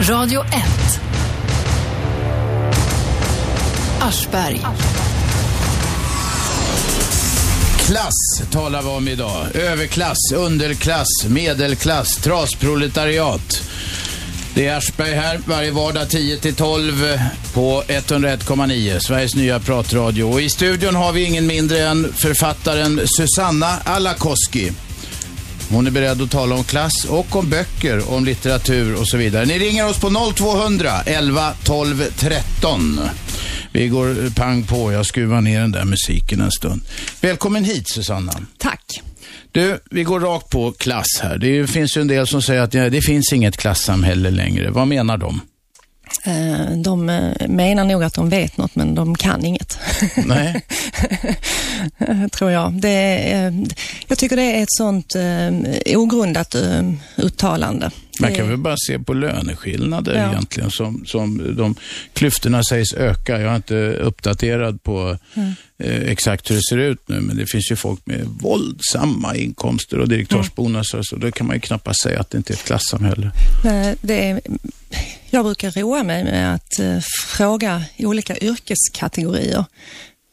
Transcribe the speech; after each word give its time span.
Radio 0.00 0.40
1. 0.40 1.00
Aschberg. 4.00 4.60
Klass 7.86 8.42
talar 8.50 8.82
vi 8.82 8.88
om 8.88 9.08
idag. 9.08 9.46
Överklass, 9.54 10.32
underklass, 10.34 11.06
medelklass, 11.28 12.16
trasproletariat. 12.16 13.62
Det 14.54 14.66
är 14.66 14.76
Aschberg 14.76 15.14
här 15.14 15.40
varje 15.46 15.70
vardag 15.70 16.08
10 16.08 16.36
till 16.36 16.54
12 16.54 17.18
på 17.54 17.82
101,9, 17.88 18.98
Sveriges 18.98 19.34
nya 19.34 19.60
pratradio. 19.60 20.24
Och 20.24 20.40
i 20.40 20.48
studion 20.48 20.94
har 20.94 21.12
vi 21.12 21.24
ingen 21.24 21.46
mindre 21.46 21.78
än 21.78 22.12
författaren 22.12 23.00
Susanna 23.18 23.78
Alakoski. 23.84 24.72
Hon 25.70 25.86
är 25.86 25.90
beredd 25.90 26.22
att 26.22 26.30
tala 26.30 26.54
om 26.54 26.64
klass 26.64 27.04
och 27.04 27.36
om 27.36 27.50
böcker, 27.50 28.12
om 28.12 28.24
litteratur 28.24 29.00
och 29.00 29.08
så 29.08 29.16
vidare. 29.16 29.44
Ni 29.44 29.58
ringer 29.58 29.88
oss 29.88 30.00
på 30.00 30.32
0200 30.36 30.90
11 31.06 31.52
12 31.64 32.04
13. 32.16 33.00
Vi 33.72 33.88
går 33.88 34.34
pang 34.34 34.62
på. 34.62 34.92
Jag 34.92 35.06
skruvar 35.06 35.40
ner 35.40 35.60
den 35.60 35.72
där 35.72 35.84
musiken 35.84 36.40
en 36.40 36.50
stund. 36.50 36.82
Välkommen 37.20 37.64
hit 37.64 37.88
Susanna. 37.88 38.32
Tack. 38.58 39.02
Du, 39.52 39.78
vi 39.90 40.02
går 40.02 40.20
rakt 40.20 40.50
på 40.50 40.72
klass 40.72 41.20
här. 41.22 41.38
Det 41.38 41.66
finns 41.66 41.96
ju 41.96 42.00
en 42.00 42.08
del 42.08 42.26
som 42.26 42.42
säger 42.42 42.60
att 42.60 42.72
det 42.72 43.04
finns 43.04 43.32
inget 43.32 43.56
klassamhälle 43.56 44.30
längre. 44.30 44.70
Vad 44.70 44.88
menar 44.88 45.18
de? 45.18 45.40
Eh, 46.24 46.70
de 46.76 47.08
eh, 47.08 47.48
menar 47.48 47.84
nog 47.84 48.04
att 48.04 48.14
de 48.14 48.28
vet 48.28 48.56
något, 48.56 48.74
men 48.74 48.94
de 48.94 49.16
kan 49.16 49.44
inget. 49.44 49.78
Nej. 50.16 50.62
Tror 52.32 52.50
jag. 52.50 52.72
Det 52.72 52.88
är, 52.88 53.46
eh, 53.46 53.54
jag 54.06 54.18
tycker 54.18 54.36
det 54.36 54.42
är 54.58 54.62
ett 54.62 54.72
sånt 54.76 55.16
ogrundat 55.96 56.56
uttalande. 57.16 57.90
Man 58.20 58.34
kan 58.34 58.48
väl 58.48 58.56
bara 58.56 58.76
se 58.86 58.98
på 58.98 59.14
löneskillnader 59.14 60.14
ja. 60.14 60.30
egentligen 60.30 60.70
som, 60.70 61.06
som 61.06 61.56
de 61.56 61.74
klyftorna 62.12 62.62
sägs 62.64 62.94
öka. 62.94 63.40
Jag 63.40 63.52
är 63.52 63.56
inte 63.56 63.74
uppdaterad 63.92 64.82
på 64.82 65.18
mm. 65.34 65.52
eh, 65.78 66.02
exakt 66.02 66.50
hur 66.50 66.54
det 66.54 66.62
ser 66.70 66.78
ut 66.78 67.08
nu, 67.08 67.20
men 67.20 67.36
det 67.36 67.46
finns 67.46 67.70
ju 67.70 67.76
folk 67.76 68.00
med 68.04 68.24
våldsamma 68.26 69.36
inkomster 69.36 69.98
och 69.98 70.08
direktörsbonusar, 70.08 70.98
mm. 70.98 71.04
så 71.04 71.16
då 71.16 71.30
kan 71.30 71.46
man 71.46 71.56
ju 71.56 71.60
knappast 71.60 72.02
säga 72.02 72.20
att 72.20 72.30
det 72.30 72.38
inte 72.38 72.52
är 72.52 72.54
ett 72.54 72.64
klassamhälle. 72.64 73.30
Det 74.00 74.30
är, 74.30 74.40
jag 75.30 75.44
brukar 75.44 75.70
roa 75.70 76.02
mig 76.02 76.24
med 76.24 76.54
att 76.54 76.78
eh, 76.78 76.98
fråga 77.36 77.84
olika 77.98 78.36
yrkeskategorier 78.38 79.64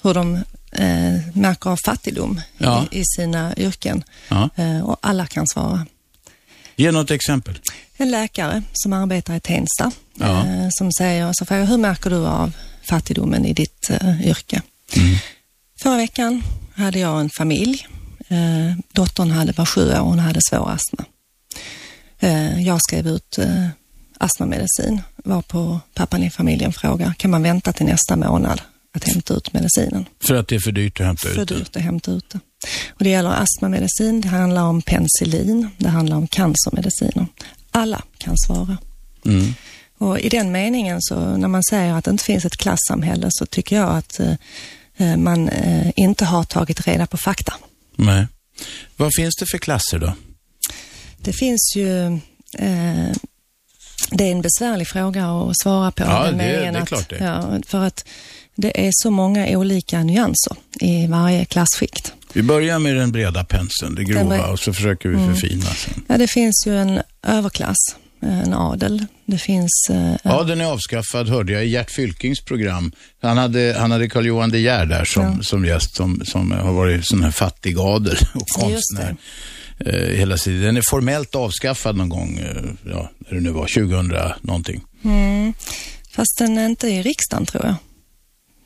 hur 0.04 0.14
de 0.14 0.36
eh, 0.72 1.20
märker 1.34 1.70
av 1.70 1.78
fattigdom 1.86 2.42
ja. 2.58 2.86
i, 2.92 3.00
i, 3.00 3.04
sina 3.06 3.56
yrken. 3.58 4.04
Ja. 4.28 4.50
Eh, 4.56 4.81
och 4.81 4.98
alla 5.02 5.26
kan 5.26 5.48
svara. 5.48 5.86
Ge 6.76 6.92
något 6.92 7.12
exempel. 7.12 7.60
En 7.98 8.12
läkare 8.12 8.64
som 8.74 8.94
arbetar 8.94 9.36
i 9.36 9.40
Tensta 9.40 9.92
ja. 10.14 10.48
eh, 10.48 10.68
som 10.72 10.92
säger, 10.92 11.32
så 11.34 11.46
frågar 11.46 11.66
hur 11.66 11.78
märker 11.78 12.10
du 12.10 12.16
av 12.16 12.52
fattigdomen 12.84 13.46
i 13.46 13.54
ditt 13.54 13.90
eh, 13.90 14.28
yrke? 14.28 14.62
Mm. 14.96 15.16
Förra 15.80 15.98
veckan 15.98 16.44
hade 16.76 17.00
jag 17.00 17.20
en 17.20 17.30
familj. 17.30 17.88
Eh, 18.28 18.78
dottern 18.94 19.32
hade, 19.32 19.52
var 19.52 19.66
sju 19.66 19.92
år 19.92 20.00
och 20.00 20.06
hon 20.06 20.20
hade 20.20 20.40
svår 20.50 20.70
astma. 20.72 21.06
Jag 22.66 22.80
skrev 22.82 23.08
ut 23.08 23.38
eh, 23.38 23.68
astmamedicin 24.18 25.02
var 25.24 25.42
på 25.42 25.80
pappan 25.94 26.24
i 26.24 26.30
familjen 26.30 26.74
frågar, 26.74 27.14
kan 27.18 27.32
man 27.32 27.44
vänta 27.44 27.74
till 27.74 27.86
nästa 27.86 28.16
månad 28.16 28.62
att 28.94 29.04
hämta 29.04 29.34
ut 29.34 29.54
medicinen? 29.54 30.06
För 30.28 30.36
att 30.36 30.48
det 30.48 30.56
är 30.56 30.60
för 30.60 30.72
dyrt 30.72 31.00
att 31.00 31.06
hämta 31.06 31.30
ut 31.30 31.36
det? 31.36 31.48
För 31.48 31.56
dyrt 31.56 31.76
att 31.76 31.82
hämta 31.82 32.12
ut 32.12 32.30
det. 32.30 32.40
Och 32.89 33.03
det 33.03 33.09
gäller 33.09 33.30
astmamedicin, 33.30 34.22
det 34.22 34.28
handlar 34.28 34.64
om 34.64 34.81
penicillin, 34.81 35.69
det 35.78 35.89
handlar 35.89 36.17
om 36.17 36.28
cancermediciner. 36.28 37.25
Alla 37.72 38.03
kan 38.17 38.38
svara. 38.38 38.78
Mm. 39.25 39.53
Och 39.97 40.20
i 40.20 40.30
den 40.30 40.52
meningen 40.52 40.97
så 41.02 41.38
när 41.38 41.47
man 41.47 41.64
säger 41.64 41.94
att 41.94 42.05
det 42.05 42.11
inte 42.11 42.23
finns 42.23 42.45
ett 42.45 42.58
klassamhälle 42.58 43.28
så 43.30 43.45
tycker 43.45 43.75
jag 43.75 43.89
att 43.89 44.20
eh, 44.20 44.33
eh 44.97 45.17
man 45.17 45.50
eh, 45.50 45.92
inte 45.95 46.26
har 46.26 46.43
tagit 46.43 46.88
reda 46.88 47.08
på 47.08 47.17
fakta. 47.17 47.54
Nej. 47.95 48.27
Vad 48.98 49.11
finns 49.15 49.36
det 49.36 49.45
för 49.52 49.58
klasser 49.58 49.99
då? 49.99 50.14
Det 51.17 51.33
finns 51.33 51.73
ju 51.76 52.05
eh, 52.58 53.11
det 54.11 54.23
är 54.23 54.32
en 54.32 54.42
besvärlig 54.42 54.88
fråga 54.88 55.26
att 55.26 55.59
svara 55.64 55.92
på. 55.92 56.04
Ja, 56.04 56.32
det, 56.32 56.38
det, 56.38 56.43
är 56.43 56.82
att, 56.82 56.88
klart 56.88 57.09
det. 57.09 57.17
Ja, 57.17 57.59
för 57.67 57.83
att 57.83 58.05
det 58.55 58.88
är 58.88 58.92
så 58.93 59.11
många 59.11 59.58
olika 59.58 60.04
nyanser 60.04 60.55
i 60.80 61.08
varje 61.08 61.45
klassskikt. 61.45 62.14
Vi 62.33 62.44
börjar 62.44 62.80
med 62.80 62.95
den 62.95 63.11
breda 63.11 63.44
penseln, 63.44 63.95
det 63.95 64.04
grova, 64.04 64.38
den 64.38 64.49
och 64.49 64.60
så 64.60 64.73
försöker 64.73 65.10
vi 65.10 65.16
mm. 65.16 65.36
förfina 65.36 65.66
sen. 65.66 66.04
Ja, 66.08 66.17
det 66.17 66.27
finns 66.27 66.64
ju 66.67 66.77
en 66.77 67.02
överklass, 67.27 67.77
en 68.20 68.54
adel. 68.54 69.05
Det 69.26 69.38
finns... 69.38 69.88
Eh, 69.89 70.16
ja, 70.23 70.44
den 70.44 70.61
är 70.61 70.66
avskaffad, 70.66 71.30
hörde 71.30 71.54
jag 71.54 71.66
i 71.66 71.70
Gert 71.70 71.92
Fylkings 71.92 72.45
program. 72.45 72.92
Han 73.21 73.38
hade, 73.38 73.76
han 73.80 73.92
hade 73.92 74.10
Carl 74.10 74.26
Johan 74.26 74.49
De 74.49 74.60
Geer 74.60 74.86
där 74.86 75.05
som, 75.05 75.23
ja. 75.23 75.44
som 75.44 75.66
gäst, 75.66 75.95
som, 75.95 76.21
som 76.26 76.52
har 76.52 76.73
varit 76.73 77.08
sån 77.08 77.23
här 77.23 77.32
fattig 77.32 77.80
adel 77.80 78.17
och 78.33 78.48
konstnär 78.48 79.15
eh, 79.80 80.17
hela 80.17 80.38
tiden. 80.38 80.61
Den 80.61 80.77
är 80.77 80.83
formellt 80.89 81.36
avskaffad 81.36 81.95
någon 81.95 82.10
gång, 82.10 82.38
eh, 82.38 82.92
ja, 82.92 83.11
när 83.20 83.33
det 83.33 83.42
nu 83.42 83.50
var, 83.50 83.67
2000 83.67 84.14
någonting. 84.42 84.83
Mm. 85.04 85.54
Fast 86.11 86.38
den 86.38 86.58
är 86.58 86.65
inte 86.65 86.88
i 86.88 87.02
riksdagen 87.02 87.45
tror 87.45 87.65
jag 87.65 87.76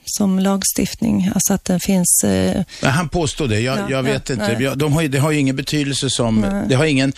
som 0.09 0.39
lagstiftning. 0.39 1.31
Alltså 1.35 1.53
att 1.53 1.65
det 1.65 1.79
finns... 1.79 2.23
Eh... 2.23 2.63
Han 2.81 3.09
påstår 3.09 3.47
det. 3.47 3.59
Jag, 3.59 3.79
ja, 3.79 3.89
jag 3.89 4.03
vet 4.03 4.29
ja, 4.29 4.35
inte. 4.35 4.75
De 4.75 4.93
har, 4.93 5.03
det 5.03 5.19
har 5.19 5.31
ju 5.31 5.39
ingen 5.39 5.55
betydelse 5.55 6.09
som... 6.09 6.41
Nej. 6.41 6.65
Det 6.69 6.75
har 6.75 6.85
ingen 6.85 7.13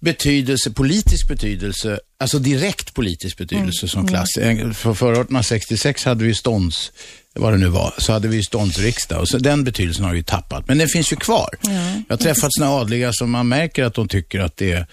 betydelse, 0.00 0.70
politisk 0.70 1.28
betydelse, 1.28 2.00
alltså 2.18 2.38
direkt 2.38 2.94
politisk 2.94 3.38
betydelse 3.38 3.84
mm. 3.84 3.88
som 3.88 4.08
klass. 4.08 4.36
Mm. 4.36 4.74
För 4.74 4.94
före 4.94 5.12
1866 5.12 6.04
hade 6.04 6.24
vi 6.24 6.34
stånds 6.34 6.92
vad 7.34 7.52
det 7.52 7.58
nu 7.58 7.68
var, 7.68 7.94
så 7.98 8.12
hade 8.12 8.28
vi 8.28 8.42
ståndsriksdag 8.42 9.20
och 9.20 9.28
så, 9.28 9.38
den 9.38 9.64
betydelsen 9.64 10.04
har 10.04 10.12
vi 10.12 10.22
tappat. 10.22 10.68
Men 10.68 10.78
den 10.78 10.88
finns 10.88 11.12
ju 11.12 11.16
kvar. 11.16 11.48
Ja. 11.60 11.70
Jag 12.08 12.16
har 12.16 12.16
träffat 12.16 12.50
sådana 12.52 12.72
adliga 12.72 13.12
som 13.12 13.30
man 13.30 13.48
märker 13.48 13.84
att 13.84 13.94
de 13.94 14.08
tycker 14.08 14.40
att 14.40 14.56
det 14.56 14.72
är 14.72 14.86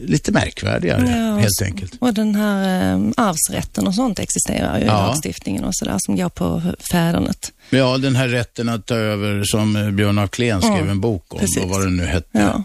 lite 0.00 0.32
märkvärdigare, 0.32 1.10
ja, 1.10 1.36
helt 1.36 1.62
enkelt. 1.62 1.92
Och 1.98 2.14
den 2.14 2.34
här 2.34 2.92
eh, 2.92 3.10
arvsrätten 3.16 3.86
och 3.86 3.94
sånt 3.94 4.18
existerar 4.18 4.78
ju 4.78 4.84
ja. 4.84 5.04
i 5.04 5.06
lagstiftningen 5.06 5.64
och 5.64 5.76
sådär 5.76 5.96
som 5.98 6.16
går 6.16 6.28
på 6.28 6.62
fädernet. 6.90 7.52
Ja, 7.70 7.98
den 7.98 8.16
här 8.16 8.28
rätten 8.28 8.68
att 8.68 8.86
ta 8.86 8.94
över 8.94 9.44
som 9.44 9.96
Björn 9.96 10.18
af 10.18 10.30
Kleen 10.30 10.62
skrev 10.62 10.76
mm, 10.76 10.90
en 10.90 11.00
bok 11.00 11.34
om, 11.34 11.38
precis. 11.38 11.62
och 11.62 11.70
vad 11.70 11.82
det 11.82 11.90
nu 11.90 12.04
hette. 12.04 12.38
Ja 12.38 12.64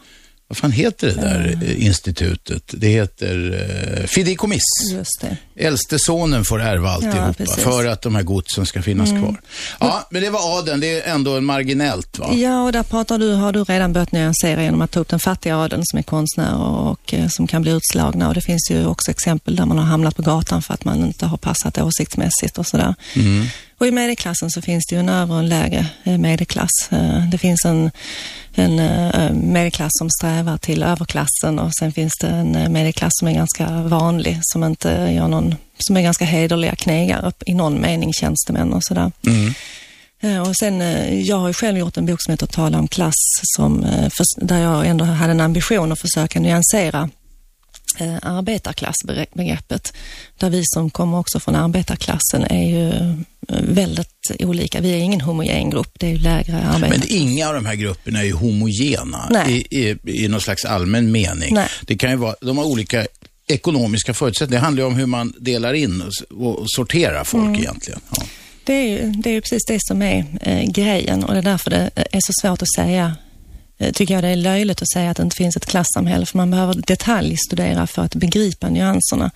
vad 0.54 0.58
fan 0.58 0.72
heter 0.72 1.08
det 1.08 1.14
där 1.14 1.54
mm. 1.54 1.82
institutet? 1.82 2.64
Det 2.78 2.88
heter 2.88 3.66
eh, 4.00 4.08
fideikommiss. 4.08 4.64
Äldste 5.56 6.00
sonen 6.00 6.46
får 6.46 6.62
ärva 6.62 6.90
alltihopa 6.90 7.34
ja, 7.38 7.46
för 7.46 7.86
att 7.86 8.02
de 8.02 8.16
här 8.16 8.24
godsen 8.24 8.66
ska 8.66 8.82
finnas 8.82 9.10
mm. 9.10 9.22
kvar. 9.22 9.42
Ja, 9.80 10.08
men 10.12 10.22
det 10.22 10.30
var 10.30 10.60
adeln. 10.60 10.80
Det 10.80 11.02
är 11.02 11.14
ändå 11.14 11.42
marginellt 11.42 12.20
va? 12.20 12.34
Ja, 12.34 12.64
och 12.64 12.72
där 12.72 12.84
pratar 12.84 13.18
du, 13.18 13.34
har 13.34 13.54
du 13.54 13.64
redan 13.64 13.94
börjat 13.94 14.12
nyansera 14.12 14.64
genom 14.64 14.82
att 14.82 14.92
ta 14.92 15.00
upp 15.00 15.10
den 15.10 15.20
fattiga 15.20 15.58
adeln 15.58 15.82
som 15.86 16.00
är 16.00 16.04
konstnärer 16.04 16.62
och, 16.62 16.92
och 16.92 17.14
eh, 17.14 17.28
som 17.30 17.48
kan 17.48 17.62
bli 17.62 17.72
utslagna. 17.72 18.28
Och 18.28 18.34
det 18.34 18.42
finns 18.42 18.72
ju 18.72 18.86
också 18.86 19.12
exempel 19.12 19.56
där 19.56 19.66
man 19.66 19.78
har 19.78 19.86
hamnat 19.86 20.16
på 20.16 20.22
gatan 20.22 20.62
för 20.62 20.74
att 20.74 20.86
man 20.86 21.06
inte 21.06 21.26
har 21.26 21.38
passat 21.38 21.78
åsiktsmässigt 21.78 22.58
och 22.58 22.68
sådär. 22.68 22.96
Mm. 23.16 23.46
Och 23.84 23.88
i 23.88 23.92
medelklassen 23.92 24.52
så 24.52 24.62
finns 24.62 24.86
det 24.86 24.96
ju 24.96 25.00
en 25.00 25.10
övre 25.10 25.34
och 25.34 25.40
en 25.40 25.50
lägre 25.50 25.86
eh, 26.04 26.18
medelklass. 26.18 26.92
Eh, 26.92 27.30
det 27.32 27.38
finns 27.38 27.66
en, 27.66 27.92
en 28.56 28.80
eh, 28.80 29.34
medelklass 29.34 29.92
som 29.94 30.10
strävar 30.10 30.58
till 30.58 30.84
överklassen 30.84 31.60
och 31.60 31.76
sen 31.80 31.92
finns 31.92 32.14
det 32.22 32.28
en 32.28 32.74
medelklass 32.74 33.12
som 33.14 33.28
är 33.28 33.34
ganska 33.34 33.70
vanlig, 33.70 34.40
som 34.42 34.64
inte 34.64 34.90
gör 34.90 35.28
någon, 35.28 35.56
som 35.78 35.98
är 35.98 36.02
ganska 36.02 36.26
hederliga 36.26 36.76
knegare 36.76 37.32
i 37.46 37.54
någon 37.54 37.82
mening, 37.82 38.14
tjänstemän 38.14 38.74
och 38.74 38.84
sådär. 38.84 39.12
Mm. 39.28 40.42
Och 40.42 40.56
sen, 40.56 40.80
jag 41.26 41.38
har 41.38 41.48
ju 41.48 41.54
själv 41.54 41.78
gjort 41.78 41.98
en 41.98 42.06
bok 42.06 42.22
som 42.22 42.32
heter 42.32 42.48
Tala 42.48 42.80
om 42.80 42.88
klass, 42.88 43.40
som, 43.56 43.86
där 44.38 44.60
jag 44.60 44.88
ändå 44.88 45.06
hade 45.06 45.32
en 45.32 45.42
ambition 45.42 45.92
att 45.92 46.02
försöka 46.02 46.40
nyansera 46.40 47.10
eh, 48.00 48.16
arbetarklassbegreppet. 48.22 49.94
Där 50.38 50.50
vi 50.50 50.62
som 50.66 50.90
kommer 50.90 51.20
också 51.20 51.40
från 51.40 51.56
arbetarklassen 51.56 52.44
är 52.44 52.70
ju 52.70 53.16
väldigt 53.50 54.32
olika. 54.40 54.82
Vi 54.82 54.92
är 54.92 54.98
ingen 54.98 55.22
homogen 55.22 55.70
grupp, 55.70 56.00
det 56.00 56.06
är 56.08 56.12
ju 56.12 56.18
lägre 56.18 56.58
arbetare. 56.58 56.90
Men 56.90 57.02
inga 57.10 57.48
av 57.48 57.54
de 57.54 57.66
här 57.66 57.76
grupperna 57.76 58.20
är 58.20 58.24
ju 58.24 58.34
homogena 58.34 59.50
i, 59.50 59.54
i, 59.54 59.98
i 60.24 60.28
någon 60.28 60.42
slags 60.42 60.66
allmän 60.66 61.12
mening. 61.12 61.54
Nej. 61.54 61.68
Det 61.82 61.96
kan 61.96 62.10
ju 62.10 62.16
vara, 62.16 62.36
de 62.42 62.58
har 62.58 62.66
olika 62.66 63.08
ekonomiska 63.48 64.14
förutsättningar. 64.14 64.62
Det 64.62 64.66
handlar 64.66 64.84
ju 64.84 64.88
om 64.88 64.96
hur 64.96 65.06
man 65.06 65.34
delar 65.40 65.74
in 65.74 66.02
och, 66.02 66.60
och 66.60 66.66
sorterar 66.68 67.24
folk 67.24 67.44
mm. 67.44 67.60
egentligen. 67.60 68.00
Ja. 68.16 68.24
Det 68.64 68.74
är, 68.74 68.88
ju, 68.88 69.12
det 69.12 69.30
är 69.30 69.34
ju 69.34 69.42
precis 69.42 69.66
det 69.68 69.78
som 69.82 70.02
är 70.02 70.26
eh, 70.42 70.72
grejen 70.72 71.24
och 71.24 71.34
det 71.34 71.40
är 71.40 71.44
därför 71.44 71.70
det 71.70 71.92
är 71.96 72.20
så 72.20 72.32
svårt 72.42 72.62
att 72.62 72.74
säga 72.76 73.16
tycker 73.94 74.14
jag 74.14 74.24
det 74.24 74.30
är 74.30 74.36
löjligt 74.36 74.82
att 74.82 74.90
säga 74.90 75.12
att 75.12 75.18
det 75.18 75.24
inte 75.24 75.36
finns 75.36 75.58
ett 75.58 75.66
klassamhälle, 75.66 76.26
för 76.26 76.38
man 76.38 76.52
behöver 76.52 76.74
detaljstudera 76.74 77.88
för 77.88 78.02
att 78.02 78.16
begripa 78.16 78.70
nyanserna. 78.70 79.32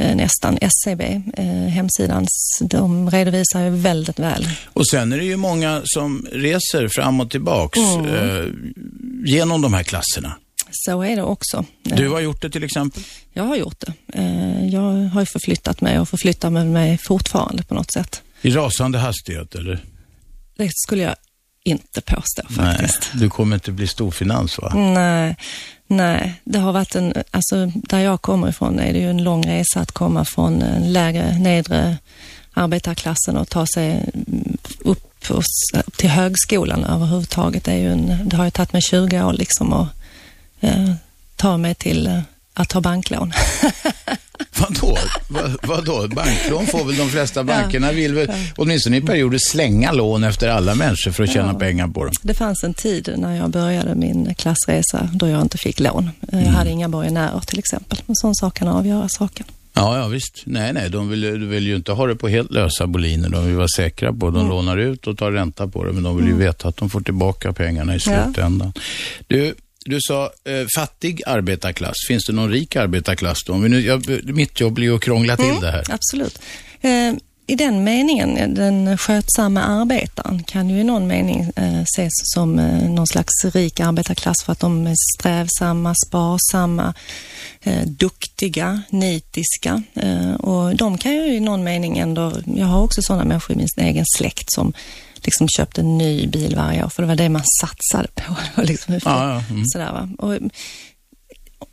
Eh, 0.00 0.16
nästan. 0.16 0.58
SCB, 0.60 1.22
eh, 1.36 1.44
hemsidans, 1.46 2.28
de 2.60 3.10
redovisar 3.10 3.60
ju 3.60 3.70
väldigt 3.70 4.18
väl. 4.18 4.48
Och 4.64 4.88
sen 4.88 5.12
är 5.12 5.18
det 5.18 5.24
ju 5.24 5.36
många 5.36 5.82
som 5.84 6.26
reser 6.32 6.88
fram 6.88 7.20
och 7.20 7.30
tillbaks 7.30 7.78
mm. 7.78 8.74
genom 9.24 9.62
de 9.62 9.74
här 9.74 9.82
klasserna. 9.82 10.36
Så 10.72 11.02
är 11.02 11.16
det 11.16 11.22
också. 11.22 11.64
Du 11.82 12.08
har 12.08 12.20
gjort 12.20 12.42
det 12.42 12.50
till 12.50 12.64
exempel? 12.64 13.02
Jag 13.32 13.42
har 13.42 13.56
gjort 13.56 13.80
det. 13.80 13.92
Eh, 14.18 14.66
jag 14.66 15.08
har 15.08 15.20
ju 15.20 15.26
förflyttat 15.26 15.80
mig 15.80 15.98
och 15.98 16.08
förflyttar 16.08 16.50
mig 16.50 16.98
fortfarande 16.98 17.62
på 17.62 17.74
något 17.74 17.92
sätt. 17.92 18.22
I 18.42 18.50
rasande 18.50 18.98
hastighet 18.98 19.54
eller? 19.54 19.84
Det 20.56 20.70
skulle 20.72 21.02
jag 21.02 21.14
inte 21.64 22.00
påstå 22.00 22.42
faktiskt. 22.42 23.10
Nej, 23.12 23.22
du 23.22 23.30
kommer 23.30 23.56
inte 23.56 23.72
bli 23.72 23.86
storfinans 23.86 24.58
va? 24.58 24.72
Nej, 24.74 25.36
nej. 25.86 26.40
Det 26.44 26.58
har 26.58 26.72
varit 26.72 26.94
en, 26.94 27.14
alltså 27.30 27.66
där 27.74 27.98
jag 27.98 28.22
kommer 28.22 28.48
ifrån 28.48 28.78
är 28.78 28.92
det 28.92 28.98
ju 28.98 29.10
en 29.10 29.22
lång 29.22 29.46
resa 29.46 29.80
att 29.80 29.92
komma 29.92 30.24
från 30.24 30.64
lägre, 30.92 31.38
nedre 31.38 31.96
arbetarklassen 32.52 33.36
och 33.36 33.48
ta 33.48 33.66
sig 33.66 34.10
upp 34.78 35.06
till 35.96 36.10
högskolan 36.10 36.84
överhuvudtaget. 36.84 37.64
Det, 37.64 37.72
är 37.72 37.78
ju 37.78 37.92
en, 37.92 38.28
det 38.28 38.36
har 38.36 38.44
ju 38.44 38.50
tagit 38.50 38.72
mig 38.72 38.82
20 38.82 39.22
år 39.22 39.32
liksom 39.32 39.72
att 39.72 39.88
eh, 40.60 40.92
ta 41.36 41.56
mig 41.56 41.74
till 41.74 42.06
eh, 42.06 42.20
att 42.54 42.68
ta 42.68 42.80
banklån. 42.80 43.32
Vadå? 44.58 44.98
Vad, 45.28 45.56
vadå? 45.62 46.08
Banklån 46.14 46.66
får 46.66 46.84
väl 46.84 46.96
de 46.96 47.08
flesta 47.08 47.44
bankerna, 47.44 47.92
vill 47.92 48.14
väl 48.14 48.28
åtminstone 48.56 48.96
i 48.96 49.00
perioder 49.00 49.38
slänga 49.50 49.92
lån 49.92 50.24
efter 50.24 50.48
alla 50.48 50.74
människor 50.74 51.10
för 51.10 51.24
att 51.24 51.32
tjäna 51.32 51.52
ja. 51.52 51.58
pengar 51.58 51.88
på 51.88 52.04
dem. 52.04 52.14
Det 52.22 52.34
fanns 52.34 52.64
en 52.64 52.74
tid 52.74 53.14
när 53.16 53.36
jag 53.36 53.50
började 53.50 53.94
min 53.94 54.34
klassresa 54.34 55.08
då 55.12 55.28
jag 55.28 55.42
inte 55.42 55.58
fick 55.58 55.80
lån. 55.80 56.10
Jag 56.20 56.40
mm. 56.40 56.54
hade 56.54 56.70
inga 56.70 56.88
borgenärer 56.88 57.40
till 57.40 57.58
exempel. 57.58 58.02
En 58.06 58.16
sån 58.16 58.34
sak 58.34 58.54
kan 58.54 58.68
avgöra 58.68 59.08
saken. 59.08 59.46
Ja, 59.72 59.98
ja 59.98 60.08
visst. 60.08 60.42
Nej, 60.44 60.72
nej, 60.72 60.90
de 60.90 61.08
vill, 61.08 61.38
vill 61.38 61.66
ju 61.66 61.76
inte 61.76 61.92
ha 61.92 62.06
det 62.06 62.16
på 62.16 62.28
helt 62.28 62.50
lösa 62.50 62.86
boliner. 62.86 63.28
De 63.28 63.46
vill 63.46 63.56
vara 63.56 63.68
säkra 63.76 64.12
på 64.12 64.30
De 64.30 64.36
mm. 64.36 64.48
lånar 64.48 64.76
ut 64.76 65.06
och 65.06 65.18
tar 65.18 65.32
ränta 65.32 65.68
på 65.68 65.84
det, 65.84 65.92
men 65.92 66.02
de 66.02 66.16
vill 66.16 66.26
ju 66.26 66.32
mm. 66.32 66.46
veta 66.46 66.68
att 66.68 66.76
de 66.76 66.90
får 66.90 67.00
tillbaka 67.00 67.52
pengarna 67.52 67.94
i 67.94 68.00
slutändan. 68.00 68.72
Ja. 68.74 68.82
Du, 69.26 69.54
du 69.84 70.00
sa 70.00 70.24
eh, 70.24 70.66
fattig 70.76 71.22
arbetarklass. 71.26 71.94
Finns 72.08 72.26
det 72.26 72.32
någon 72.32 72.50
rik 72.50 72.76
arbetarklass 72.76 73.44
då? 73.46 73.52
Om 73.52 73.62
vi 73.62 73.68
nu, 73.68 73.80
jag, 73.80 74.24
mitt 74.24 74.60
jobb 74.60 74.72
blir 74.72 74.86
ju 74.86 74.94
att 74.94 75.02
krångla 75.02 75.36
till 75.36 75.44
mm, 75.44 75.60
det 75.60 75.70
här. 75.70 75.84
Absolut. 75.90 76.38
Eh, 76.80 77.14
I 77.46 77.56
den 77.56 77.84
meningen, 77.84 78.54
den 78.54 78.98
skötsamma 78.98 79.62
arbetaren 79.62 80.42
kan 80.42 80.70
ju 80.70 80.80
i 80.80 80.84
någon 80.84 81.06
mening 81.06 81.52
eh, 81.56 81.80
ses 81.80 82.12
som 82.12 82.58
eh, 82.58 82.90
någon 82.90 83.06
slags 83.06 83.44
rik 83.44 83.80
arbetarklass 83.80 84.42
för 84.44 84.52
att 84.52 84.60
de 84.60 84.86
är 84.86 84.96
strävsamma, 85.18 85.94
sparsamma, 86.06 86.94
eh, 87.62 87.82
duktiga, 87.86 88.82
nitiska. 88.90 89.82
Eh, 89.94 90.34
och 90.34 90.76
de 90.76 90.98
kan 90.98 91.12
ju 91.12 91.34
i 91.34 91.40
någon 91.40 91.64
mening 91.64 91.98
ändå, 91.98 92.32
jag 92.56 92.66
har 92.66 92.82
också 92.82 93.02
sådana 93.02 93.24
människor 93.24 93.56
i 93.56 93.58
min 93.58 93.86
egen 93.86 94.04
släkt 94.16 94.52
som 94.52 94.72
liksom 95.30 95.48
köpte 95.48 95.80
en 95.80 95.98
ny 95.98 96.26
bil 96.26 96.56
varje 96.56 96.84
år, 96.84 96.88
för 96.88 97.02
det 97.02 97.08
var 97.08 97.16
det 97.16 97.28
man 97.28 97.42
satsade 97.60 98.08
på. 98.14 98.36
liksom, 98.62 98.94
ja, 98.94 99.00
ja. 99.04 99.42
Mm. 99.50 99.64
Sådär, 99.66 99.92
va? 99.92 100.08
Och, 100.18 100.38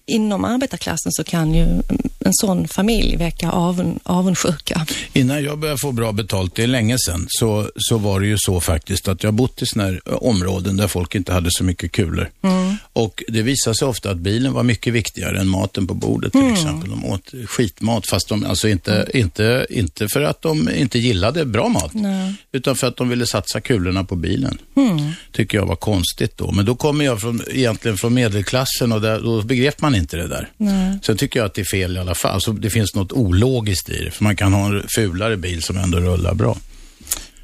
inom 0.07 0.45
arbetarklassen 0.45 1.11
så 1.11 1.23
kan 1.23 1.53
ju 1.53 1.81
en 2.19 2.33
sån 2.33 2.67
familj 2.67 3.15
väcka 3.15 3.51
avun, 3.51 3.99
avundsjuka. 4.03 4.85
Innan 5.13 5.43
jag 5.43 5.59
började 5.59 5.79
få 5.79 5.91
bra 5.91 6.11
betalt, 6.11 6.55
det 6.55 6.63
är 6.63 6.67
länge 6.67 6.97
sedan, 6.99 7.25
så, 7.29 7.69
så 7.75 7.97
var 7.97 8.19
det 8.19 8.27
ju 8.27 8.37
så 8.37 8.61
faktiskt 8.61 9.07
att 9.07 9.23
jag 9.23 9.33
bott 9.33 9.61
i 9.61 9.65
sådana 9.65 9.89
här 9.89 10.23
områden 10.23 10.77
där 10.77 10.87
folk 10.87 11.15
inte 11.15 11.33
hade 11.33 11.49
så 11.51 11.63
mycket 11.63 11.91
kulor. 11.91 12.29
Mm. 12.41 12.75
Och 12.93 13.23
det 13.27 13.41
visade 13.41 13.75
sig 13.75 13.87
ofta 13.87 14.11
att 14.11 14.17
bilen 14.17 14.53
var 14.53 14.63
mycket 14.63 14.93
viktigare 14.93 15.39
än 15.39 15.47
maten 15.47 15.87
på 15.87 15.93
bordet 15.93 16.31
till 16.31 16.41
mm. 16.41 16.53
exempel. 16.53 16.89
De 16.89 17.05
åt 17.05 17.31
skitmat, 17.45 18.07
fast 18.07 18.29
de, 18.29 18.45
alltså 18.45 18.67
inte, 18.67 19.09
inte, 19.13 19.67
inte 19.69 20.07
för 20.07 20.21
att 20.21 20.41
de 20.41 20.69
inte 20.69 20.99
gillade 20.99 21.45
bra 21.45 21.69
mat, 21.69 21.93
Nej. 21.93 22.33
utan 22.51 22.75
för 22.75 22.87
att 22.87 22.97
de 22.97 23.09
ville 23.09 23.25
satsa 23.25 23.61
kulorna 23.61 24.03
på 24.03 24.15
bilen. 24.15 24.57
Mm. 24.75 25.11
Tycker 25.31 25.57
jag 25.57 25.65
var 25.65 25.75
konstigt 25.75 26.37
då. 26.37 26.51
Men 26.51 26.65
då 26.65 26.75
kommer 26.75 27.05
jag 27.05 27.21
från, 27.21 27.41
egentligen 27.51 27.97
från 27.97 28.13
medelklassen 28.13 28.91
och 28.91 29.01
där, 29.01 29.19
då 29.19 29.41
begrep 29.41 29.81
man 29.81 29.95
inte 29.97 30.17
det 30.17 30.27
där. 30.27 30.49
Nej. 30.57 30.99
Sen 31.03 31.17
tycker 31.17 31.39
jag 31.39 31.45
att 31.45 31.53
det 31.53 31.61
är 31.61 31.71
fel 31.71 31.97
i 31.97 31.99
alla 31.99 32.15
fall. 32.15 32.33
Alltså, 32.33 32.51
det 32.51 32.69
finns 32.69 32.95
något 32.95 33.11
ologiskt 33.11 33.89
i 33.89 34.03
det, 34.03 34.11
för 34.11 34.23
man 34.23 34.35
kan 34.35 34.53
ha 34.53 34.65
en 34.65 34.83
fulare 34.95 35.37
bil 35.37 35.63
som 35.63 35.77
ändå 35.77 35.99
rullar 35.99 36.33
bra. 36.33 36.57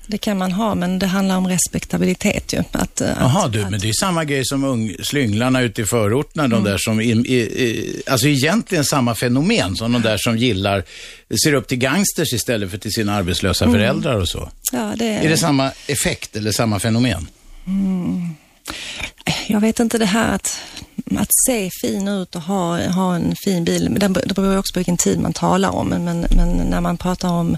Det 0.08 0.18
kan 0.18 0.38
man 0.38 0.52
ha, 0.52 0.76
men 0.76 1.00
det 1.00 1.08
handlar 1.08 1.38
om 1.38 1.48
respektabilitet 1.48 2.54
ju. 2.54 2.64
Jaha, 3.00 3.48
du, 3.48 3.64
att... 3.64 3.72
men 3.72 3.80
det 3.80 3.90
är 3.90 3.94
samma 3.94 4.26
grej 4.26 4.46
som 4.46 4.64
ung, 4.64 4.96
slynglarna 5.04 5.62
ute 5.62 5.82
i 5.82 5.86
förorterna, 5.86 6.44
mm. 6.44 6.64
de 6.64 6.70
där 6.70 6.78
som, 6.78 7.02
i, 7.02 7.12
i, 7.12 8.02
alltså 8.08 8.28
egentligen 8.28 8.86
samma 8.86 9.16
fenomen 9.16 9.76
som 9.76 9.92
de 9.92 10.02
där 10.02 10.18
som 10.18 10.38
gillar, 10.38 10.84
ser 11.44 11.54
upp 11.54 11.68
till 11.68 11.78
gangsters 11.78 12.34
istället 12.34 12.72
för 12.72 12.78
till 12.78 12.92
sina 12.92 13.16
arbetslösa 13.16 13.66
mm. 13.66 13.76
föräldrar 13.76 14.16
och 14.16 14.30
så. 14.30 14.52
Ja, 14.72 14.94
det 14.98 15.06
är... 15.06 15.22
är 15.22 15.30
det 15.30 15.38
samma 15.38 15.72
effekt 15.88 16.36
eller 16.36 16.52
samma 16.52 16.80
fenomen? 16.80 17.28
Mm. 17.68 18.30
Jag 19.48 19.60
vet 19.60 19.80
inte 19.80 19.98
det 19.98 20.06
här 20.06 20.36
att 20.36 20.62
att 21.16 21.30
se 21.48 21.70
fin 21.82 22.08
ut 22.08 22.36
och 22.36 22.42
ha, 22.42 22.88
ha 22.88 23.16
en 23.16 23.36
fin 23.36 23.64
bil, 23.64 23.98
det 24.00 24.10
beror 24.10 24.58
också 24.58 24.74
på 24.74 24.80
vilken 24.80 24.98
tid 24.98 25.20
man 25.20 25.34
talar 25.34 25.70
om, 25.70 25.88
men, 25.88 26.26
men 26.36 26.50
när 26.50 26.82
man 26.82 26.98
pratar 26.98 27.30
om 27.30 27.58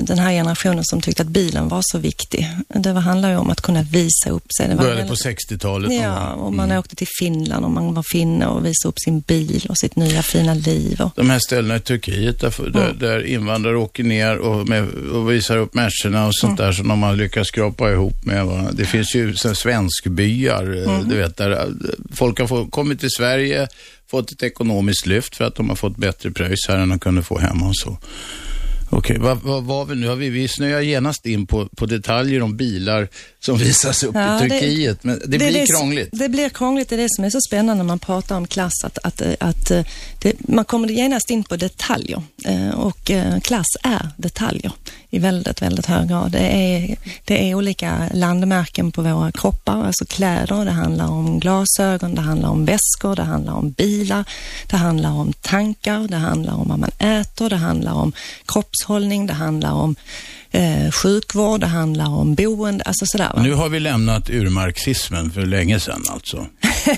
den 0.00 0.18
här 0.18 0.32
generationen 0.32 0.84
som 0.84 1.00
tyckte 1.00 1.22
att 1.22 1.28
bilen 1.28 1.68
var 1.68 1.82
så 1.82 1.98
viktig. 1.98 2.48
Det 2.68 2.90
handlar 2.90 3.30
ju 3.30 3.36
om 3.36 3.50
att 3.50 3.60
kunna 3.60 3.82
visa 3.82 4.30
upp 4.30 4.52
sig. 4.58 4.68
Det 4.68 4.74
var 4.74 4.84
Började 4.84 5.08
på 5.08 5.14
60-talet? 5.14 5.92
Ja, 5.92 6.32
och 6.32 6.52
man 6.52 6.64
mm. 6.64 6.78
åkte 6.78 6.96
till 6.96 7.08
Finland 7.18 7.64
och 7.64 7.70
man 7.70 7.94
var 7.94 8.04
finne 8.12 8.46
och 8.46 8.66
visade 8.66 8.88
upp 8.88 8.98
sin 8.98 9.20
bil 9.20 9.66
och 9.68 9.78
sitt 9.78 9.96
nya 9.96 10.22
fina 10.22 10.54
liv. 10.54 11.00
Och... 11.00 11.10
De 11.16 11.30
här 11.30 11.38
ställena 11.38 11.76
i 11.76 11.80
Turkiet 11.80 12.40
där, 12.40 12.60
mm. 12.60 12.72
där, 12.72 12.92
där 12.92 13.26
invandrare 13.26 13.76
åker 13.76 14.04
ner 14.04 14.38
och, 14.38 14.68
med, 14.68 14.88
och 14.88 15.30
visar 15.30 15.56
upp 15.56 15.74
människorna 15.74 16.26
och 16.26 16.34
sånt 16.34 16.58
mm. 16.60 16.66
där 16.66 16.72
som 16.72 16.88
de 16.88 17.02
har 17.02 17.16
lyckats 17.16 17.48
skrapa 17.48 17.92
ihop 17.92 18.24
med. 18.24 18.46
Va? 18.46 18.70
Det 18.72 18.84
finns 18.84 19.14
ju 19.14 19.34
svenskbyar, 19.34 20.76
eh, 20.76 20.94
mm. 20.94 21.08
du 21.08 21.16
vet, 21.16 21.36
där 21.36 21.50
eh, 21.50 21.66
folk 22.14 22.40
har 22.40 22.46
få, 22.46 22.66
kommit 22.66 23.00
till 23.00 23.10
Sverige, 23.10 23.68
fått 24.10 24.32
ett 24.32 24.42
ekonomiskt 24.42 25.06
lyft 25.06 25.36
för 25.36 25.44
att 25.44 25.54
de 25.54 25.68
har 25.68 25.76
fått 25.76 25.96
bättre 25.96 26.30
pröjs 26.30 26.68
här 26.68 26.76
än 26.76 26.88
de 26.88 26.98
kunde 26.98 27.22
få 27.22 27.38
hemma 27.38 27.68
och 27.68 27.76
så. 27.76 27.98
Okej, 28.90 29.18
vad, 29.18 29.38
vad 29.38 29.64
var 29.64 29.84
vi 29.84 29.94
nu? 29.94 30.08
Har 30.08 30.16
vi, 30.16 30.30
vi 30.30 30.48
snöar 30.48 30.80
genast 30.80 31.26
in 31.26 31.46
på, 31.46 31.68
på 31.76 31.86
detaljer 31.86 32.42
om 32.42 32.56
bilar 32.56 33.08
som 33.40 33.56
visas 33.58 34.02
upp 34.02 34.14
ja, 34.14 34.36
i 34.36 34.48
Turkiet, 34.48 35.02
det, 35.02 35.08
men 35.08 35.18
det, 35.18 35.26
det 35.26 35.38
blir 35.38 35.52
det, 35.52 35.66
krångligt. 35.66 36.08
Det 36.12 36.28
blir 36.28 36.48
krångligt, 36.48 36.88
det 36.88 36.96
är 36.96 37.00
det 37.00 37.08
som 37.10 37.24
är 37.24 37.30
så 37.30 37.40
spännande 37.40 37.74
när 37.74 37.88
man 37.88 37.98
pratar 37.98 38.36
om 38.36 38.46
klass, 38.46 38.84
att, 38.84 38.98
att, 38.98 39.22
att 39.40 39.68
det, 40.22 40.34
man 40.38 40.64
kommer 40.64 40.88
genast 40.88 41.30
in 41.30 41.44
på 41.44 41.56
detaljer 41.56 42.22
eh, 42.44 42.70
och 42.70 43.10
eh, 43.10 43.40
klass 43.40 43.76
är 43.82 44.08
detaljer 44.16 44.72
i 45.10 45.18
väldigt, 45.18 45.62
väldigt 45.62 45.86
hög 45.86 46.08
grad. 46.08 46.32
Det 46.32 46.38
är, 46.38 46.96
det 47.24 47.50
är 47.50 47.54
olika 47.54 48.08
landmärken 48.14 48.92
på 48.92 49.02
våra 49.02 49.32
kroppar, 49.32 49.84
alltså 49.84 50.04
kläder, 50.04 50.64
det 50.64 50.70
handlar 50.70 51.06
om 51.06 51.40
glasögon, 51.40 52.14
det 52.14 52.20
handlar 52.20 52.48
om 52.48 52.64
väskor, 52.64 53.16
det 53.16 53.22
handlar 53.22 53.52
om 53.52 53.70
bilar, 53.70 54.24
det 54.70 54.76
handlar 54.76 55.10
om 55.10 55.32
tankar, 55.32 56.08
det 56.08 56.16
handlar 56.16 56.54
om 56.54 56.68
vad 56.68 56.78
man 56.78 56.90
äter, 56.98 57.50
det 57.50 57.56
handlar 57.56 57.92
om 57.92 58.12
kroppshållning, 58.46 59.26
det 59.26 59.34
handlar 59.34 59.72
om 59.72 59.96
eh, 60.56 60.90
sjukvård, 60.90 61.60
det 61.60 61.66
handlar 61.66 62.08
om 62.08 62.34
boende, 62.34 62.84
alltså 62.84 63.06
sådär. 63.06 63.30
Va? 63.34 63.42
Nu 63.42 63.54
har 63.54 63.68
vi 63.68 63.80
lämnat 63.80 64.30
urmarxismen 64.30 65.30
för 65.30 65.46
länge 65.46 65.80
sedan 65.80 66.02
alltså. 66.10 66.46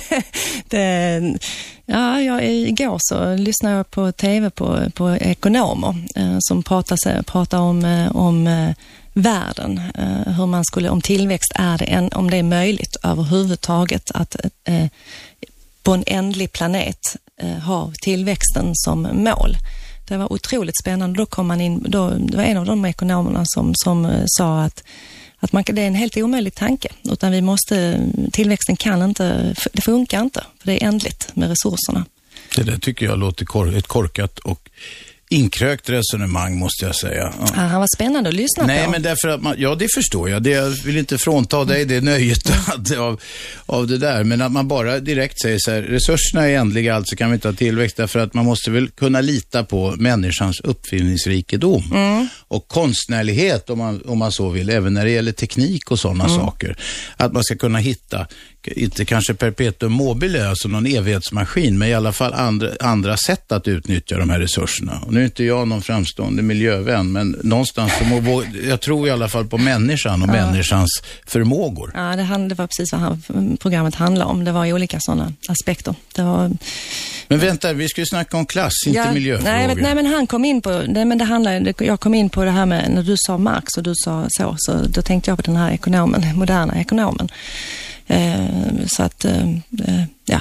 det, 0.69 1.38
ja, 1.87 2.21
jag, 2.21 2.45
igår 2.47 2.99
så 3.00 3.35
lyssnade 3.35 3.77
jag 3.77 3.91
på 3.91 4.12
tv 4.12 4.50
på, 4.50 4.91
på 4.95 5.17
ekonomer 5.17 5.95
eh, 6.15 6.37
som 6.38 6.62
pratar, 6.62 7.23
pratar 7.23 7.59
om, 7.59 7.85
eh, 7.85 8.17
om 8.17 8.47
eh, 8.47 8.75
världen, 9.12 9.81
eh, 9.95 10.33
hur 10.33 10.47
man 10.47 10.65
skulle, 10.65 10.88
om 10.88 11.00
tillväxt 11.00 11.53
är 11.55 11.79
det, 11.79 11.85
en, 11.85 12.12
om 12.12 12.31
det 12.31 12.37
är 12.37 12.43
möjligt 12.43 12.97
överhuvudtaget 13.03 14.11
att 14.15 14.37
på 15.83 15.95
en 15.95 16.05
ändlig 16.07 16.53
planet 16.53 17.17
ha 17.65 17.93
tillväxten 18.03 18.71
som 18.75 19.03
mål. 19.03 19.57
Det 20.09 20.17
var 20.17 20.33
otroligt 20.33 20.79
spännande. 20.83 21.19
Då 21.19 21.27
kom 21.27 21.47
man 21.47 21.61
in, 21.61 21.85
då, 21.88 22.11
det 22.11 22.37
var 22.37 22.45
en 22.45 22.57
av 22.57 22.67
de 22.67 22.85
ekonomerna 22.85 23.45
som, 23.47 23.73
som 23.75 24.05
eh, 24.05 24.23
sa 24.27 24.62
att, 24.62 24.85
att 25.38 25.53
man, 25.53 25.65
det 25.67 25.83
är 25.83 25.87
en 25.87 25.95
helt 25.95 26.17
omöjlig 26.17 26.55
tanke, 26.55 26.88
utan 27.12 27.33
vi 27.33 27.43
måste, 27.43 28.07
tillväxten 28.33 28.77
kan 28.77 29.03
inte, 29.03 29.55
det 29.73 29.83
funkar 29.83 30.21
inte, 30.21 30.45
för 30.59 30.67
det 30.67 30.83
är 30.83 30.88
ändligt 30.88 31.37
med 31.37 31.49
resurserna. 31.49 32.05
Det 32.57 32.62
där 32.62 32.79
tycker 32.79 33.07
jag 33.07 33.19
låter 33.19 33.77
ett 33.77 33.87
korkat 33.87 34.38
och 34.38 34.71
inkrökt 35.30 35.90
resonemang 35.90 36.58
måste 36.58 36.85
jag 36.85 36.94
säga. 36.94 37.35
Ja. 37.40 37.47
Han 37.54 37.80
var 37.80 37.97
spännande 37.97 38.28
att 38.28 38.35
lyssna 38.35 38.66
Nej, 38.66 38.76
på. 38.76 38.82
Nej, 38.82 38.90
men 38.90 39.02
därför 39.02 39.28
att 39.28 39.42
man, 39.42 39.54
ja 39.58 39.75
det 39.75 39.88
förstår 39.94 40.30
jag. 40.30 40.42
Det, 40.42 40.50
jag 40.50 40.70
vill 40.70 40.97
inte 40.97 41.18
frånta 41.18 41.64
dig 41.64 41.85
det 41.85 42.00
nöjet 42.00 42.50
av, 42.99 43.20
av 43.66 43.87
det 43.87 43.99
där. 43.99 44.25
Men 44.25 44.42
att 44.42 44.52
man 44.52 44.68
bara 44.68 45.00
direkt 45.00 45.40
säger 45.40 45.58
så 45.61 45.70
här, 45.70 45.82
resurserna 45.82 46.49
är 46.49 46.58
ändliga, 46.58 46.94
alltså 46.94 47.16
kan 47.16 47.30
vi 47.30 47.35
inte 47.35 47.49
ha 47.49 47.52
tillväxt. 47.52 47.97
Därför 47.97 48.18
att 48.18 48.35
man 48.35 48.44
måste 48.44 48.70
väl 48.70 48.88
kunna 48.88 49.20
lita 49.20 49.64
på 49.64 49.94
människans 49.99 50.61
uppfinningsrikedom. 50.61 51.82
Mm. 51.94 52.28
Och 52.49 52.68
konstnärlighet 52.68 53.70
om 53.70 53.78
man, 53.78 54.02
om 54.06 54.18
man 54.18 54.32
så 54.32 54.49
vill, 54.49 54.70
även 54.70 54.94
när 54.94 55.04
det 55.04 55.11
gäller 55.11 55.32
teknik 55.32 55.90
och 55.90 55.99
sådana 55.99 56.25
mm. 56.25 56.37
saker. 56.37 56.76
Att 57.16 57.32
man 57.32 57.44
ska 57.44 57.56
kunna 57.56 57.78
hitta 57.78 58.26
inte 58.76 59.04
kanske 59.04 59.34
perpetuum 59.34 59.92
mobile, 59.92 60.48
alltså 60.48 60.68
någon 60.68 60.87
evighetsmaskin, 60.87 61.78
men 61.78 61.88
i 61.88 61.94
alla 61.94 62.12
fall 62.12 62.34
andra, 62.34 62.70
andra 62.80 63.16
sätt 63.16 63.52
att 63.52 63.68
utnyttja 63.68 64.18
de 64.18 64.30
här 64.30 64.40
resurserna. 64.40 65.00
Och 65.06 65.12
nu 65.12 65.20
är 65.20 65.25
inte 65.25 65.44
jag 65.44 65.68
någon 65.68 65.82
framstående 65.82 66.42
miljövän, 66.42 67.12
men 67.12 67.37
någonstans 67.42 67.92
må, 68.10 68.44
jag 68.68 68.80
tror 68.80 69.08
i 69.08 69.10
alla 69.10 69.28
fall 69.28 69.46
på 69.46 69.58
människan 69.58 70.22
och 70.22 70.28
ja. 70.28 70.32
människans 70.32 71.02
förmågor. 71.26 71.92
Ja, 71.94 72.16
det, 72.16 72.48
det 72.48 72.54
var 72.54 72.66
precis 72.66 72.92
vad 72.92 73.00
han, 73.00 73.56
programmet 73.60 73.94
handlade 73.94 74.30
om. 74.30 74.44
Det 74.44 74.52
var 74.52 74.72
olika 74.72 75.00
sådana 75.00 75.32
aspekter. 75.48 75.94
Var... 76.16 76.50
Men 77.28 77.38
vänta, 77.38 77.72
vi 77.72 77.88
ska 77.88 78.00
ju 78.00 78.06
snacka 78.06 78.37
om 78.37 78.46
klass, 78.46 78.72
inte 78.87 78.98
ja, 78.98 79.12
miljöfrågor. 79.12 79.52
Nej, 79.52 79.66
men, 79.66 79.78
nej, 79.78 79.94
men 79.94 80.06
han 80.06 80.26
kom 80.26 80.44
in 80.44 80.62
på, 80.62 80.82
nej, 80.88 81.04
men 81.04 81.18
det 81.18 81.25
handlar, 81.25 81.82
jag 81.82 82.00
kom 82.00 82.14
in 82.14 82.30
på 82.30 82.44
det 82.44 82.50
här 82.50 82.66
med, 82.66 82.90
när 82.90 83.02
du 83.02 83.14
sa 83.16 83.38
Marx 83.38 83.76
och 83.76 83.82
du 83.82 83.92
sa 83.94 84.26
så, 84.28 84.54
så 84.58 84.72
då 84.88 85.02
tänkte 85.02 85.30
jag 85.30 85.38
på 85.38 85.42
den 85.42 85.56
här 85.56 85.70
ekonomen, 85.70 86.25
moderna 86.34 86.80
ekonomen. 86.80 87.28
Eh, 88.09 88.87
så 88.87 89.03
att, 89.03 89.25
eh, 89.25 89.49
eh 89.49 90.05
ja, 90.25 90.41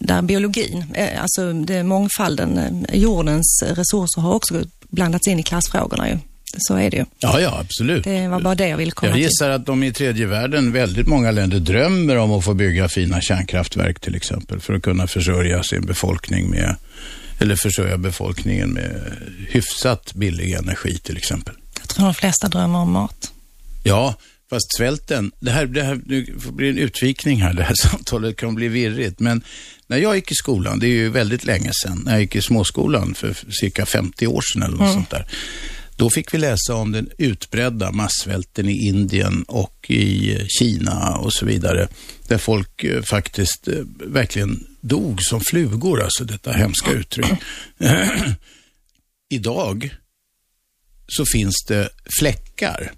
där 0.00 0.22
biologin, 0.22 0.84
alltså 1.18 1.52
det, 1.52 1.82
mångfalden, 1.82 2.86
jordens 2.92 3.64
resurser 3.66 4.20
har 4.20 4.34
också 4.34 4.62
blandats 4.88 5.28
in 5.28 5.38
i 5.38 5.42
klassfrågorna 5.42 6.08
ju. 6.08 6.18
Så 6.58 6.76
är 6.76 6.90
det 6.90 6.96
ju. 6.96 7.04
Ja, 7.18 7.40
ja, 7.40 7.58
absolut. 7.60 8.04
Det 8.04 8.28
var 8.28 8.40
bara 8.40 8.54
det 8.54 8.68
jag 8.68 8.76
ville 8.76 8.90
komma 8.90 9.12
till. 9.12 9.20
Jag 9.20 9.30
gissar 9.30 9.46
till. 9.46 9.52
att 9.52 9.66
de 9.66 9.82
i 9.82 9.92
tredje 9.92 10.26
världen, 10.26 10.72
väldigt 10.72 11.06
många 11.06 11.30
länder 11.30 11.58
drömmer 11.58 12.16
om 12.16 12.32
att 12.32 12.44
få 12.44 12.54
bygga 12.54 12.88
fina 12.88 13.20
kärnkraftverk 13.20 14.00
till 14.00 14.14
exempel 14.14 14.60
för 14.60 14.74
att 14.74 14.82
kunna 14.82 15.06
försörja 15.06 15.62
sin 15.62 15.86
befolkning 15.86 16.50
med, 16.50 16.76
eller 17.38 17.56
försörja 17.56 17.98
befolkningen 17.98 18.70
med 18.70 19.00
hyfsat 19.48 20.14
billig 20.14 20.52
energi 20.52 20.98
till 20.98 21.16
exempel. 21.16 21.54
Jag 21.80 21.88
tror 21.88 22.04
de 22.04 22.14
flesta 22.14 22.48
drömmer 22.48 22.78
om 22.78 22.92
mat. 22.92 23.32
Ja, 23.82 24.14
fast 24.52 24.76
svälten, 24.76 25.32
det 25.40 25.50
här, 25.50 25.66
det 25.66 25.82
här 25.82 26.00
det 26.06 26.52
blir 26.52 26.70
en 26.70 26.78
utvikning 26.78 27.42
här, 27.42 27.54
det 27.54 27.62
här 27.62 27.74
samtalet 27.82 28.36
kan 28.36 28.54
bli 28.54 28.68
virrigt, 28.68 29.20
men 29.20 29.42
när 29.86 29.98
jag 29.98 30.16
gick 30.16 30.32
i 30.32 30.34
skolan, 30.34 30.78
det 30.78 30.86
är 30.86 30.94
ju 30.94 31.08
väldigt 31.08 31.44
länge 31.44 31.70
sedan, 31.82 32.02
när 32.04 32.12
jag 32.12 32.20
gick 32.20 32.36
i 32.36 32.42
småskolan 32.42 33.14
för 33.14 33.36
cirka 33.60 33.86
50 33.86 34.26
år 34.26 34.40
sedan 34.40 34.62
eller 34.62 34.76
något 34.76 34.80
mm. 34.80 34.94
sånt 34.94 35.10
där, 35.10 35.26
då 35.96 36.10
fick 36.10 36.34
vi 36.34 36.38
läsa 36.38 36.74
om 36.74 36.92
den 36.92 37.10
utbredda 37.18 37.92
massvälten 37.92 38.68
i 38.68 38.86
Indien 38.86 39.42
och 39.42 39.90
i 39.90 40.38
Kina 40.48 41.16
och 41.16 41.32
så 41.32 41.46
vidare. 41.46 41.88
Där 42.28 42.38
folk 42.38 42.84
eh, 42.84 43.02
faktiskt 43.02 43.68
eh, 43.68 43.74
verkligen 44.06 44.66
dog 44.80 45.22
som 45.22 45.40
flugor, 45.40 46.02
alltså 46.02 46.24
detta 46.24 46.52
hemska 46.52 46.90
uttryck. 46.90 47.32
Idag 49.30 49.94
så 51.06 51.24
finns 51.32 51.64
det 51.68 51.88
fläckar. 52.18 52.92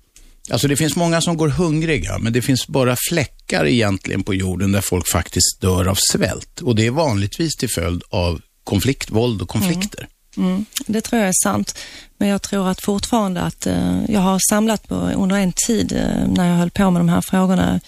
Alltså 0.51 0.69
det 0.69 0.77
finns 0.77 0.97
många 0.97 1.21
som 1.21 1.37
går 1.37 1.49
hungriga, 1.49 2.19
men 2.19 2.33
det 2.33 2.43
finns 2.43 2.67
bara 2.67 2.97
fläckar 3.09 3.67
egentligen 3.67 4.23
på 4.23 4.35
jorden 4.35 4.73
där 4.73 4.81
folk 4.81 5.09
faktiskt 5.09 5.61
dör 5.61 5.87
av 5.87 5.99
svält. 6.13 6.61
Och 6.61 6.77
det 6.77 6.87
är 6.87 6.91
vanligtvis 6.91 7.57
till 7.57 7.71
följd 7.71 8.03
av 8.11 8.41
konflikt, 8.65 9.11
våld 9.11 9.43
och 9.43 9.49
konflikter. 9.49 10.01
Mm. 10.01 10.51
Mm, 10.51 10.65
det 10.87 11.01
tror 11.01 11.21
jag 11.21 11.29
är 11.29 11.43
sant. 11.43 11.79
Men 12.19 12.29
jag 12.29 12.43
tror 12.43 12.69
att 12.69 12.81
fortfarande 12.81 13.41
att 13.41 13.67
eh, 13.67 14.05
jag 14.09 14.21
har 14.21 14.39
samlat 14.51 14.89
på 14.89 14.95
under 14.95 15.37
en 15.37 15.53
tid 15.53 15.93
eh, 15.93 16.29
när 16.29 16.51
jag 16.51 16.57
höll 16.57 16.71
på 16.71 16.91
med 16.91 17.01
de 17.01 17.09
här 17.09 17.21
frågorna 17.21 17.81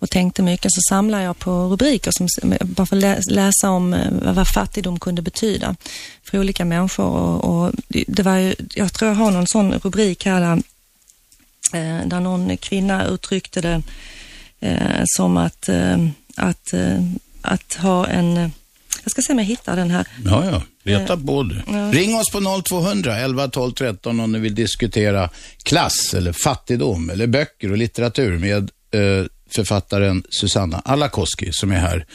och 0.00 0.10
tänkte 0.10 0.42
mycket 0.42 0.72
så 0.72 0.80
samlar 0.88 1.20
jag 1.20 1.38
på 1.38 1.50
rubriker 1.50 2.10
som 2.10 2.28
bara 2.60 2.86
för 2.86 2.96
att 2.96 3.26
läsa 3.30 3.70
om 3.70 3.94
eh, 3.94 4.34
vad 4.34 4.48
fattigdom 4.48 4.98
kunde 4.98 5.22
betyda 5.22 5.76
för 6.22 6.38
olika 6.38 6.64
människor. 6.64 7.04
Och, 7.04 7.64
och 7.64 7.72
det 7.88 8.22
var 8.22 8.36
ju, 8.36 8.54
jag 8.74 8.92
tror 8.92 9.10
jag 9.10 9.16
har 9.16 9.30
någon 9.30 9.46
sån 9.46 9.72
rubrik 9.72 10.26
här 10.26 10.40
där, 10.40 10.62
eh, 11.72 12.06
där 12.06 12.20
någon 12.20 12.56
kvinna 12.56 13.06
uttryckte 13.06 13.60
det 13.60 13.82
eh, 14.60 15.02
som 15.04 15.36
att, 15.36 15.68
eh, 15.68 16.08
att, 16.36 16.74
att 17.42 17.74
ha 17.74 18.06
en 18.06 18.52
jag 19.06 19.10
ska 19.10 19.22
se 19.22 19.32
om 19.32 19.38
jag 19.38 19.46
hittar 19.46 19.76
den 19.76 19.90
här. 19.90 20.06
Ja, 20.24 20.44
ja. 20.44 20.62
Leta 20.82 21.16
på 21.16 21.42
du. 21.42 21.62
Ja. 21.66 21.90
Ring 21.92 22.14
oss 22.14 22.30
på 22.32 22.62
0200 22.68 23.18
11 23.18 23.48
12 23.48 23.72
13 23.72 24.20
om 24.20 24.32
ni 24.32 24.38
vill 24.38 24.54
diskutera 24.54 25.30
klass 25.64 26.14
eller 26.14 26.32
fattigdom 26.32 27.10
eller 27.10 27.26
böcker 27.26 27.70
och 27.70 27.76
litteratur 27.76 28.38
med 28.38 28.70
eh, 28.90 29.26
författaren 29.50 30.24
Susanna 30.30 30.82
Alakoski 30.84 31.48
som 31.52 31.72
är 31.72 31.78
här 31.78 32.06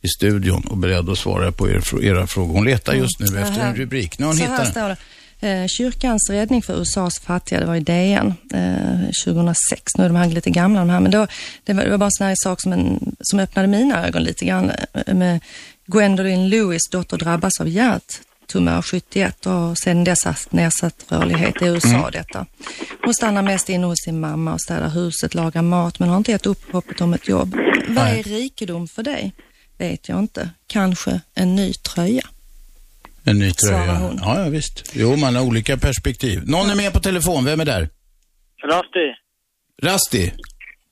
i 0.00 0.08
studion 0.08 0.64
och 0.64 0.76
beredd 0.76 1.08
att 1.08 1.18
svara 1.18 1.52
på 1.52 1.70
er, 1.70 2.02
era 2.02 2.26
frågor. 2.26 2.54
Hon 2.54 2.64
letar 2.64 2.94
just 2.94 3.20
nu 3.20 3.26
mm. 3.26 3.42
efter 3.42 3.60
en 3.60 3.76
rubrik. 3.76 4.18
Nu 4.18 4.24
har 4.24 4.32
hon 4.32 4.40
hittat 4.40 4.74
den. 4.74 4.96
Eh, 5.42 5.66
kyrkans 5.66 6.30
räddning 6.30 6.62
för 6.62 6.80
USAs 6.80 7.20
fattiga, 7.20 7.60
det 7.60 7.66
var 7.66 7.76
i 7.76 7.80
DN 7.80 8.34
eh, 8.54 9.24
2006. 9.24 9.96
Nu 9.98 10.04
är 10.04 10.08
de 10.08 10.16
här 10.16 10.26
lite 10.26 10.50
gamla 10.50 10.80
de 10.80 10.90
här, 10.90 11.00
men 11.00 11.10
då, 11.10 11.26
det, 11.64 11.72
var, 11.72 11.84
det 11.84 11.90
var 11.90 11.98
bara 11.98 12.04
en 12.04 12.10
sån 12.10 12.26
här 12.26 12.34
sak 12.36 12.60
som, 12.60 12.72
en, 12.72 13.14
som 13.20 13.38
öppnade 13.38 13.68
mina 13.68 14.06
ögon 14.06 14.22
lite 14.22 14.44
grann 14.44 14.70
eh, 15.06 15.14
med 15.14 15.40
Gwendolyn 15.86 16.48
Lewis 16.48 16.88
dotter 16.90 17.16
drabbas 17.16 17.60
av 17.60 17.68
hjärttumör 17.68 18.82
71 18.82 19.46
och 19.46 19.78
sedan 19.78 20.04
dess 20.04 20.24
haft 20.24 20.52
nedsatt 20.52 21.04
rörlighet 21.08 21.62
i 21.62 21.64
USA 21.64 21.88
mm. 21.88 22.10
detta. 22.12 22.46
Hon 23.04 23.14
stannar 23.14 23.42
mest 23.42 23.68
inne 23.68 23.86
hos 23.86 24.04
sin 24.04 24.20
mamma 24.20 24.52
och 24.52 24.60
städar 24.60 24.88
huset, 24.88 25.34
lagar 25.34 25.62
mat 25.62 25.98
men 25.98 26.08
har 26.08 26.16
inte 26.16 26.30
gett 26.30 26.46
upp 26.46 26.72
hoppet 26.72 27.00
om 27.00 27.14
ett 27.14 27.28
jobb. 27.28 27.56
Vad 27.88 28.08
är 28.08 28.22
rikedom 28.22 28.88
för 28.88 29.02
dig? 29.02 29.32
Vet 29.78 30.08
jag 30.08 30.18
inte. 30.18 30.50
Kanske 30.66 31.20
en 31.34 31.56
ny 31.56 31.72
tröja. 31.72 32.26
En 33.30 33.38
ny 33.38 33.50
tröja. 33.50 33.94
Ja, 34.22 34.44
ja, 34.44 34.50
visst. 34.50 34.92
Jo, 34.94 35.16
man 35.16 35.36
har 35.36 35.46
olika 35.46 35.76
perspektiv. 35.76 36.38
Någon 36.46 36.70
är 36.70 36.76
med 36.76 36.92
på 36.92 37.00
telefon. 37.00 37.44
Vem 37.44 37.60
är 37.60 37.64
där? 37.64 37.88
Rasti. 38.64 39.06
Rasti? 39.82 40.32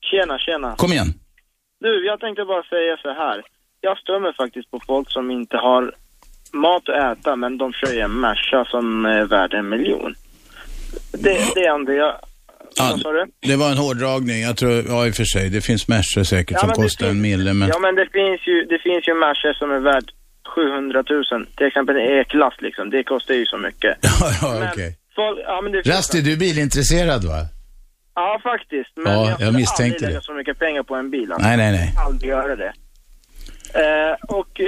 Tjena, 0.09 0.37
tjena. 0.39 0.75
Kom 0.75 0.91
igen. 0.91 1.13
Du, 1.79 2.05
jag 2.05 2.19
tänkte 2.19 2.45
bara 2.45 2.63
säga 2.63 2.97
så 3.01 3.09
här 3.09 3.43
jag 3.81 3.97
stör 3.97 4.19
mig 4.19 4.33
faktiskt 4.33 4.71
på 4.71 4.79
folk 4.87 5.11
som 5.11 5.31
inte 5.31 5.57
har 5.57 5.93
mat 6.53 6.89
att 6.89 7.17
äta 7.17 7.35
men 7.35 7.57
de 7.57 7.73
kör 7.73 7.99
en 7.99 8.19
Merca 8.19 8.65
som 8.65 9.05
är 9.05 9.25
värd 9.25 9.53
en 9.53 9.69
miljon. 9.69 10.15
Det, 11.11 11.37
det 11.55 11.65
är 11.65 11.75
ändå 11.75 11.91
jag... 11.93 12.15
Ja, 12.75 12.97
det 13.41 13.55
var 13.55 13.71
en 13.71 13.77
hårdragning. 13.77 14.41
Jag 14.41 14.57
tror, 14.57 14.83
ja 14.87 15.07
i 15.07 15.11
och 15.11 15.15
för 15.15 15.23
sig, 15.23 15.49
det 15.49 15.61
finns 15.61 15.87
Merca 15.87 16.23
säkert 16.23 16.51
ja, 16.51 16.59
som 16.59 16.69
kostar 16.69 17.05
finns, 17.05 17.15
en 17.15 17.21
mille. 17.21 17.53
Men... 17.53 17.69
Ja 17.69 17.79
men 17.79 17.95
det 17.95 18.07
finns 18.13 18.47
ju, 18.47 18.65
det 18.69 18.79
finns 18.79 19.07
ju 19.07 19.13
Merca 19.13 19.53
som 19.59 19.71
är 19.71 19.79
värd 19.79 20.11
700 20.49 21.03
000. 21.09 21.45
Till 21.57 21.67
exempel 21.67 21.95
en 21.95 22.19
E-klass 22.19 22.53
liksom, 22.59 22.89
det 22.89 23.03
kostar 23.03 23.33
ju 23.33 23.45
så 23.45 23.57
mycket. 23.57 23.97
ja, 24.01 24.31
ja 24.41 24.55
okej. 24.57 24.69
Okay. 24.69 24.93
Ja, 25.15 25.93
Rasti, 25.93 26.21
du 26.21 26.33
är 26.33 26.37
bilintresserad 26.37 27.23
va? 27.23 27.39
Ja, 28.15 28.39
faktiskt. 28.43 28.91
Men 28.95 29.13
ja, 29.13 29.29
jag, 29.29 29.41
jag 29.41 29.53
misstänkte 29.53 29.95
aldrig 29.95 30.09
lägga 30.09 30.21
så 30.21 30.33
mycket 30.33 30.59
pengar 30.59 30.83
på 30.83 30.95
en 30.95 31.09
bil. 31.09 31.31
Alltså. 31.31 31.47
Nej, 31.47 31.57
nej, 31.57 31.71
nej. 31.71 31.93
Aldrig 32.05 32.29
göra 32.29 32.55
det. 32.55 32.73
Eh, 33.73 34.37
och 34.37 34.61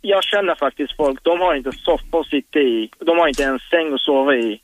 jag 0.00 0.24
känner 0.24 0.54
faktiskt 0.54 0.96
folk, 0.96 1.24
de 1.24 1.40
har 1.40 1.54
inte 1.54 1.72
soffa 1.72 2.18
att 2.18 2.26
sitta 2.26 2.58
i. 2.58 2.90
De 2.98 3.18
har 3.18 3.28
inte 3.28 3.44
en 3.44 3.58
säng 3.70 3.94
att 3.94 4.00
sova 4.00 4.34
i. 4.34 4.60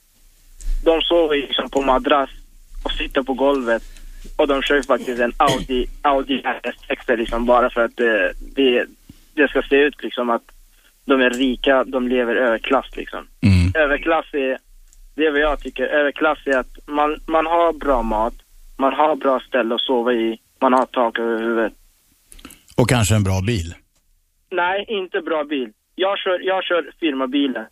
De 0.84 1.02
sover 1.02 1.36
liksom 1.36 1.70
på 1.70 1.82
madrass 1.82 2.30
och 2.84 2.92
sitter 2.92 3.22
på 3.22 3.34
golvet. 3.34 3.82
Och 4.36 4.48
de 4.48 4.62
kör 4.62 4.82
faktiskt 4.82 5.20
en 5.20 5.32
Audi, 5.36 5.86
Audi 6.02 6.42
S6 6.42 7.16
liksom 7.16 7.46
bara 7.46 7.70
för 7.70 7.84
att 7.84 7.96
det, 7.96 8.32
det, 8.56 8.86
det 9.34 9.48
ska 9.48 9.62
se 9.62 9.76
ut 9.76 10.02
liksom 10.02 10.30
att 10.30 10.42
de 11.06 11.20
är 11.20 11.30
rika, 11.30 11.84
de 11.84 12.08
lever 12.08 12.36
överklass 12.36 12.96
liksom. 12.96 13.28
Mm. 13.42 13.84
Överklass 13.84 14.26
är, 14.32 14.58
det 15.14 15.26
är 15.26 15.30
vad 15.30 15.40
jag 15.40 15.60
tycker, 15.60 15.84
överklass 15.84 16.38
är 16.46 16.58
att 16.58 16.86
man, 16.86 17.20
man 17.26 17.46
har 17.46 17.72
bra 17.72 18.02
mat, 18.02 18.34
man 18.76 18.92
har 18.92 19.16
bra 19.16 19.40
ställe 19.40 19.74
att 19.74 19.80
sova 19.80 20.12
i, 20.12 20.38
man 20.60 20.72
har 20.72 20.86
tak 20.86 21.18
över 21.18 21.38
huvudet. 21.38 21.72
Och 22.76 22.88
kanske 22.88 23.14
en 23.14 23.24
bra 23.24 23.40
bil? 23.46 23.74
Nej, 24.50 24.84
inte 24.88 25.20
bra 25.20 25.44
bil. 25.44 25.70
Jag 25.94 26.18
kör, 26.18 26.38
jag 26.40 26.64
kör 26.64 26.90
firmabilen. 27.00 27.66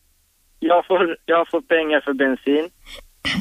Jag 0.60 0.86
får, 0.86 1.16
jag 1.26 1.48
får 1.50 1.60
pengar 1.60 2.00
för 2.00 2.12
bensin. 2.12 2.68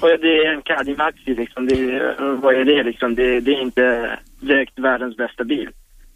Och 0.01 0.07
det 0.07 0.37
är 0.37 0.53
en 0.53 0.61
Cadillac 0.61 1.15
liksom. 1.25 1.67
Det, 1.67 2.15
vad 2.19 2.55
är 2.55 2.65
det 2.65 2.83
liksom? 2.83 3.15
Det, 3.15 3.39
det 3.39 3.51
är 3.51 3.61
inte 3.61 4.19
direkt 4.41 4.79
världens 4.79 5.17
bästa 5.17 5.43
bil. 5.43 5.69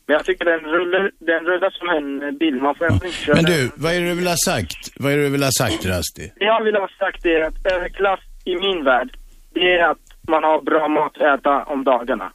Men 0.07 0.13
jag 0.13 0.25
tycker 0.25 0.45
den 0.45 0.59
rullar, 0.59 1.11
den 1.19 1.45
rullar 1.45 1.69
som 1.79 1.87
en 1.97 2.37
bil. 2.37 2.55
Man 2.55 2.75
får 2.75 2.93
inte 2.93 3.11
köra. 3.11 3.35
Men 3.35 3.45
du, 3.45 3.71
vad 3.75 3.93
är 3.93 3.99
det 3.99 4.07
du 4.07 4.15
vill 4.15 4.27
ha 4.27 4.35
sagt? 4.45 4.77
Vad 4.95 5.11
är 5.11 5.17
det 5.17 5.23
du 5.23 5.29
vill 5.29 5.43
ha 5.43 5.51
sagt, 5.51 5.85
Rasti? 5.85 6.31
Det 6.39 6.45
jag 6.45 6.63
vill 6.63 6.75
ha 6.75 6.89
sagt 6.99 7.25
är 7.25 7.41
att 7.41 7.65
överklass 7.73 8.19
i 8.45 8.55
min 8.55 8.83
värld, 8.83 9.09
det 9.53 9.77
är 9.77 9.91
att 9.91 10.05
man 10.27 10.43
har 10.43 10.61
bra 10.61 10.87
mat 10.87 11.17
att 11.17 11.39
äta 11.39 11.63
om 11.63 11.83
dagarna. 11.83 12.31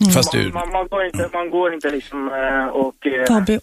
Mm. 0.00 0.12
Fast 0.12 0.32
du... 0.32 0.52
Man, 0.52 0.72
man, 0.72 0.88
går 0.88 1.04
inte, 1.04 1.30
man 1.32 1.50
går 1.50 1.74
inte 1.74 1.90
liksom 1.90 2.28
eh, 2.28 2.66
och... 2.66 3.06
Eh, 3.06 3.34
var 3.34 3.40
bo... 3.40 3.58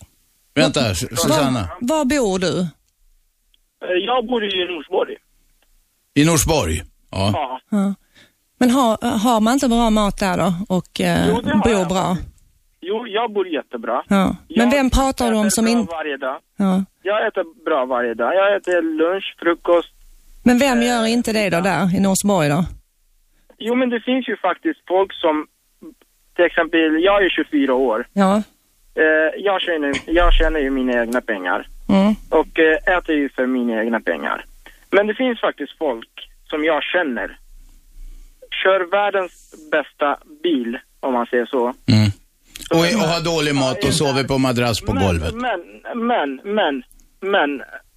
Vänta, 0.54 0.96
Susanna. 0.96 1.70
Var, 1.80 1.98
var 1.98 2.06
bor 2.06 2.40
du? 2.40 2.60
Eh, 2.60 3.98
jag 4.06 4.28
bor 4.28 4.44
i 4.44 4.76
Norsborg. 4.76 5.16
I 6.14 6.26
Norsborg? 6.26 6.82
Ja. 7.12 7.32
ja. 7.34 7.60
ja. 7.70 7.94
Men 8.58 8.70
har, 8.70 9.18
har 9.18 9.42
man 9.42 9.54
inte 9.54 9.68
bra 9.68 9.90
mat 9.90 10.18
där 10.18 10.38
då 10.38 10.54
och 10.70 11.02
eh, 11.02 11.28
jo, 11.28 11.42
bor 11.64 11.72
jag. 11.72 11.88
bra? 11.88 12.18
Jo, 12.88 13.08
jag 13.08 13.34
bor 13.34 13.48
jättebra. 13.48 14.04
Ja. 14.08 14.26
Men 14.26 14.36
jag 14.48 14.72
vem 14.72 14.90
pratar 14.90 15.32
du 15.32 15.38
om 15.38 15.52
som 15.52 15.68
inte... 15.68 15.92
varje 15.92 16.18
dag. 16.18 16.38
Ja. 16.58 16.86
Jag 17.04 17.28
äter 17.28 17.66
bra 17.66 17.86
varje 17.86 18.14
dag. 18.14 18.36
Jag 18.36 18.56
äter 18.56 18.82
lunch, 18.82 19.36
frukost. 19.40 19.94
Men 20.44 20.58
vem 20.58 20.82
gör 20.82 21.06
inte 21.06 21.34
det 21.34 21.50
då 21.50 21.60
där 21.62 21.96
i 21.98 22.00
Norsborg 22.00 22.50
då? 22.50 22.66
Jo, 23.58 23.76
men 23.76 23.90
det 23.90 24.00
finns 24.00 24.30
ju 24.30 24.38
faktiskt 24.38 24.80
folk 24.88 25.14
som 25.14 25.48
till 26.36 26.46
exempel, 26.46 27.04
jag 27.04 27.26
är 27.26 27.30
24 27.30 27.74
år. 27.74 28.08
Ja. 28.14 28.44
Eh, 28.96 29.32
jag, 29.38 29.62
tjänar, 29.62 29.94
jag 30.06 30.34
tjänar 30.34 30.60
ju 30.60 30.70
mina 30.70 31.02
egna 31.02 31.22
pengar. 31.22 31.68
Mm. 31.90 32.14
Och 32.30 32.60
eh, 32.60 32.98
äter 32.98 33.16
ju 33.16 33.30
för 33.30 33.46
mina 33.46 33.84
egna 33.84 34.00
pengar. 34.00 34.46
Men 34.92 35.08
det 35.08 35.16
finns 35.16 35.42
faktiskt 35.42 35.78
folk 35.78 36.30
som 36.44 36.64
jag 36.64 36.84
känner 36.84 37.38
kör 38.64 38.92
världens 38.92 39.56
bästa 39.72 40.18
bil, 40.44 40.78
om 41.00 41.14
man 41.14 41.26
säger 41.26 41.46
så. 41.46 41.64
Mm. 41.64 42.12
Och, 42.72 42.80
och 42.80 43.08
har 43.14 43.22
dålig 43.24 43.56
mat 43.56 43.84
och 43.88 43.94
sover 43.94 44.24
på 44.24 44.38
madrass 44.38 44.82
på 44.82 44.94
men, 44.94 45.04
golvet. 45.06 45.34
Men, 45.34 45.60
men, 46.12 46.30
men, 46.56 46.74
men, 47.34 47.50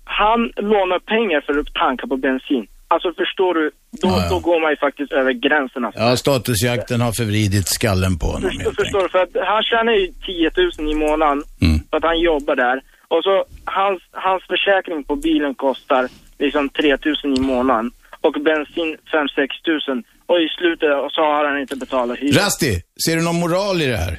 han 0.05 0.41
lånar 0.57 0.99
pengar 0.99 1.41
för 1.47 1.59
att 1.61 1.75
tanka 1.75 2.07
på 2.07 2.17
bensin. 2.17 2.67
Alltså 2.89 3.09
förstår 3.23 3.55
du, 3.55 3.71
då, 4.03 4.09
Ja, 4.09 4.23
ja. 4.23 4.29
då 4.31 4.39
går 4.39 4.61
man 4.61 4.71
ju 4.71 4.77
faktiskt 4.77 5.13
över 5.13 5.33
gränsen. 5.33 5.85
Alltså. 5.85 6.01
Ja, 6.01 6.17
statusjakten 6.17 7.01
har 7.01 7.13
förvridit 7.13 7.69
skallen 7.69 8.19
på 8.19 8.27
honom 8.27 8.51
Förstår, 8.51 8.73
förstår 8.83 9.03
du? 9.03 9.09
För 9.09 9.23
att 9.23 9.35
han 9.53 9.63
tjänar 9.63 9.93
ju 9.93 10.07
10 10.07 10.51
000 10.79 10.93
i 10.93 10.95
månaden 10.95 11.43
Mm. 11.63 11.81
för 11.91 11.97
att 11.97 12.05
han 12.05 12.21
jobbar 12.21 12.57
där. 12.57 12.77
Och 13.09 13.23
så 13.27 13.45
hans, 13.65 14.03
hans 14.11 14.43
försäkring 14.53 15.05
på 15.05 15.17
bilen 15.17 15.55
kostar 15.55 16.09
liksom 16.39 16.69
3 16.69 16.97
000 17.25 17.39
i 17.39 17.41
månaden. 17.41 17.91
Och 18.21 18.33
bensin 18.33 18.97
5-6 19.13 19.89
000. 19.89 20.03
Och 20.27 20.39
i 20.41 20.49
slutet 20.59 20.89
så 21.13 21.21
har 21.21 21.45
han 21.49 21.61
inte 21.61 21.77
betalat 21.77 22.19
hyra. 22.19 22.41
Rasti, 22.43 22.73
ser 23.05 23.17
du 23.17 23.23
någon 23.23 23.41
moral 23.41 23.83
i 23.83 23.87
det 23.87 23.97
här? 23.97 24.19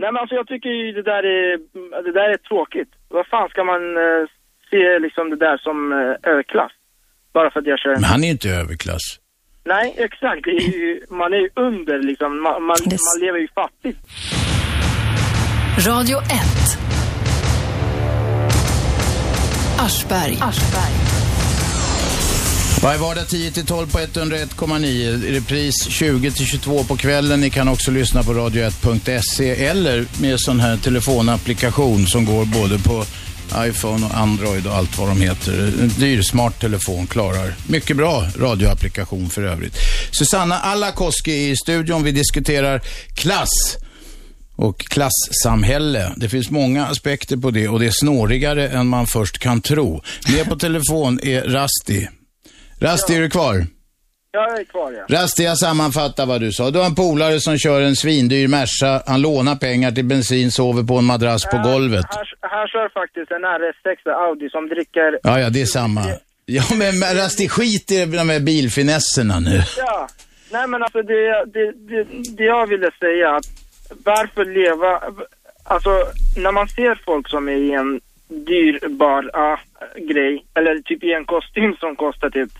Nej 0.00 0.08
men 0.12 0.20
alltså 0.20 0.34
jag 0.40 0.46
tycker 0.52 0.68
ju 0.68 0.92
det 0.92 1.02
där 1.12 1.22
är, 1.36 1.48
det 2.06 2.12
där 2.12 2.28
är 2.34 2.36
tråkigt. 2.36 2.90
Vad 3.08 3.26
fan 3.26 3.48
ska 3.48 3.64
man 3.64 3.82
eh, 4.04 4.22
se 4.70 4.98
liksom 5.06 5.30
det 5.30 5.40
där 5.46 5.58
som 5.66 5.92
eh, 5.92 6.30
överklass? 6.32 6.72
Bara 7.32 7.50
för 7.50 7.60
att 7.60 7.66
jag 7.66 7.78
kör 7.78 7.90
en... 7.90 8.00
Men 8.00 8.10
han 8.14 8.20
är 8.20 8.28
ju 8.30 8.36
inte 8.38 8.50
överklass. 8.50 9.06
Nej 9.64 9.94
exakt, 9.98 10.44
det 10.44 10.50
är 10.50 10.72
ju, 10.80 11.00
man 11.10 11.32
är 11.32 11.40
ju 11.46 11.50
under 11.56 11.98
liksom. 12.10 12.42
Man, 12.42 12.62
man, 12.62 12.76
man 13.08 13.16
lever 13.24 13.38
ju 13.38 13.48
fattigt. 13.48 13.98
Radio 15.88 16.16
1. 16.18 16.26
Aschberg. 19.86 21.19
Varje 22.82 22.98
vardag 22.98 23.24
10-12 23.24 23.92
på 23.92 23.98
101,9. 23.98 25.32
Repris 25.32 25.88
20-22 25.88 26.86
på 26.86 26.96
kvällen. 26.96 27.40
Ni 27.40 27.50
kan 27.50 27.68
också 27.68 27.90
lyssna 27.90 28.22
på 28.22 28.32
radio1.se 28.32 29.64
eller 29.64 30.06
med 30.20 30.40
sån 30.40 30.60
här 30.60 30.76
telefonapplikation 30.76 32.06
som 32.06 32.24
går 32.24 32.44
både 32.44 32.78
på 32.78 33.04
iPhone 33.56 34.06
och 34.06 34.16
Android 34.16 34.66
och 34.66 34.74
allt 34.74 34.98
vad 34.98 35.08
de 35.08 35.20
heter. 35.20 35.72
En 35.80 35.88
dyr 35.88 36.22
smart 36.22 36.60
telefon 36.60 37.06
klarar 37.06 37.54
mycket 37.66 37.96
bra 37.96 38.26
radioapplikation 38.36 39.30
för 39.30 39.42
övrigt. 39.42 39.76
Susanna 40.12 40.58
Alakoski 40.58 41.50
i 41.50 41.56
studion. 41.56 42.04
Vi 42.04 42.12
diskuterar 42.12 42.82
klass 43.14 43.76
och 44.56 44.78
klassamhälle. 44.80 46.12
Det 46.16 46.28
finns 46.28 46.50
många 46.50 46.86
aspekter 46.86 47.36
på 47.36 47.50
det 47.50 47.68
och 47.68 47.80
det 47.80 47.86
är 47.86 47.94
snårigare 48.00 48.68
än 48.68 48.86
man 48.86 49.06
först 49.06 49.38
kan 49.38 49.60
tro. 49.60 50.02
Med 50.28 50.48
på 50.48 50.56
telefon 50.56 51.20
är 51.22 51.42
Rasti. 51.42 52.08
Rasti, 52.80 53.14
är 53.14 53.20
du 53.20 53.30
kvar? 53.30 53.66
Jag 54.32 54.60
är 54.60 54.64
kvar 54.64 54.92
ja. 54.92 55.16
Rasti, 55.16 55.44
jag 55.44 55.58
sammanfattar 55.58 56.26
vad 56.26 56.40
du 56.40 56.52
sa. 56.52 56.70
Du 56.70 56.78
har 56.78 56.86
en 56.86 56.94
polare 56.94 57.40
som 57.40 57.58
kör 57.58 57.80
en 57.80 57.96
svindyr 57.96 58.48
Merca. 58.48 59.02
Han 59.06 59.20
lånar 59.22 59.56
pengar 59.56 59.90
till 59.90 60.04
bensin, 60.04 60.50
sover 60.50 60.82
på 60.82 60.94
en 60.94 61.04
madrass 61.04 61.44
på 61.44 61.58
golvet. 61.58 62.06
Han, 62.08 62.24
han 62.40 62.68
kör 62.68 62.88
faktiskt 62.88 63.30
en 63.30 63.44
RS6 63.44 64.10
Audi 64.26 64.50
som 64.50 64.68
dricker... 64.68 65.18
Ja, 65.22 65.40
ja, 65.40 65.50
det 65.50 65.60
är 65.60 65.66
samma. 65.66 66.04
Ja, 66.46 66.62
men 66.74 67.16
Rasti, 67.16 67.48
skit 67.48 67.90
i 67.92 68.04
de 68.04 68.28
här 68.28 68.40
bilfinesserna 68.40 69.40
nu. 69.40 69.62
Ja. 69.78 70.08
Nej 70.52 70.66
men 70.66 70.82
alltså 70.82 71.02
det, 71.02 71.44
det, 71.54 71.72
det, 71.72 72.04
det 72.36 72.44
jag 72.44 72.66
ville 72.66 72.90
säga 73.00 73.36
att 73.36 73.46
varför 74.04 74.44
leva... 74.44 75.02
Alltså 75.64 75.90
när 76.36 76.52
man 76.52 76.68
ser 76.68 77.02
folk 77.04 77.28
som 77.28 77.48
är 77.48 77.52
i 77.52 77.72
en 77.72 78.00
dyrbar 78.30 79.30
ah, 79.32 79.58
grej, 79.96 80.44
eller 80.54 80.78
typ 80.82 81.04
i 81.04 81.12
en 81.12 81.24
kostym 81.24 81.76
som 81.80 81.96
kostar 81.96 82.30
typ 82.30 82.50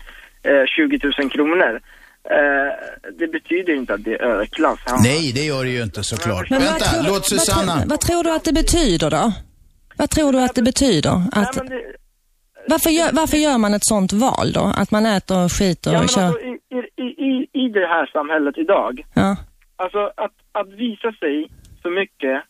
eh, 0.43 0.65
20 0.65 0.99
000 1.19 1.29
kronor. 1.29 1.81
Eh, 2.23 2.71
det 3.19 3.27
betyder 3.27 3.73
inte 3.73 3.93
att 3.93 4.03
det 4.03 4.13
är 4.13 4.21
överklass. 4.21 4.79
Nej, 5.03 5.31
det 5.35 5.43
gör 5.43 5.63
det 5.63 5.69
ju 5.69 5.83
inte 5.83 6.03
såklart. 6.03 6.49
Men 6.49 6.59
Vänta, 6.59 6.85
vad, 6.93 7.05
tror, 7.05 7.13
låt 7.13 7.25
Susanna. 7.25 7.65
Vad, 7.65 7.77
tror- 7.77 7.89
vad 7.89 7.99
tror 7.99 8.23
du 8.23 8.31
att 8.35 8.43
det 8.43 8.53
betyder 8.53 9.09
då? 9.11 9.33
Vad 9.97 10.09
tror 10.09 10.31
du 10.31 10.39
att 10.39 10.55
det 10.55 10.63
betyder? 10.63 11.15
Nej, 11.17 11.27
Att, 11.31 11.55
men 11.55 11.65
det, 11.69 11.81
varför, 12.67 12.89
gör, 12.89 13.09
varför 13.13 13.37
gör 13.37 13.57
man 13.57 13.73
ett 13.73 13.85
sånt 13.85 14.13
val 14.13 14.51
då? 14.53 14.73
Att 14.75 14.91
man 14.91 15.05
äter 15.05 15.45
och 15.45 15.51
skiter 15.51 15.91
ja, 15.91 15.97
och 15.97 16.01
men 16.01 16.07
kör... 16.07 16.23
alltså, 16.23 16.39
i, 16.39 17.03
i, 17.03 17.07
i, 17.29 17.47
I 17.65 17.69
det 17.69 17.87
här 17.87 18.05
samhället 18.13 18.57
idag, 18.57 19.05
Ja. 19.13 19.35
Alltså 19.75 20.11
att, 20.17 20.31
att 20.51 20.69
visa 20.73 21.11
sig 21.11 21.47
för 21.81 21.89
mycket, 21.89 22.43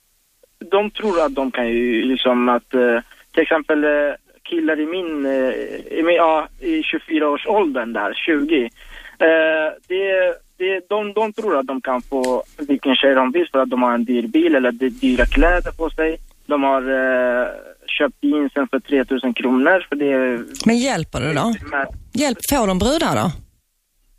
de 0.71 0.91
tror 0.91 1.21
att 1.21 1.35
de 1.35 1.51
kan 1.51 1.67
ju 1.67 2.01
liksom 2.03 2.49
att, 2.49 2.73
eh, 2.73 2.99
till 3.33 3.43
exempel 3.43 3.83
eh, 3.83 3.89
killar 4.43 4.79
i 4.79 4.85
min, 4.85 5.25
eh, 5.25 5.53
i, 5.99 6.03
min 6.03 6.15
ja, 6.15 6.47
i 6.59 6.81
24-årsåldern 6.81 7.93
där, 7.93 8.13
20, 8.13 8.63
eh, 8.63 8.69
det, 9.87 10.35
det, 10.57 10.89
de, 10.89 11.13
de 11.13 11.33
tror 11.33 11.57
att 11.59 11.67
de 11.67 11.81
kan 11.81 12.01
få 12.01 12.43
vilken 12.57 12.95
tjej 12.95 13.15
de 13.15 13.31
vill 13.31 13.47
för 13.51 13.59
att 13.59 13.69
de 13.69 13.83
har 13.83 13.93
en 13.93 14.05
dyr 14.05 14.27
bil 14.27 14.55
eller 14.55 14.71
dy- 14.71 14.89
dyra 14.89 15.25
kläder 15.25 15.71
på 15.71 15.89
sig. 15.89 16.17
De 16.45 16.63
har 16.63 16.81
eh, 16.81 17.47
köpt 17.87 18.17
jeansen 18.21 18.67
för 18.67 18.79
3000 18.79 19.33
kronor 19.33 19.85
för 19.89 19.95
det. 19.95 20.43
Men 20.65 20.77
hjälper 20.77 21.19
det 21.21 21.33
då? 21.33 21.53
Hjälp, 22.13 22.37
får 22.49 22.67
de 22.67 22.79
brudar 22.79 23.15
då? 23.15 23.31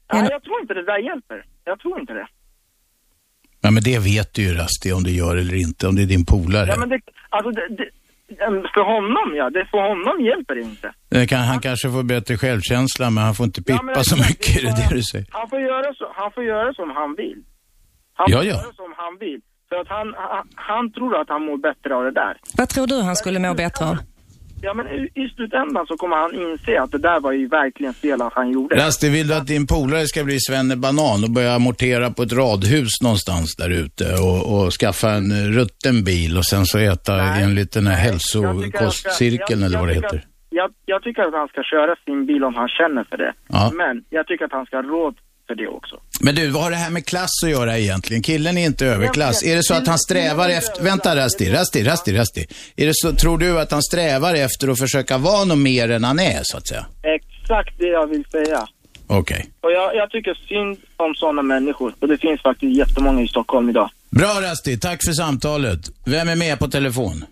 ja, 0.08 0.28
jag 0.30 0.42
tror 0.42 0.60
inte 0.60 0.74
det 0.74 0.82
där 0.82 0.98
hjälper. 0.98 1.44
Jag 1.64 1.78
tror 1.80 2.00
inte 2.00 2.12
det. 2.12 2.26
Ja, 3.64 3.70
men 3.70 3.82
det 3.82 3.98
vet 3.98 4.34
du 4.34 4.42
ju 4.42 4.54
Rasti 4.54 4.92
om 4.92 5.02
du 5.02 5.10
gör 5.10 5.36
eller 5.36 5.54
inte, 5.66 5.86
om 5.88 5.94
det 5.96 6.02
är 6.02 6.06
din 6.06 6.26
polare. 6.26 6.66
Ja, 6.68 6.76
men 6.76 6.88
det, 6.88 7.00
alltså 7.28 7.50
det, 7.50 7.68
det, 7.78 7.88
för 8.74 8.84
honom 8.94 9.36
ja, 9.40 9.50
det 9.50 9.64
för 9.70 9.78
honom 9.90 10.24
hjälper 10.24 10.54
det 10.54 10.60
inte. 10.60 10.92
Det 11.08 11.26
Kan, 11.26 11.40
han 11.40 11.60
kanske 11.60 11.90
får 11.90 12.02
bättre 12.02 12.36
självkänsla, 12.36 13.10
men 13.10 13.24
han 13.24 13.34
får 13.34 13.44
inte 13.46 13.62
pippa 13.62 13.78
Ja, 13.78 13.82
men 13.82 14.04
så 14.04 14.16
mycket, 14.16 14.56
är 14.58 14.62
det 14.62 14.74
det 14.88 14.94
du 14.96 15.02
säger? 15.02 15.26
Han 15.30 15.48
får 15.50 15.60
göra, 15.60 15.94
så, 15.94 16.04
han 16.14 16.32
får 16.32 16.44
göra 16.44 16.74
som 16.74 16.90
han 16.90 17.14
vill. 17.16 17.38
Han 18.14 18.26
Ja, 18.30 18.36
får 18.38 18.46
ja. 18.46 18.52
göra 18.52 18.72
som 18.82 18.90
han 18.96 19.18
vill. 19.20 19.40
För 19.68 19.76
att 19.80 19.88
han, 19.88 20.06
han, 20.16 20.48
han 20.54 20.92
tror 20.92 21.20
att 21.20 21.28
han 21.28 21.42
mår 21.46 21.56
bättre 21.56 21.94
av 21.96 22.04
det 22.04 22.10
där. 22.24 22.34
Vad 22.56 22.68
tror 22.68 22.86
du 22.86 23.02
han 23.02 23.16
skulle 23.16 23.38
må 23.38 23.54
bättre 23.54 23.84
av? 23.90 23.96
Ja, 24.64 24.74
men 24.74 24.86
i, 24.86 25.28
slutändan 25.36 25.86
så 25.86 25.96
kommer 25.96 26.16
han 26.16 26.34
inse 26.34 26.80
att 26.80 26.90
det 26.90 26.98
där 26.98 27.20
var 27.20 27.32
ju 27.32 27.48
verkligen 27.48 27.94
fel 27.94 28.22
att 28.22 28.32
han 28.32 28.50
gjorde. 28.50 28.76
Rasti, 28.76 29.08
vill 29.08 29.28
du 29.28 29.34
att 29.34 29.46
din 29.46 29.66
polare 29.66 30.06
ska 30.06 30.24
bli 30.24 30.38
Svenne 30.40 30.76
Banan 30.76 31.24
och 31.24 31.30
börja 31.30 31.52
amortera 31.54 32.10
på 32.10 32.22
ett 32.22 32.32
radhus 32.32 33.02
någonstans 33.02 33.56
där 33.56 33.70
ute 33.70 34.04
och, 34.28 34.40
och 34.54 34.72
skaffa 34.72 35.10
en 35.10 35.52
rutten 35.52 36.04
bil 36.04 36.36
och 36.38 36.46
sen 36.46 36.64
så 36.66 36.78
äta 36.78 37.16
Nej. 37.16 37.42
enligt 37.42 37.72
den 37.72 37.86
här 37.86 37.96
hälsokostcirkeln 37.96 39.62
eller 39.62 39.78
vad 39.78 39.88
det 39.88 39.94
heter? 39.94 40.24
Jag, 40.50 40.70
jag 40.86 41.02
tycker 41.02 41.22
att 41.22 41.34
han 41.34 41.48
ska 41.48 41.62
köra 41.62 41.96
sin 42.04 42.26
bil 42.26 42.44
om 42.44 42.54
han 42.54 42.68
känner 42.68 43.04
för 43.04 43.16
det. 43.16 43.32
Ja. 43.48 43.70
Men 43.74 44.04
jag 44.10 44.26
tycker 44.26 44.44
att 44.44 44.52
han 44.52 44.66
ska 44.66 44.76
ha 44.76 44.82
råd 44.82 45.14
för 45.52 45.62
det 45.62 45.68
också. 45.68 46.00
Men 46.20 46.34
du, 46.34 46.48
vad 46.48 46.62
har 46.62 46.70
det 46.70 46.76
här 46.76 46.90
med 46.90 47.06
klass 47.06 47.30
att 47.44 47.50
göra 47.50 47.78
egentligen? 47.78 48.22
Killen 48.22 48.58
är 48.58 48.66
inte 48.66 48.86
överklass. 48.86 49.42
Är 49.42 49.56
det 49.56 49.62
så 49.62 49.74
att 49.74 49.86
han 49.86 49.98
strävar 49.98 50.48
efter... 50.48 50.82
Vänta, 50.82 51.16
Rasti, 51.16 51.52
Rasti, 51.52 51.84
Rasti, 51.84 52.12
Rasti. 52.12 52.46
Är 52.76 52.86
det 52.86 52.92
så, 52.94 53.12
tror 53.12 53.38
du 53.38 53.60
att 53.60 53.72
han 53.72 53.82
strävar 53.82 54.34
efter 54.34 54.68
att 54.68 54.78
försöka 54.78 55.18
vara 55.18 55.44
något 55.44 55.58
mer 55.58 55.90
än 55.90 56.04
han 56.04 56.18
är, 56.18 56.40
så 56.42 56.56
att 56.56 56.66
säga? 56.66 56.86
Exakt 57.02 57.78
det 57.78 57.86
jag 57.86 58.06
vill 58.06 58.24
säga. 58.30 58.66
Okej. 59.06 59.46
Och 59.60 59.72
jag, 59.72 59.96
jag 59.96 60.10
tycker 60.10 60.34
synd 60.48 60.78
om 60.96 61.14
sådana 61.14 61.42
människor. 61.42 61.94
Och 62.00 62.08
det 62.08 62.18
finns 62.18 62.42
faktiskt 62.42 62.76
jättemånga 62.76 63.22
i 63.22 63.28
Stockholm 63.28 63.68
idag. 63.68 63.90
Bra 64.10 64.40
Rasti, 64.42 64.78
tack 64.78 65.04
för 65.04 65.12
samtalet. 65.12 65.80
Vem 66.04 66.28
är 66.28 66.36
med 66.36 66.58
på 66.58 66.68
telefon? 66.68 67.24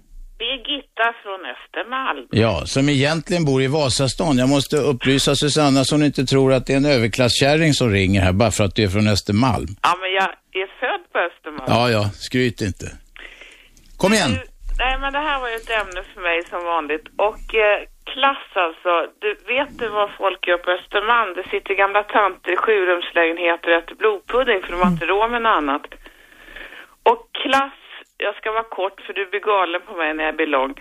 Birgitta 0.43 1.07
från 1.23 1.41
Östermalm. 1.55 2.27
Ja, 2.31 2.55
som 2.75 2.89
egentligen 2.89 3.45
bor 3.45 3.63
i 3.63 3.67
Vasastan. 3.67 4.39
Jag 4.39 4.49
måste 4.49 4.77
upplysa 4.77 5.35
Susanna 5.35 5.85
så 5.85 5.95
hon 5.95 6.05
inte 6.11 6.25
tror 6.33 6.53
att 6.53 6.67
det 6.67 6.73
är 6.73 6.77
en 6.77 6.93
överklasskärring 6.97 7.73
som 7.73 7.89
ringer 7.91 8.21
här 8.27 8.33
bara 8.33 8.51
för 8.51 8.65
att 8.65 8.75
du 8.75 8.83
är 8.85 8.89
från 8.97 9.09
Östermalm. 9.09 9.71
Ja, 9.83 9.93
men 10.01 10.11
jag 10.19 10.29
är 10.63 10.69
född 10.81 11.03
på 11.13 11.19
Östermalm. 11.29 11.69
Ja, 11.75 11.91
ja, 11.97 12.03
skryt 12.27 12.61
inte. 12.61 12.87
Kom 14.03 14.13
igen. 14.13 14.31
Du, 14.31 14.43
nej, 14.85 14.95
men 15.03 15.13
det 15.17 15.23
här 15.29 15.39
var 15.43 15.49
ju 15.53 15.57
ett 15.63 15.71
ämne 15.81 16.01
för 16.13 16.21
mig 16.29 16.39
som 16.53 16.61
vanligt. 16.75 17.07
Och 17.29 17.45
eh, 17.67 17.79
klass 18.13 18.47
alltså. 18.65 18.93
Du, 19.23 19.31
vet 19.55 19.73
du 19.81 19.89
vad 19.89 20.09
folk 20.23 20.41
gör 20.49 20.61
på 20.67 20.71
Östermalm? 20.79 21.31
Det 21.39 21.47
sitter 21.53 21.75
gamla 21.83 22.03
tanter 22.03 22.51
i 22.53 22.57
sjurumslägenheter 22.65 23.69
och 23.71 23.79
äter 23.81 23.95
blodpudding 24.03 24.59
för 24.63 24.71
de 24.73 24.79
har 24.83 24.91
inte 24.95 25.07
råd 25.07 25.31
med 25.31 25.43
något 25.43 25.59
annat. 25.61 25.85
Och 27.11 27.23
klass, 27.43 27.80
jag 28.27 28.35
ska 28.37 28.49
vara 28.59 28.69
kort 28.79 29.01
för 29.05 29.13
du 29.13 29.23
blir 29.31 29.45
galen 29.53 29.81
på 29.89 29.93
mig 30.01 30.15
när 30.15 30.25
jag 30.25 30.37
blir 30.37 30.47
lång. 30.47 30.73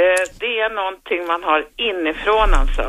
Eh, 0.00 0.22
det 0.40 0.52
är 0.64 0.70
någonting 0.80 1.20
man 1.26 1.42
har 1.50 1.60
inifrån 1.90 2.54
alltså. 2.60 2.84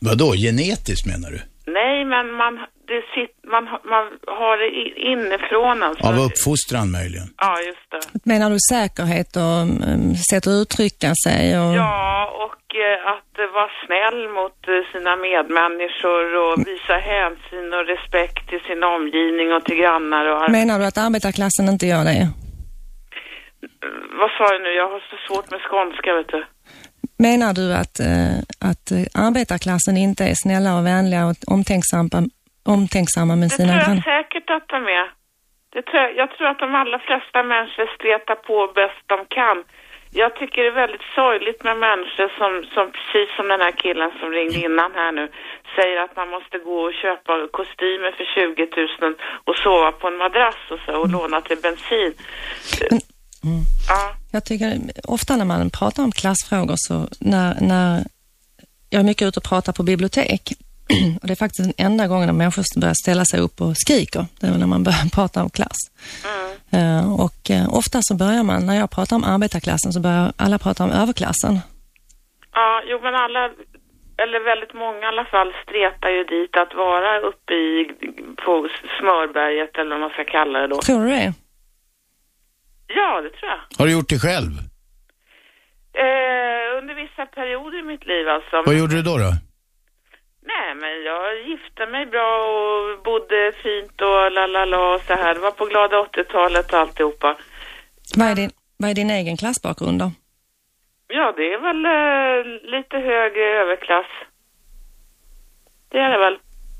Vadå, 0.00 0.28
genetiskt 0.46 1.06
menar 1.12 1.30
du? 1.30 1.40
Nej, 1.78 2.04
men 2.04 2.26
man, 2.40 2.54
det 2.88 3.00
sit, 3.14 3.34
man, 3.54 3.64
man 3.92 4.04
har 4.40 4.56
det 4.62 4.70
inifrån 5.14 5.82
alltså. 5.82 6.06
Av 6.06 6.16
uppfostran 6.26 6.90
möjligen? 6.98 7.28
Ja, 7.44 7.52
just 7.68 7.86
det. 7.92 8.02
Menar 8.30 8.50
du 8.50 8.58
säkerhet 8.72 9.30
och 9.36 9.56
um, 9.62 10.14
sätt 10.30 10.46
att 10.46 10.58
uttrycka 10.62 11.10
sig? 11.24 11.42
Och... 11.60 11.70
Ja, 11.82 11.98
och 12.44 12.64
uh, 12.86 13.12
att 13.14 13.34
vara 13.58 13.70
snäll 13.84 14.20
mot 14.38 14.58
uh, 14.68 14.74
sina 14.92 15.12
medmänniskor 15.28 16.24
och 16.42 16.54
visa 16.70 16.96
hänsyn 17.12 17.68
och 17.76 17.84
respekt 17.92 18.42
till 18.50 18.62
sin 18.68 18.82
omgivning 18.96 19.48
och 19.56 19.64
till 19.64 19.78
grannar. 19.82 20.24
Och 20.32 20.50
Menar 20.50 20.78
du 20.78 20.84
att 20.84 20.98
arbetarklassen 21.06 21.68
inte 21.74 21.86
gör 21.86 22.04
det? 22.04 22.28
Vad 24.20 24.30
sa 24.30 24.44
du 24.52 24.58
nu? 24.62 24.68
Jag 24.68 24.88
har 24.90 25.00
så 25.10 25.16
svårt 25.26 25.50
med 25.50 25.60
skånska, 25.60 26.14
vet 26.14 26.28
du. 26.28 26.44
Menar 27.18 27.52
du 27.60 27.66
att, 27.82 27.96
eh, 28.08 28.38
att 28.70 28.86
arbetarklassen 29.26 29.96
inte 29.96 30.24
är 30.24 30.36
snälla 30.44 30.70
och 30.78 30.86
vänliga 30.86 31.22
och 31.28 31.36
omtänksamma, 31.54 32.08
omtänksamma 32.74 33.34
med 33.36 33.48
det 33.48 33.56
sina 33.56 33.72
Det 33.72 33.84
tror 33.84 33.96
jag 33.96 34.04
säkert 34.04 34.50
att 34.50 34.68
de 34.68 34.80
är. 35.00 35.06
Det 35.72 35.82
tror 35.82 36.02
jag, 36.02 36.16
jag 36.16 36.28
tror 36.30 36.46
att 36.48 36.58
de 36.58 36.74
allra 36.74 36.98
flesta 36.98 37.42
människor 37.42 37.86
stretar 37.96 38.34
på 38.34 38.56
bäst 38.74 39.02
de 39.06 39.18
kan. 39.38 39.58
Jag 40.12 40.36
tycker 40.36 40.62
det 40.62 40.68
är 40.68 40.82
väldigt 40.84 41.08
sorgligt 41.14 41.64
med 41.64 41.76
människor 41.76 42.28
som, 42.38 42.52
som 42.74 42.84
precis 42.96 43.36
som 43.36 43.48
den 43.48 43.60
här 43.60 43.72
killen 43.72 44.10
som 44.20 44.30
ringde 44.30 44.58
innan 44.58 44.90
här 44.94 45.12
nu, 45.12 45.28
säger 45.76 46.00
att 46.04 46.16
man 46.16 46.28
måste 46.28 46.58
gå 46.58 46.78
och 46.88 46.94
köpa 47.02 47.32
kostymer 47.50 48.12
för 48.12 48.24
20 48.24 48.68
000 49.00 49.14
och 49.44 49.56
sova 49.56 49.92
på 49.92 50.08
en 50.08 50.16
madrass 50.16 50.62
och 50.70 50.80
så 50.86 50.92
och 51.00 51.10
låna 51.10 51.40
till 51.40 51.60
bensin. 51.62 52.12
Men, 52.90 53.00
mm. 53.44 53.64
Ja. 53.88 54.14
Jag 54.30 54.44
tycker 54.44 54.80
ofta 55.04 55.36
när 55.36 55.44
man 55.44 55.70
pratar 55.70 56.02
om 56.02 56.12
klassfrågor 56.12 56.74
så 56.76 57.08
när, 57.18 57.60
när 57.60 58.04
jag 58.90 59.00
är 59.00 59.04
mycket 59.04 59.28
ute 59.28 59.40
och 59.40 59.44
pratar 59.44 59.72
på 59.72 59.82
bibliotek 59.82 60.52
och 61.20 61.26
det 61.26 61.32
är 61.32 61.36
faktiskt 61.44 61.64
den 61.64 61.86
enda 61.86 62.06
gången 62.06 62.36
människor 62.36 62.80
börjar 62.80 62.94
ställa 62.94 63.24
sig 63.24 63.40
upp 63.40 63.60
och 63.60 63.76
skriker. 63.76 64.24
Det 64.40 64.46
är 64.46 64.58
när 64.58 64.66
man 64.66 64.84
börjar 64.84 65.10
prata 65.14 65.42
om 65.42 65.50
klass. 65.50 65.78
Mm. 66.24 66.48
Uh, 66.74 67.20
och 67.24 67.42
uh, 67.50 67.74
ofta 67.74 67.98
så 68.02 68.14
börjar 68.14 68.42
man, 68.42 68.66
när 68.66 68.74
jag 68.74 68.90
pratar 68.90 69.16
om 69.16 69.24
arbetarklassen 69.24 69.92
så 69.92 70.00
börjar 70.00 70.32
alla 70.36 70.58
prata 70.58 70.84
om 70.84 70.90
överklassen. 70.90 71.54
Ja, 72.52 72.82
jo 72.90 73.00
men 73.02 73.14
alla, 73.14 73.44
eller 74.22 74.44
väldigt 74.44 74.74
många 74.74 75.02
i 75.02 75.10
alla 75.12 75.24
fall, 75.24 75.52
stretar 75.64 76.10
ju 76.10 76.24
dit 76.24 76.56
att 76.56 76.74
vara 76.74 77.20
uppe 77.20 77.54
i, 77.54 77.90
på 78.44 78.68
smörberget 78.98 79.78
eller 79.78 79.90
vad 79.90 80.00
man 80.00 80.10
ska 80.10 80.24
kalla 80.24 80.58
det 80.58 80.66
då. 80.66 80.78
Tror 80.78 81.04
du 81.04 81.10
det? 81.10 81.32
Ja, 82.88 83.20
det 83.20 83.30
tror 83.30 83.50
jag. 83.50 83.60
Har 83.78 83.86
du 83.86 83.92
gjort 83.92 84.08
det 84.08 84.18
själv? 84.18 84.52
Eh, 86.04 86.78
under 86.78 86.94
vissa 86.94 87.26
perioder 87.26 87.78
i 87.78 87.82
mitt 87.82 88.06
liv 88.06 88.28
alltså. 88.28 88.62
Vad 88.66 88.78
gjorde 88.78 88.94
du 88.96 89.02
då 89.02 89.18
då? 89.18 89.30
Nej, 90.52 90.74
men 90.74 91.02
jag 91.02 91.48
gifte 91.48 91.86
mig 91.86 92.06
bra 92.06 92.30
och 92.48 93.02
bodde 93.02 93.52
fint 93.62 94.00
och 94.00 94.32
la 94.32 94.46
la 94.46 94.64
la 94.64 94.94
och 94.94 95.00
så 95.00 95.14
här. 95.14 95.34
Det 95.34 95.40
var 95.40 95.50
på 95.50 95.64
glada 95.64 95.96
80-talet 95.96 96.72
och 96.72 96.78
alltihopa. 96.78 97.36
Vad 98.16 98.28
är 98.28 98.34
din, 98.34 98.50
vad 98.76 98.90
är 98.90 98.94
din 98.94 99.10
egen 99.10 99.36
klassbakgrund 99.36 99.98
då? 99.98 100.12
Ja, 101.08 101.32
det 101.36 101.52
är 101.54 101.58
väl 101.58 101.84
eh, 101.84 102.70
lite 102.74 102.96
högre 102.96 103.44
överklass. 103.62 104.06
Det 105.88 105.98
är 105.98 106.10
det 106.10 106.18
väl. 106.18 106.38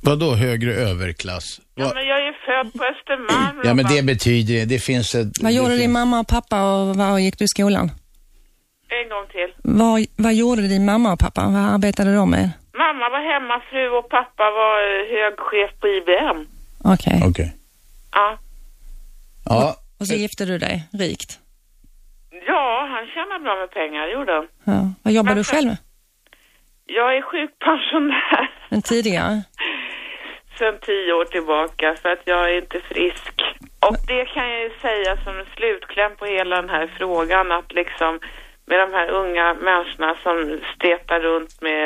Vad 0.09 0.19
då 0.19 0.35
högre 0.35 0.73
överklass? 0.73 1.61
Ja, 1.75 1.91
men 1.95 2.07
jag 2.07 2.19
är 2.29 2.33
född 2.47 2.73
på 2.79 2.85
Östermalm. 2.85 3.61
Ja, 3.65 3.75
men 3.75 3.85
det 3.85 4.03
betyder 4.03 4.55
det. 4.55 4.65
Det 4.65 4.79
finns 4.79 5.15
ett... 5.15 5.29
Vad 5.43 5.53
gjorde 5.53 5.69
finns... 5.69 5.81
din 5.81 5.93
mamma 5.93 6.21
och 6.21 6.29
pappa 6.29 6.59
och 6.73 6.97
var 6.97 7.19
gick 7.19 7.39
du 7.39 7.45
i 7.45 7.49
skolan? 7.49 7.91
En 8.99 9.09
gång 9.09 9.27
till. 9.37 9.51
Vad, 9.63 10.07
vad 10.17 10.35
gjorde 10.35 10.63
din 10.63 10.85
mamma 10.85 11.13
och 11.13 11.19
pappa? 11.19 11.41
Vad 11.47 11.75
arbetade 11.75 12.15
de 12.15 12.31
med? 12.31 12.51
Mamma 12.85 13.09
var 13.15 13.23
hemmafru 13.33 13.89
och 13.99 14.09
pappa 14.09 14.45
var 14.61 14.79
hög 15.17 15.35
chef 15.49 15.81
på 15.81 15.87
IBM. 15.89 16.39
Okej. 16.85 17.17
Okay. 17.17 17.31
Okay. 17.31 17.49
Ja. 18.13 18.39
Ja. 19.45 19.57
Och, 19.57 20.01
och 20.01 20.07
så 20.07 20.15
gifte 20.15 20.45
du 20.45 20.59
dig 20.59 20.89
rikt? 20.93 21.39
Ja, 22.47 22.89
han 22.93 23.07
tjänar 23.15 23.39
bra 23.45 23.55
med 23.61 23.71
pengar, 23.71 24.09
gjorde 24.15 24.33
han. 24.33 24.47
Ja. 24.65 24.93
Vad 25.03 25.15
jobbar 25.15 25.31
men, 25.31 25.39
du 25.39 25.45
själv 25.45 25.67
med? 25.67 25.77
Jag 26.87 27.17
är 27.17 27.23
sjukpensionär. 27.23 28.51
Men 28.69 28.83
tidigare? 28.83 29.43
Sen 30.59 30.75
tio 30.89 31.13
år 31.13 31.25
tillbaka 31.25 31.95
för 32.03 32.09
att 32.09 32.23
jag 32.25 32.43
är 32.51 32.59
inte 32.63 32.81
frisk. 32.81 33.35
Och 33.89 33.97
det 34.07 34.25
kan 34.35 34.47
jag 34.53 34.61
ju 34.63 34.71
säga 34.87 35.17
som 35.25 35.35
en 35.39 35.51
slutkläm 35.57 36.13
på 36.17 36.25
hela 36.25 36.57
den 36.63 36.71
här 36.71 36.87
frågan 36.99 37.53
att 37.53 37.73
liksom 37.81 38.13
med 38.71 38.79
de 38.85 38.89
här 38.99 39.09
unga 39.23 39.47
människorna 39.69 40.11
som 40.25 40.61
stretar 40.75 41.21
runt 41.21 41.53
med 41.67 41.85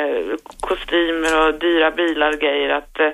kostymer 0.69 1.31
och 1.41 1.59
dyra 1.59 1.91
bilar 1.91 2.29
och 2.33 2.41
grejer 2.45 2.69
att 2.79 2.99
eh, 2.99 3.13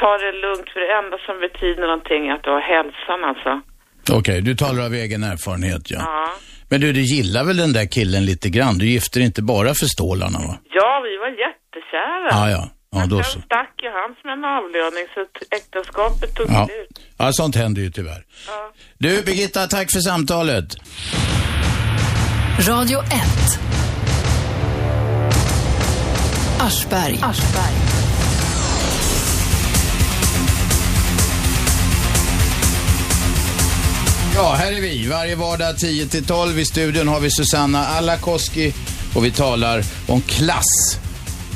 ta 0.00 0.18
det 0.18 0.32
lugnt 0.32 0.68
för 0.72 0.80
det 0.80 0.92
enda 1.00 1.16
som 1.26 1.36
betyder 1.46 1.82
någonting 1.86 2.28
är 2.28 2.34
att 2.34 2.42
du 2.42 2.50
har 2.50 2.64
hälsan 2.74 3.20
alltså. 3.30 3.52
Okej, 4.02 4.18
okay, 4.18 4.40
du 4.40 4.54
talar 4.54 4.82
av 4.86 4.92
egen 4.94 5.22
erfarenhet 5.32 5.84
ja. 5.90 5.98
ja. 6.04 6.28
Men 6.70 6.80
du, 6.80 6.92
du 6.92 7.02
gillar 7.16 7.44
väl 7.44 7.56
den 7.56 7.72
där 7.72 7.86
killen 7.96 8.24
lite 8.24 8.48
grann? 8.56 8.78
Du 8.78 8.86
gifter 8.86 9.20
inte 9.20 9.42
bara 9.42 9.70
för 9.80 9.86
stålarna 9.96 10.38
va? 10.48 10.54
Ja, 10.78 10.90
vi 11.06 11.16
var 11.22 11.30
jättekära. 11.46 12.28
Ja, 12.30 12.50
ja. 12.56 12.62
Ja, 12.92 13.06
då 13.06 13.22
sen 13.22 13.42
stack 13.42 13.74
ju 13.82 13.88
han 13.88 14.14
som 14.20 14.30
en 14.30 14.44
avlöning 14.44 15.06
så 15.14 15.20
äktenskapet 15.56 16.34
tog 16.34 16.46
ja. 16.50 16.66
slut. 16.66 17.00
Ja, 17.16 17.32
sånt 17.32 17.56
händer 17.56 17.82
ju 17.82 17.90
tyvärr. 17.90 18.24
Ja. 18.46 18.72
Du, 18.98 19.22
Birgitta, 19.22 19.66
tack 19.66 19.92
för 19.92 20.00
samtalet. 20.00 20.76
Radio 22.68 22.98
1. 22.98 23.06
Aschberg. 26.60 27.18
Aschberg. 27.22 27.74
Ja, 34.34 34.52
här 34.52 34.72
är 34.72 34.80
vi. 34.80 35.08
Varje 35.08 35.36
vardag 35.36 35.74
10-12 35.74 36.58
i 36.58 36.64
studion 36.64 37.08
har 37.08 37.20
vi 37.20 37.30
Susanna 37.30 37.86
Alakoski 37.86 38.72
och 39.14 39.24
vi 39.24 39.30
talar 39.30 39.82
om 40.08 40.20
klass. 40.20 41.00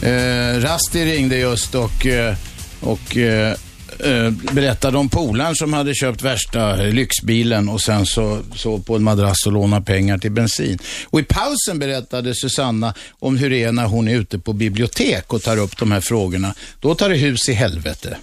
Eh, 0.02 0.60
Rasti 0.60 1.04
ringde 1.04 1.36
just 1.36 1.74
och, 1.74 2.06
eh, 2.06 2.34
och 2.80 3.16
eh, 3.16 3.54
eh, 3.98 4.30
berättade 4.30 4.98
om 4.98 5.08
polaren 5.08 5.54
som 5.54 5.72
hade 5.72 5.94
köpt 5.94 6.22
värsta 6.22 6.76
lyxbilen 6.76 7.68
och 7.68 7.80
sen 7.80 8.06
så 8.06 8.40
sov 8.54 8.82
på 8.82 8.96
en 8.96 9.02
madrass 9.02 9.46
och 9.46 9.52
lånade 9.52 9.84
pengar 9.84 10.18
till 10.18 10.30
bensin. 10.32 10.78
Och 11.04 11.20
i 11.20 11.22
pausen 11.22 11.78
berättade 11.78 12.34
Susanna 12.34 12.94
om 13.18 13.36
hur 13.36 13.50
det 13.50 13.62
är 13.62 13.72
när 13.72 13.86
hon 13.86 14.08
är 14.08 14.16
ute 14.16 14.38
på 14.38 14.52
bibliotek 14.52 15.32
och 15.32 15.42
tar 15.42 15.56
upp 15.56 15.76
de 15.76 15.92
här 15.92 16.00
frågorna. 16.00 16.54
Då 16.80 16.94
tar 16.94 17.08
det 17.08 17.16
hus 17.16 17.48
i 17.48 17.52
helvete. 17.52 18.16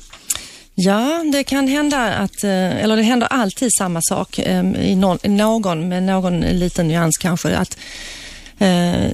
Ja, 0.75 1.23
det 1.34 1.43
kan 1.43 1.67
hända 1.67 2.13
att, 2.13 2.43
eh, 2.43 2.84
eller 2.84 2.95
det 2.95 3.03
händer 3.03 3.27
alltid 3.27 3.69
samma 3.77 4.01
sak 4.01 4.39
i 4.39 4.95
någon, 4.95 5.89
med 5.89 6.03
någon 6.03 6.39
liten 6.39 6.88
nyans 6.88 7.17
kanske, 7.17 7.57
att 7.57 7.77
eh, 8.60 9.12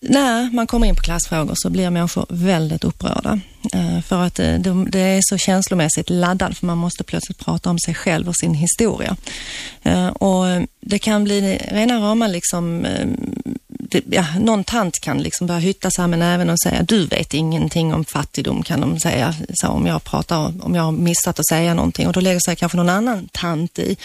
när 0.00 0.50
man 0.50 0.66
kommer 0.66 0.86
in 0.86 0.96
på 0.96 1.02
klassfrågor 1.02 1.54
så 1.56 1.70
blir 1.70 1.90
människor 1.90 2.26
väldigt 2.28 2.84
upprörda. 2.84 3.40
Eh, 3.72 4.00
för 4.02 4.22
att 4.22 4.38
eh, 4.38 4.54
det 4.88 5.00
är 5.00 5.20
så 5.22 5.38
känslomässigt 5.38 6.10
laddad 6.10 6.56
för 6.56 6.66
man 6.66 6.78
måste 6.78 7.04
plötsligt 7.04 7.38
prata 7.38 7.70
om 7.70 7.78
sig 7.78 7.94
själv 7.94 8.28
och 8.28 8.36
sin 8.36 8.54
historia. 8.54 9.16
Eh, 9.82 10.08
och 10.08 10.66
det 10.80 10.98
kan 10.98 11.24
bli 11.24 11.58
rena 11.70 11.98
rama 12.00 12.26
liksom 12.26 12.86
det, 13.90 14.02
ja, 14.10 14.24
någon 14.40 14.64
tant 14.64 15.00
kan 15.00 15.18
liksom 15.18 15.46
börja 15.46 15.60
hytta 15.60 15.90
sig 15.90 16.06
med 16.08 16.18
näven 16.18 16.50
och 16.50 16.60
säga 16.60 16.82
du 16.82 17.06
vet 17.06 17.34
ingenting 17.34 17.94
om 17.94 18.04
fattigdom 18.04 18.62
kan 18.62 18.80
de 18.80 19.00
säga 19.00 19.34
så 19.54 19.68
om 19.68 19.86
jag 19.86 20.04
pratar 20.04 20.64
om 20.64 20.74
jag 20.74 20.82
har 20.82 20.92
missat 20.92 21.38
att 21.38 21.48
säga 21.48 21.74
någonting 21.74 22.06
och 22.06 22.12
då 22.12 22.20
lägger 22.20 22.40
sig 22.40 22.56
kanske 22.56 22.76
någon 22.76 22.88
annan 22.88 23.28
tant 23.32 23.78
i. 23.78 23.96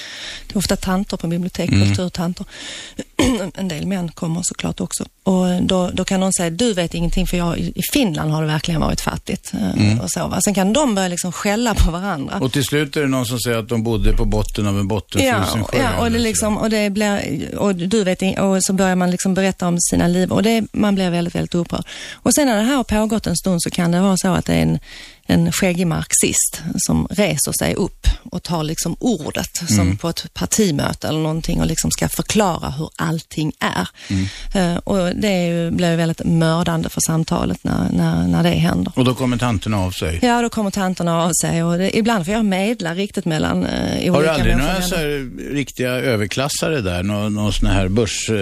Det 0.47 0.53
är 0.53 0.57
ofta 0.57 0.75
tanter 0.75 1.17
på 1.17 1.27
bibliotek, 1.27 1.69
mm. 1.69 1.87
kulturtanter. 1.87 2.45
en 3.53 3.67
del 3.67 3.87
män 3.87 4.11
kommer 4.11 4.41
såklart 4.43 4.81
också. 4.81 5.05
Och 5.23 5.63
då, 5.63 5.89
då 5.93 6.05
kan 6.05 6.19
någon 6.19 6.33
säga 6.33 6.49
du 6.49 6.73
vet 6.73 6.93
ingenting 6.93 7.27
för 7.27 7.37
jag, 7.37 7.59
i 7.59 7.81
Finland 7.93 8.31
har 8.31 8.41
det 8.41 8.47
verkligen 8.47 8.81
varit 8.81 9.01
fattigt. 9.01 9.53
Eh, 9.53 9.81
mm. 9.81 9.99
Och 9.99 10.11
så, 10.11 10.27
va? 10.27 10.41
Sen 10.41 10.53
kan 10.53 10.73
de 10.73 10.95
börja 10.95 11.07
liksom 11.07 11.31
skälla 11.31 11.75
på 11.75 11.91
varandra. 11.91 12.39
Och 12.39 12.51
till 12.51 12.63
slut 12.63 12.97
är 12.97 13.01
det 13.01 13.07
någon 13.07 13.25
som 13.25 13.39
säger 13.39 13.57
att 13.57 13.69
de 13.69 13.83
bodde 13.83 14.13
på 14.13 14.25
botten 14.25 14.67
av 14.67 14.79
en 14.79 14.87
bottenfrusen 14.87 15.59
ja, 15.59 15.63
sjö. 15.63 15.77
Ja, 15.77 15.99
och, 15.99 16.11
det 16.11 16.19
liksom, 16.19 16.57
och, 16.57 16.69
det 16.69 16.89
blir, 16.89 17.55
och 17.57 17.75
du 17.75 18.03
vet, 18.03 18.39
och 18.39 18.63
så 18.63 18.73
börjar 18.73 18.95
man 18.95 19.11
liksom 19.11 19.33
berätta 19.33 19.67
om 19.67 19.77
sina 19.79 20.07
liv 20.07 20.31
och 20.31 20.43
det, 20.43 20.63
man 20.71 20.95
blir 20.95 21.09
väldigt, 21.09 21.35
väldigt 21.35 21.55
upprörd. 21.55 21.85
Och 22.13 22.33
sen 22.33 22.47
när 22.47 22.55
det 22.55 22.63
här 22.63 22.75
har 22.75 22.83
pågått 22.83 23.27
en 23.27 23.37
stund 23.37 23.61
så 23.63 23.69
kan 23.69 23.91
det 23.91 24.01
vara 24.01 24.17
så 24.17 24.33
att 24.33 24.45
det 24.45 24.53
är 24.53 24.61
en 24.61 24.79
en 25.25 25.51
skäggig 25.51 25.87
marxist 25.87 26.61
som 26.77 27.07
reser 27.09 27.51
sig 27.59 27.75
upp 27.75 28.07
och 28.23 28.43
tar 28.43 28.63
liksom 28.63 28.95
ordet 28.99 29.61
mm. 29.61 29.75
som 29.75 29.97
på 29.97 30.09
ett 30.09 30.33
partimöte 30.33 31.07
eller 31.07 31.19
någonting 31.19 31.61
och 31.61 31.67
liksom 31.67 31.91
ska 31.91 32.09
förklara 32.09 32.69
hur 32.69 32.89
allting 32.95 33.53
är. 33.59 33.87
Mm. 34.07 34.25
Uh, 34.55 34.77
och 34.77 35.15
det 35.15 35.27
är 35.27 35.47
ju, 35.47 35.71
blir 35.71 35.95
väldigt 35.95 36.25
mördande 36.25 36.89
för 36.89 37.01
samtalet 37.07 37.63
när, 37.63 37.89
när, 37.89 38.27
när 38.27 38.43
det 38.43 38.49
händer. 38.49 38.93
Och 38.95 39.05
då 39.05 39.13
kommer 39.13 39.37
tanterna 39.37 39.79
av 39.79 39.91
sig? 39.91 40.19
Ja, 40.21 40.41
då 40.41 40.49
kommer 40.49 40.71
tanterna 40.71 41.23
av 41.23 41.31
sig 41.41 41.63
och 41.63 41.77
det, 41.77 41.97
ibland 41.97 42.25
får 42.25 42.33
jag 42.33 42.45
medla 42.45 42.95
riktigt 42.95 43.25
mellan 43.25 43.65
uh, 43.65 43.93
olika 43.93 44.11
Har 44.11 44.21
du 44.21 44.29
aldrig 44.29 44.57
några 44.57 44.81
så 44.81 44.95
riktiga 45.51 45.89
överklassare 45.89 46.81
där? 46.81 47.03
Nå, 47.03 47.29
någon 47.29 47.53
sån 47.53 47.69
här 47.69 47.87
börs 47.87 48.29
uh, 48.29 48.37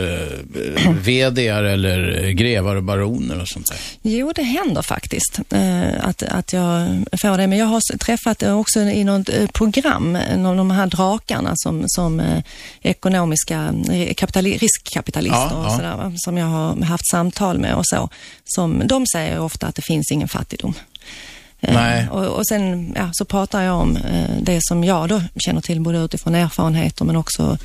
eller 1.72 2.30
grevar 2.32 2.76
och 2.76 2.84
baroner 2.84 3.42
och 3.42 3.48
sånt 3.48 3.68
där? 3.70 3.78
Jo, 4.02 4.32
det 4.36 4.44
händer 4.44 4.82
faktiskt. 4.82 5.40
Uh, 5.54 6.08
att, 6.08 6.24
att 6.24 6.54
jag 6.54 6.71
jag 7.12 7.20
får 7.22 7.38
det. 7.38 7.48
Men 7.48 7.58
jag 7.58 7.66
har 7.66 7.98
träffat 7.98 8.44
eh, 8.44 8.60
också 8.60 8.80
i 8.80 9.04
något 9.04 9.30
eh, 9.30 9.48
program, 9.48 10.16
eh, 10.16 10.38
någon 10.38 10.52
av 10.52 10.58
de 10.58 10.72
här 10.72 10.88
drakarna 10.88 11.52
som, 11.56 11.84
som 11.88 12.22
ekonomiska 12.82 13.74
kapitali- 14.16 14.58
riskkapitalister 14.58 15.50
Ja, 15.52 15.56
och 15.56 15.66
ja. 15.66 15.70
sådär, 15.70 15.98
va, 15.98 16.14
som 16.16 16.38
jag 16.38 16.46
har 16.46 16.82
haft 16.86 17.10
samtal 17.12 17.60
med 17.60 17.76
och 17.76 17.86
så. 17.86 18.10
Som, 18.46 18.82
de 18.88 19.06
säger 19.08 19.40
ofta 19.40 19.68
att 19.68 19.76
det 19.76 19.82
finns 19.82 20.12
ingen 20.12 20.28
fattigdom. 20.28 20.74
Eh, 21.62 21.74
Nej. 21.74 22.10
Och, 22.10 22.26
och 22.26 22.48
sen 22.48 22.94
ja, 22.96 23.10
så 23.14 23.26
pratar 23.26 23.62
jag 23.64 23.80
om 23.80 23.98
eh, 23.98 24.36
det 24.42 24.60
som 24.62 24.84
jag 24.84 25.10
då 25.10 25.22
känner 25.46 25.62
till 25.62 25.82
både 25.82 25.98
utifrån 25.98 26.36
erfarenheter 26.36 27.06
men 27.06 27.16
också 27.16 27.58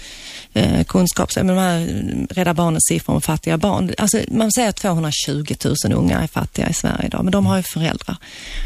eh, 0.53 0.85
kunskap. 0.85 1.31
Men 1.37 1.47
de 1.47 1.59
här 1.59 2.03
Rädda 2.31 2.55
Barnens 2.55 2.85
siffror 2.89 3.15
om 3.15 3.21
fattiga 3.21 3.59
barn. 3.59 3.95
Alltså, 3.99 4.21
man 4.29 4.53
säger 4.53 4.69
att 4.69 4.77
220 4.77 5.55
000 5.65 5.93
unga 5.93 6.21
är 6.21 6.27
fattiga 6.27 6.69
i 6.69 6.75
Sverige 6.75 7.07
idag, 7.07 7.25
men 7.25 7.33
de 7.33 7.47
har 7.47 7.57
ju 7.57 7.63
föräldrar. 7.63 8.17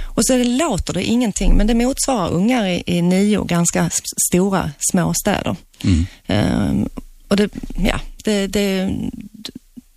Och 0.05 0.27
så 0.27 0.37
låter 0.45 0.93
det 0.95 1.05
ingenting, 1.05 1.55
men 1.55 1.66
det 1.66 1.75
motsvarar 1.75 2.31
ungar 2.31 2.66
i, 2.66 2.83
i 2.87 3.03
nio 3.03 3.45
ganska 3.45 3.90
stora 4.29 4.71
små 4.79 5.14
städer. 5.14 5.57
Eh, 6.27 6.73
och 7.29 7.37
det, 7.37 7.51
ja, 7.77 8.01
det, 8.25 8.47
det, 8.47 8.97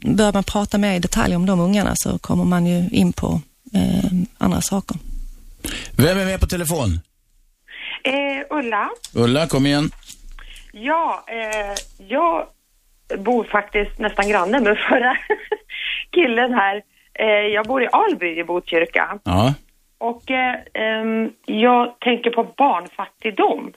börjar 0.06 0.34
man 0.34 0.44
prata 0.44 0.78
mer 0.78 0.96
i 0.96 1.00
detalj 1.00 1.36
om 1.36 1.46
de 1.46 1.60
ungarna 1.60 1.94
så 1.96 2.18
kommer 2.18 2.44
man 2.44 2.66
ju 2.66 2.90
in 2.90 3.14
på 3.14 3.42
eh, 3.74 4.12
andra 4.38 4.62
saker. 4.62 4.98
Vem 5.98 6.18
är 6.20 6.26
med 6.26 6.40
på 6.40 6.46
telefon? 6.46 6.90
Eh, 8.04 8.58
Ulla? 8.58 8.90
Ulla, 9.16 9.48
kom 9.48 9.66
igen. 9.66 9.90
Ja, 10.72 11.24
eh, 11.28 11.74
jag 12.08 12.48
bor 13.20 13.44
faktiskt 13.44 14.00
nästan 14.00 14.30
granne 14.30 14.60
med 14.60 14.78
förra 14.78 15.18
killen 16.12 16.54
här. 16.54 16.82
Eh, 17.20 17.26
jag 17.28 17.66
bor 17.66 17.84
i 17.84 17.88
Alby 17.92 18.40
i 18.40 18.44
Botkyrka. 18.44 19.20
Ja. 19.24 19.54
Och 19.98 20.32
eh, 20.32 20.56
jag 21.46 22.00
tänker 22.00 22.30
på 22.30 22.44
barnfattigdom 22.58 23.74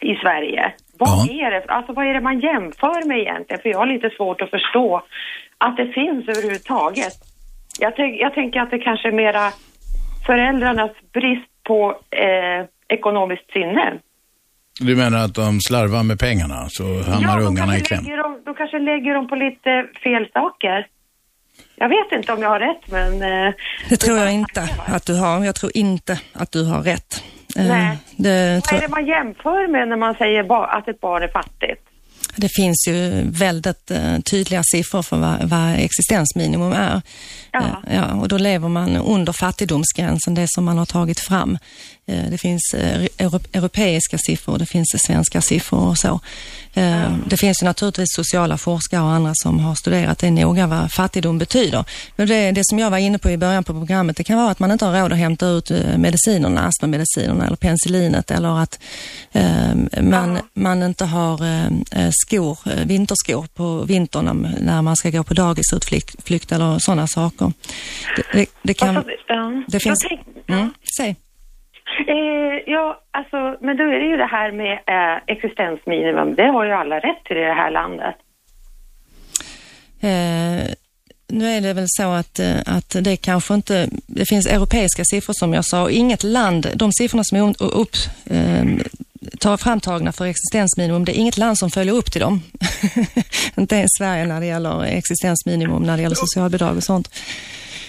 i 0.00 0.14
Sverige. 0.14 0.72
Vad, 0.98 1.08
Ja. 1.28 1.46
är 1.46 1.50
det, 1.50 1.64
alltså 1.68 1.92
vad 1.92 2.06
är 2.06 2.14
det 2.14 2.20
man 2.20 2.40
jämför 2.40 3.08
med 3.08 3.18
egentligen? 3.18 3.62
För 3.62 3.68
jag 3.68 3.78
har 3.78 3.86
lite 3.86 4.10
svårt 4.10 4.40
att 4.42 4.50
förstå 4.50 5.02
att 5.58 5.76
det 5.76 5.86
finns 5.92 6.28
överhuvudtaget. 6.28 7.12
Jag, 7.80 7.96
tänk, 7.96 8.20
jag 8.20 8.34
tänker 8.34 8.60
att 8.60 8.70
det 8.70 8.78
kanske 8.78 9.08
är 9.08 9.12
mera 9.12 9.50
föräldrarnas 10.26 10.90
brist 11.12 11.50
på 11.68 11.90
eh, 12.10 12.66
ekonomiskt 12.88 13.52
sinne. 13.52 13.98
Du 14.80 14.96
menar 14.96 15.24
att 15.24 15.34
de 15.34 15.60
slarvar 15.60 16.02
med 16.02 16.18
pengarna 16.18 16.66
så 16.68 16.84
hamnar 17.02 17.38
de 17.38 17.46
ungarna 17.46 17.76
i 17.76 17.80
kläm? 17.80 18.04
dem, 18.04 18.42
de 18.44 18.54
kanske 18.54 18.78
lägger 18.78 19.14
dem 19.14 19.28
på 19.28 19.34
lite 19.34 19.86
fel 20.04 20.28
saker. 20.32 20.86
Jag 21.76 21.88
vet 21.88 22.12
inte 22.12 22.32
om 22.32 22.42
jag 22.42 22.48
har 22.48 22.60
rätt, 22.60 22.90
men... 22.90 23.12
Eh, 23.22 23.54
Det 23.88 23.96
tror 23.96 24.18
jag 24.18 24.32
inte 24.32 24.68
att 24.86 25.06
du 25.06 25.20
har. 25.20 25.44
Jag 25.44 25.54
tror 25.54 25.72
inte 25.74 26.20
att 26.32 26.52
du 26.52 26.64
har 26.64 26.82
rätt. 26.82 27.24
Eh, 27.56 27.66
Nej. 27.66 27.98
Det, 28.16 28.62
Vad 28.70 28.78
är 28.78 28.80
det 28.80 28.88
man 28.88 29.06
jämför 29.06 29.68
med 29.68 29.88
när 29.88 29.96
man 29.96 30.14
säger 30.14 30.64
att 30.76 30.88
ett 30.88 31.00
barn 31.00 31.22
är 31.22 31.28
fattigt? 31.28 31.88
Det 32.36 32.48
finns 32.48 32.84
ju 32.88 33.30
väldigt 33.30 33.90
eh, 33.90 34.18
tydliga 34.20 34.62
siffror 34.64 35.02
för 35.02 35.16
vad, 35.16 35.48
vad 35.48 35.74
existensminimum 35.74 36.72
är. 36.72 37.02
Ja. 37.52 37.60
Eh, 37.60 37.94
ja, 37.94 38.14
och 38.14 38.28
då 38.28 38.38
lever 38.38 38.68
man 38.68 38.96
under 38.96 39.32
fattigdomsgränsen, 39.32 40.34
det 40.34 40.46
som 40.48 40.64
man 40.64 40.78
har 40.78 40.86
tagit 40.86 41.20
fram. 41.20 41.58
Eh, 42.06 42.30
det 42.30 42.38
finns 42.38 42.74
eh, 42.74 43.02
euro- 43.18 43.40
europeiska 43.52 44.18
siffror, 44.18 44.58
det 44.58 44.66
finns 44.66 44.88
svenska 45.06 45.40
siffror 45.40 45.88
och 45.88 45.98
så. 45.98 46.20
Eh, 46.74 47.12
Det 47.26 47.36
finns 47.36 47.62
ju 47.62 47.64
naturligtvis 47.64 48.08
sociala 48.14 48.58
forskare 48.58 49.00
och 49.00 49.08
andra 49.10 49.32
som 49.34 49.60
har 49.60 49.74
studerat 49.74 50.18
det 50.18 50.30
noga 50.30 50.66
vad 50.66 50.92
fattigdom 50.92 51.38
betyder. 51.38 51.84
Men 52.16 52.28
det, 52.28 52.50
det 52.52 52.60
som 52.64 52.78
jag 52.78 52.90
var 52.90 52.98
inne 52.98 53.18
på 53.18 53.30
i 53.30 53.36
början 53.36 53.64
på 53.64 53.72
programmet, 53.72 54.16
det 54.16 54.24
kan 54.24 54.36
vara 54.38 54.50
att 54.50 54.58
man 54.58 54.70
inte 54.70 54.84
har 54.84 55.00
råd 55.02 55.12
att 55.12 55.18
hämta 55.18 55.46
ut 55.46 55.70
medicinerna, 55.96 56.66
astmamedicinerna 56.66 57.46
eller 57.46 57.56
penicillinet 57.56 58.30
eller 58.30 58.58
att 58.62 58.78
eh, 59.32 59.74
man, 60.02 60.38
man 60.54 60.82
inte 60.82 61.04
har 61.04 61.38
skor, 62.10 62.58
vinterskor 62.84 63.46
på 63.54 63.82
vintern 63.84 64.56
när- 64.60 64.82
man 64.82 64.96
ska 64.96 65.10
gå 65.10 65.24
på 65.24 65.34
dagisutflykt 65.34 66.52
eller 66.52 66.78
sådana 66.78 67.06
saker. 67.06 67.52
Det, 68.16 68.22
det, 68.38 68.46
det 68.62 68.74
kan... 68.74 68.94
Det 69.68 69.80
finns... 69.80 70.04
Mm, 70.48 70.72
säg. 70.96 71.16
Eh, 71.98 72.62
ja, 72.66 73.00
alltså, 73.10 73.56
men 73.60 73.76
då 73.76 73.84
är 73.84 74.00
det 74.00 74.06
ju 74.06 74.16
det 74.16 74.26
här 74.26 74.52
med 74.52 74.72
eh, 74.72 75.22
existensminimum. 75.26 76.34
Det 76.34 76.46
har 76.46 76.64
ju 76.64 76.72
alla 76.72 76.98
rätt 76.98 77.24
till 77.24 77.36
i 77.36 77.40
det 77.40 77.54
här 77.54 77.70
landet. 77.70 78.14
Eh, 80.00 80.74
nu 81.28 81.48
är 81.48 81.60
det 81.60 81.72
väl 81.72 81.86
så 81.88 82.02
att, 82.02 82.38
eh, 82.38 82.56
att 82.66 82.96
det 83.00 83.16
kanske 83.16 83.54
inte, 83.54 83.88
det 84.06 84.28
finns 84.28 84.46
europeiska 84.46 85.02
siffror 85.04 85.34
som 85.36 85.54
jag 85.54 85.64
sa 85.64 85.82
och 85.82 85.90
inget 85.90 86.22
land, 86.22 86.66
de 86.74 86.92
siffrorna 86.92 87.24
som 87.24 87.38
är 87.38 87.62
upp, 87.62 87.96
eh, 88.24 88.64
tar 89.40 89.56
framtagna 89.56 90.12
för 90.12 90.24
existensminimum, 90.24 91.04
det 91.04 91.12
är 91.12 91.20
inget 91.20 91.36
land 91.36 91.58
som 91.58 91.70
följer 91.70 91.94
upp 91.94 92.12
till 92.12 92.20
dem. 92.20 92.42
inte 93.56 93.76
ens 93.76 93.90
Sverige 93.98 94.26
när 94.26 94.40
det 94.40 94.46
gäller 94.46 94.82
existensminimum, 94.82 95.82
när 95.82 95.96
det 95.96 96.02
gäller 96.02 96.16
socialbidrag 96.16 96.76
och 96.76 96.84
sånt. 96.84 97.08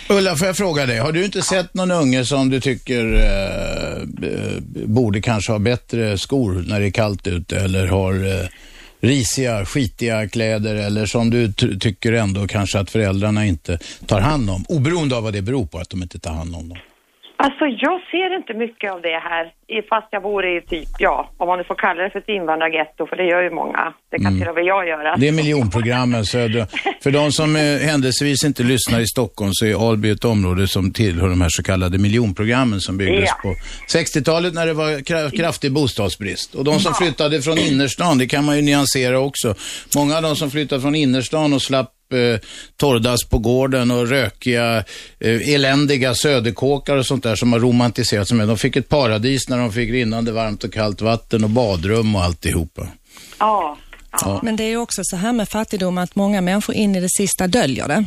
Ulla, 0.10 0.36
får 0.36 0.48
jag 0.48 0.58
fråga 0.58 0.86
dig, 0.86 0.98
har 0.98 1.12
du 1.12 1.26
inte 1.26 1.42
sett 1.42 1.74
någon 1.74 1.92
unge 1.92 2.26
som 2.26 2.50
du 2.50 2.60
tycker 2.60 3.14
eh, 3.14 4.02
eh, 4.30 4.60
borde 4.86 5.22
kanske 5.22 5.52
ha 5.52 5.60
bättre 5.60 6.18
skor 6.18 6.64
när 6.68 6.80
det 6.80 6.86
är 6.86 6.92
kallt 6.92 7.28
ute 7.28 7.60
eller 7.60 7.88
har 7.88 8.14
eh, 8.14 8.48
risiga, 9.00 9.66
skitiga 9.66 10.30
kläder 10.30 10.76
eller 10.76 11.06
som 11.06 11.30
du 11.30 11.54
tycker 11.80 12.14
ändå 12.14 12.48
kanske 12.48 12.80
att 12.80 12.90
föräldrarna 12.90 13.46
inte 13.46 13.80
tar 14.06 14.20
hand 14.20 14.50
om, 14.50 14.66
oberoende 14.70 15.16
av 15.16 15.24
vad 15.24 15.34
det 15.34 15.42
beror 15.42 15.66
på 15.66 15.78
att 15.78 15.90
de 15.90 16.04
inte 16.04 16.20
tar 16.20 16.34
hand 16.34 16.56
om 16.56 16.70
dem? 16.70 16.78
Alltså 17.46 17.66
jag 17.86 18.02
ser 18.12 18.30
inte 18.40 18.54
mycket 18.54 18.92
av 18.94 19.02
det 19.02 19.20
här, 19.30 19.44
fast 19.90 20.08
jag 20.12 20.24
bor 20.24 20.46
i 20.46 20.62
typ, 20.62 20.90
ja, 21.00 21.30
om 21.38 21.48
man 21.48 21.58
nu 21.58 21.64
får 21.64 21.76
kalla 21.76 22.04
det 22.04 22.10
för 22.10 22.20
ett 22.20 22.30
invandrargetto, 22.30 23.08
för 23.08 23.16
det 23.16 23.24
gör 23.26 23.42
ju 23.44 23.52
många. 23.52 23.94
Det 24.12 24.18
kan 24.20 24.40
till 24.40 24.48
och 24.50 24.56
med 24.56 24.64
jag 24.66 24.88
göra. 24.88 25.16
Det 25.18 25.28
är 25.28 25.32
miljonprogrammen 25.32 26.26
söder. 26.26 26.66
För 27.04 27.12
de 27.12 27.32
som 27.32 27.56
eh, 27.56 27.62
händelsevis 27.62 28.44
inte 28.46 28.64
lyssnar 28.64 29.00
i 29.00 29.08
Stockholm 29.08 29.52
så 29.54 29.66
är 29.66 29.90
Alby 29.90 30.10
ett 30.10 30.26
område 30.26 30.68
som 30.68 30.94
tillhör 30.94 31.30
de 31.30 31.42
här 31.42 31.50
så 31.50 31.64
kallade 31.64 31.98
miljonprogrammen 31.98 32.80
som 32.80 32.98
byggdes 32.98 33.30
Ja. 33.30 33.36
på 33.44 33.56
60-talet 33.98 34.54
när 34.54 34.66
det 34.68 34.74
var 34.74 34.90
kra- 34.92 35.38
kraftig 35.38 35.72
bostadsbrist. 35.74 36.56
Och 36.56 36.64
de 36.64 36.80
som 36.80 36.94
flyttade 36.94 37.42
från 37.42 37.58
innerstan, 37.58 38.18
det 38.18 38.28
kan 38.28 38.46
man 38.46 38.56
ju 38.56 38.62
nyansera 38.62 39.20
också. 39.20 39.56
Många 39.96 40.16
av 40.18 40.22
de 40.22 40.36
som 40.36 40.52
flyttade 40.52 40.82
från 40.82 40.96
innerstan 40.96 41.54
och 41.54 41.62
slapp 41.62 41.92
eh, 42.16 42.40
torrdass 42.78 43.30
på 43.30 43.38
gården 43.38 43.92
och 43.92 44.08
rökiga, 44.08 44.78
eh, 45.20 45.54
eländiga 45.54 46.14
söderkåkar 46.14 46.98
och 46.98 47.06
sånt 47.06 47.24
där 47.24 47.36
som 47.36 47.54
har 47.54 47.60
romantiserats 47.60 48.32
med. 48.32 48.48
De 48.48 48.58
fick 48.58 48.76
ett 48.76 48.90
paradis 48.90 49.50
när 49.50 49.58
de 49.58 49.72
fick 49.72 49.92
rinnande 49.92 50.32
varmt 50.32 50.64
och 50.64 50.74
kallt 50.74 51.02
vatten 51.02 51.44
och 51.44 51.50
badrum 51.50 52.16
och 52.16 52.22
alltihopa. 52.22 52.88
Ja. 53.40 53.78
Ja. 54.22 54.40
Men 54.44 54.56
det 54.56 54.64
är 54.64 54.70
ju 54.70 54.78
också 54.78 55.02
så 55.04 55.16
här 55.18 55.34
med 55.34 55.50
fattigdom 55.50 55.98
att 55.98 56.16
många 56.16 56.42
människor 56.42 56.76
in 56.76 56.96
i 56.96 57.00
det 57.00 57.10
sista 57.10 57.48
döljer 57.48 57.88
det. 57.88 58.06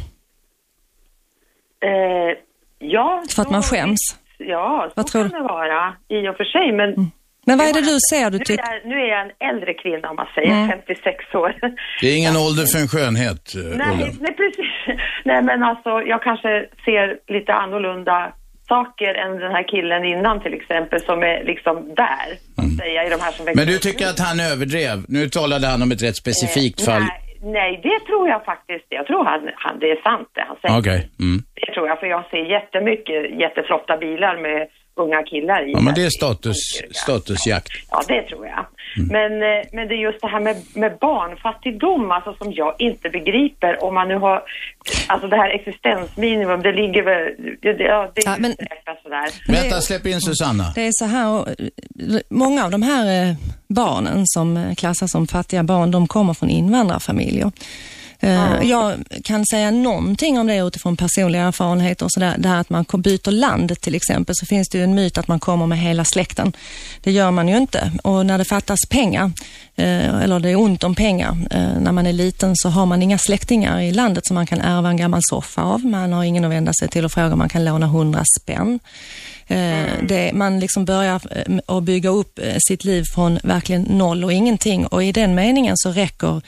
Eh, 1.87 2.37
ja. 2.79 3.25
För 3.31 3.43
att 3.43 3.51
man 3.51 3.63
skäms. 3.63 3.99
Ja, 4.39 4.87
så 4.89 4.93
Vad 4.97 5.07
tror 5.07 5.23
kan 5.23 5.31
du? 5.31 5.37
det 5.39 5.43
vara 5.43 5.95
i 6.09 6.29
och 6.29 6.37
för 6.37 6.45
sig, 6.45 6.73
men... 6.73 7.11
Men 7.49 7.55
vad 7.59 7.67
är 7.71 7.75
det 7.81 7.87
du 7.95 7.99
ser? 8.13 8.27
Du 8.31 8.37
Nu 8.37 8.43
är, 8.43 8.45
tycker... 8.51 8.65
jag, 8.73 8.87
nu 8.91 8.97
är 9.05 9.09
jag 9.15 9.21
en 9.27 9.33
äldre 9.55 9.73
kvinna 9.83 10.07
om 10.11 10.17
man 10.23 10.31
säger, 10.37 10.53
Mm. 10.53 10.69
56 10.69 11.35
år. 11.43 11.51
Det 12.01 12.07
är 12.13 12.17
ingen 12.21 12.37
ålder 12.47 12.65
för 12.73 12.79
en 12.85 12.89
skönhet, 12.95 13.43
eh, 13.55 13.61
Ulla. 13.73 13.85
Nej, 13.87 14.17
nej, 14.25 14.33
precis. 14.43 14.73
Nej, 15.29 15.41
men 15.49 15.59
alltså 15.71 15.91
jag 16.13 16.21
kanske 16.29 16.51
ser 16.87 17.05
lite 17.37 17.53
annorlunda 17.65 18.17
saker 18.69 19.13
än 19.23 19.33
den 19.45 19.53
här 19.57 19.67
killen 19.75 20.03
innan 20.05 20.37
till 20.45 20.55
exempel 20.61 21.01
som 21.01 21.19
är 21.23 21.45
liksom 21.45 21.75
där, 22.05 22.29
att 22.61 22.73
säga, 22.83 23.01
i 23.07 23.09
de 23.15 23.19
här 23.25 23.33
som 23.33 23.45
Mm. 23.47 23.55
Men 23.57 23.67
du 23.67 23.79
tycker 23.79 24.05
att 24.13 24.21
han 24.29 24.37
överdrev? 24.53 24.97
Nu 25.09 25.29
talade 25.29 25.67
han 25.73 25.83
om 25.83 25.91
ett 25.95 26.03
rätt 26.07 26.17
specifikt 26.25 26.81
Eh, 26.81 26.87
fall. 26.89 27.03
Nej, 27.03 27.21
nej, 27.59 27.71
det 27.89 27.99
tror 28.09 28.25
jag 28.33 28.41
faktiskt. 28.53 28.87
Jag 28.89 29.07
tror 29.07 29.23
han, 29.31 29.41
han, 29.65 29.75
det 29.83 29.89
är 29.97 30.01
sant 30.09 30.29
det 30.37 30.45
han 30.51 30.57
säger. 30.63 30.79
Okej. 30.81 31.01
Mm. 31.27 31.39
Det 31.61 31.69
tror 31.75 31.87
jag, 31.91 31.97
för 32.01 32.07
jag 32.17 32.23
ser 32.31 32.45
jättemycket 32.57 33.21
jätteflotta 33.45 33.97
bilar 34.07 34.35
med 34.47 34.61
unga 34.99 35.23
killar 35.23 35.69
i. 35.69 35.73
Ja, 35.73 35.81
men 35.81 35.95
det 35.95 36.05
är 36.05 36.11
status, 36.11 36.57
statusjakt. 36.93 37.69
Ja, 37.91 38.03
det 38.09 38.23
tror 38.23 38.47
jag. 38.47 38.67
Mm. 38.97 39.09
Men, 39.09 39.33
eh, 39.43 39.65
men 39.73 39.89
det 39.89 39.95
är 39.95 40.03
just 40.09 40.21
det 40.21 40.29
här 40.29 40.41
med, 40.41 40.57
med 40.75 40.93
barnfattigdom, 41.01 42.11
alltså 42.11 42.35
som 42.35 42.53
jag 42.53 42.75
inte 42.79 43.09
begriper. 43.11 43.85
Om 43.85 43.95
man 43.95 44.09
nu 44.09 44.15
har, 44.19 44.43
alltså 45.07 45.29
det 45.29 45.37
här 45.37 45.51
existensminimum, 45.51 46.63
det 46.63 46.73
ligger 46.73 47.03
väl, 47.03 47.25
det, 47.63 47.73
det, 47.73 47.85
ja, 47.85 48.11
det 48.15 48.23
Ja, 48.25 48.35
är 48.35 48.41
men- 48.41 48.57
sådär. 49.03 49.53
Vänta, 49.63 49.81
släpp 49.81 50.07
in 50.07 50.21
Susanna. 50.21 50.73
Det 50.75 50.87
är 50.87 50.93
så 50.93 51.05
här, 51.05 51.29
och, 51.29 51.47
många 52.29 52.65
av 52.65 52.71
de 52.71 52.83
här 52.83 53.29
eh, 53.29 53.35
barnen 53.69 54.23
som 54.27 54.57
eh, 54.57 54.75
klassas 54.75 55.11
som 55.11 55.27
fattiga 55.27 55.63
barn, 55.63 55.91
de 55.91 56.07
kommer 56.07 56.35
från 56.35 56.51
invandrarfamiljer. 56.51 57.53
Eh, 58.21 58.63
Jag 58.63 59.05
kan 59.25 59.47
säga 59.47 59.71
någonting 59.71 60.39
om 60.39 60.47
det 60.47 60.57
utifrån 60.57 60.97
personliga 60.97 61.43
erfarenheter 61.43 62.05
och 62.05 62.13
sådär. 62.13 62.35
Det 62.39 62.49
här 62.49 62.61
att 62.61 62.71
man 62.71 62.85
byter 62.85 63.31
land 63.31 63.81
till 63.81 63.95
exempel 63.95 64.35
så 64.39 64.47
finns 64.47 64.69
det 64.69 64.79
ju 64.79 64.85
en 64.85 64.95
myt 64.95 65.19
att 65.19 65.29
man 65.29 65.41
kommer 65.41 65.67
med 65.67 65.79
hela 65.79 66.05
släkten. 66.05 66.53
Det 67.03 67.13
gör 67.13 67.31
man 67.31 67.49
ju 67.49 67.57
inte. 67.57 67.93
Och 68.03 68.27
när 68.27 68.39
det 68.39 68.45
fattas 68.45 68.79
pengar, 68.91 69.33
eh, 69.77 70.23
eller 70.23 70.41
det 70.41 70.51
är 70.51 70.57
ont 70.57 70.85
om 70.85 70.95
pengar, 70.95 71.37
eh, 71.51 71.81
när 71.81 71.93
man 71.93 72.07
är 72.07 72.13
liten 72.13 72.57
så 72.57 72.69
har 72.69 72.87
man 72.87 73.03
inga 73.03 73.19
släktingar 73.19 73.81
i 73.81 73.93
landet 73.93 74.27
som 74.27 74.35
man 74.35 74.47
kan 74.47 74.61
ärva 74.61 74.89
en 74.89 74.97
gammal 74.97 75.21
soffa 75.23 75.63
av. 75.63 75.85
Man 75.85 76.13
har 76.13 76.25
ingen 76.25 76.45
att 76.45 76.51
vända 76.51 76.73
sig 76.81 76.89
till 76.89 77.05
och 77.05 77.13
fråga 77.13 77.33
om 77.33 77.39
man 77.39 77.49
kan 77.49 77.65
låna 77.65 77.87
hundra 77.87 78.25
spänn. 78.41 78.81
Eh, 79.49 79.85
Det, 80.03 80.33
man 80.33 80.61
liksom 80.61 80.85
börjar 80.85 81.21
eh, 81.31 81.77
att 81.77 81.83
bygga 81.83 82.11
upp 82.11 82.39
eh, 82.39 82.57
sitt 82.69 82.85
liv 82.85 83.05
från 83.15 83.39
verkligen 83.43 83.83
noll 83.83 84.25
och 84.25 84.33
ingenting 84.33 84.87
och 84.87 85.05
i 85.05 85.13
den 85.13 85.35
meningen 85.35 85.77
så 85.77 85.91
räcker 85.91 86.43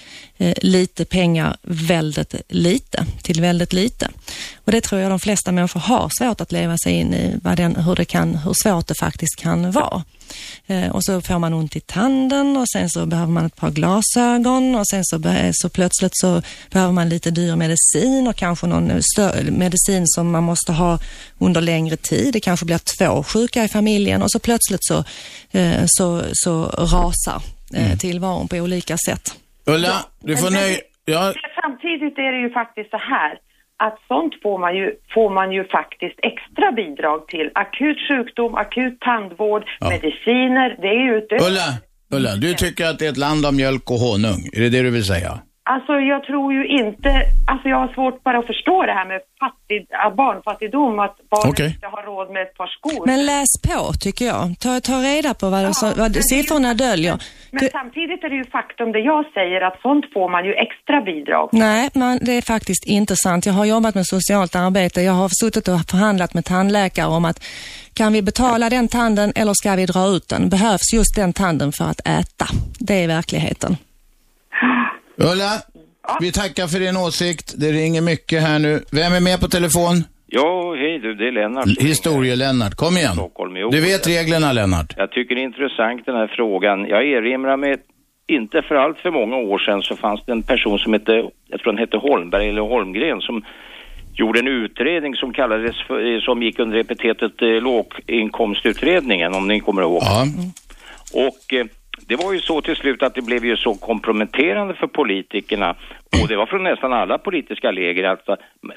lite 0.62 1.04
pengar 1.04 1.56
väldigt 1.62 2.34
lite 2.48 3.06
till 3.22 3.40
väldigt 3.40 3.72
lite. 3.72 4.08
Och 4.70 4.74
det 4.74 4.80
tror 4.80 5.00
jag 5.00 5.10
de 5.10 5.18
flesta 5.18 5.52
människor 5.52 5.80
har 5.80 6.08
svårt 6.18 6.40
att 6.40 6.52
leva 6.52 6.76
sig 6.78 6.92
in 6.92 7.14
i 7.14 7.38
vad 7.42 7.56
den, 7.56 7.76
hur, 7.76 7.94
det 7.94 8.04
kan, 8.04 8.34
hur 8.34 8.54
svårt 8.62 8.86
det 8.86 8.94
faktiskt 8.94 9.36
kan 9.38 9.70
vara. 9.70 10.02
Eh, 10.66 10.90
och 10.90 11.04
så 11.04 11.20
får 11.20 11.38
man 11.38 11.54
ont 11.54 11.76
i 11.76 11.80
tanden 11.80 12.56
och 12.56 12.68
sen 12.68 12.90
så 12.90 13.06
behöver 13.06 13.32
man 13.32 13.46
ett 13.46 13.56
par 13.56 13.70
glasögon 13.70 14.74
och 14.74 14.88
sen 14.88 15.04
så, 15.04 15.22
så 15.52 15.68
plötsligt 15.68 16.12
så 16.14 16.42
behöver 16.70 16.92
man 16.92 17.08
lite 17.08 17.30
dyr 17.30 17.56
medicin 17.56 18.28
och 18.28 18.36
kanske 18.36 18.66
någon 18.66 18.90
stö- 18.90 19.50
medicin 19.50 20.06
som 20.06 20.30
man 20.30 20.44
måste 20.44 20.72
ha 20.72 20.98
under 21.38 21.60
längre 21.60 21.96
tid. 21.96 22.32
Det 22.32 22.40
kanske 22.40 22.66
blir 22.66 22.80
två 22.98 23.22
sjuka 23.22 23.64
i 23.64 23.68
familjen 23.68 24.22
och 24.22 24.30
så 24.30 24.38
plötsligt 24.38 24.84
så, 24.84 25.04
eh, 25.58 25.82
så, 25.86 26.22
så 26.32 26.64
rasar 26.64 27.42
eh, 27.74 27.98
tillvaron 27.98 28.48
på 28.48 28.56
olika 28.56 28.96
sätt. 29.06 29.34
Ulla, 29.66 30.04
du 30.20 30.36
får 30.36 30.50
nöja... 30.50 30.78
Ja, 31.04 31.34
Samtidigt 31.62 32.18
är 32.18 32.32
det 32.32 32.40
ju 32.40 32.50
faktiskt 32.50 32.90
så 32.90 32.96
här 32.96 33.49
att 33.86 33.98
sånt 34.08 34.34
får 34.42 34.58
man 34.58 34.76
ju, 34.76 34.86
får 35.14 35.30
man 35.30 35.52
ju 35.52 35.64
faktiskt 35.78 36.18
extra 36.32 36.72
bidrag 36.72 37.28
till. 37.28 37.50
Akut 37.54 37.98
sjukdom, 38.08 38.54
akut 38.54 39.00
tandvård, 39.00 39.62
Ja. 39.80 39.88
mediciner, 39.88 40.68
det 40.82 40.88
är 40.88 41.02
ju 41.08 41.12
utöver. 41.18 41.46
Ulla, 41.48 41.68
Ulla, 42.14 42.34
du 42.36 42.54
tycker 42.54 42.84
att 42.86 42.98
det 42.98 43.06
är 43.06 43.10
ett 43.10 43.16
land 43.16 43.46
av 43.46 43.54
mjölk 43.54 43.90
och 43.90 43.96
honung. 43.96 44.40
Är 44.52 44.60
det 44.60 44.68
det 44.68 44.82
du 44.82 44.90
vill 44.90 45.04
säga? 45.04 45.32
Alltså 45.62 45.92
jag 45.92 46.24
tror 46.24 46.52
ju 46.52 46.66
inte, 46.66 47.10
alltså 47.46 47.68
jag 47.68 47.76
har 47.76 47.88
svårt 47.94 48.22
bara 48.24 48.38
att 48.38 48.46
förstå 48.46 48.82
det 48.86 48.92
här 48.92 49.06
med 49.08 49.20
fattig, 49.40 49.86
barnfattigdom, 50.16 50.98
att 50.98 51.16
barn 51.30 51.50
Okej. 51.50 51.66
inte 51.66 51.86
har 51.86 52.02
råd 52.02 52.30
med 52.32 52.42
ett 52.42 52.54
par 52.56 52.66
skor. 52.66 53.06
Men 53.06 53.26
läs 53.26 53.48
på 53.68 53.92
tycker 53.92 54.24
jag. 54.24 54.54
Ta, 54.60 54.80
ta 54.80 54.92
reda 54.92 55.34
på 55.34 55.48
vad, 55.50 55.64
det, 55.64 55.74
så, 55.74 55.86
Ja, 55.86 55.92
vad 55.96 56.12
men- 56.12 56.22
siffrorna 56.22 56.74
döljer. 56.74 57.16
Men 57.50 57.64
Det- 57.64 57.70
samtidigt 57.72 58.24
är 58.24 58.28
det 58.28 58.36
ju 58.36 58.44
faktum 58.44 58.92
det 58.92 58.98
jag 58.98 59.24
säger 59.34 59.60
att 59.60 59.80
sånt 59.82 60.04
får 60.12 60.28
man 60.28 60.44
ju 60.44 60.52
extra 60.54 61.00
bidrag. 61.00 61.48
Nej, 61.52 61.90
man, 61.94 62.18
det 62.22 62.32
är 62.32 62.42
faktiskt 62.42 62.86
inte 62.86 63.16
sant. 63.16 63.46
Jag 63.46 63.52
har 63.52 63.64
jobbat 63.64 63.94
med 63.94 64.06
socialt 64.06 64.56
arbete. 64.56 65.02
Jag 65.02 65.12
har 65.12 65.28
suttit 65.44 65.68
och 65.68 65.80
förhandlat 65.90 66.34
med 66.34 66.44
tandläkare 66.44 67.06
om 67.06 67.24
att 67.24 67.44
kan 67.94 68.12
vi 68.12 68.22
betala 68.22 68.70
den 68.70 68.88
tanden 68.88 69.32
eller 69.36 69.52
ska 69.54 69.74
vi 69.74 69.86
dra 69.86 70.06
ut 70.06 70.28
den? 70.28 70.48
Behövs 70.48 70.92
just 70.94 71.16
den 71.16 71.32
tanden 71.32 71.72
för 71.72 71.84
att 71.84 72.00
äta? 72.00 72.46
Det 72.78 72.94
är 73.04 73.08
verkligheten. 73.08 73.76
Ulla, 75.20 75.52
vi 76.20 76.32
tackar 76.32 76.66
för 76.66 76.80
din 76.80 76.96
åsikt. 76.96 77.54
Det 77.56 77.72
ringer 77.72 78.00
mycket 78.00 78.42
här 78.42 78.58
nu. 78.58 78.80
Vem 78.92 79.12
är 79.12 79.20
med 79.20 79.40
på 79.40 79.48
telefon? 79.48 80.04
Ja, 80.26 80.74
hej 80.74 80.98
du, 80.98 81.14
det 81.14 81.28
är 81.28 81.32
Lennart. 81.32 81.66
Historie-Lennart, 81.66 82.74
kom 82.74 82.96
igen. 82.96 83.16
Du 83.70 83.80
vet 83.80 84.06
reglerna, 84.06 84.52
Lennart. 84.52 84.94
Jag 84.96 85.10
tycker 85.10 85.34
det 85.34 85.40
är 85.40 85.44
intressant 85.44 86.06
den 86.06 86.14
här 86.14 86.32
frågan. 86.36 86.86
Jag 86.86 87.08
erinrar 87.08 87.56
mig, 87.56 87.76
inte 88.26 88.62
för 88.62 88.74
allt 88.74 88.98
för 88.98 89.10
många 89.10 89.36
år 89.36 89.58
sedan 89.58 89.82
så 89.82 89.96
fanns 89.96 90.20
det 90.26 90.32
en 90.32 90.42
person 90.42 90.78
som 90.78 90.92
hette, 90.92 91.12
jag 91.48 91.60
tror 91.60 91.72
han 91.72 91.78
hette 91.78 91.96
Holmberg 91.96 92.48
eller 92.48 92.62
Holmgren 92.62 93.20
som 93.20 93.44
gjorde 94.14 94.38
en 94.38 94.48
utredning 94.48 95.14
som 95.14 95.32
kallades 95.32 95.76
för, 95.86 96.20
som 96.20 96.42
gick 96.42 96.58
under 96.58 96.78
epitetet 96.78 97.42
eh, 97.42 97.48
låginkomstutredningen 97.48 99.34
om 99.34 99.48
ni 99.48 99.60
kommer 99.60 99.82
ihåg. 99.82 100.02
Ja. 100.02 100.26
Och 101.12 101.54
eh, 101.54 101.66
det 102.10 102.16
var 102.16 102.32
ju 102.32 102.40
så 102.40 102.60
till 102.60 102.76
slut 102.76 103.02
att 103.02 103.14
det 103.14 103.22
blev 103.22 103.44
ju 103.44 103.56
så 103.56 103.74
komprometterande 103.74 104.74
för 104.74 104.86
politikerna 104.86 105.74
och 106.22 106.28
det 106.28 106.36
var 106.36 106.46
från 106.46 106.62
nästan 106.62 106.92
alla 106.92 107.18
politiska 107.18 107.70
läger 107.70 108.04
att 108.04 108.28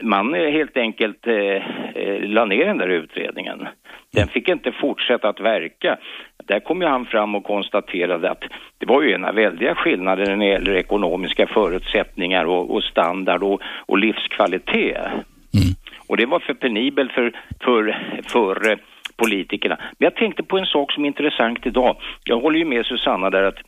man 0.01 0.33
helt 0.33 0.77
enkelt 0.77 1.27
eh, 1.27 1.61
la 2.21 2.45
ner 2.45 2.65
den 2.65 2.77
där 2.77 2.87
utredningen. 2.87 3.67
Den 4.11 4.27
fick 4.27 4.49
inte 4.49 4.71
fortsätta 4.71 5.29
att 5.29 5.39
verka. 5.39 5.97
Där 6.45 6.59
kom 6.59 6.81
ju 6.81 6.87
han 6.87 7.05
fram 7.05 7.35
och 7.35 7.43
konstaterade 7.43 8.31
att 8.31 8.43
det 8.77 8.85
var 8.85 9.01
ju 9.01 9.11
ena 9.11 9.31
väldiga 9.31 9.75
skillnader 9.75 10.25
när 10.25 10.45
det 10.45 10.51
gäller 10.51 10.75
ekonomiska 10.75 11.47
förutsättningar 11.47 12.45
och, 12.45 12.75
och 12.75 12.83
standard 12.83 13.43
och, 13.43 13.61
och 13.85 13.97
livskvalitet. 13.97 14.97
Och 16.07 16.17
det 16.17 16.25
var 16.25 16.39
för 16.39 16.53
penibelt 16.53 17.11
för, 17.11 17.31
för, 17.59 17.97
för 18.23 18.77
politikerna. 19.23 19.75
Men 19.97 20.05
jag 20.09 20.15
tänkte 20.15 20.43
på 20.43 20.57
en 20.57 20.65
sak 20.65 20.91
som 20.91 21.03
är 21.03 21.07
intressant 21.07 21.59
idag. 21.65 21.95
Jag 22.23 22.39
håller 22.39 22.59
ju 22.59 22.65
med 22.65 22.85
Susanna 22.85 23.29
där 23.29 23.43
att 23.43 23.59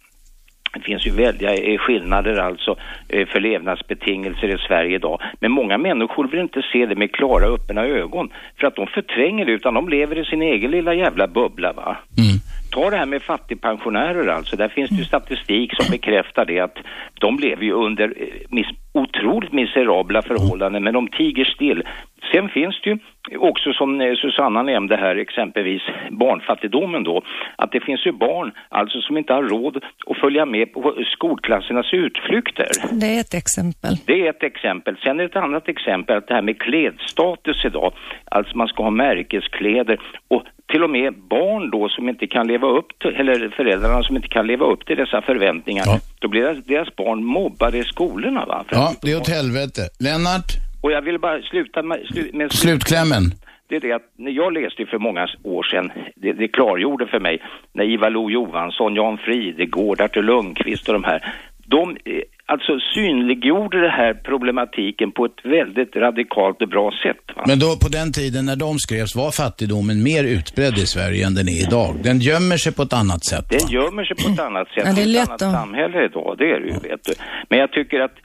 det 0.73 0.81
finns 0.81 1.07
ju 1.07 1.11
väldiga 1.11 1.53
eh, 1.53 1.77
skillnader 1.77 2.39
alltså 2.39 2.75
eh, 3.09 3.27
för 3.27 3.39
levnadsbetingelser 3.39 4.55
i 4.55 4.57
Sverige 4.67 4.95
idag. 4.95 5.21
Men 5.39 5.51
många 5.51 5.77
människor 5.77 6.27
vill 6.27 6.39
inte 6.39 6.61
se 6.71 6.85
det 6.85 6.95
med 6.95 7.11
klara 7.11 7.45
öppna 7.45 7.81
ögon. 7.85 8.29
För 8.59 8.67
att 8.67 8.75
de 8.75 8.87
förtränger 8.87 9.45
det 9.45 9.51
utan 9.51 9.73
de 9.73 9.89
lever 9.89 10.19
i 10.19 10.25
sin 10.25 10.41
egen 10.41 10.71
lilla 10.71 10.93
jävla 10.93 11.27
bubbla 11.27 11.73
va. 11.73 11.97
Mm. 12.17 12.35
Ta 12.75 12.89
det 12.89 12.97
här 12.97 13.05
med 13.05 13.21
fattigpensionärer 13.21 14.27
alltså. 14.27 14.55
Där 14.55 14.67
finns 14.67 14.89
det 14.89 14.95
ju 14.95 15.05
statistik 15.05 15.71
som 15.75 15.91
bekräftar 15.91 16.45
det 16.45 16.59
att 16.59 16.77
de 17.13 17.39
lever 17.39 17.63
ju 17.63 17.71
under 17.71 18.13
eh, 18.17 18.27
mis 18.49 18.67
otroligt 18.93 19.51
miserabla 19.51 20.21
förhållanden 20.21 20.83
men 20.83 20.93
de 20.93 21.07
tiger 21.07 21.45
still. 21.45 21.83
Sen 22.31 22.49
finns 22.49 22.81
det 22.83 22.89
ju 22.89 22.97
också 23.37 23.73
som 23.73 24.01
eh, 24.01 24.15
Susanna 24.15 24.63
nämnde 24.63 24.95
här 24.95 25.15
exempelvis 25.15 25.81
barnfattigdomen 26.11 27.03
då. 27.03 27.21
Att 27.55 27.71
det 27.71 27.79
finns 27.79 28.05
ju 28.05 28.11
barn 28.11 28.51
alltså 28.69 29.01
som 29.01 29.17
inte 29.17 29.33
har 29.33 29.43
råd 29.43 29.83
att 30.07 30.17
följa 30.17 30.45
med 30.45 30.73
på 30.73 31.03
skolklassernas 31.05 31.93
utflykter. 31.93 32.67
Det 32.91 33.15
är 33.15 33.19
ett 33.19 33.33
exempel. 33.33 33.95
Det 34.05 34.25
är 34.25 34.29
ett 34.29 34.43
exempel. 34.43 34.97
Sen 35.03 35.19
är 35.19 35.23
det 35.23 35.29
ett 35.29 35.35
annat 35.35 35.69
exempel 35.69 36.17
att 36.17 36.27
det 36.27 36.33
här 36.33 36.41
med 36.41 36.59
klädstatus 36.59 37.65
idag. 37.65 37.93
Alltså 38.25 38.57
man 38.57 38.67
ska 38.67 38.83
ha 38.83 38.89
märkeskläder 38.89 39.99
och 40.27 40.43
till 40.71 40.83
och 40.83 40.89
med 40.89 41.13
barn 41.29 41.69
då 41.71 41.89
som 41.89 42.09
inte 42.09 42.27
kan 42.27 42.47
leva 42.47 42.67
upp 42.67 42.99
till, 42.99 43.15
eller 43.15 43.49
föräldrarna 43.49 44.03
som 44.03 44.15
inte 44.15 44.27
kan 44.27 44.47
leva 44.47 44.65
upp 44.65 44.85
till 44.85 44.97
dessa 44.97 45.21
förväntningar. 45.21 45.83
Ja. 45.85 45.99
Då 46.19 46.27
blir 46.27 46.41
deras, 46.41 46.65
deras 46.65 46.95
barn 46.95 47.23
mobbade 47.23 47.77
i 47.77 47.83
skolorna 47.83 48.45
va. 48.45 48.63
För 48.67 48.75
Ja, 48.75 48.93
det 49.01 49.11
är 49.11 49.17
åt 49.17 49.29
helvete. 49.29 49.81
Lennart, 49.99 50.49
Och 50.81 50.91
jag 50.91 51.01
vill 51.01 51.19
bara 51.19 51.41
sluta 51.41 51.81
med, 51.83 51.99
slu, 52.11 52.29
med 52.33 52.51
slutklämmen. 52.51 53.23
det 53.69 53.75
är 53.75 53.79
det 53.79 53.91
att 53.91 54.11
när 54.17 54.31
jag 54.31 54.53
läste 54.53 54.85
för 54.85 54.97
många 54.99 55.27
år 55.43 55.63
sedan, 55.63 55.91
det, 56.15 56.33
det 56.33 56.47
klargjorde 56.47 57.07
för 57.07 57.19
mig, 57.19 57.41
när 57.73 57.83
Ivar 57.83 58.09
Lo-Johansson, 58.09 58.95
Jan 58.95 59.17
Fridegård, 59.17 60.01
Artur 60.01 60.23
Lundqvist 60.23 60.87
och 60.87 60.93
de 60.93 61.03
här, 61.03 61.33
de 61.65 61.89
eh, 61.89 62.21
alltså 62.45 62.71
synliggjorde 62.95 63.81
det 63.81 63.89
här 64.01 64.13
problematiken 64.13 65.11
på 65.11 65.25
ett 65.25 65.39
väldigt 65.43 65.95
radikalt 65.95 66.61
och 66.61 66.69
bra 66.69 66.91
sätt. 67.03 67.35
Va? 67.35 67.43
Men 67.47 67.59
då 67.59 67.75
på 67.83 67.89
den 67.89 68.11
tiden 68.11 68.45
när 68.45 68.55
de 68.55 68.79
skrevs 68.79 69.15
var 69.15 69.31
fattigdomen 69.31 70.03
mer 70.03 70.23
utbredd 70.23 70.77
i 70.77 70.85
Sverige 70.85 71.25
än 71.27 71.33
den 71.35 71.47
är 71.49 71.67
idag. 71.67 71.95
Den 72.03 72.19
gömmer 72.19 72.57
sig 72.57 72.71
på 72.73 72.81
ett 72.83 72.93
annat 72.93 73.25
sätt. 73.25 73.45
Den 73.49 73.67
gömmer 73.69 74.03
sig 74.05 74.15
på 74.23 74.29
ett 74.33 74.39
annat 74.39 74.67
sätt. 74.67 74.83
Ja, 74.85 74.93
det 74.93 75.01
är 75.01 75.07
i 75.07 75.17
ett 75.17 75.29
lätt 75.29 75.41
annat 75.41 75.55
samhälle 75.61 76.05
idag, 76.05 76.35
det 76.37 76.45
är 76.53 76.59
det 76.59 76.67
ju, 76.67 76.73
vet 76.89 77.03
du. 77.03 77.13
Men 77.49 77.59
jag 77.59 77.71
tycker 77.71 77.99
att 77.99 78.15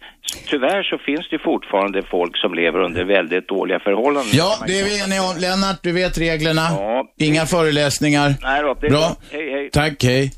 tyvärr 0.50 0.83
så 0.83 0.98
finns 0.98 1.29
det 1.31 1.38
fortfarande 1.38 2.03
folk 2.11 2.37
som 2.37 2.55
lever 2.55 2.79
under 2.85 3.05
väldigt 3.05 3.48
dåliga 3.48 3.79
förhållanden. 3.81 4.33
Ja, 4.35 4.50
det 4.66 4.81
är 4.81 4.85
vi 4.85 5.00
eniga 5.05 5.22
om. 5.22 5.35
Lennart, 5.40 5.79
du 5.83 5.92
vet 5.92 6.18
reglerna. 6.18 6.66
Ja. 6.70 7.05
Inga 7.18 7.46
föreläsningar. 7.46 8.35
Nej 8.42 8.62
då, 8.62 8.74
det 8.81 8.87
är 8.87 8.90
Bra. 8.90 8.98
bra. 8.98 9.16
Hej, 9.33 9.53
hej. 9.53 9.70
Tack, 9.72 10.05
hej. 10.05 10.33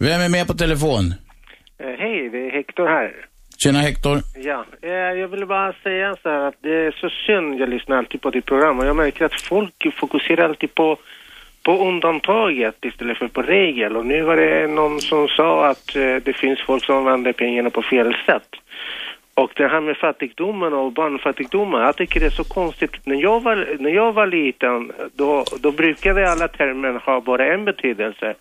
Vem 0.00 0.20
är 0.20 0.28
med 0.28 0.46
på 0.46 0.54
telefon? 0.54 1.14
Eh, 1.78 1.94
Hej, 1.98 2.28
det 2.28 2.46
är 2.46 2.50
Hector 2.50 2.86
här. 2.86 3.12
Tjena 3.58 3.78
Hector. 3.78 4.18
Ja, 4.36 4.64
eh, 4.82 4.92
jag 4.92 5.28
ville 5.28 5.46
bara 5.46 5.72
säga 5.72 6.16
så 6.22 6.28
här 6.28 6.40
att 6.40 6.54
det 6.60 6.74
är 6.74 6.90
så 6.90 7.08
synd, 7.26 7.60
jag 7.60 7.68
lyssnar 7.68 7.96
alltid 7.98 8.20
på 8.20 8.30
ditt 8.30 8.44
program 8.44 8.78
och 8.78 8.86
jag 8.86 8.96
märker 8.96 9.24
att 9.24 9.40
folk 9.40 9.94
fokuserar 9.96 10.44
alltid 10.44 10.74
på, 10.74 10.96
på 11.62 11.88
undantaget 11.88 12.84
istället 12.84 13.18
för 13.18 13.28
på 13.28 13.42
regel. 13.42 13.96
Och 13.96 14.06
nu 14.06 14.22
var 14.22 14.36
det 14.36 14.66
någon 14.66 15.00
som 15.00 15.28
sa 15.28 15.66
att 15.66 15.96
eh, 15.96 16.16
det 16.16 16.32
finns 16.32 16.60
folk 16.60 16.84
som 16.84 16.96
använder 16.96 17.32
pengarna 17.32 17.70
på 17.70 17.82
fel 17.82 18.16
sätt. 18.26 18.48
Och 19.42 19.50
det 19.56 19.68
här 19.68 19.80
med 19.80 19.96
fattigdomen 19.96 20.72
och 20.72 20.92
barnfattigdomen, 20.92 21.80
jag 21.80 21.96
tycker 21.96 22.20
det 22.20 22.26
är 22.26 22.30
så 22.30 22.44
konstigt. 22.44 22.92
När 23.04 23.22
jag 23.22 23.40
var, 23.40 23.76
när 23.78 23.90
jag 23.90 24.12
var 24.12 24.26
liten, 24.26 24.92
då, 25.14 25.44
då 25.60 25.72
brukade 25.72 26.30
alla 26.30 26.48
termer 26.48 26.92
ha 27.06 27.20
bara 27.20 27.54
en 27.54 27.64
betydelse. 27.64 28.34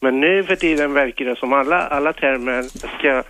Men 0.00 0.20
nu 0.20 0.44
för 0.44 0.56
tiden 0.56 0.92
verkar 0.92 1.24
det 1.24 1.36
som 1.36 1.52
alla, 1.52 1.78
alla 1.86 2.12
termer 2.12 2.62
ska, 2.98 3.22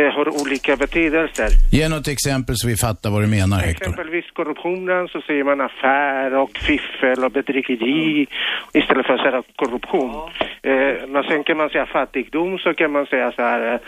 eh, 0.00 0.12
har 0.12 0.40
olika 0.42 0.76
betydelser. 0.76 1.48
Ge 1.72 1.88
något 1.88 2.08
exempel 2.08 2.54
så 2.56 2.68
vi 2.68 2.76
fattar 2.76 3.10
vad 3.10 3.22
du 3.22 3.28
menar 3.28 3.56
Hector. 3.56 3.86
Exempelvis 3.86 4.30
korruptionen 4.30 5.08
så 5.08 5.20
säger 5.20 5.44
man 5.44 5.60
affär 5.60 6.34
och 6.34 6.58
fiffel 6.58 7.24
och 7.24 7.32
bedrägeri 7.32 8.26
istället 8.72 9.06
för 9.06 9.14
att 9.14 9.20
säga 9.20 9.42
korruption. 9.56 10.30
Eh, 10.62 11.08
men 11.08 11.22
sen 11.22 11.44
kan 11.44 11.56
man 11.56 11.68
säga 11.68 11.86
fattigdom 11.86 12.58
så 12.58 12.74
kan 12.74 12.90
man 12.92 13.06
säga 13.06 13.32
så 13.32 13.42
här, 13.42 13.80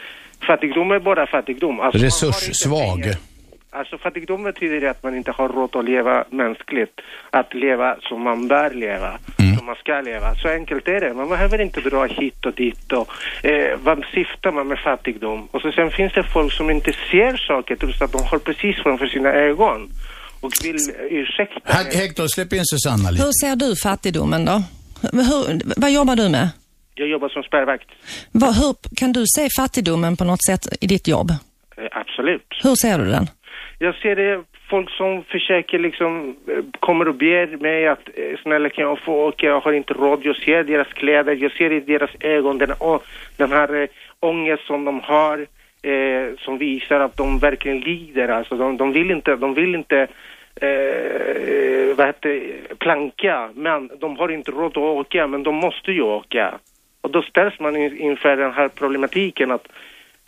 fattigdom 0.47 0.91
är 0.91 0.99
bara 0.99 1.27
fattigdom. 1.27 1.81
Alltså, 1.81 2.05
Resurssvag. 2.05 3.15
Alltså 3.71 3.99
fattigdom 3.99 4.43
betyder 4.45 4.89
att 4.91 5.03
man 5.03 5.17
inte 5.17 5.31
har 5.31 5.49
råd 5.49 5.77
att 5.77 5.85
leva 5.85 6.25
mänskligt. 6.31 7.01
Att 7.31 7.55
leva 7.55 7.97
som 8.09 8.23
man 8.23 8.49
bör 8.49 8.71
leva, 8.75 9.19
som 9.59 9.67
man 9.67 9.75
ska 9.75 10.01
leva. 10.01 10.35
Så 10.35 10.49
enkelt 10.49 10.89
är 10.89 11.01
det. 11.01 11.15
Man 11.15 11.29
behöver 11.29 11.61
inte 11.61 11.81
dra 11.81 12.05
hit 12.07 12.47
och 12.47 12.55
dit 12.55 12.93
och 12.93 13.09
eh, 13.47 13.79
vad 13.83 14.05
syftar 14.15 14.53
man 14.53 14.69
med 14.69 14.79
fattigdom? 14.79 15.49
Och 15.51 15.61
så 15.61 15.73
sen 15.73 15.91
finns 15.91 16.13
det 16.13 16.23
folk 16.23 16.53
som 16.53 16.71
inte 16.71 16.93
ser 17.11 17.37
saker 17.37 17.77
trots 17.77 18.03
att 18.03 18.13
de 18.13 18.23
har 18.25 18.39
precis 18.39 18.77
framför 18.83 19.07
sina 19.07 19.29
ögon 19.33 19.91
och 20.41 20.53
vill 20.65 20.77
ursäkta. 21.11 21.61
He- 21.73 21.97
Hector, 21.97 22.27
släpp 22.27 22.53
in 22.53 22.63
Susanna 22.65 23.11
lite. 23.11 23.25
Hur 23.25 23.33
ser 23.41 23.57
du 23.57 23.77
fattigdomen 23.77 24.45
då? 24.45 24.63
Hur, 25.13 25.81
vad 25.81 25.91
jobbar 25.93 26.17
du 26.17 26.29
med? 26.29 26.49
Jag 26.95 27.09
jobbar 27.09 27.29
som 27.29 27.43
spärrvakt. 27.43 27.89
Vad, 28.33 28.55
hur 28.55 28.75
kan 28.97 29.13
du 29.13 29.25
se 29.27 29.49
fattigdomen 29.57 30.17
på 30.17 30.25
något 30.25 30.45
sätt 30.45 30.67
i 30.81 30.87
ditt 30.87 31.09
jobb? 31.09 31.31
Eh, 31.77 31.85
absolut. 31.91 32.61
Hur 32.63 32.75
ser 32.75 32.99
du 32.99 33.05
den? 33.05 33.27
Jag 33.79 33.95
ser 33.95 34.17
det 34.17 34.45
folk 34.71 34.91
som 34.91 35.25
försöker 35.25 35.79
liksom, 35.79 36.37
eh, 36.49 36.65
kommer 36.81 37.09
och 37.09 37.15
ber 37.15 37.57
mig 37.57 37.89
att 37.89 38.09
eh, 38.15 38.39
snälla 38.43 38.69
kan 38.69 38.85
jag 38.85 38.99
få 38.99 39.29
åka, 39.29 39.47
jag 39.47 39.61
har 39.61 39.73
inte 39.73 39.95
råd. 39.95 40.21
Jag 40.23 40.37
ser 40.37 40.65
deras 40.65 40.89
kläder, 40.89 41.37
jag 41.41 41.53
ser 41.53 41.73
i 41.73 41.81
deras 41.81 42.11
ögon 42.21 42.59
den, 42.59 42.75
den 43.37 43.53
här 43.53 43.83
eh, 43.83 43.89
ångest 44.21 44.67
som 44.67 44.85
de 44.85 45.01
har, 45.01 45.47
eh, 45.83 46.37
som 46.39 46.59
visar 46.59 47.01
att 47.01 47.17
de 47.17 47.39
verkligen 47.39 47.81
lider. 47.81 48.29
Alltså 48.29 48.57
de, 48.57 48.77
de 48.77 48.93
vill 48.93 49.11
inte, 49.11 49.37
de 49.37 49.55
vill 49.55 49.75
inte 49.75 50.07
eh, 50.61 51.97
vad 51.97 52.07
heter, 52.07 52.53
planka, 52.79 53.51
men 53.55 53.91
de 54.01 54.17
har 54.17 54.29
inte 54.29 54.51
råd 54.51 54.71
att 54.71 54.77
åka, 54.77 55.27
men 55.27 55.43
de 55.43 55.55
måste 55.55 55.93
ju 55.93 56.03
åka. 56.03 56.55
Och 57.05 57.11
då 57.11 57.23
ställs 57.23 57.55
man 57.61 57.77
in, 57.77 57.97
inför 58.09 58.37
den 58.37 58.53
här 58.53 58.69
problematiken 58.69 59.51
att 59.51 59.67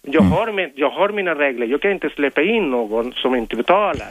jag, 0.03 0.23
har 0.23 0.53
min, 0.53 0.71
jag 0.75 0.91
har 0.91 1.09
mina 1.09 1.35
regler, 1.35 1.67
jag 1.67 1.81
kan 1.83 1.91
inte 1.91 2.11
släppa 2.11 2.43
in 2.43 2.71
någon 2.71 3.13
som 3.13 3.35
inte 3.35 3.57
betalar. 3.57 4.09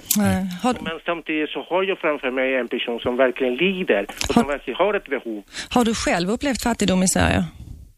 Har, 0.63 0.74
Men 0.82 0.99
samtidigt 1.05 1.49
så 1.49 1.61
har 1.70 1.84
jag 1.84 1.97
framför 1.97 2.32
mig 2.32 2.55
en 2.55 2.68
person 2.68 2.99
som 2.99 3.18
verkligen 3.18 3.55
lider 3.55 4.05
och 4.28 4.34
som 4.34 4.47
verkligen 4.47 4.78
har 4.78 4.93
ett 4.93 5.07
behov. 5.07 5.43
har 5.70 5.86
du 5.86 5.93
själv 5.95 6.30
upplevt 6.30 6.63
fattigdom 6.63 7.03
i 7.03 7.07
Sverige? 7.07 7.38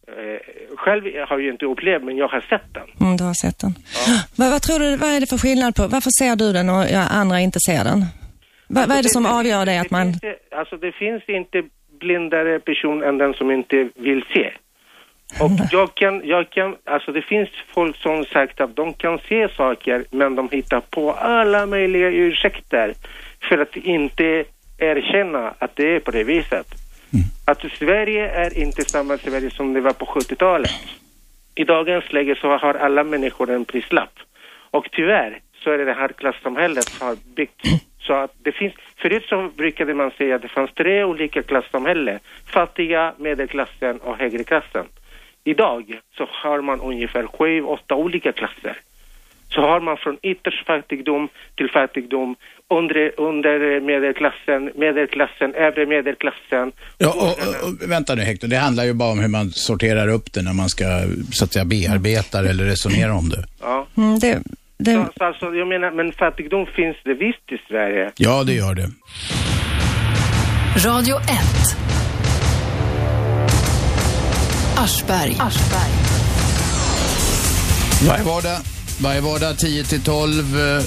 Eh, 0.08 0.76
själv 0.78 1.04
har 1.30 1.40
jag 1.40 1.54
inte 1.54 1.66
upplevt, 1.66 2.04
men 2.04 2.18
jag 2.18 2.28
har 2.28 2.42
sett 2.42 2.74
den. 2.74 2.88
Mm, 3.02 3.18
du 3.18 3.24
har 3.24 3.34
sett 3.34 3.60
den. 3.60 3.74
Vad, 4.38 4.52
vad 4.52 4.62
tror 4.62 4.80
du, 4.80 4.98
vad 4.98 5.10
är 5.10 5.20
det 5.20 5.28
för 5.30 5.38
skillnad 5.38 5.76
på, 5.76 5.82
varför 5.88 6.10
ser 6.22 6.36
du 6.36 6.54
den 6.54 6.70
och 6.70 6.86
ja, 6.92 7.04
andra 7.22 7.40
inte 7.40 7.60
ser 7.60 7.84
den? 7.84 8.06
Vad, 8.68 8.88
vad 8.90 8.98
är 8.98 9.04
det 9.04 9.10
som 9.10 9.26
avgör 9.26 9.66
det 9.66 9.78
att 9.80 9.92
man... 9.92 10.12
det- 10.12 10.58
alltså 10.60 10.78
det 10.78 10.92
finns 10.92 11.24
inte 11.28 11.64
blindare 12.00 12.60
person 12.60 13.04
än 13.04 13.18
den 13.18 13.34
som 13.34 13.52
inte 13.52 13.90
vill 13.96 14.24
se. 14.34 14.54
Och 15.40 15.52
jag 15.72 15.96
kan, 15.96 16.22
jag 16.24 16.50
kan, 16.50 16.76
alltså 16.84 17.12
det 17.12 17.22
finns 17.22 17.50
folk 17.68 17.96
som 17.96 18.26
sagt 18.26 18.62
att 18.62 18.76
de 18.76 18.94
kan 18.94 19.20
se 19.20 19.50
saker 19.50 20.06
men 20.12 20.36
de 20.36 20.50
hittar 20.52 20.80
på 20.80 21.12
alla 21.12 21.66
möjliga 21.66 22.10
ursäkter 22.10 22.94
för 23.50 23.58
att 23.58 23.76
inte 23.76 24.46
erkänna 24.78 25.54
att 25.60 25.76
det 25.76 25.96
är 25.96 26.00
på 26.00 26.12
det 26.12 26.24
viset. 26.24 26.68
Att 27.46 27.66
Sverige 27.80 28.30
är 28.30 28.58
inte 28.58 28.84
samma 28.84 29.18
Sverige 29.18 29.52
som 29.52 29.74
det 29.74 29.82
var 29.82 29.94
på 29.94 30.06
70-talet. 30.06 30.72
I 31.56 31.64
dagens 31.64 32.14
läge 32.14 32.36
så 32.42 32.58
har 32.58 32.74
alla 32.74 33.04
människor 33.04 33.50
en 33.50 33.66
prislapp. 33.66 34.20
Och 34.72 34.88
tyvärr 34.92 35.40
så 35.64 35.72
är 35.72 35.78
det 35.78 35.86
det 35.86 35.94
här 35.94 36.08
klassamhället 36.08 36.90
har 37.02 37.18
byggt 37.36 37.62
så 38.08 38.14
att 38.14 38.34
det 38.44 38.52
finns, 38.52 38.74
förut 39.02 39.26
så 39.30 39.50
brukade 39.58 39.94
man 39.94 40.12
säga 40.18 40.36
att 40.36 40.42
det 40.42 40.48
fanns 40.48 40.74
tre 40.74 41.04
olika 41.04 41.44
klassamhällen. 41.44 42.20
Fattiga, 42.46 43.14
medelklassen 43.18 43.98
och 43.98 44.18
högreklassen. 44.18 44.86
Idag 45.44 46.00
så 46.18 46.28
har 46.30 46.62
man 46.62 46.82
ungefär 46.82 47.28
sju, 47.28 47.62
åtta 47.62 47.96
olika 47.96 48.32
klasser. 48.32 48.78
Så 49.50 49.62
har 49.62 49.80
man 49.80 49.98
från 49.98 50.18
ytterst 50.22 50.66
fattigdom 50.66 51.30
till 51.56 51.70
fattigdom, 51.70 52.36
under, 52.70 53.12
under 53.18 53.82
medelklassen, 53.82 54.72
medelklassen, 54.76 55.54
övre 55.54 55.86
medelklassen. 55.86 56.72
Ja, 56.98 57.10
och, 57.10 57.24
och, 57.24 57.70
och, 57.70 57.92
vänta 57.92 58.16
nu 58.16 58.22
Hector, 58.22 58.48
det 58.48 58.58
handlar 58.58 58.84
ju 58.84 58.94
bara 58.94 59.12
om 59.12 59.20
hur 59.20 59.28
man 59.28 59.50
sorterar 59.50 60.08
upp 60.08 60.34
det 60.34 60.42
när 60.42 60.54
man 60.54 60.70
ska 60.70 60.86
så 61.32 61.44
att 61.46 61.54
säga 61.54 61.66
bearbeta 61.66 62.40
eller 62.40 62.64
resonera 62.64 63.14
om 63.14 63.30
det. 63.30 63.44
Ja. 63.62 63.88
Mm, 63.98 64.20
det, 64.20 64.44
det, 64.78 64.94
Så, 64.94 65.10
så 65.18 65.24
alltså, 65.24 65.46
jag 65.46 65.68
menar, 65.68 65.92
men 65.92 66.12
fattigdom 66.12 66.66
finns 66.66 66.98
det 67.04 67.14
visst 67.14 67.52
i 67.52 67.58
Sverige. 67.68 68.12
Ja, 68.18 68.44
det 68.44 68.54
gör 68.54 68.76
det. 68.76 68.90
Radio 70.86 71.16
1. 71.18 71.28
Aschberg. 74.78 75.38
Varje 78.08 78.24
vardag, 78.24 78.58
varje 79.02 79.22
vardag 79.22 79.58
10 79.58 79.84
till 79.84 80.02
12 80.02 80.58
eh, 80.58 80.82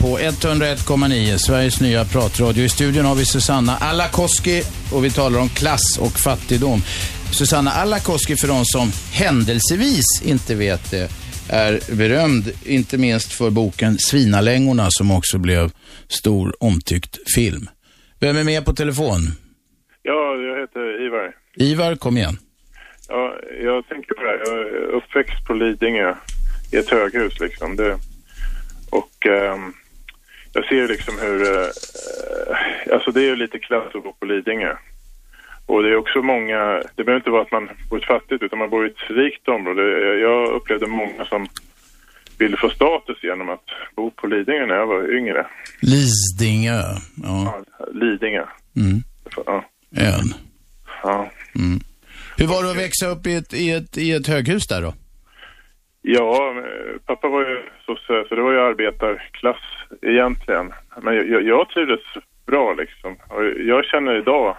på 0.00 0.18
101,9 0.18 1.36
Sveriges 1.38 1.80
nya 1.80 2.04
pratradio. 2.04 2.64
I 2.64 2.68
studion 2.68 3.04
har 3.04 3.14
vi 3.14 3.24
Susanna 3.24 3.76
Alakoski 3.76 4.62
och 4.92 5.04
vi 5.04 5.10
talar 5.10 5.40
om 5.40 5.48
klass 5.48 5.98
och 6.00 6.12
fattigdom. 6.12 6.82
Susanna 7.30 7.70
Alakoski, 7.70 8.36
för 8.36 8.48
de 8.48 8.64
som 8.64 8.92
händelsevis 9.12 10.22
inte 10.24 10.54
vet 10.54 10.90
det, 10.90 11.10
är 11.52 11.96
berömd 11.96 12.44
inte 12.64 12.98
minst 12.98 13.32
för 13.32 13.50
boken 13.50 13.98
Svinalängorna 13.98 14.86
som 14.90 15.10
också 15.10 15.38
blev 15.38 15.70
stor 16.08 16.54
omtyckt 16.60 17.18
film. 17.34 17.68
Vem 18.20 18.36
är 18.36 18.44
med 18.44 18.64
på 18.64 18.72
telefon? 18.72 19.20
Ja, 20.02 20.34
jag 20.34 20.60
heter 20.60 21.06
Ivar. 21.06 21.34
Ivar, 21.56 21.94
kom 21.94 22.16
igen. 22.16 22.38
Ja, 23.08 23.34
jag 23.62 23.88
tänker 23.88 24.14
på 24.14 24.22
det 24.22 24.28
här. 24.28 24.40
Jag 24.46 24.58
är 24.58 24.82
uppväxt 24.82 25.46
på 25.46 25.54
Lidingö 25.54 26.14
i 26.72 26.76
ett 26.76 26.90
höghus 26.90 27.40
liksom. 27.40 27.76
Det, 27.76 27.98
och 28.90 29.26
ehm, 29.26 29.72
jag 30.52 30.64
ser 30.64 30.88
liksom 30.88 31.14
hur, 31.20 31.42
eh, 31.42 31.66
alltså 32.92 33.10
det 33.10 33.20
är 33.20 33.24
ju 33.24 33.36
lite 33.36 33.58
klass 33.58 33.94
att 33.94 34.02
bo 34.02 34.12
på 34.12 34.26
Lidingö. 34.26 34.76
Och 35.70 35.82
det 35.82 35.88
är 35.90 35.96
också 35.96 36.22
många, 36.22 36.82
det 36.96 37.04
behöver 37.04 37.16
inte 37.20 37.30
vara 37.30 37.42
att 37.42 37.52
man 37.52 37.68
bor 37.90 37.98
i 37.98 38.02
ett 38.02 38.08
fattigt 38.08 38.42
utan 38.42 38.58
man 38.58 38.70
bor 38.70 38.86
i 38.86 38.90
ett 38.90 39.10
rikt 39.10 39.48
område. 39.48 39.82
Jag 40.18 40.48
upplevde 40.48 40.86
många 40.86 41.24
som 41.24 41.46
ville 42.38 42.56
få 42.56 42.68
status 42.70 43.18
genom 43.22 43.50
att 43.50 43.64
bo 43.96 44.10
på 44.10 44.26
Lidingö 44.26 44.66
när 44.66 44.74
jag 44.74 44.86
var 44.86 45.14
yngre. 45.16 45.46
Lidingö. 45.82 46.80
Ja, 47.22 47.62
Ja, 47.76 47.84
Lidingö. 47.92 48.44
mm. 48.76 49.02
Ja. 49.46 49.64
ön. 49.96 50.34
ja. 51.02 51.30
Hur 52.36 52.46
var 52.46 52.62
det 52.64 52.70
att 52.70 52.76
växa 52.76 53.06
upp 53.06 53.26
i 53.26 53.34
ett, 53.34 53.54
i 53.54 53.70
ett, 53.70 53.98
i 53.98 54.12
ett 54.12 54.26
höghus 54.26 54.66
där 54.66 54.82
då? 54.82 54.94
Ja, 56.02 56.54
pappa 57.06 57.28
var 57.28 57.40
ju 57.40 57.62
sosse, 57.86 58.24
så 58.28 58.34
det 58.34 58.42
var 58.42 58.52
ju 58.52 58.60
arbetarklass 58.60 59.62
egentligen. 60.02 60.72
Men 61.02 61.14
jag, 61.14 61.28
jag, 61.28 61.42
jag 61.42 61.68
trivdes 61.68 62.00
bra 62.46 62.74
liksom. 62.74 63.16
Och 63.28 63.44
jag 63.44 63.84
känner 63.84 64.18
idag, 64.18 64.56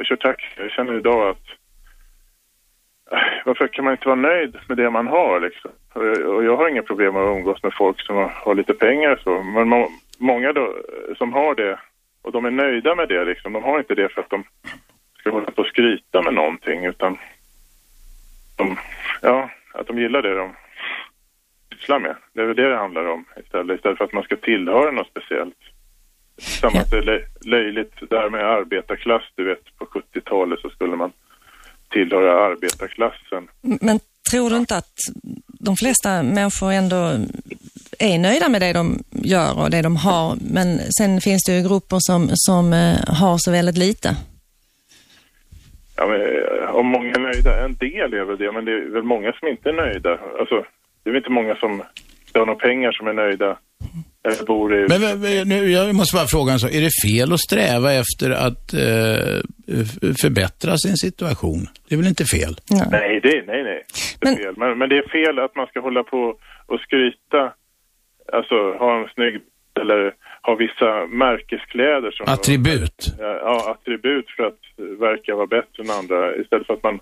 jag 0.00 0.06
kör 0.06 0.16
taxi, 0.16 0.46
jag 0.56 0.70
känner 0.70 0.94
idag 0.94 1.28
att 1.28 1.46
äh, 3.12 3.18
varför 3.44 3.68
kan 3.68 3.84
man 3.84 3.94
inte 3.94 4.08
vara 4.08 4.16
nöjd 4.16 4.56
med 4.68 4.76
det 4.76 4.90
man 4.90 5.06
har 5.06 5.40
liksom? 5.40 5.70
Och 5.92 6.06
jag, 6.06 6.34
och 6.34 6.44
jag 6.44 6.56
har 6.56 6.68
inga 6.68 6.82
problem 6.82 7.14
med 7.14 7.22
att 7.22 7.36
umgås 7.36 7.62
med 7.62 7.72
folk 7.74 8.00
som 8.00 8.16
har, 8.16 8.28
har 8.28 8.54
lite 8.54 8.74
pengar 8.74 9.20
så. 9.24 9.42
Men 9.42 9.68
må, 9.68 9.88
många 10.18 10.52
då, 10.52 10.74
som 11.18 11.32
har 11.32 11.54
det 11.54 11.78
och 12.22 12.32
de 12.32 12.44
är 12.44 12.50
nöjda 12.50 12.94
med 12.94 13.08
det 13.08 13.24
liksom, 13.24 13.52
de 13.52 13.62
har 13.62 13.78
inte 13.78 13.94
det 13.94 14.08
för 14.08 14.20
att 14.20 14.30
de 14.30 14.44
ska 15.18 15.30
hålla 15.30 15.50
på 15.50 15.62
och 15.62 15.68
skryta 15.68 16.22
med 16.22 16.34
någonting 16.34 16.84
utan 16.84 17.18
de, 18.56 18.76
ja, 19.22 19.50
att 19.74 19.86
de 19.86 19.98
gillar 19.98 20.22
det 20.22 20.34
de 20.34 20.54
sysslar 21.74 21.98
med. 21.98 22.16
Det 22.32 22.40
är 22.40 22.46
väl 22.46 22.56
det 22.56 22.68
det 22.68 22.76
handlar 22.76 23.04
om 23.04 23.24
istället, 23.36 23.76
istället 23.76 23.98
för 23.98 24.04
att 24.04 24.12
man 24.12 24.22
ska 24.22 24.36
tillhöra 24.36 24.90
något 24.90 25.08
speciellt. 25.08 25.56
Samma 26.40 26.76
Ja. 26.78 26.84
det 26.90 26.96
är 26.96 27.02
lö- 27.02 27.26
löjligt 27.40 27.92
där 28.10 28.30
med 28.30 28.44
arbetarklass, 28.44 29.22
du 29.36 29.44
vet 29.44 29.76
på 29.78 29.84
70-talet 29.84 30.60
så 30.60 30.70
skulle 30.70 30.96
man 30.96 31.12
tillhöra 31.90 32.44
arbetarklassen. 32.46 33.48
men 33.60 34.00
tror 34.30 34.50
du 34.50 34.56
inte 34.56 34.76
att 34.76 34.94
de 35.46 35.76
flesta 35.76 36.22
människor 36.22 36.72
ändå 36.72 36.96
är 37.98 38.18
nöjda 38.18 38.48
med 38.48 38.60
det 38.60 38.72
de 38.72 38.98
gör 39.10 39.58
och 39.58 39.70
det 39.70 39.82
de 39.82 39.96
har, 39.96 40.36
men 40.40 40.78
sen 40.98 41.20
finns 41.20 41.44
det 41.44 41.52
ju 41.56 41.68
grupper 41.68 41.96
som, 42.00 42.28
som 42.32 42.72
eh, 42.72 42.96
har 43.20 43.38
så 43.38 43.50
väldigt 43.50 43.78
lite. 43.78 44.16
Ja, 45.96 46.06
men, 46.06 46.20
eh, 46.20 46.74
om 46.74 46.86
många 46.86 47.10
är 47.14 47.18
nöjda, 47.20 47.64
en 47.64 47.74
del 47.74 48.14
är 48.14 48.24
väl 48.24 48.38
det, 48.38 48.52
men 48.52 48.64
det 48.64 48.72
är 48.72 48.90
väl 48.92 49.02
många 49.02 49.32
som 49.32 49.48
inte 49.48 49.68
är 49.68 49.72
nöjda. 49.72 50.18
Alltså, 50.40 50.64
det 51.02 51.10
är 51.10 51.12
väl 51.12 51.16
inte 51.16 51.30
många 51.30 51.54
som 51.56 51.72
inte 52.26 52.38
har 52.38 52.46
några 52.46 52.58
pengar 52.60 52.92
som 52.92 53.06
är 53.06 53.12
nöjda 53.12 53.58
eller 54.24 54.46
bor 54.46 54.74
i... 54.74 54.86
Men, 54.88 55.00
men, 55.00 55.20
men 55.20 55.48
nu, 55.48 55.70
jag 55.70 55.94
måste 55.94 56.16
bara 56.16 56.26
fråga 56.26 56.52
en 56.52 56.58
sak. 56.58 56.72
Är 56.74 56.80
det 56.80 56.90
fel 57.08 57.32
att 57.32 57.40
sträva 57.40 57.92
efter 57.92 58.30
att 58.30 58.72
eh, 58.72 59.40
förbättra 60.22 60.76
sin 60.76 60.96
situation? 60.96 61.66
Det 61.88 61.94
är 61.94 61.96
väl 61.96 62.06
inte 62.06 62.24
fel? 62.24 62.54
Ja. 62.68 62.84
Nej, 62.90 63.20
det, 63.22 63.42
nej, 63.46 63.62
nej. 63.62 63.84
Det 64.20 64.26
är 64.28 64.30
Men- 64.30 64.36
fel. 64.36 64.54
Men, 64.56 64.78
men 64.78 64.88
det 64.88 64.96
är 64.98 65.08
fel 65.08 65.38
att 65.38 65.56
man 65.56 65.66
ska 65.66 65.80
hålla 65.80 66.02
på 66.02 66.22
och 66.66 66.80
skryta, 66.80 67.52
alltså 68.32 68.54
ha 68.82 69.00
en 69.00 69.08
snygg 69.14 69.34
eller 69.80 70.14
ha 70.42 70.54
vissa 70.54 71.06
märkeskläder 71.06 72.10
som... 72.10 72.24
Attribut. 72.34 72.98
Ja, 73.18 73.32
ja, 73.44 73.70
attribut 73.70 74.26
för 74.36 74.42
att 74.42 74.62
verka 75.00 75.34
vara 75.34 75.46
bättre 75.46 75.82
än 75.82 75.90
andra 75.90 76.36
istället 76.36 76.66
för 76.66 76.74
att 76.74 76.82
man 76.82 77.00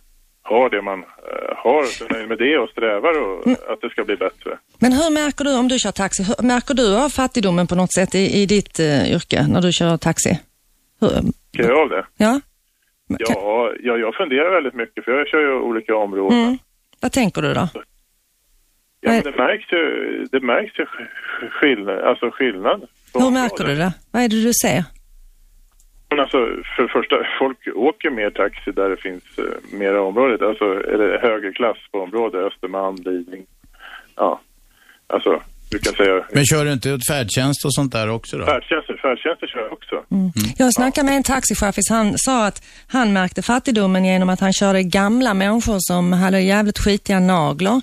har 0.53 0.71
det 0.71 0.83
man 0.83 0.99
eh, 0.99 1.57
har, 1.65 1.83
är 1.83 2.13
nöjd 2.15 2.29
med 2.29 2.39
det 2.39 2.59
och 2.59 2.69
strävar 2.75 3.13
och 3.23 3.47
Mm. 3.47 3.59
att 3.73 3.81
det 3.81 3.91
ska 3.91 4.05
bli 4.05 4.17
bättre. 4.17 4.51
Men 4.79 4.93
hur 4.93 5.11
märker 5.11 5.45
du, 5.45 5.53
om 5.59 5.69
du 5.69 5.79
kör 5.79 5.93
taxi, 5.93 6.23
hur, 6.23 6.43
märker 6.47 6.75
du 6.75 6.97
av 7.05 7.09
fattigdomen 7.09 7.67
på 7.67 7.75
något 7.75 7.93
sätt 7.93 8.15
i, 8.15 8.25
i 8.43 8.47
ditt 8.47 8.79
eh, 8.81 9.13
yrke 9.15 9.47
när 9.49 9.61
du 9.61 9.73
kör 9.73 9.97
taxi? 9.97 10.39
Hur, 11.01 11.09
Ska 11.55 11.63
jag 11.73 11.79
av 11.79 11.89
det? 11.89 12.05
ja? 12.17 12.41
Ja, 13.19 13.73
ja, 13.83 13.97
jag 13.97 14.15
funderar 14.15 14.55
väldigt 14.55 14.75
mycket 14.75 15.05
för 15.05 15.13
jag 15.13 15.29
kör 15.29 15.41
ju 15.41 15.53
olika 15.61 15.97
områden. 15.97 16.39
Mm. 16.45 16.59
Vad 17.01 17.13
tänker 17.13 17.43
du 17.43 17.55
då? 17.55 17.69
Ja, 19.01 19.11
men 19.11 19.23
det 19.23 19.37
märks 19.37 19.73
ju, 19.73 19.83
det 20.33 20.41
märks 20.41 20.79
ju 20.79 20.85
sk- 20.85 21.51
skillnad, 21.51 21.99
alltså 22.01 22.31
skillnad. 22.31 22.81
Hur 22.81 23.21
områden. 23.21 23.33
märker 23.43 23.65
du 23.65 23.75
det? 23.75 23.93
Vad 24.11 24.23
är 24.23 24.29
det 24.29 24.43
du 24.43 24.53
ser? 24.63 24.85
Men 26.11 26.21
alltså, 26.21 26.39
för 26.77 26.83
det 26.83 26.89
första, 26.89 27.17
folk 27.39 27.59
åker 27.75 28.11
mer 28.11 28.31
taxi 28.31 28.73
där 28.73 28.91
det 28.91 28.97
finns 28.97 29.25
uh, 29.39 29.79
mera 29.79 30.03
området. 30.03 30.43
Alltså, 30.43 30.65
är 30.65 30.99
det 30.99 31.19
högre 31.23 31.53
klass 31.53 31.77
på 31.93 32.01
området, 32.01 32.53
Östermalm, 32.53 32.97
Lidingö. 32.97 33.45
Ja, 34.17 34.41
alltså, 35.07 35.43
du 35.71 35.79
kan 35.79 35.93
säga... 35.93 36.25
Men 36.33 36.45
kör 36.45 36.65
du 36.65 36.73
inte 36.73 36.89
ut 36.89 37.07
färdtjänst 37.09 37.65
och 37.65 37.75
sånt 37.75 37.93
där 37.93 38.11
också 38.11 38.39
då? 38.39 38.45
Färdtjänster, 38.45 38.97
färdtjänster 39.03 39.47
kör 39.47 39.61
jag 39.61 39.73
också. 39.73 40.05
Jag 40.59 40.75
snackade 40.75 41.05
med 41.07 41.17
en 41.17 41.23
taxichaufför, 41.23 41.95
han 41.95 42.15
sa 42.17 42.47
att 42.47 42.63
han 42.89 43.13
märkte 43.13 43.43
fattigdomen 43.43 44.05
genom 44.05 44.29
att 44.29 44.41
han 44.41 44.53
körde 44.53 44.83
gamla 44.83 45.35
människor 45.35 45.77
som 45.79 46.13
hade 46.13 46.41
jävligt 46.41 46.79
skitiga 46.79 47.21
naglar 47.21 47.81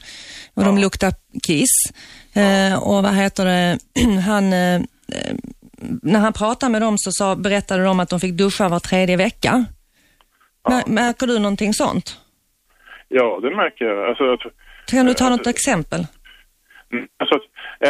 och 0.53 0.63
de 0.63 0.77
luktade 0.77 1.15
kiss. 1.47 1.75
Eh, 2.33 2.83
och 2.83 3.03
vad 3.03 3.15
heter 3.15 3.45
det, 3.45 3.77
han, 4.25 4.53
eh, 4.53 4.75
eh, 4.75 4.81
när 6.01 6.19
han 6.19 6.33
pratade 6.33 6.71
med 6.71 6.81
dem 6.81 6.97
så 6.97 7.11
sa, 7.11 7.35
berättade 7.35 7.83
de 7.83 7.99
att 7.99 8.09
de 8.09 8.19
fick 8.19 8.33
duscha 8.33 8.69
var 8.69 8.79
tredje 8.79 9.17
vecka. 9.17 9.65
Mär- 10.69 10.87
Märker 10.89 11.27
du 11.27 11.39
någonting 11.39 11.73
sånt? 11.73 12.19
Ja, 13.07 13.39
det 13.41 13.55
märker 13.55 13.85
jag. 13.85 14.09
Alltså, 14.09 14.33
att, 14.33 14.39
Kan 14.87 15.05
du 15.05 15.13
ta 15.13 15.29
något 15.29 15.47
exempel? 15.47 16.07
Mm, 16.91 17.07
Alltså 17.17 17.35
att 17.35 17.41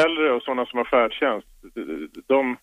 äldre 0.06 0.32
och 0.32 0.42
sådana 0.44 0.66
som 0.66 0.78
har 0.78 0.86
färdtjänst, 0.86 1.48
de 2.28 2.58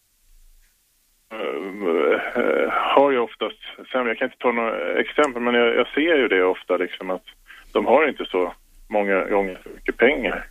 eh, 1.32 2.70
har 2.70 3.10
ju 3.10 3.18
oftast 3.18 3.58
sämre. 3.92 4.10
Jag 4.10 4.18
kan 4.18 4.26
inte 4.26 4.38
ta 4.38 4.52
några 4.52 5.00
exempel, 5.00 5.42
men 5.42 5.54
jag, 5.54 5.74
jag 5.76 5.86
ser 5.94 6.16
ju 6.16 6.28
det 6.28 6.44
ofta 6.44 6.76
liksom 6.76 7.10
att 7.10 7.24
de 7.72 7.86
har 7.86 8.08
inte 8.08 8.24
så 8.24 8.54
många 8.88 9.24
gånger 9.24 9.58
så 9.62 9.68
mycket 9.68 9.96
pengar. 9.96 10.46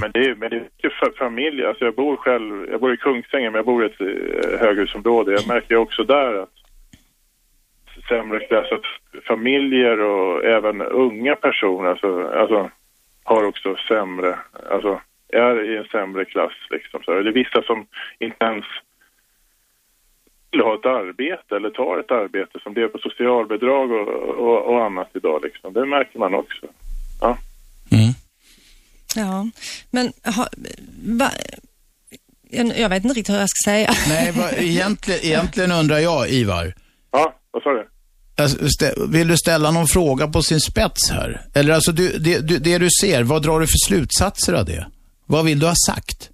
Men 0.00 0.10
det 0.12 0.24
är 0.24 0.34
men 0.34 0.50
det 0.50 0.56
är 0.82 0.90
för 0.90 1.12
familj. 1.18 1.64
Alltså 1.64 1.84
jag 1.84 1.94
bor 1.94 2.16
själv, 2.16 2.66
jag 2.70 2.80
bor 2.80 2.94
i 2.94 2.96
Kungsängen, 2.96 3.52
men 3.52 3.58
jag 3.58 3.66
bor 3.66 3.84
i 3.84 3.86
ett 3.86 4.00
eh, 4.00 4.60
höghusområde. 4.60 5.32
Jag 5.32 5.48
märker 5.48 5.74
ju 5.74 5.76
också 5.76 6.04
där 6.04 6.34
att 6.34 6.52
sämre 8.08 8.40
klass, 8.40 8.66
att 8.72 9.22
familjer 9.24 10.00
och 10.00 10.44
även 10.44 10.82
unga 10.82 11.36
personer, 11.36 11.90
alltså, 11.90 12.28
alltså 12.28 12.70
har 13.24 13.44
också 13.44 13.76
sämre, 13.88 14.38
alltså 14.70 15.00
är 15.28 15.64
i 15.64 15.76
en 15.76 15.84
sämre 15.84 16.24
klass 16.24 16.52
liksom. 16.70 17.02
Så 17.02 17.12
eller 17.12 17.32
vissa 17.32 17.62
som 17.62 17.86
inte 18.18 18.44
ens 18.44 18.64
vill 20.50 20.60
ha 20.60 20.74
ett 20.74 20.86
arbete 20.86 21.56
eller 21.56 21.70
tar 21.70 21.98
ett 21.98 22.10
arbete 22.10 22.58
som 22.62 22.74
lever 22.74 22.88
på 22.88 22.98
socialbidrag 22.98 23.92
och, 23.92 24.08
och, 24.08 24.66
och 24.66 24.84
annat 24.84 25.10
idag 25.14 25.40
liksom. 25.42 25.72
Det 25.72 25.86
märker 25.86 26.18
man 26.18 26.34
också. 26.34 26.66
Ja. 27.20 27.38
Ja, 29.16 29.46
men 29.90 30.12
ha, 30.36 30.46
va, 31.06 31.30
jag 32.50 32.78
jag 32.78 32.88
vet 32.88 33.04
inte 33.04 33.18
riktigt 33.18 33.34
hur 33.34 33.40
jag 33.40 33.48
ska 33.48 33.70
säga. 33.70 33.90
Nej, 34.08 34.32
vad, 34.36 34.52
egentligen, 34.52 35.20
egentligen 35.24 35.72
undrar 35.72 35.98
jag, 35.98 36.28
Ivar. 36.28 36.74
Ja, 37.12 37.34
vad 37.50 37.62
sa 37.62 37.70
du? 37.72 37.88
Alltså, 38.38 39.06
Vill 39.12 39.28
du 39.28 39.36
ställa 39.36 39.70
någon 39.70 39.86
fråga 39.86 40.26
på 40.28 40.42
sin 40.42 40.60
spets 40.60 41.10
här? 41.10 41.40
Eller 41.54 41.74
alltså, 41.74 41.92
du, 41.92 42.18
det, 42.18 42.48
du, 42.48 42.58
det 42.58 42.78
du 42.78 42.88
ser, 43.00 43.22
vad 43.22 43.42
drar 43.42 43.60
du 43.60 43.66
för 43.66 43.86
slutsatser 43.88 44.52
av 44.54 44.64
det? 44.64 44.86
Vad 45.26 45.44
vill 45.44 45.58
du 45.58 45.66
ha 45.66 45.74
sagt? 45.90 46.30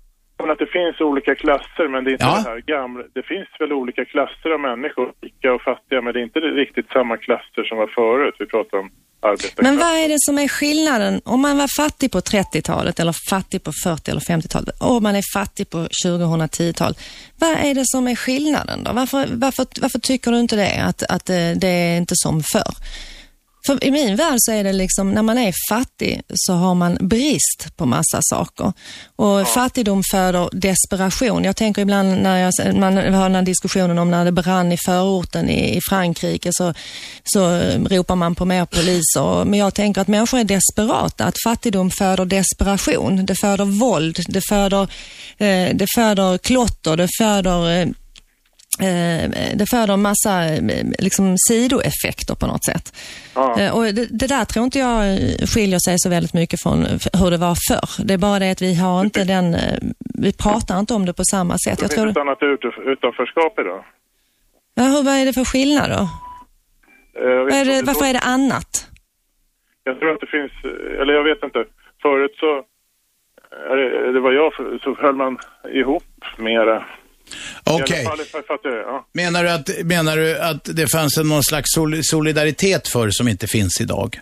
Att 0.53 0.59
det 0.59 0.66
finns 0.80 1.01
olika 1.01 1.35
klasser, 1.35 1.89
men 1.93 2.05
det 2.05 2.11
är 2.11 2.12
inte 2.12 2.24
Ja. 2.24 2.35
det 2.45 2.51
här 2.51 2.61
gamla. 2.74 3.03
Det 3.14 3.22
finns 3.33 3.49
väl 3.61 3.72
olika 3.72 4.05
klasser 4.05 4.51
av 4.55 4.61
människor, 4.61 5.07
rika 5.22 5.49
och 5.57 5.62
fattiga, 5.62 5.99
men 6.03 6.12
det 6.12 6.18
är 6.20 6.24
inte 6.30 6.39
riktigt 6.62 6.89
samma 6.97 7.16
klasser 7.26 7.62
som 7.68 7.76
var 7.83 7.91
förut. 8.01 8.35
Vi 8.39 8.47
pratar 8.47 8.76
om 8.83 8.89
arbetarklass. 9.23 9.62
Men 9.62 9.79
vad 9.79 9.99
är 9.99 10.09
det 10.09 10.18
som 10.18 10.39
är 10.39 10.49
skillnaden 10.49 11.20
om 11.25 11.41
man 11.41 11.57
var 11.57 11.68
fattig 11.77 12.12
på 12.12 12.20
30-talet 12.20 13.01
eller 13.01 13.14
fattig 13.31 13.62
på 13.62 13.73
40 13.85 14.11
eller 14.11 14.20
50-talet 14.20 14.81
och 14.81 15.03
man 15.03 15.16
är 15.16 15.23
fattig 15.35 15.70
på 15.70 15.89
2010-talet? 16.05 17.01
Vad 17.39 17.51
är 17.51 17.75
det 17.75 17.85
som 17.87 18.09
är 18.09 18.16
skillnaden 18.16 18.85
då? 18.85 18.93
Varför, 18.93 19.29
varför, 19.33 19.66
varför 19.81 19.99
tycker 19.99 20.33
du 20.33 20.41
inte 20.41 20.57
det? 20.57 20.83
Att, 20.83 21.03
att 21.03 21.31
eh, 21.31 21.51
det 21.57 21.68
är 21.68 21.97
inte 21.97 22.14
som 22.16 22.43
förr? 22.43 22.75
För 23.66 23.84
i 23.84 23.90
min 23.90 24.16
värld 24.16 24.36
så 24.38 24.52
är 24.52 24.64
det 24.64 24.72
liksom, 24.72 25.10
när 25.12 25.22
man 25.22 25.38
är 25.38 25.54
fattig 25.68 26.22
så 26.34 26.52
har 26.52 26.74
man 26.74 26.98
brist 27.00 27.76
på 27.76 27.86
massa 27.86 28.20
saker. 28.20 28.72
Och 29.16 29.48
fattigdom 29.48 30.02
föder 30.10 30.48
desperation. 30.52 31.44
Jag 31.44 31.56
tänker 31.56 31.82
ibland 31.82 32.22
när 32.22 32.38
jag, 32.38 32.74
man 32.74 32.96
har 32.96 33.22
den 33.22 33.34
här 33.34 33.42
diskussionen 33.42 33.98
om 33.98 34.10
när 34.10 34.24
det 34.24 34.32
brann 34.32 34.72
i 34.72 34.76
förorten 34.86 35.50
i, 35.50 35.76
i 35.76 35.80
Frankrike 35.88 36.50
så, 36.52 36.74
så 37.24 37.60
ropar 37.88 38.16
man 38.16 38.34
på 38.34 38.44
mer 38.44 38.66
poliser. 38.66 39.44
Men 39.44 39.58
jag 39.58 39.74
tänker 39.74 40.00
att 40.00 40.08
människor 40.08 40.38
är 40.38 40.44
desperata. 40.44 41.24
Att 41.24 41.36
fattigdom 41.44 41.90
föder 41.90 42.24
desperation. 42.24 43.26
Det 43.26 43.34
föder 43.40 43.64
våld, 43.64 44.18
det 44.28 44.42
föder, 44.48 44.82
eh, 45.38 45.74
det 45.74 45.86
föder 45.94 46.38
klotter, 46.38 46.96
det 46.96 47.08
föder 47.18 47.62
Eh, 47.72 47.88
det 49.55 49.66
föder 49.70 49.95
en 49.95 50.03
massa 50.03 50.45
eh, 50.45 50.62
liksom, 50.99 51.37
sidoeffekter 51.49 52.35
på 52.35 52.47
något 52.47 52.64
sätt. 52.64 52.97
Eh, 53.59 53.77
och 53.77 53.83
det, 53.85 54.07
det 54.11 54.27
där 54.27 54.45
tror 54.45 54.64
inte 54.64 54.79
jag 54.79 55.12
eh, 55.12 55.47
skiljer 55.55 55.79
sig 55.79 55.95
så 55.99 56.09
väldigt 56.09 56.35
mycket 56.35 56.62
från 56.62 56.79
hur 57.20 57.31
det 57.31 57.37
var 57.37 57.57
förr. 57.68 58.05
Det 58.07 58.14
är 58.14 58.18
bara 58.18 58.39
det 58.39 58.51
att 58.51 58.62
vi 58.62 58.75
har 58.75 59.01
inte 59.01 59.25
den, 59.25 59.55
eh, 59.55 59.79
vi 60.23 60.33
pratar 60.33 60.79
inte 60.81 60.95
om 60.95 61.07
det 61.07 61.12
på 61.12 61.23
samma 61.25 61.55
sätt. 61.59 61.79
Det 61.79 61.85
Jag 61.85 61.91
finns 61.91 61.95
tror 61.95 62.11
ett 62.11 62.16
annat 62.16 62.43
ut- 62.43 62.79
utanförskap 62.87 63.59
idag. 63.59 63.85
ja, 64.75 64.83
hur, 64.83 65.03
vad 65.03 65.14
är 65.14 65.27
det 65.27 65.33
för 65.33 65.45
skillnad 65.45 65.91
då? 65.91 66.09
Eh, 67.20 67.59
är 67.61 67.64
det, 67.64 67.83
varför 67.87 68.05
är 68.05 68.12
det 68.12 68.20
annat? 68.20 68.87
Jag 69.85 69.99
tror 69.99 70.11
att 70.14 70.20
det 70.20 70.27
finns, 70.27 70.53
eh, 70.64 71.01
eller 71.01 71.12
jag 71.12 71.25
vet 71.25 71.43
inte. 71.45 71.64
Förut 72.03 72.35
så, 72.41 72.53
eh, 73.68 73.77
det, 73.77 74.12
det 74.12 74.20
var 74.20 74.33
jag, 74.33 74.53
så 74.83 74.95
höll 75.03 75.14
man 75.14 75.39
ihop 75.75 76.05
mera. 76.39 76.85
Okej. 77.64 78.05
Fattar 78.05 78.70
det, 78.70 78.76
ja. 78.78 79.07
Menar 79.14 79.45
du 79.45 79.51
att, 79.51 79.68
menar 79.85 80.16
du 80.16 80.39
att 80.39 80.64
det 80.64 80.87
fanns 80.93 81.18
en 81.18 81.28
någon 81.28 81.43
slags 81.43 81.74
sol- 81.74 82.01
solidaritet 82.03 82.89
för 82.89 83.11
som 83.11 83.28
inte 83.28 83.47
finns 83.47 83.80
idag? 83.80 84.16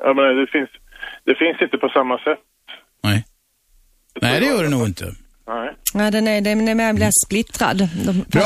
ja 0.00 0.14
men 0.14 0.36
det 0.36 0.46
finns, 0.52 0.68
det 1.24 1.34
finns 1.34 1.62
inte 1.62 1.78
på 1.78 1.88
samma 1.88 2.18
sätt. 2.18 2.38
Nej. 3.02 3.24
Nej, 4.22 4.40
det 4.40 4.46
gör 4.46 4.62
det 4.62 4.68
nog 4.68 4.86
inte. 4.86 5.04
Nej. 5.48 5.70
Ja, 5.94 6.10
den 6.10 6.28
är, 6.28 6.40
den 6.40 6.68
är 6.68 6.74
mer 6.74 6.92
blir 6.92 7.10
splittrad. 7.26 7.88
De, 8.06 8.12
Bra. 8.28 8.42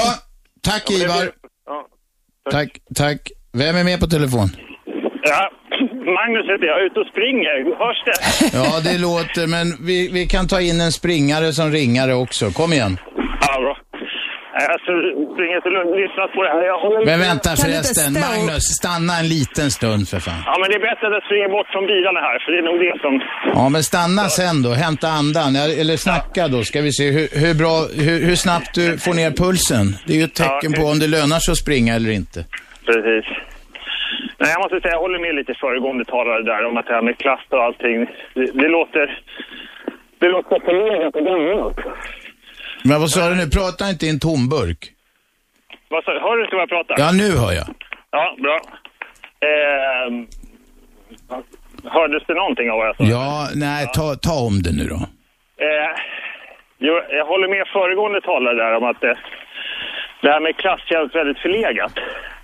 Tack 0.62 0.91
Ivar. 0.91 1.31
Tack, 2.51 2.79
tack. 2.95 3.31
Vem 3.53 3.77
är 3.77 3.85
med 3.85 4.01
på 4.01 4.07
telefon? 4.07 4.49
Ja, 5.23 5.51
Magnus 6.16 6.47
heter 6.53 6.66
jag, 6.66 6.83
ute 6.87 7.01
och 7.01 7.07
springer. 7.07 7.77
Hörs 7.79 8.03
det? 8.09 8.57
Ja, 8.59 8.81
det 8.93 8.99
låter, 8.99 9.47
men 9.47 9.87
vi, 9.87 10.09
vi 10.12 10.27
kan 10.27 10.49
ta 10.49 10.61
in 10.61 10.81
en 10.81 10.93
springare 10.93 11.53
som 11.53 11.71
ringare 11.71 12.14
också. 12.14 12.51
Kom 12.51 12.73
igen. 12.73 12.99
Ja, 13.41 13.61
bra. 13.61 13.76
Jag 14.53 14.80
springer 15.34 15.61
till 15.64 15.76
och 15.80 15.86
lyssnat 16.03 16.32
på 16.36 16.43
det 16.45 16.51
här. 16.55 16.62
Jag 16.72 16.78
håller 16.84 17.05
Men 17.11 17.20
vänta 17.28 17.51
förresten, 17.64 18.09
Magnus, 18.26 18.64
stanna 18.80 19.12
en 19.22 19.28
liten 19.36 19.68
stund 19.78 20.03
för 20.11 20.20
fan. 20.26 20.43
Ja, 20.47 20.55
men 20.61 20.66
det 20.70 20.76
är 20.80 20.84
bättre 20.91 21.05
att 21.07 21.16
jag 21.18 21.24
springer 21.28 21.49
bort 21.57 21.68
från 21.74 21.86
bilarna 21.93 22.20
här, 22.28 22.36
för 22.43 22.49
det 22.53 22.59
är 22.62 22.66
nog 22.70 22.78
det 22.86 22.97
som... 23.05 23.12
Ja, 23.59 23.68
men 23.74 23.82
stanna 23.82 24.24
sen 24.41 24.57
då, 24.66 24.70
hämta 24.84 25.09
andan, 25.20 25.51
eller 25.80 25.97
snacka 26.09 26.43
då, 26.55 26.59
ska 26.70 26.78
vi 26.88 26.93
se 26.99 27.07
hur, 27.16 27.26
hur 27.43 27.55
bra, 27.62 27.74
hur, 28.05 28.18
hur 28.28 28.36
snabbt 28.47 28.70
du 28.80 28.86
får 29.05 29.14
ner 29.20 29.30
pulsen. 29.43 29.84
Det 30.07 30.12
är 30.14 30.18
ju 30.22 30.26
ett 30.30 30.38
tecken 30.45 30.72
på 30.78 30.82
om 30.93 30.99
det 31.03 31.09
lönar 31.16 31.38
sig 31.45 31.53
att 31.53 31.62
springa 31.66 31.93
eller 31.99 32.12
inte. 32.20 32.38
Precis. 32.88 33.26
Nej, 34.41 34.51
jag 34.55 34.61
måste 34.62 34.76
säga, 34.80 34.95
jag 34.97 35.05
håller 35.07 35.20
med 35.26 35.34
lite 35.41 35.55
föregående 35.62 36.05
talare 36.05 36.43
där 36.43 36.66
om 36.68 36.76
att 36.78 36.86
det 36.86 36.95
här 36.99 37.07
med 37.09 37.18
klass 37.24 37.45
och 37.49 37.62
allting, 37.66 37.97
det, 38.34 38.47
det 38.62 38.68
låter... 38.78 39.07
Det 40.22 40.28
låter 40.28 40.61
förlegat 40.61 41.14
och 41.16 41.24
gammalt. 41.24 41.78
Men 42.85 43.01
vad 43.01 43.11
sa 43.11 43.28
du 43.28 43.35
nu, 43.35 43.47
prata 43.51 43.91
inte 43.91 44.07
i 44.07 44.11
en 44.11 44.20
tom 44.20 44.49
burk. 44.49 44.93
Vad 45.89 46.05
sa 46.05 46.12
du? 46.12 46.20
Hör 46.20 46.37
du 46.37 46.45
inte 46.45 46.57
vad 46.57 46.62
jag 46.62 46.68
pratar? 46.68 46.95
Ja, 46.99 47.12
nu 47.12 47.28
hör 47.43 47.53
jag. 47.53 47.68
Ja, 48.11 48.37
bra. 48.45 48.61
Eh, 49.49 50.07
hördes 51.97 52.22
det 52.26 52.35
någonting 52.35 52.70
av 52.70 52.78
vad 52.78 52.87
jag 52.89 52.97
sa? 52.97 53.05
Ja, 53.05 53.49
nej, 53.55 53.87
ta, 53.95 54.14
ta 54.14 54.35
om 54.49 54.62
det 54.62 54.72
nu 54.72 54.85
då. 54.95 55.01
Eh, 55.66 55.91
jo, 56.78 56.95
jag 57.11 57.26
håller 57.26 57.49
med 57.49 57.66
föregående 57.72 58.20
talare 58.20 58.55
där 58.55 58.76
om 58.76 58.85
att 58.85 59.01
det, 59.01 59.18
det 60.22 60.31
här 60.31 60.41
med 60.41 60.57
klass 60.57 60.81
känns 60.87 61.14
väldigt 61.14 61.39
förlegat. 61.39 61.93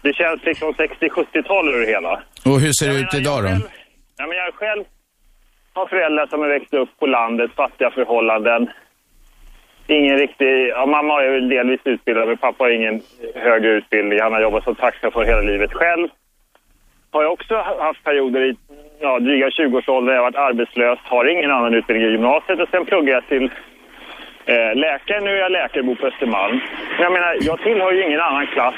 Det 0.02 0.12
känns 0.14 0.44
liksom 0.44 0.72
60-70-tal 0.72 1.68
ur 1.74 1.80
det 1.80 1.86
hela. 1.86 2.12
Och 2.44 2.60
hur 2.60 2.72
ser 2.72 2.88
det 2.88 2.98
ut 3.00 3.14
idag 3.14 3.42
då? 3.42 3.48
Ja, 4.18 4.26
men 4.26 4.36
jag 4.36 4.54
själv 4.54 4.84
har 5.72 5.86
föräldrar 5.86 6.26
som 6.26 6.42
är 6.42 6.48
växt 6.48 6.74
upp 6.74 6.98
på 6.98 7.06
landet, 7.06 7.50
fattiga 7.56 7.90
förhållanden. 7.90 8.70
Ingen 9.86 10.18
riktig... 10.18 10.68
Ja, 10.68 10.86
mamma 10.86 11.22
är 11.22 11.30
väl 11.30 11.48
delvis 11.48 11.80
utbildad, 11.84 12.28
men 12.28 12.36
pappa 12.36 12.64
har 12.64 12.70
ingen 12.70 13.00
högre 13.34 13.68
utbildning. 13.68 14.20
Han 14.20 14.32
har 14.32 14.40
jobbat 14.40 14.64
som 14.64 14.74
taxichaufför 14.74 15.24
hela 15.24 15.40
livet 15.40 15.72
själv. 15.72 16.08
har 17.12 17.22
jag 17.22 17.32
också 17.32 17.54
haft 17.56 18.04
perioder 18.04 18.40
i 18.40 18.56
ja, 19.00 19.18
dryga 19.18 19.48
20-årsåldern 19.48 20.06
där 20.06 20.14
jag 20.14 20.22
har 20.22 20.30
varit 20.30 20.48
arbetslös, 20.50 20.98
har 21.02 21.24
ingen 21.24 21.50
annan 21.50 21.74
utbildning 21.74 22.08
i 22.08 22.10
gymnasiet 22.10 22.60
och 22.60 22.68
sen 22.68 22.86
pluggar 22.86 23.14
jag 23.14 23.28
till 23.28 23.44
eh, 24.46 24.74
läkare. 24.74 25.20
Nu 25.20 25.30
är 25.30 25.40
jag 25.40 25.52
läkarbo 25.52 25.96
på 25.96 26.06
Östermalm. 26.06 26.60
Men 26.96 27.02
jag 27.02 27.12
menar, 27.12 27.36
jag 27.40 27.58
tillhör 27.62 27.92
ju 27.92 28.06
ingen 28.06 28.20
annan 28.20 28.46
klass 28.46 28.74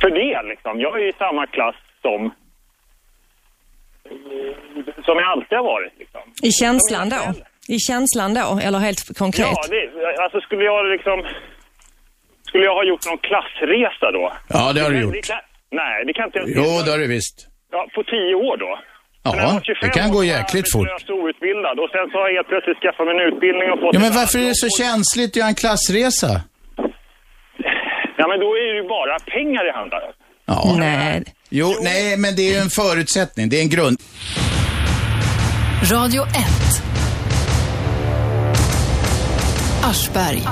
för 0.00 0.10
det 0.10 0.42
liksom. 0.42 0.80
Jag 0.80 0.98
är 0.98 1.02
ju 1.02 1.08
i 1.08 1.12
samma 1.12 1.46
klass 1.46 1.76
som 2.02 2.32
som 5.04 5.18
jag 5.18 5.28
alltid 5.28 5.58
har 5.58 5.64
varit 5.64 5.92
liksom. 5.98 6.20
I 6.42 6.50
känslan 6.50 7.08
då? 7.08 7.49
I 7.76 7.78
känslan 7.88 8.30
då, 8.34 8.46
eller 8.66 8.78
helt 8.78 9.02
konkret? 9.18 9.46
Ja, 9.56 9.62
det, 9.74 9.82
alltså 10.24 10.38
skulle 10.46 10.64
jag 10.70 10.78
liksom... 10.96 11.16
Skulle 12.48 12.64
jag 12.64 12.74
ha 12.80 12.84
gjort 12.90 13.04
någon 13.10 13.18
klassresa 13.28 14.06
då? 14.18 14.24
Ja, 14.56 14.72
det 14.74 14.80
har 14.84 14.90
du 14.90 15.00
gjort. 15.00 15.12
det 15.18 15.26
kan- 15.32 15.46
nej, 15.82 15.96
det 16.06 16.12
kan 16.16 16.24
inte 16.28 16.38
jag 16.38 16.48
Jo, 16.58 16.68
det 16.84 16.90
har 16.94 16.98
du 17.04 17.06
visst. 17.16 17.36
Ja, 17.74 17.80
på 17.94 18.00
tio 18.14 18.34
år 18.48 18.56
då. 18.64 18.70
Jag 19.22 19.36
Ja, 19.36 19.52
var 19.52 19.60
25 19.60 19.88
det 19.88 19.88
kan 19.98 20.06
år 20.08 20.12
gå 20.12 20.18
var 20.18 20.24
jag 20.24 20.38
jäkligt 20.40 20.68
fort. 20.72 20.88
arbetslös 20.88 21.10
och 21.10 21.24
outbildad 21.24 21.76
och 21.82 21.90
sen 21.94 22.04
så 22.10 22.14
har 22.20 22.26
jag 22.28 22.34
helt 22.38 22.48
plötsligt 22.52 22.78
skaffat 22.84 23.04
mig 23.06 23.14
en 23.16 23.24
utbildning 23.30 23.66
och 23.72 23.78
fått... 23.82 23.94
Ja, 23.96 24.00
men 24.06 24.12
varför 24.20 24.38
är 24.44 24.48
det 24.52 24.58
så 24.66 24.70
känsligt 24.82 25.30
att 25.32 25.36
göra 25.40 25.48
en 25.54 25.60
klassresa? 25.64 26.30
Ja, 28.20 28.24
men 28.30 28.36
då 28.44 28.48
är 28.60 28.64
det 28.70 28.76
ju 28.82 28.86
bara 28.96 29.14
pengar 29.36 29.60
det 29.68 29.74
handlar 29.80 30.00
om. 30.08 30.12
Ja. 30.52 30.74
Nej. 30.86 31.22
Jo, 31.60 31.68
nej, 31.90 32.16
men 32.22 32.30
det 32.36 32.42
är 32.48 32.52
ju 32.56 32.60
en 32.66 32.72
förutsättning. 32.80 33.44
Det 33.50 33.56
är 33.60 33.62
en 33.68 33.72
grund. 33.76 33.96
Radio 35.94 36.22
1. 36.22 36.30
Aschberg. 39.82 40.42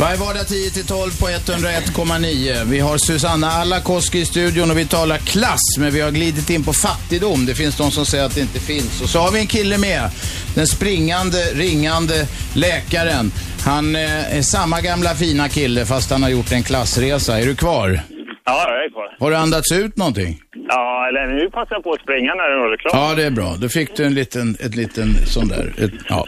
Varje 0.00 0.16
vardag 0.16 0.46
10-12 0.46 1.20
på 1.20 1.28
101,9. 1.28 2.64
Vi 2.64 2.80
har 2.80 2.98
Susanna 2.98 3.52
Alakoski 3.52 4.18
i 4.18 4.26
studion 4.26 4.70
och 4.70 4.78
vi 4.78 4.84
talar 4.84 5.18
klass, 5.18 5.60
men 5.78 5.92
vi 5.92 6.00
har 6.00 6.10
glidit 6.10 6.50
in 6.50 6.64
på 6.64 6.72
fattigdom. 6.72 7.46
Det 7.46 7.54
finns 7.54 7.76
de 7.76 7.90
som 7.90 8.06
säger 8.06 8.24
att 8.24 8.34
det 8.34 8.40
inte 8.40 8.60
finns. 8.60 9.00
Och 9.02 9.10
så 9.10 9.18
har 9.18 9.30
vi 9.30 9.40
en 9.40 9.46
kille 9.46 9.78
med. 9.78 10.10
Den 10.54 10.66
springande, 10.66 11.44
ringande 11.54 12.26
läkaren. 12.54 13.32
Han 13.60 13.96
eh, 13.96 14.36
är 14.36 14.42
samma 14.42 14.80
gamla 14.80 15.14
fina 15.14 15.48
kille 15.48 15.86
fast 15.86 16.10
han 16.10 16.22
har 16.22 16.30
gjort 16.30 16.52
en 16.52 16.62
klassresa. 16.62 17.40
Är 17.40 17.46
du 17.46 17.56
kvar? 17.56 18.02
Ja, 18.48 18.74
jag 18.74 18.84
är 18.84 18.90
kvar. 18.90 19.16
Har 19.20 19.30
du 19.30 19.36
andats 19.36 19.72
ut 19.82 19.96
någonting? 19.96 20.32
Ja, 20.68 21.08
eller 21.08 21.26
nu 21.26 21.50
passar 21.50 21.74
jag 21.76 21.84
på 21.84 21.92
att 21.92 22.00
springa 22.00 22.34
när 22.34 22.48
den 22.48 22.72
är 22.72 22.76
klar. 22.76 22.92
Ja, 22.94 23.14
det 23.16 23.24
är 23.30 23.30
bra. 23.30 23.50
Då 23.62 23.68
fick 23.68 23.96
du 23.96 24.02
en 24.06 24.14
liten, 24.14 24.46
ett 24.66 24.74
liten 24.82 25.08
sån 25.34 25.48
där. 25.48 25.66
Ett, 25.84 25.94
ja. 26.08 26.20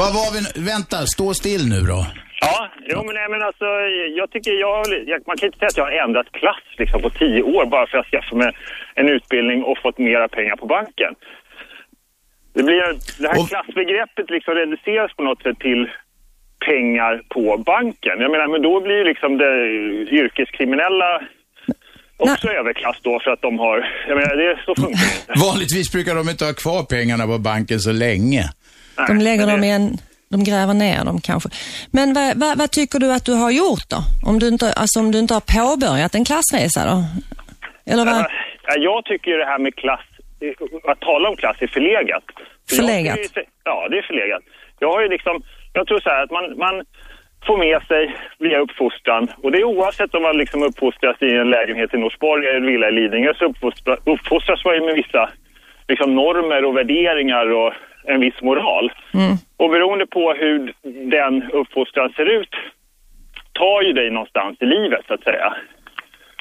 Vad 0.00 0.10
var 0.18 0.28
vi 0.34 0.38
nu? 0.46 0.50
Vänta, 0.72 0.96
stå 1.14 1.34
still 1.34 1.64
nu 1.74 1.80
då. 1.92 2.00
Ja, 2.40 2.56
jo 2.90 2.98
men, 3.06 3.14
nej, 3.14 3.28
men 3.32 3.42
alltså 3.42 3.66
jag 4.20 4.30
tycker 4.30 4.52
jag, 4.52 4.86
jag, 5.06 5.18
man 5.26 5.36
kan 5.36 5.46
inte 5.46 5.58
säga 5.58 5.68
att 5.72 5.76
jag 5.76 5.84
har 5.84 5.96
ändrat 6.04 6.32
klass 6.32 6.64
liksom 6.78 7.02
på 7.02 7.10
tio 7.10 7.42
år 7.42 7.66
bara 7.66 7.86
för 7.86 7.98
att 7.98 8.06
jag 8.12 8.22
skaffat 8.22 8.38
mig 8.38 8.52
en 8.94 9.08
utbildning 9.08 9.62
och 9.62 9.78
fått 9.82 9.98
mera 9.98 10.28
pengar 10.28 10.56
på 10.56 10.66
banken. 10.66 11.14
Det, 12.54 12.62
blir, 12.62 12.82
det 13.22 13.28
här 13.28 13.48
klassbegreppet 13.48 14.30
liksom 14.30 14.54
reduceras 14.54 15.12
på 15.16 15.22
något 15.22 15.42
sätt 15.42 15.58
till 15.58 15.90
pengar 16.66 17.22
på 17.28 17.56
banken. 17.56 18.20
Jag 18.20 18.30
menar, 18.30 18.48
men 18.48 18.62
då 18.62 18.80
blir 18.80 18.96
ju 18.96 19.04
liksom 19.04 19.38
det 19.38 19.52
yrkeskriminella 20.20 21.20
också 22.16 22.48
överklass 22.48 22.96
då 23.02 23.20
för 23.24 23.30
att 23.30 23.42
de 23.42 23.58
har, 23.58 23.88
jag 24.08 24.16
menar 24.16 24.36
det 24.36 24.46
är 24.50 24.62
så 24.66 24.74
funkar 24.74 24.90
det 25.26 25.32
inte. 25.32 25.44
Vanligtvis 25.46 25.92
brukar 25.92 26.14
de 26.14 26.28
inte 26.28 26.44
ha 26.44 26.52
kvar 26.52 26.82
pengarna 26.82 27.26
på 27.26 27.38
banken 27.38 27.80
så 27.80 27.92
länge. 27.92 28.42
De 29.08 29.18
lägger 29.18 29.46
dem 29.46 29.64
i 29.64 29.70
en... 29.70 29.96
De 30.30 30.44
gräver 30.44 30.74
ner 30.74 31.04
dem 31.04 31.20
kanske. 31.20 31.48
Men 31.90 32.14
vad, 32.14 32.36
vad, 32.36 32.58
vad 32.58 32.70
tycker 32.70 32.98
du 32.98 33.12
att 33.12 33.24
du 33.24 33.32
har 33.34 33.50
gjort 33.50 33.88
då? 33.90 33.96
Om 34.26 34.38
du 34.38 34.48
inte, 34.48 34.72
alltså 34.72 35.00
om 35.00 35.12
du 35.12 35.18
inte 35.18 35.34
har 35.34 35.40
påbörjat 35.58 36.14
en 36.14 36.24
klassresa 36.24 36.80
då? 36.90 36.96
Eller 37.92 38.04
vad? 38.04 38.26
Ja, 38.66 38.74
jag 38.78 39.04
tycker 39.04 39.30
ju 39.30 39.36
det 39.36 39.44
här 39.44 39.58
med 39.58 39.74
klass, 39.76 40.00
att 40.88 41.00
tala 41.00 41.28
om 41.28 41.36
klass 41.36 41.56
är 41.60 41.66
förlegat. 41.66 42.24
För 42.68 42.76
jag 42.76 42.86
Förlegat? 42.86 43.18
se- 43.34 43.44
Ja, 43.64 43.88
det 43.90 43.98
är 43.98 44.02
förlegat. 44.02 44.42
Jag 44.78 44.92
har 44.92 45.02
ju 45.02 45.08
liksom, 45.08 45.42
jag 45.78 45.86
tror 45.86 46.00
så 46.00 46.10
här 46.10 46.22
att 46.22 46.30
man, 46.30 46.58
man 46.58 46.84
får 47.46 47.56
med 47.58 47.82
sig 47.82 48.16
via 48.38 48.58
uppfostran 48.58 49.28
och 49.42 49.52
det 49.52 49.58
är 49.58 49.64
oavsett 49.64 50.14
om 50.14 50.22
man 50.22 50.36
liksom 50.36 50.62
uppfostras 50.62 51.22
i 51.22 51.30
en 51.34 51.50
lägenhet 51.50 51.94
i 51.94 51.98
Norsborg 51.98 52.46
eller 52.46 52.60
en 52.60 52.66
villa 52.66 52.88
i 52.88 52.92
Lidingö 52.92 53.34
så 53.34 53.44
uppfostra, 53.44 53.96
uppfostras 54.04 54.64
man 54.64 54.74
ju 54.74 54.84
med 54.84 54.94
vissa 54.94 55.30
liksom 55.88 56.14
normer 56.14 56.64
och 56.64 56.76
värderingar 56.76 57.46
och 57.46 57.72
en 58.04 58.20
viss 58.20 58.42
moral. 58.42 58.92
Och 59.56 59.70
beroende 59.70 60.06
på 60.06 60.32
hur 60.32 60.72
den 61.10 61.50
uppfostran 61.52 62.12
ser 62.12 62.26
ut 62.26 62.54
tar 63.52 63.82
ju 63.82 63.92
dig 63.92 64.10
någonstans 64.10 64.56
i 64.60 64.66
livet 64.66 65.04
så 65.06 65.14
att 65.14 65.22
säga. 65.22 65.54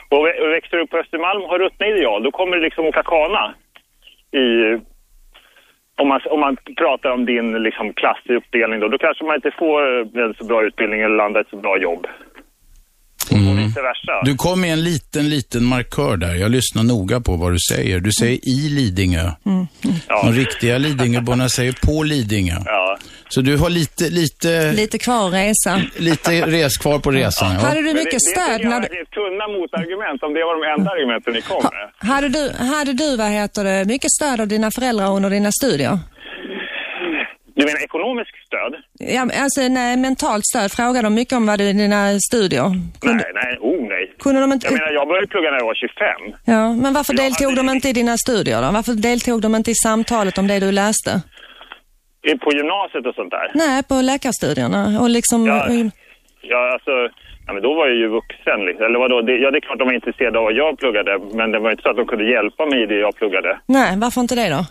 Och 0.09 0.27
vä- 0.27 0.39
och 0.39 0.51
växer 0.51 0.77
du 0.77 0.83
upp 0.83 0.89
på 0.89 0.97
Östermalm 0.97 1.43
och 1.43 1.49
har 1.49 1.59
ruttna 1.59 1.87
ideal, 1.87 2.23
då 2.23 2.31
kommer 2.31 2.57
det 2.57 2.63
liksom 2.63 2.85
åka 2.85 3.03
kana 3.03 3.53
i... 4.31 4.77
Om 6.01 6.07
man, 6.07 6.19
om 6.29 6.39
man 6.39 6.55
pratar 6.83 7.09
om 7.09 7.25
din 7.25 7.47
liksom, 7.67 7.93
klassuppdelning 7.93 8.79
då, 8.79 8.87
då 8.87 8.97
kanske 8.97 9.23
man 9.25 9.35
inte 9.35 9.51
får 9.61 9.79
eh, 9.91 10.23
en 10.25 10.33
så 10.39 10.43
bra 10.45 10.59
utbildning 10.67 10.99
eller 11.01 11.17
landar 11.23 11.41
ett 11.41 11.49
så 11.49 11.57
bra 11.57 11.77
jobb. 11.87 12.03
Och 13.31 13.59
vice 13.59 13.81
versa. 13.81 14.21
Du 14.23 14.35
kom 14.35 14.61
med 14.61 14.73
en 14.73 14.83
liten, 14.83 15.29
liten 15.29 15.65
markör 15.65 16.17
där. 16.17 16.35
Jag 16.35 16.51
lyssnar 16.51 16.83
noga 16.83 17.19
på 17.21 17.35
vad 17.35 17.51
du 17.51 17.59
säger. 17.59 17.99
Du 17.99 18.11
säger 18.11 18.39
i 18.49 18.69
Lidingö. 18.69 19.31
De 20.23 20.31
riktiga 20.33 20.77
Lidingöborna 20.77 21.49
säger 21.49 21.75
på 21.85 22.03
Lidingö. 22.03 22.55
Ja. 22.65 22.97
Så 23.29 23.41
du 23.41 23.57
har 23.57 23.69
lite, 23.69 24.09
lite, 24.09 24.71
Lite 24.71 24.97
kvar 24.97 25.27
att 25.27 25.33
resa. 25.33 25.81
lite 25.97 26.31
res 26.31 26.77
kvar 26.77 26.99
på 26.99 27.11
resan. 27.11 27.53
Ja. 27.53 27.59
Hade 27.59 27.81
du 27.81 27.93
mycket 27.93 28.11
det, 28.11 28.19
stöd 28.19 28.61
det 28.61 28.69
när 28.69 28.79
du... 28.79 28.87
jag 28.91 28.97
är 29.01 29.05
tunna 29.05 29.47
motargument 29.47 30.23
om 30.23 30.33
det 30.33 30.39
var 30.47 30.53
de 30.61 30.79
enda 30.79 30.91
argumenten 30.91 31.33
ni 31.33 31.41
kom 31.41 31.63
med. 31.63 32.09
Hade 32.11 32.29
du, 32.29 32.51
hade 32.75 32.93
du, 32.93 33.17
vad 33.17 33.27
heter 33.29 33.63
det, 33.63 33.85
mycket 33.85 34.11
stöd 34.11 34.41
av 34.41 34.47
dina 34.47 34.71
föräldrar 34.71 35.11
under 35.15 35.29
dina 35.29 35.51
studier? 35.51 35.99
Du 37.55 37.65
menar 37.65 37.83
ekonomiskt 37.83 38.35
stöd? 38.47 38.73
Ja, 39.15 39.21
alltså 39.43 39.61
nej, 39.61 39.97
mentalt 39.97 40.45
stöd. 40.45 40.71
Frågade 40.71 41.01
de 41.01 41.13
mycket 41.13 41.33
om 41.33 41.45
vad 41.45 41.59
du 41.59 41.63
i 41.69 41.73
dina 41.73 42.19
studier? 42.19 42.63
Kunde, 43.01 43.23
Nej, 43.23 43.31
nej, 43.43 43.57
oh 43.61 43.87
nej. 43.89 44.11
kunde 44.19 44.41
de 44.41 44.53
inte... 44.53 44.67
Jag 44.67 44.73
menar, 44.73 44.91
jag 44.91 45.07
började 45.07 45.27
plugga 45.27 45.51
när 45.51 45.57
jag 45.57 45.65
var 45.65 45.75
25. 45.75 46.39
Ja, 46.45 46.73
men 46.73 46.93
varför 46.93 47.13
deltog 47.13 47.55
de 47.55 47.69
inte 47.69 47.89
i 47.89 47.93
dina 47.93 48.17
studier 48.17 48.61
då? 48.61 48.71
Varför 48.71 48.93
deltog 48.93 49.41
de 49.41 49.55
inte 49.55 49.71
i 49.71 49.75
samtalet 49.75 50.37
om 50.37 50.47
det 50.47 50.59
du 50.59 50.71
läste? 50.71 51.21
På 52.43 52.51
gymnasiet 52.51 53.05
och 53.05 53.15
sånt 53.15 53.31
där. 53.31 53.47
Nej, 53.53 53.83
på 53.89 53.95
läkarstudierna 54.11 54.81
och 55.01 55.09
liksom... 55.09 55.45
Ja. 55.45 55.67
Ja, 56.41 56.61
alltså, 56.73 56.91
ja, 57.47 57.53
men 57.53 57.61
då 57.63 57.73
var 57.73 57.87
jag 57.87 57.95
ju 58.03 58.07
vuxen. 58.07 58.59
Liksom. 58.67 58.85
Eller 58.85 58.99
vadå? 58.99 59.21
Det, 59.21 59.35
ja, 59.43 59.51
det 59.51 59.57
är 59.57 59.65
klart 59.67 59.79
de 59.79 59.87
var 59.87 59.93
intresserade 60.01 60.37
av 60.39 60.43
vad 60.43 60.53
jag 60.53 60.77
pluggade, 60.79 61.11
men 61.39 61.51
det 61.51 61.59
var 61.59 61.71
inte 61.71 61.83
så 61.83 61.89
att 61.89 61.95
de 62.01 62.05
kunde 62.07 62.25
hjälpa 62.35 62.65
mig 62.65 62.83
i 62.83 62.85
det 62.85 62.99
jag 63.07 63.15
pluggade. 63.15 63.59
Nej, 63.65 63.89
varför 64.03 64.21
inte 64.21 64.35
det 64.35 64.49
då? 64.49 64.61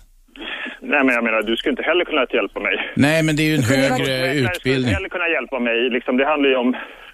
Nej, 0.92 1.00
men 1.04 1.14
jag 1.14 1.24
menar, 1.24 1.42
du 1.42 1.56
skulle 1.56 1.70
inte 1.76 1.82
heller 1.90 2.04
kunna 2.04 2.26
hjälpa 2.38 2.60
mig. 2.60 2.74
Nej, 2.96 3.22
men 3.22 3.36
det 3.36 3.42
är 3.42 3.50
ju 3.52 3.54
en 3.54 3.62
högre 3.74 3.96
Du 3.96 4.04
skulle 4.04 4.50
utbildning. 4.54 4.84
inte 4.84 4.94
heller 4.98 5.08
kunna 5.08 5.28
hjälpa 5.28 5.58
mig. 5.58 5.90
Liksom, 5.96 6.16
det 6.16 6.26
handlar 6.32 6.48
ju 6.48 6.56
om 6.56 6.70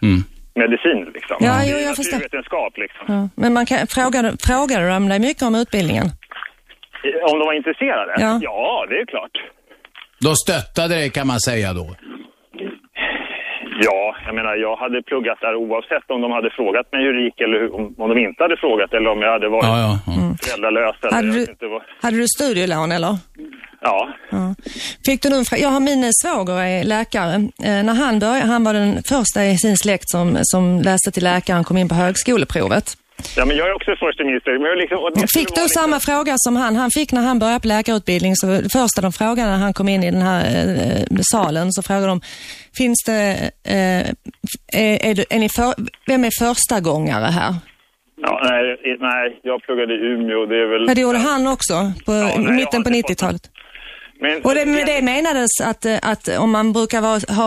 Mm. 0.09 0.21
medicin, 0.63 1.01
liksom. 1.15 1.37
Ja, 1.41 1.55
jo, 1.71 1.77
jag 1.89 1.97
förstår. 1.97 2.19
Naturvetenskap, 2.19 2.73
liksom. 2.85 3.05
Ja. 3.15 3.29
Men 3.43 3.53
man 3.59 3.67
kan, 3.67 3.79
frågade, 3.97 4.29
frågade 4.49 4.85
de 4.95 5.09
dig 5.09 5.21
mycket 5.29 5.43
om 5.43 5.55
utbildningen? 5.55 6.07
Om 7.31 7.39
de 7.39 7.45
var 7.51 7.55
intresserade? 7.61 8.13
Ja. 8.19 8.39
ja, 8.43 8.87
det 8.91 8.97
är 9.03 9.07
klart. 9.07 9.35
De 10.23 10.37
stöttade 10.37 10.95
dig 10.95 11.11
kan 11.11 11.27
man 11.27 11.41
säga 11.41 11.73
då. 11.73 11.87
Ja, 13.85 14.17
jag 14.27 14.35
menar, 14.35 14.55
jag 14.57 14.77
hade 14.77 15.03
pluggat 15.03 15.39
där 15.41 15.55
oavsett 15.55 16.11
om 16.11 16.21
de 16.21 16.31
hade 16.33 16.51
frågat 16.51 16.87
mig 16.93 17.01
hur 17.05 17.13
det 17.17 17.23
gick 17.25 17.41
eller 17.41 17.75
om, 17.75 17.95
om 18.03 18.09
de 18.13 18.19
inte 18.29 18.43
hade 18.45 18.57
frågat 18.57 18.93
eller 18.95 19.11
om 19.11 19.23
jag 19.23 19.33
hade 19.33 19.49
varit 19.49 19.65
Ja, 19.65 19.79
ja, 19.87 19.99
ja. 20.07 20.37
föräldralös 20.43 20.97
eller 21.03 21.13
Hade 21.13 21.29
du- 21.33 21.39
vet 21.41 21.49
inte 21.49 21.67
vad. 21.67 21.83
Hade 22.03 22.17
du 22.17 22.27
studielån 22.29 22.93
eller? 22.93 23.17
Ja. 23.81 24.09
Ja. 24.31 24.55
Fick 25.07 25.23
du 25.23 25.29
fråga? 25.45 25.63
Jag 25.63 25.69
har 25.69 25.81
min 25.81 26.11
svåger 26.13 26.57
är 26.61 26.85
läkare. 26.85 27.35
Eh, 27.65 27.85
när 27.89 27.95
han 27.95 28.19
började, 28.19 28.47
han 28.47 28.65
var 28.65 28.75
den 28.75 29.03
första 29.09 29.45
i 29.45 29.57
sin 29.59 29.77
släkt 29.77 30.09
som, 30.11 30.39
som 30.43 30.83
läste 30.83 31.11
till 31.11 31.25
läkare, 31.25 31.55
han 31.55 31.65
kom 31.65 31.77
in 31.77 31.89
på 31.89 31.95
högskoleprovet. 31.95 32.97
Ja, 33.37 33.45
men 33.45 33.57
jag 33.57 33.69
är 33.69 33.75
också 33.75 33.91
första 33.97 34.25
minister. 34.25 34.59
Men 34.59 34.79
liksom, 34.79 35.27
Fick 35.35 35.55
du 35.55 35.69
samma 35.69 36.01
fråga 36.01 36.35
som 36.37 36.57
han? 36.57 36.77
Han 36.77 36.91
fick 36.91 37.13
när 37.13 37.23
han 37.23 37.39
började 37.39 37.61
på 37.61 37.69
läkarutbildning, 37.69 38.37
så 38.37 38.47
första 38.73 39.01
de 39.03 39.13
frågade 39.13 39.51
när 39.51 39.59
han 39.59 39.75
kom 39.75 39.89
in 39.89 40.03
i 40.03 40.11
den 40.11 40.23
här 40.23 40.43
eh, 41.11 41.19
salen, 41.33 41.73
så 41.73 41.83
frågade 41.83 42.07
de, 42.07 42.21
finns 42.77 43.03
det, 43.07 43.51
eh, 43.65 44.03
är, 44.83 45.07
är, 45.09 45.15
du, 45.15 45.25
är 45.31 45.39
ni 45.39 45.49
för, 45.49 45.75
vem 46.07 46.25
är 46.25 46.31
första 46.47 46.81
gångare 46.81 47.25
här? 47.25 47.55
Ja, 48.25 48.41
nej, 48.51 48.97
nej, 49.01 49.41
jag 49.43 49.63
pluggade 49.63 49.95
i 49.95 49.97
Umeå. 49.97 50.47
Det 50.47 50.57
är 50.57 50.67
väl... 50.67 50.89
Ja, 50.89 50.95
det 50.95 51.01
gjorde 51.01 51.19
han 51.19 51.47
också, 51.47 51.75
på 52.07 52.13
nej, 52.13 52.33
jag 52.37 52.55
mitten 52.55 52.85
på 52.85 52.91
inte 52.91 53.09
fått 53.09 53.11
90-talet. 53.11 53.51
Men, 54.23 54.43
Och 54.45 54.55
det, 54.55 54.67
med 54.67 54.87
det 54.87 55.03
menades 55.03 55.53
att, 55.71 55.85
eh, 55.85 55.99
att 56.13 56.25
om 56.45 56.51
man 56.57 56.73
brukar 56.73 57.01
vara, 57.09 57.21
ha 57.41 57.47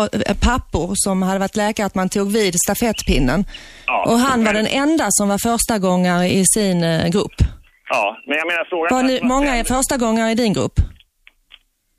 pappor 0.50 0.90
som 1.06 1.22
hade 1.28 1.40
varit 1.40 1.56
läkare, 1.56 1.86
att 1.88 1.96
man 1.96 2.10
tog 2.10 2.28
vid 2.34 2.54
stafettpinnen. 2.66 3.40
Ja, 3.88 3.98
och 4.10 4.18
han 4.28 4.40
var 4.46 4.54
men- 4.54 4.64
den 4.64 4.68
enda 4.84 5.06
som 5.10 5.26
var 5.30 5.38
första 5.52 5.76
gångare 5.88 6.26
i 6.40 6.44
sin 6.56 6.84
eh, 6.84 7.08
grupp. 7.16 7.38
Ja, 7.90 8.18
men 8.28 8.38
jag 8.38 8.48
menar 8.48 8.66
frågan... 8.70 8.90
Var 8.96 9.04
ni 9.04 9.16
många 9.34 9.52
är 9.60 9.64
första 9.64 9.98
gångare 9.98 10.32
i 10.32 10.36
din 10.36 10.54
grupp? 10.54 10.78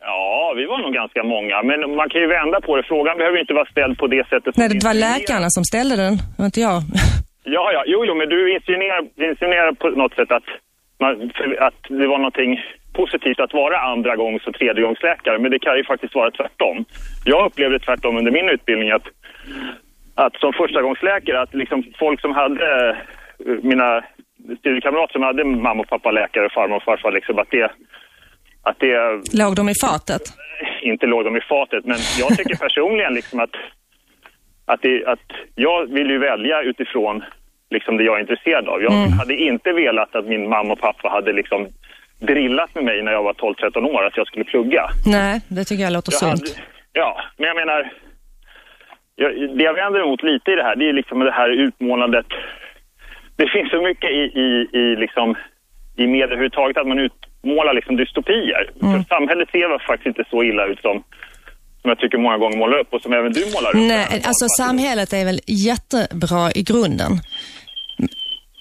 Ja, 0.00 0.52
vi 0.56 0.64
var 0.66 0.78
nog 0.84 0.92
ganska 1.00 1.22
många. 1.34 1.56
Men 1.68 1.78
man 2.00 2.08
kan 2.10 2.20
ju 2.20 2.26
vända 2.38 2.60
på 2.66 2.76
det. 2.76 2.82
Frågan 2.92 3.18
behöver 3.18 3.38
inte 3.40 3.54
vara 3.54 3.66
ställd 3.74 3.98
på 3.98 4.06
det 4.06 4.24
sättet. 4.32 4.56
Nej, 4.56 4.68
det 4.68 4.84
var 4.90 4.94
läkarna 4.94 5.46
som 5.56 5.64
ställde 5.64 5.96
den, 5.96 6.14
det 6.16 6.38
var 6.42 6.46
inte 6.46 6.60
jag. 6.60 6.82
Ja, 7.48 7.64
ja, 7.76 7.82
jo, 7.86 8.04
jo, 8.08 8.14
men 8.14 8.28
du 8.28 8.38
insinuerar, 8.56 9.00
insinuerar 9.30 9.72
på 9.72 9.88
något 10.02 10.14
sätt 10.14 10.30
att, 10.38 10.48
man, 11.00 11.12
att 11.68 11.80
det 12.00 12.06
var 12.12 12.18
någonting 12.18 12.52
positivt 12.96 13.40
att 13.40 13.52
vara 13.62 13.76
andra 13.92 14.16
gångs 14.16 14.46
och 14.46 14.54
tredjegångsläkare, 14.54 15.38
men 15.38 15.50
det 15.50 15.58
kan 15.58 15.76
ju 15.76 15.84
faktiskt 15.84 16.14
vara 16.14 16.30
tvärtom. 16.30 16.84
Jag 17.24 17.46
upplevde 17.46 17.78
tvärtom 17.78 18.16
under 18.16 18.32
min 18.32 18.48
utbildning 18.48 18.90
att, 18.90 19.06
att 20.14 20.36
som 20.36 20.52
förstagångsläkare, 20.52 21.40
att 21.40 21.54
liksom 21.54 21.84
folk 21.98 22.20
som 22.20 22.32
hade, 22.34 22.90
eh, 22.90 22.96
mina 23.62 24.04
studiekamrater 24.58 25.12
som 25.12 25.22
hade 25.22 25.44
mamma 25.44 25.80
och 25.82 25.88
pappa 25.88 26.10
läkare, 26.10 26.48
farmor 26.54 26.76
och 26.76 26.82
farfar, 26.82 27.12
liksom, 27.12 27.38
att 27.38 27.50
det, 27.50 27.70
att 28.62 28.78
det 28.78 28.94
Låg 29.42 29.56
de 29.56 29.68
i 29.68 29.74
fatet? 29.80 30.22
inte 30.82 31.06
låg 31.06 31.24
dem 31.24 31.36
i 31.36 31.40
fatet. 31.40 31.84
Men 31.84 31.98
jag 32.18 32.36
tycker 32.36 32.56
personligen 32.56 33.14
liksom 33.14 33.40
att, 33.40 33.54
att, 34.66 34.82
det, 34.82 35.06
att 35.06 35.28
jag 35.54 35.86
vill 35.92 36.10
ju 36.10 36.18
välja 36.18 36.62
utifrån 36.62 37.24
liksom 37.70 37.96
det 37.96 38.04
jag 38.04 38.16
är 38.16 38.20
intresserad 38.20 38.68
av. 38.68 38.82
Jag 38.82 38.92
Mm. 38.92 39.12
hade 39.18 39.34
inte 39.34 39.72
velat 39.72 40.14
att 40.16 40.26
min 40.26 40.48
mamma 40.48 40.72
och 40.72 40.80
pappa 40.80 41.08
hade 41.08 41.32
liksom 41.32 41.66
drillat 42.20 42.74
med 42.74 42.84
mig 42.84 43.02
när 43.02 43.12
jag 43.12 43.22
var 43.22 43.32
12-13 43.32 43.84
år 43.94 44.06
att 44.06 44.16
jag 44.16 44.26
skulle 44.26 44.44
plugga. 44.44 44.90
Nej, 45.06 45.40
det 45.48 45.64
tycker 45.64 45.84
jag 45.84 45.92
låter 45.92 46.12
Jag 46.12 46.20
sunt. 46.20 46.48
hade, 46.48 46.60
ja, 46.92 47.20
men 47.36 47.46
jag 47.46 47.56
menar, 47.56 47.92
jag, 49.16 49.30
det 49.58 49.64
jag 49.64 49.74
vänder 49.74 50.00
emot 50.04 50.22
lite 50.22 50.50
i 50.50 50.56
det 50.56 50.62
här, 50.62 50.76
det 50.76 50.88
är 50.88 50.92
liksom 50.92 51.18
det 51.20 51.32
här 51.32 51.50
utmålandet. 51.66 52.26
Det 53.36 53.48
finns 53.54 53.70
så 53.70 53.82
mycket 53.82 54.10
i, 54.10 54.22
i, 54.44 54.48
i, 54.80 54.96
liksom, 54.96 55.34
i 55.96 56.06
media 56.06 56.26
överhuvudtaget 56.26 56.76
att 56.76 56.86
man 56.86 56.98
utmålar 56.98 57.74
liksom 57.74 57.96
dystopier. 57.96 58.70
För 58.80 59.04
samhället 59.14 59.48
ser 59.50 59.86
faktiskt 59.86 60.06
inte 60.06 60.24
så 60.30 60.42
illa 60.42 60.66
ut 60.66 60.80
som, 60.80 61.02
som 61.80 61.88
jag 61.88 61.98
tycker 61.98 62.18
många 62.18 62.38
gånger 62.38 62.58
målar 62.58 62.78
upp 62.78 62.92
och 62.94 63.02
som 63.02 63.12
även 63.12 63.32
du 63.32 63.44
målar 63.54 63.70
upp. 63.70 63.76
Nej, 63.76 64.22
alltså 64.30 64.46
samhället 64.48 65.12
är 65.12 65.24
väl 65.24 65.40
jättebra 65.46 66.52
i 66.54 66.62
grunden. 66.62 67.12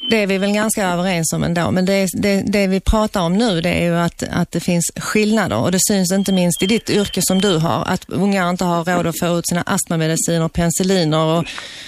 Det 0.09 0.23
är 0.23 0.27
vi 0.27 0.37
väl 0.37 0.51
ganska 0.51 0.87
överens 0.87 1.33
om 1.33 1.43
ändå, 1.43 1.71
men 1.71 1.85
det, 1.85 2.07
det, 2.13 2.43
det 2.47 2.67
vi 2.67 2.79
pratar 2.79 3.21
om 3.21 3.33
nu 3.33 3.61
det 3.61 3.69
är 3.69 3.83
ju 3.83 3.95
att, 3.95 4.23
att 4.31 4.51
det 4.51 4.59
finns 4.59 4.91
skillnader 4.95 5.57
och 5.57 5.71
det 5.71 5.79
syns 5.87 6.11
inte 6.11 6.31
minst 6.31 6.63
i 6.63 6.65
ditt 6.65 6.89
yrke 6.89 7.21
som 7.23 7.41
du 7.41 7.57
har, 7.57 7.85
att 7.85 8.09
unga 8.09 8.49
inte 8.49 8.65
har 8.65 8.85
råd 8.85 9.07
att 9.07 9.19
få 9.19 9.37
ut 9.37 9.47
sina 9.47 9.61
astmamediciner 9.61 10.45
och 10.45 10.53
penicilliner 10.53 11.25
och, 11.25 11.45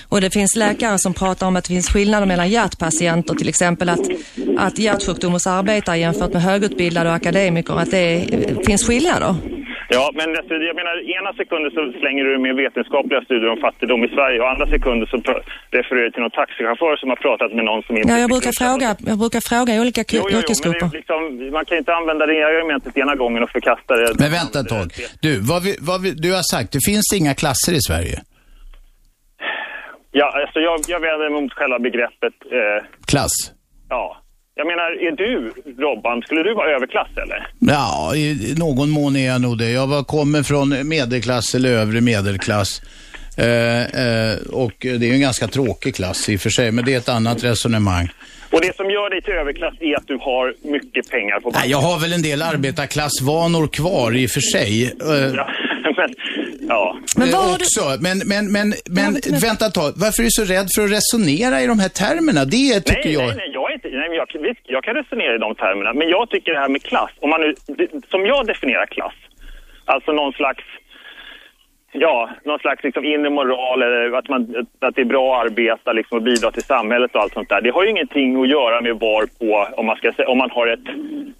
och 0.10 0.22
det 0.22 0.30
finns 0.30 0.56
läkare 0.56 1.00
som 1.00 1.14
pratar 1.14 1.48
om 1.48 1.56
att 1.56 1.64
det 1.64 1.68
finns 1.68 1.90
skillnader 1.90 2.26
mellan 2.26 2.50
hjärtpatienter, 2.50 3.36
till 3.36 3.50
exempel 3.50 3.90
att, 3.90 4.08
att 4.58 4.80
hjärtsjukdom 4.80 5.34
hos 5.34 5.48
arbetare 5.48 5.98
jämfört 5.98 6.34
med 6.34 6.44
högutbildade 6.44 7.10
och 7.10 7.16
akademiker, 7.16 7.80
att 7.80 7.92
det 7.92 8.26
finns 8.66 8.88
skillnader. 8.88 9.57
Ja, 9.96 10.06
men 10.20 10.28
alltså, 10.40 10.54
jag 10.70 10.76
menar, 10.82 10.96
ena 11.18 11.32
sekunden 11.42 11.72
så 11.78 11.82
slänger 12.00 12.24
du 12.30 12.34
med 12.46 12.54
vetenskapliga 12.64 13.22
studier 13.28 13.50
om 13.56 13.60
fattigdom 13.68 14.02
i 14.08 14.10
Sverige 14.18 14.38
och 14.44 14.50
andra 14.54 14.68
sekunden 14.76 15.06
så 15.12 15.18
refererar 15.78 16.04
du 16.06 16.12
till 16.12 16.24
någon 16.26 16.38
taxichaufför 16.42 16.96
som 17.02 17.08
har 17.14 17.20
pratat 17.28 17.52
med 17.58 17.66
någon 17.70 17.84
som 17.88 17.94
inte... 17.98 18.10
Ja, 18.12 18.18
jag 18.24 18.30
brukar 18.36 18.54
fråga, 18.64 18.88
jag 19.12 19.18
brukar 19.24 19.42
fråga 19.52 19.72
olika 19.82 20.02
Jo, 20.08 20.28
jo, 20.32 20.38
yrkesgrupper. 20.40 20.90
liksom, 21.00 21.20
man 21.58 21.66
kan 21.68 21.76
inte 21.82 21.94
använda 22.00 22.24
det 22.32 22.38
argumentet 22.52 22.98
ena 23.04 23.16
gången 23.22 23.44
och 23.46 23.52
förkasta 23.58 23.92
det. 24.00 24.08
Men 24.24 24.32
vänta 24.40 24.58
ett 24.64 24.72
tag. 24.78 24.88
Du, 25.26 25.32
vad 25.52 25.62
vi, 25.66 25.72
vad 25.90 26.00
vi, 26.04 26.10
du 26.26 26.30
har 26.40 26.46
sagt, 26.54 26.68
det 26.76 26.84
finns 26.90 27.08
inga 27.20 27.34
klasser 27.42 27.74
i 27.80 27.82
Sverige. 27.90 28.18
Ja, 30.12 30.28
alltså 30.42 30.60
jag, 30.68 30.80
jag 30.88 31.00
vänder 31.00 31.30
mig 31.30 31.42
mot 31.42 31.54
själva 31.54 31.80
begreppet. 31.80 32.36
Eh, 32.58 32.80
Klass? 33.12 33.36
ja. 33.90 34.06
Jag 34.58 34.68
menar, 34.68 34.92
är 35.08 35.12
du, 35.12 35.52
Robban, 35.84 36.22
skulle 36.22 36.44
du 36.44 36.54
vara 36.54 36.76
överklass 36.76 37.08
eller? 37.24 37.48
Ja, 37.60 38.16
i 38.16 38.56
någon 38.58 38.90
mån 38.90 39.16
är 39.16 39.28
jag 39.28 39.42
nog 39.42 39.58
det. 39.58 39.70
Jag 39.72 39.88
var, 39.88 40.04
kommer 40.04 40.44
från 40.44 40.88
medelklass 40.88 41.56
eller 41.56 41.70
övre 41.70 42.02
medelklass. 42.02 42.82
Eh, 43.38 43.82
eh, 43.82 44.38
och 44.52 44.74
det 44.80 44.88
är 44.90 45.10
ju 45.10 45.14
en 45.14 45.22
ganska 45.22 45.48
tråkig 45.48 45.96
klass 45.96 46.30
i 46.30 46.36
och 46.38 46.42
för 46.42 46.50
sig, 46.50 46.72
men 46.72 46.86
det 46.86 46.94
är 46.94 46.98
ett 46.98 47.10
annat 47.10 47.44
resonemang. 47.44 48.10
Och 48.52 48.62
det 48.62 48.76
som 48.76 48.90
gör 48.90 49.10
dig 49.10 49.22
till 49.22 49.34
överklass 49.34 49.74
är 49.80 49.98
att 49.98 50.08
du 50.08 50.16
har 50.18 50.54
mycket 50.72 51.10
pengar 51.12 51.40
på 51.40 51.50
Nej, 51.52 51.70
jag 51.70 51.78
har 51.78 52.00
väl 52.00 52.14
en 52.14 52.22
del 52.22 52.42
arbetarklassvanor 52.42 53.68
kvar 53.68 54.16
i 54.16 54.26
och 54.26 54.30
för 54.32 54.42
sig. 54.42 54.84
Eh, 54.86 55.34
Ja, 55.36 55.50
men, 55.98 56.16
ja. 56.70 56.98
Men 57.18 57.32
vad 57.32 57.42
eh, 57.42 57.50
har 57.52 57.58
du- 57.58 57.64
också. 57.66 58.02
Men, 58.04 58.18
men, 58.26 58.52
men, 58.52 58.74
men 58.90 59.16
inte. 59.16 59.30
vänta 59.32 59.66
ett 59.66 59.74
tag. 59.74 59.94
Varför 59.96 60.24
är 60.24 60.26
du 60.26 60.30
så 60.32 60.44
rädd 60.44 60.68
för 60.76 60.86
att 60.86 60.92
resonera 60.92 61.62
i 61.64 61.68
de 61.68 61.80
här 61.80 61.90
termerna? 61.90 62.46
Det 62.46 62.80
tycker 62.80 63.02
nej, 63.04 63.14
jag... 63.14 63.28
nej, 63.28 63.36
nej, 63.38 63.52
nej, 63.98 64.10
men 64.10 64.18
jag, 64.18 64.28
visst, 64.42 64.62
jag 64.64 64.84
kan 64.84 64.96
resonera 64.96 65.36
i 65.36 65.38
de 65.38 65.56
termerna. 65.56 65.94
Men 65.94 66.10
jag 66.10 66.30
tycker 66.30 66.54
det 66.54 66.60
här 66.60 66.70
med 66.70 66.84
klass, 66.84 67.12
om 67.20 67.30
man 67.30 67.42
nu, 67.42 67.54
som 68.12 68.26
jag 68.26 68.46
definierar 68.48 68.86
klass, 68.86 69.14
alltså 69.86 70.12
någon 70.12 70.34
slags, 70.34 70.64
ja, 71.92 72.30
någon 72.46 72.60
slags 72.60 72.84
liksom 72.84 73.06
inre 73.06 73.30
moral 73.30 73.82
eller 73.82 74.18
att, 74.18 74.30
man, 74.30 74.68
att 74.80 74.96
det 74.96 75.02
är 75.02 75.06
bra 75.06 75.36
att 75.36 75.46
arbeta 75.46 75.94
liksom, 75.94 76.18
och 76.18 76.24
bidra 76.24 76.52
till 76.52 76.64
samhället 76.64 77.16
och 77.16 77.22
allt 77.22 77.34
sånt 77.34 77.50
där. 77.50 77.62
Det 77.62 77.70
har 77.70 77.84
ju 77.84 77.90
ingenting 77.90 78.42
att 78.42 78.50
göra 78.50 78.82
med 78.82 78.96
var 79.00 79.26
på, 79.40 79.78
om 79.80 79.86
man, 79.86 79.96
ska 79.96 80.14
säga, 80.14 80.30
om 80.30 80.38
man 80.38 80.52
har 80.52 80.68
ett 80.68 80.88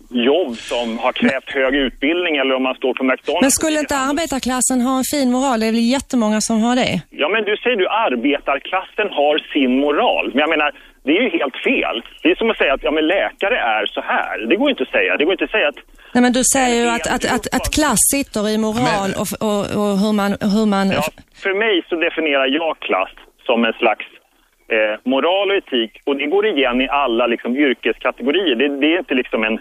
jobb 0.10 0.56
som 0.56 0.98
har 0.98 1.12
krävt 1.12 1.50
hög 1.50 1.76
utbildning 1.76 2.38
eller 2.38 2.56
om 2.56 2.64
man 2.64 2.76
står 2.76 2.94
på 2.94 3.04
McDonalds. 3.04 3.42
Men 3.42 3.52
skulle 3.52 3.80
inte 3.80 3.96
arbetarklassen 3.98 4.82
ha 4.82 4.98
en 4.98 5.04
fin 5.14 5.32
moral? 5.32 5.60
Det 5.60 5.68
är 5.68 5.72
väl 5.72 5.92
jättemånga 5.98 6.42
som 6.42 6.62
har 6.62 6.76
det? 6.76 7.02
Ja, 7.10 7.30
men 7.30 7.44
du 7.44 7.58
säger 7.58 7.76
du 7.76 7.88
arbetarklassen 7.88 9.10
har 9.10 9.38
sin 9.54 9.80
moral. 9.80 10.26
Men 10.34 10.40
jag 10.40 10.50
menar, 10.50 10.72
det 11.08 11.14
är 11.18 11.24
ju 11.28 11.32
helt 11.40 11.58
fel. 11.70 11.96
Det 12.22 12.30
är 12.32 12.36
som 12.36 12.50
att 12.50 12.58
säga 12.58 12.74
att 12.74 12.84
ja, 12.84 12.92
men 12.92 13.08
läkare 13.08 13.58
är 13.78 13.86
så 13.86 14.02
här. 14.02 14.36
Det 14.50 14.56
går 14.56 14.70
inte 14.70 14.84
att 14.84 14.96
säga. 14.98 15.18
Det 15.18 15.26
går 15.26 15.34
inte 15.34 15.48
att 15.50 15.58
säga 15.58 15.68
att 15.68 15.80
Nej, 16.14 16.22
men 16.22 16.34
du 16.34 16.44
säger 16.56 16.84
ju 16.84 16.90
att, 16.98 17.08
att, 17.16 17.26
att, 17.36 17.46
att 17.56 17.68
klass 17.78 18.02
sitter 18.16 18.50
i 18.50 18.58
moral 18.58 19.10
och, 19.22 19.30
och, 19.50 19.64
och 19.82 19.94
hur 20.02 20.14
man... 20.20 20.32
Hur 20.56 20.66
man 20.66 20.86
Ja, 20.92 21.04
för 21.44 21.54
mig 21.64 21.76
så 21.90 21.96
definierar 21.96 22.48
jag 22.60 22.80
klass 22.88 23.14
som 23.46 23.66
en 23.66 23.74
slags 23.74 24.06
eh, 24.76 24.94
moral 25.14 25.52
och 25.52 25.58
etik 25.62 25.92
och 26.06 26.16
det 26.18 26.28
går 26.36 26.46
igen 26.48 26.82
i 26.82 26.88
alla 26.90 27.28
liksom, 27.28 27.58
yrkeskategorier. 27.58 28.56
Det, 28.56 28.68
det 28.82 28.88
är 28.96 29.00
inte 29.00 29.14
liksom 29.14 29.44
en, 29.44 29.60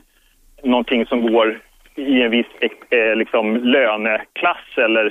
någonting 0.73 1.07
som 1.07 1.19
går 1.33 1.47
i 1.97 2.23
en 2.23 2.31
viss 2.31 2.53
eh, 2.61 3.17
liksom, 3.17 3.45
löneklass 3.57 4.67
eller... 4.87 5.07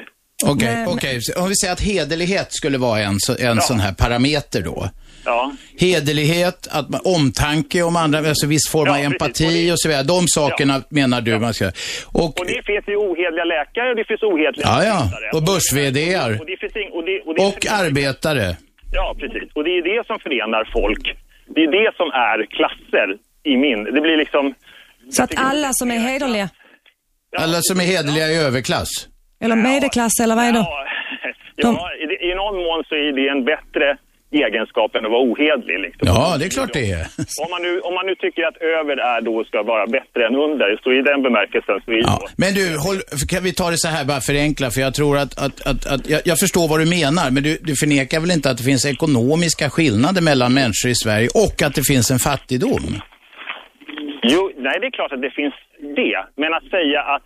Okej, 0.53 0.85
okej. 0.87 1.21
Så 1.21 1.41
Om 1.41 1.49
vi 1.49 1.55
säger 1.55 1.73
att 1.73 1.81
hederlighet 1.81 2.47
skulle 2.49 2.77
vara 2.77 2.99
en, 2.99 3.17
en 3.49 3.61
sån 3.61 3.79
här 3.79 3.93
parameter 3.93 4.61
då. 4.61 4.79
Ja, 5.25 5.51
Hederlighet, 5.79 6.67
att 6.71 6.89
man, 6.89 7.01
omtanke 7.03 7.81
om 7.83 7.95
andra, 7.95 8.17
alltså 8.19 8.47
viss 8.47 8.69
form 8.71 8.89
av 8.91 8.97
Ja, 8.99 9.09
precis. 9.09 9.13
empati 9.21 9.71
och 9.71 9.79
så 9.79 9.87
vidare. 9.89 10.03
De 10.03 10.27
sakerna 10.27 10.81
menar 10.89 11.21
du 11.21 11.39
man 11.39 11.53
ska... 11.53 11.65
Och, 12.13 12.39
och 12.39 12.45
det 12.45 12.61
finns 12.65 12.87
ju 12.87 12.95
ohederliga 12.95 13.43
läkare 13.45 13.89
och 13.89 13.95
det 13.95 14.05
finns 14.07 14.23
ohederliga 14.23 14.67
Ja, 14.67 14.83
ja. 14.83 15.09
Och 15.37 15.43
börs-VD:ar. 15.43 16.29
Och, 16.39 16.45
det 16.45 16.57
finns 16.59 16.73
ing- 16.73 16.89
och, 16.97 17.03
det, 17.05 17.21
och, 17.21 17.35
det 17.35 17.41
och 17.47 17.65
arbetare. 17.81 18.57
Ja, 18.91 19.15
precis. 19.19 19.49
Och 19.53 19.63
det 19.63 19.69
är 19.69 19.83
det 19.97 20.07
som 20.07 20.19
förenar 20.19 20.69
folk. 20.73 21.03
Det 21.55 21.61
är 21.63 21.71
det 21.79 21.95
som 21.97 22.07
är 22.29 22.45
klasser 22.57 23.07
i 23.43 23.57
min... 23.57 23.83
Det 23.83 24.01
blir 24.01 24.17
liksom... 24.17 24.53
så 25.09 25.23
att 25.23 25.33
alla 25.37 25.69
som 25.73 25.91
är 25.91 25.99
hederliga, 25.99 26.49
Alla 27.37 27.57
som 27.61 27.79
är 27.79 27.83
hederliga 27.83 28.27
i 28.27 28.35
överklass. 28.37 28.89
eller 29.43 29.55
medelklass 29.55 30.19
eller 30.23 30.35
vad 30.35 30.45
är 30.45 30.51
det? 30.51 30.59
Ja, 30.59 30.85
ja 31.55 31.89
i 32.31 32.35
någon 32.35 32.55
mån 32.55 32.83
så 32.89 32.95
är 32.95 33.11
det 33.15 33.27
en 33.29 33.45
bättre 33.45 33.97
egenskap 34.31 34.95
än 34.95 35.05
att 35.05 35.11
vara 35.11 35.25
ohederlig. 35.29 35.79
Liksom. 35.85 36.03
Ja, 36.11 36.37
det 36.39 36.45
är 36.45 36.49
klart 36.49 36.73
det 36.73 36.91
är. 36.91 37.03
Om 37.43 37.49
man, 37.53 37.61
nu, 37.61 37.79
om 37.79 37.93
man 37.93 38.05
nu 38.05 38.15
tycker 38.15 38.41
att 38.49 38.57
över 38.77 38.97
är 38.97 39.21
då 39.21 39.43
ska 39.43 39.63
vara 39.63 39.85
bättre 39.87 40.27
än 40.27 40.35
under, 40.35 40.67
så 40.83 40.91
i 40.93 41.01
den 41.01 41.23
bemärkelsen 41.23 41.75
så 41.85 41.91
är 41.91 41.97
Ja. 41.97 42.17
så. 42.21 42.27
Men 42.37 42.53
du, 42.53 42.65
håll, 42.85 42.99
kan 43.31 43.43
vi 43.43 43.53
ta 43.53 43.69
det 43.71 43.77
så 43.77 43.87
här 43.87 44.05
bara 44.05 44.21
förenkla, 44.21 44.71
för 44.71 44.81
jag 44.81 44.93
tror 44.93 45.17
att, 45.17 45.33
att, 45.45 45.57
att, 45.71 45.81
att 45.93 46.09
jag, 46.09 46.21
jag 46.25 46.37
förstår 46.39 46.67
vad 46.67 46.79
du 46.79 46.85
menar, 46.99 47.31
men 47.31 47.43
du, 47.43 47.57
du 47.69 47.75
förnekar 47.75 48.19
väl 48.19 48.31
inte 48.31 48.49
att 48.49 48.57
det 48.57 48.63
finns 48.63 48.85
ekonomiska 48.85 49.69
skillnader 49.69 50.21
mellan 50.21 50.53
människor 50.53 50.89
i 50.91 50.95
Sverige 50.95 51.27
och 51.45 51.55
att 51.65 51.75
det 51.75 51.83
finns 51.91 52.11
en 52.11 52.19
fattigdom? 52.19 52.85
Jo, 54.33 54.51
nej, 54.57 54.75
det 54.81 54.87
är 54.87 54.91
klart 54.91 55.11
att 55.11 55.21
det 55.21 55.31
finns 55.31 55.53
det. 56.01 56.17
Men 56.41 56.53
att 56.53 56.63
säga 56.77 57.01
att 57.15 57.23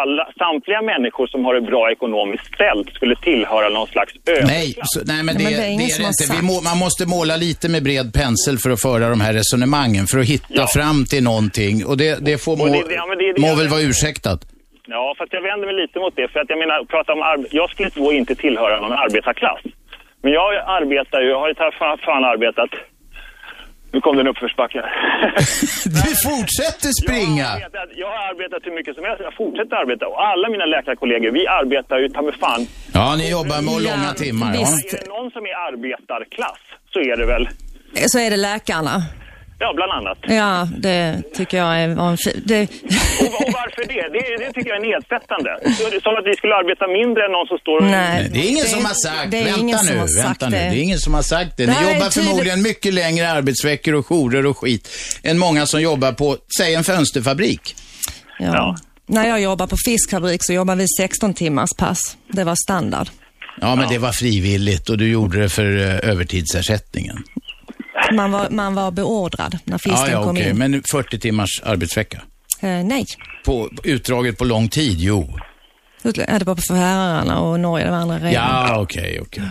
alla, 0.00 0.24
samtliga 0.38 0.82
människor 0.82 1.26
som 1.26 1.44
har 1.44 1.54
det 1.54 1.60
bra 1.60 1.90
ekonomiskt 1.92 2.46
ställt 2.54 2.88
skulle 2.94 3.16
tillhöra 3.16 3.68
någon 3.68 3.86
slags 3.86 4.12
överklass. 4.26 4.50
Nej, 4.50 4.74
så, 4.92 5.00
nej 5.12 5.22
men, 5.22 5.34
Nej, 5.34 5.36
det, 5.38 5.42
men 5.44 5.52
det 5.52 5.56
är 5.56 5.60
det, 5.60 5.94
är 5.94 5.98
det 5.98 6.34
inte. 6.34 6.42
Må, 6.50 6.56
man 6.70 6.78
måste 6.84 7.02
måla 7.16 7.36
lite 7.36 7.66
med 7.74 7.82
bred 7.88 8.08
pensel 8.20 8.56
för 8.62 8.70
att 8.70 8.82
föra 8.88 9.04
de 9.14 9.20
här 9.26 9.32
resonemangen, 9.40 10.04
för 10.10 10.18
att 10.18 10.26
hitta 10.34 10.46
Ja. 10.62 10.66
fram 10.76 10.98
till 11.10 11.22
någonting. 11.30 11.74
Och 11.88 11.96
det, 12.02 12.12
det 12.28 12.36
får 12.44 12.56
må, 12.56 12.62
Och 12.64 12.70
det- 12.70 12.94
ja, 13.00 13.06
men 13.10 13.16
det 13.18 13.24
är 13.28 13.34
det 13.34 13.40
må 13.40 13.46
jag 13.52 13.56
väl 13.62 13.68
vara 13.74 13.80
ursäktat. 13.90 14.40
Ja, 14.86 15.14
fast 15.18 15.32
jag 15.32 15.42
vänder 15.50 15.66
mig 15.70 15.76
lite 15.82 15.98
mot 15.98 16.16
det. 16.16 16.28
För 16.32 16.40
att 16.40 16.50
jag 16.52 16.58
menar, 16.58 16.84
prata 16.84 17.12
om 17.12 17.22
arb- 17.30 17.48
jag 17.60 17.70
skulle 17.70 17.90
då 17.94 18.12
inte 18.12 18.34
tillhöra 18.34 18.80
någon 18.80 18.92
arbetarklass. 18.92 19.60
Men 20.22 20.32
jag 20.32 20.48
arbetar 20.78 21.20
ju, 21.20 21.28
jag 21.28 21.40
har 21.40 21.48
ju 21.48 21.54
fan 22.08 22.24
arbetat. 22.24 22.70
Nu 23.94 24.00
kom 24.00 24.14
det 24.16 24.20
en 24.26 24.28
uppförsbacke. 24.34 24.80
Du 25.98 26.10
fortsätter 26.28 26.90
springa! 27.02 27.42
Jag 27.42 27.48
har, 27.48 27.56
arbetat, 27.56 27.88
jag 28.02 28.06
har 28.14 28.20
arbetat 28.30 28.60
hur 28.66 28.74
mycket 28.78 28.94
som 28.96 29.04
helst. 29.04 29.20
Jag 29.28 29.34
fortsätter 29.42 29.74
arbeta. 29.82 30.04
Och 30.12 30.18
alla 30.30 30.46
mina 30.54 30.66
läkarkollegor, 30.74 31.30
vi 31.38 31.42
arbetar 31.60 31.96
ju 32.02 32.08
ta 32.08 32.22
mig 32.22 32.34
fan. 32.44 32.62
Ja, 32.98 33.14
ni 33.20 33.30
jobbar 33.36 33.58
med 33.66 33.74
Ja, 33.74 33.90
långa 33.90 34.12
timmar. 34.24 34.46
Ja. 34.54 34.60
visst. 34.60 34.94
Är 34.94 34.98
det 35.04 35.08
någon 35.16 35.30
som 35.36 35.42
är 35.50 35.54
arbetarklass 35.68 36.60
så 36.92 36.98
är 37.10 37.16
det 37.20 37.26
väl... 37.32 37.44
Så 38.12 38.18
är 38.18 38.30
det 38.30 38.36
läkarna. 38.50 38.94
Ja, 39.64 39.70
bland 39.78 39.92
annat. 39.98 40.18
Ja, 40.40 40.68
det 40.86 41.22
tycker 41.36 41.56
jag 41.58 41.72
är 41.82 41.88
var 41.94 42.08
en 42.10 42.16
fi- 42.24 42.40
det, 42.44 42.62
Och, 42.62 43.34
och 43.40 43.52
varför 43.60 43.82
det? 43.92 44.02
det? 44.16 44.44
Det 44.44 44.50
tycker 44.54 44.68
jag 44.72 44.78
är 44.82 44.86
nedsättande. 44.92 45.50
Som 46.06 46.12
att 46.18 46.26
vi 46.30 46.34
skulle 46.40 46.54
arbeta 46.62 46.84
mindre 47.00 47.20
än 47.26 47.32
någon 47.36 47.46
som 47.52 47.58
står 47.64 47.76
och... 47.76 47.84
Nej. 47.84 48.30
Det 48.34 48.40
är 48.44 48.48
ingen 48.52 48.64
Det- 48.64 48.70
som 48.76 48.84
har 48.84 48.94
sagt, 49.06 49.30
det 49.30 49.38
är 49.38 49.44
vänta 49.44 49.60
ingen 49.60 49.78
som 49.78 49.94
nu, 49.94 50.00
har 50.00 50.06
sagt 50.06 50.26
vänta 50.28 50.48
nu. 50.48 50.56
det. 50.56 50.62
Det 50.70 50.76
är 50.78 50.82
ingen 50.88 50.98
som 51.06 51.14
har 51.14 51.22
sagt 51.22 51.56
det. 51.56 51.66
Ni 51.66 51.72
Det 51.72 51.80
jobbar 51.92 51.94
tydligt- 52.10 52.14
förmodligen 52.14 52.62
mycket 52.62 52.94
längre 52.94 53.30
arbetsveckor 53.30 53.94
och 53.94 54.06
jourer 54.10 54.46
och 54.46 54.58
skit 54.58 54.88
än 55.22 55.38
många 55.38 55.66
som 55.66 55.80
jobbar 55.82 56.12
på, 56.12 56.36
säg 56.58 56.74
en 56.74 56.84
fönsterfabrik. 56.84 57.62
ja. 58.38 58.76
När 59.06 59.28
jag 59.28 59.40
jobbar 59.40 59.66
på 59.66 59.76
fiskfabrik 59.86 60.40
så 60.44 60.52
jobbar 60.52 60.76
vi 60.76 60.86
16 61.00 61.34
timmars 61.34 61.70
pass. 61.78 62.16
Det 62.28 62.44
var 62.44 62.54
standard. 62.54 63.08
Ja, 63.60 63.74
men 63.74 63.88
det 63.88 63.98
var 63.98 64.12
frivilligt 64.12 64.88
och 64.90 64.98
du 64.98 65.08
gjorde 65.10 65.40
det 65.42 65.48
för 65.48 65.76
eh, 65.78 66.10
övertidsersättningen. 66.10 67.16
Man 68.16 68.30
var, 68.32 68.50
man 68.50 68.74
var 68.74 68.90
beordrad 68.90 69.58
när 69.64 69.78
fisken 69.78 70.00
Ja, 70.00 70.10
ja, 70.10 70.22
kom 70.24 70.36
okej. 70.36 70.50
in. 70.50 70.58
Men 70.58 70.82
40 70.90 71.18
timmars 71.18 71.60
arbetsvecka? 71.64 72.22
Eh, 72.60 72.68
nej, 72.84 73.06
På, 73.44 73.70
utdraget 73.84 74.38
på 74.38 74.44
lång 74.44 74.68
tid, 74.68 75.00
jo. 75.00 75.38
Ja, 76.04 76.38
det 76.38 76.44
var 76.44 76.54
på 76.54 76.62
Färöarna 76.68 77.40
och 77.40 77.60
Norge, 77.60 77.84
det 77.84 77.90
var 77.90 77.98
andra 77.98 78.16
regler. 78.16 78.32
Ja, 78.32 78.80
okej, 78.80 79.18
okej. 79.22 79.42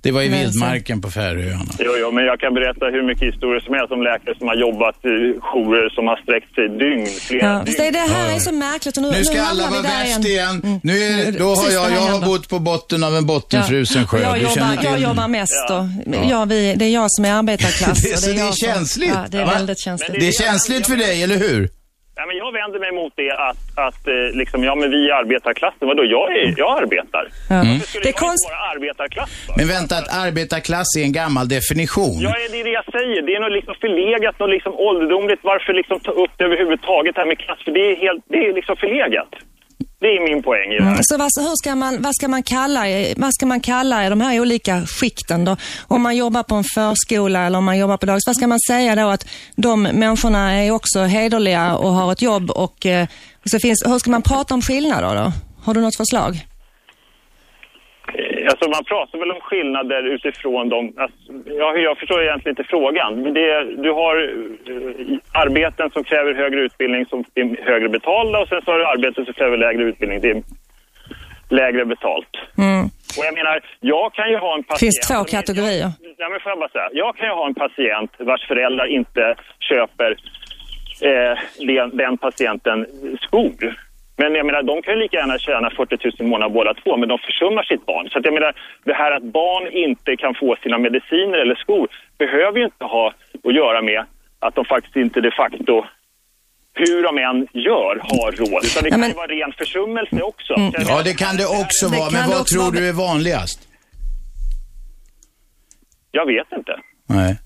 Det 0.00 0.10
var 0.10 0.22
i 0.22 0.30
Men 0.30 0.38
vildmarken 0.40 1.00
på 1.00 1.10
Färöarna. 1.10 1.72
Jo, 1.78 1.92
jo, 2.00 2.10
men 2.12 2.24
jag 2.24 2.40
kan 2.40 2.54
berätta 2.54 2.84
hur 2.86 3.06
mycket 3.06 3.28
historier 3.34 3.60
som 3.60 3.74
helst 3.74 3.92
om 3.92 4.02
läkare 4.02 4.34
som 4.38 4.46
har 4.48 4.56
jobbat 4.66 4.96
i 5.04 5.14
jourer 5.50 5.88
som 5.96 6.04
har 6.06 6.16
sträckt 6.24 6.54
sig 6.54 6.68
dygn, 6.68 7.06
flera 7.28 7.46
Ja, 7.46 7.62
dygn. 7.64 7.74
det, 7.78 7.90
det 7.90 7.98
här 8.14 8.34
är 8.34 8.38
så 8.38 8.52
märkligt. 8.52 8.96
Och 8.96 9.02
nu, 9.02 9.10
Nu 9.10 9.24
ska 9.24 9.42
hamnar 9.42 9.64
alla 9.64 9.70
vara 9.70 9.82
värst 9.82 10.24
igen. 10.24 10.60
Mm. 10.64 10.80
Nu 10.82 10.92
är, 10.98 11.32
då 11.38 11.54
har 11.54 11.70
jag, 11.70 11.90
jag 11.92 12.00
har 12.00 12.08
händer. 12.10 12.26
bott 12.26 12.48
på 12.48 12.58
botten 12.58 13.04
av 13.04 13.16
en 13.16 13.26
bottenfrusen 13.26 14.06
sjö. 14.06 14.18
Jag, 14.22 14.34
Du 14.34 14.46
känner 14.54 14.74
jobbar, 14.74 14.84
jag 14.90 14.98
jobbar 15.00 15.28
mest 15.28 15.70
och 15.70 15.84
ja. 16.30 16.44
vi, 16.44 16.74
det 16.76 16.84
är 16.84 16.88
jag 17.00 17.06
som 17.10 17.24
är 17.24 17.32
arbetarklass. 17.32 18.02
Det 18.02 18.08
är 18.12 18.34
det 18.34 18.40
är 18.40 18.44
jag 18.44 18.54
som- 18.54 18.68
känsligt. 18.68 19.10
Ja, 19.14 19.24
det 19.30 19.38
är 19.38 19.44
Va? 19.44 19.52
väldigt 19.54 19.78
känsligt. 19.80 20.20
Det 20.20 20.28
är 20.28 20.32
känsligt 20.32 20.86
för 20.86 20.96
dig, 20.96 21.22
eller 21.22 21.36
hur? 21.36 21.68
Ja, 22.16 22.22
men 22.28 22.36
jag 22.42 22.50
vänder 22.60 22.78
mig 22.84 22.92
mot 23.00 23.12
det 23.16 23.30
att, 23.48 23.60
att 23.86 24.00
eh, 24.08 24.14
liksom, 24.40 24.64
ja 24.68 24.74
men 24.80 24.90
vi 24.90 25.00
är 25.10 25.14
arbetarklassen, 25.22 25.88
vadå, 25.92 26.02
jag, 26.16 26.26
är, 26.38 26.54
jag 26.62 26.70
arbetar. 26.82 27.24
Ja. 27.50 27.56
Varför 27.56 27.86
skulle 27.86 28.02
Det 28.04 28.08
är 28.08 28.12
jag 28.18 28.22
konst- 28.26 28.44
inte 28.46 28.54
vara 28.56 28.70
arbetarklass 28.74 29.30
för? 29.46 29.52
Men 29.58 29.66
vänta, 29.76 29.94
att 30.00 30.08
arbetarklass 30.26 30.88
är 31.00 31.04
en 31.08 31.12
gammal 31.22 31.46
definition. 31.58 32.14
Ja, 32.26 32.30
det 32.52 32.60
är 32.60 32.64
det 32.70 32.74
jag 32.80 32.88
säger. 32.98 33.20
Det 33.26 33.32
är 33.36 33.40
något 33.44 33.56
liksom 33.58 33.74
förlegat, 33.84 34.34
något 34.42 34.50
liksom 34.56 34.72
ålderdomligt. 34.88 35.42
Varför 35.52 35.72
liksom 35.80 35.96
ta 36.00 36.12
upp 36.22 36.32
det 36.38 36.44
överhuvudtaget, 36.48 37.12
här 37.20 37.26
med 37.32 37.38
klass? 37.44 37.60
För 37.64 37.72
det 37.78 37.84
är, 37.92 37.96
helt, 38.06 38.22
det 38.32 38.40
är 38.48 38.52
liksom 38.60 38.76
förlegat. 38.84 39.30
Det 40.02 40.08
är 40.08 40.34
min 40.34 40.42
poäng 40.42 40.72
i 40.72 40.78
det 40.78 40.84
här. 40.84 40.98
Så 41.02 41.16
vad, 41.16 41.30
hur 41.48 41.56
ska 41.56 41.74
man, 41.74 42.02
vad, 42.02 42.14
ska 42.14 42.28
man 42.28 42.42
kalla, 42.42 42.84
vad 43.16 43.34
ska 43.34 43.46
man 43.46 43.60
kalla 43.60 44.10
de 44.10 44.20
här 44.20 44.40
olika 44.40 44.86
skikten 44.86 45.44
då? 45.44 45.56
Om 45.88 46.02
man 46.02 46.16
jobbar 46.16 46.42
på 46.42 46.54
en 46.54 46.64
förskola 46.64 47.46
eller 47.46 47.58
om 47.58 47.64
man 47.64 47.78
jobbar 47.78 47.96
på 47.96 48.06
dagis, 48.06 48.26
vad 48.26 48.36
ska 48.36 48.46
man 48.46 48.60
säga 48.68 48.94
då 48.94 49.08
att 49.08 49.26
de 49.56 49.82
människorna 49.82 50.52
är 50.52 50.70
också 50.70 51.00
hederliga 51.02 51.74
och 51.76 51.92
har 51.92 52.12
ett 52.12 52.22
jobb 52.22 52.50
och 52.50 52.86
eh, 52.86 53.06
och 53.44 53.50
så 53.50 53.58
finns, 53.58 53.82
hur 53.86 53.98
ska 53.98 54.10
man 54.10 54.22
prata 54.22 54.54
om 54.54 54.62
skillnader 54.62 55.14
då? 55.14 55.32
Har 55.64 55.74
du 55.74 55.80
något 55.80 55.96
förslag? 55.96 56.46
Alltså 58.52 58.68
man 58.76 58.84
pratar 58.84 59.18
väl 59.18 59.30
om 59.30 59.40
skillnader 59.40 60.02
utifrån 60.14 60.68
de... 60.68 60.78
Alltså, 60.96 61.18
ja, 61.60 61.76
jag 61.76 61.98
förstår 61.98 62.22
egentligen 62.22 62.52
inte 62.58 62.70
frågan. 62.74 63.22
Men 63.22 63.34
det, 63.34 63.64
du 63.84 63.90
har 64.02 64.14
eh, 64.22 65.42
arbeten 65.44 65.90
som 65.90 66.04
kräver 66.04 66.34
högre 66.34 66.60
utbildning 66.60 67.06
som 67.06 67.24
är 67.34 67.64
högre 67.70 67.88
betalda 67.88 68.38
och 68.38 68.48
sen 68.48 68.62
så 68.64 68.70
har 68.70 68.78
du 68.78 68.86
arbeten 68.86 69.24
som 69.24 69.34
kräver 69.34 69.56
lägre 69.56 69.82
utbildning. 69.82 70.20
Det 70.20 70.30
är 70.30 70.42
lägre 71.48 71.84
betalt. 71.84 72.32
Mm. 72.58 72.84
Och 73.18 73.24
jag 73.28 73.34
menar, 73.34 73.60
jag 73.80 74.14
kan 74.14 74.30
ju 74.30 74.36
ha 74.36 74.54
en 74.56 74.64
patient... 74.64 74.80
finns 74.80 75.00
två 75.08 75.24
kategorier. 75.36 75.88
Ja, 76.18 76.28
men 76.28 76.40
får 76.40 76.50
jag 76.52 76.58
bara 76.58 76.68
säga. 76.68 76.88
Jag 76.92 77.16
kan 77.16 77.26
ju 77.26 77.34
ha 77.40 77.46
en 77.46 77.54
patient 77.54 78.10
vars 78.18 78.46
föräldrar 78.48 78.86
inte 78.86 79.34
köper 79.70 80.10
eh, 81.08 81.34
den, 81.66 81.96
den 81.96 82.18
patienten 82.18 82.86
skor. 83.20 83.91
Men 84.22 84.34
jag 84.40 84.46
menar, 84.46 84.62
de 84.62 84.82
kan 84.82 84.94
ju 84.94 85.00
lika 85.00 85.16
gärna 85.16 85.38
tjäna 85.38 85.70
40 85.70 85.96
000 86.04 86.12
i 86.18 86.22
månaden 86.32 86.52
båda 86.58 86.74
två, 86.74 86.90
men 86.96 87.08
de 87.12 87.18
försummar 87.28 87.62
sitt 87.62 87.86
barn. 87.86 88.08
Så 88.10 88.18
att 88.18 88.24
jag 88.28 88.34
menar, 88.34 88.52
det 88.88 88.94
här 89.02 89.10
att 89.16 89.22
barn 89.40 89.64
inte 89.86 90.10
kan 90.22 90.34
få 90.40 90.56
sina 90.62 90.78
mediciner 90.86 91.38
eller 91.42 91.54
skor 91.54 91.86
behöver 92.22 92.58
ju 92.58 92.64
inte 92.64 92.84
ha 92.84 93.04
att 93.48 93.54
göra 93.60 93.82
med 93.90 94.00
att 94.46 94.54
de 94.54 94.64
faktiskt 94.64 94.96
inte 94.96 95.20
de 95.20 95.30
facto, 95.42 95.74
hur 96.74 97.02
de 97.08 97.12
än 97.28 97.38
gör, 97.68 97.94
har 98.10 98.30
råd. 98.40 98.64
Utan 98.64 98.82
det 98.82 98.88
Ja, 98.88 98.90
kan 98.90 99.00
men- 99.00 99.08
ju 99.08 99.14
vara 99.22 99.26
ren 99.26 99.52
försummelse 99.62 100.20
också. 100.32 100.52
Mm. 100.54 100.72
Ja, 100.88 101.02
det 101.08 101.14
kan 101.24 101.36
det 101.36 101.46
också 101.62 101.84
vara. 101.98 102.10
Men 102.10 102.28
vad 102.30 102.46
tror 102.46 102.62
vara. 102.62 102.70
du 102.80 102.88
är 102.88 102.92
vanligast? 102.92 103.58
Jag 106.10 106.26
vet 106.26 106.48
inte. 106.58 106.72
Nej. 107.08 107.36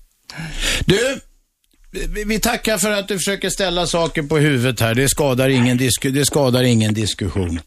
Du, 0.85 0.97
vi- 1.91 2.23
vi 2.27 2.39
tackar 2.39 2.77
för 2.77 2.91
att 2.91 3.07
du 3.07 3.13
försöker 3.17 3.49
ställa 3.49 3.85
saker 3.85 4.23
på 4.23 4.37
huvudet 4.37 4.79
här. 4.81 4.95
Det 4.95 5.09
skadar 5.09 5.49
ingen, 5.49 5.77
disku, 5.77 6.09
det 6.11 6.25
skadar 6.25 6.63
ingen 6.63 6.93
diskussion. 6.93 7.59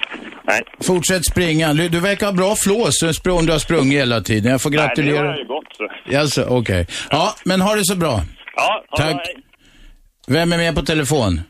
Nej. 0.45 0.61
Fortsätt 0.83 1.25
springa. 1.27 1.73
Du, 1.73 1.89
du 1.89 2.01
verkar 2.01 2.27
ha 2.27 2.33
bra 2.33 2.55
flås. 2.57 3.01
Du 3.01 3.07
spr- 3.09 3.47
du 3.47 3.53
har 3.53 3.59
sprungit 3.59 3.99
hela 3.99 4.21
tiden. 4.21 4.53
Jag 4.53 4.62
får 4.62 4.71
Nej, 4.71 4.79
det 4.79 4.87
gratulera. 4.87 5.27
har 5.29 5.37
ju 5.39 5.45
gått 5.45 5.64
så. 5.77 6.16
Alltså, 6.18 6.43
okej. 6.45 6.87
Ja, 7.11 7.35
men 7.45 7.61
ha 7.61 7.75
det 7.75 7.85
så 7.85 7.97
bra. 7.97 8.21
Ja, 8.57 8.85
ja, 8.91 8.97
Tack. 8.97 9.14
nej. 9.16 9.37
Vem 10.29 10.53
är 10.53 10.57
med 10.57 10.75
på 10.75 10.83
telefon? 10.83 11.41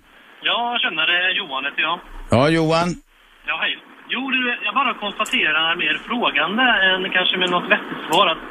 Ja, 0.43 0.79
känner 0.83 1.07
det. 1.13 1.21
Johan 1.39 1.65
heter 1.65 1.83
jag. 1.89 2.01
Ja, 2.31 2.49
Johan. 2.49 2.89
Ja, 3.47 3.55
hej. 3.63 3.75
Jo, 4.15 4.31
du, 4.31 4.41
jag 4.67 4.75
bara 4.75 4.95
konstaterar 5.05 5.77
mer 5.77 5.95
frågande 6.09 6.63
än 6.89 7.01
kanske 7.17 7.37
med 7.43 7.51
något 7.51 7.69
vettigt 7.75 8.03
svar 8.09 8.27
att, 8.33 8.43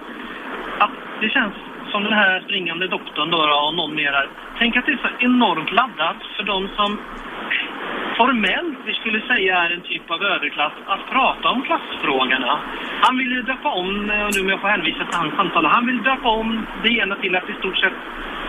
att 0.86 0.96
det 1.22 1.30
känns 1.38 1.56
som 1.92 2.04
den 2.04 2.14
här 2.14 2.42
springande 2.46 2.88
doktorn 2.88 3.32
då, 3.32 3.38
och 3.38 3.76
någon 3.76 3.96
mer 3.96 4.12
här. 4.12 4.28
Tänk 4.60 4.78
att 4.78 4.86
det 4.86 4.92
är 4.92 4.98
så 5.08 5.14
enormt 5.20 5.72
laddat 5.72 6.20
för 6.36 6.44
de 6.44 6.70
som 6.78 7.00
formellt 8.18 8.80
vi 8.86 8.94
skulle 8.94 9.22
säga 9.32 9.54
är 9.64 9.70
en 9.72 9.82
typ 9.82 10.12
av 10.12 10.24
överklass 10.24 10.74
att 10.94 11.04
prata 11.12 11.50
om 11.50 11.62
klassfrågorna. 11.62 12.60
Han 13.02 13.18
vill 13.18 13.32
ju 13.32 13.42
döpa 13.42 13.70
om, 13.70 14.10
eh, 14.10 14.28
nu 14.34 14.42
om 14.42 14.50
jag 14.50 14.62
får 14.62 14.68
hänvisa 14.68 15.04
till 15.06 15.20
hans 15.22 15.36
samtal, 15.36 15.66
han 15.66 15.86
vill 15.86 16.04
döpa 16.04 16.30
om 16.30 16.66
det 16.84 16.90
ena 16.90 17.16
till 17.16 17.36
att 17.36 17.50
i 17.50 17.54
stort 17.54 17.78
sett 17.78 17.94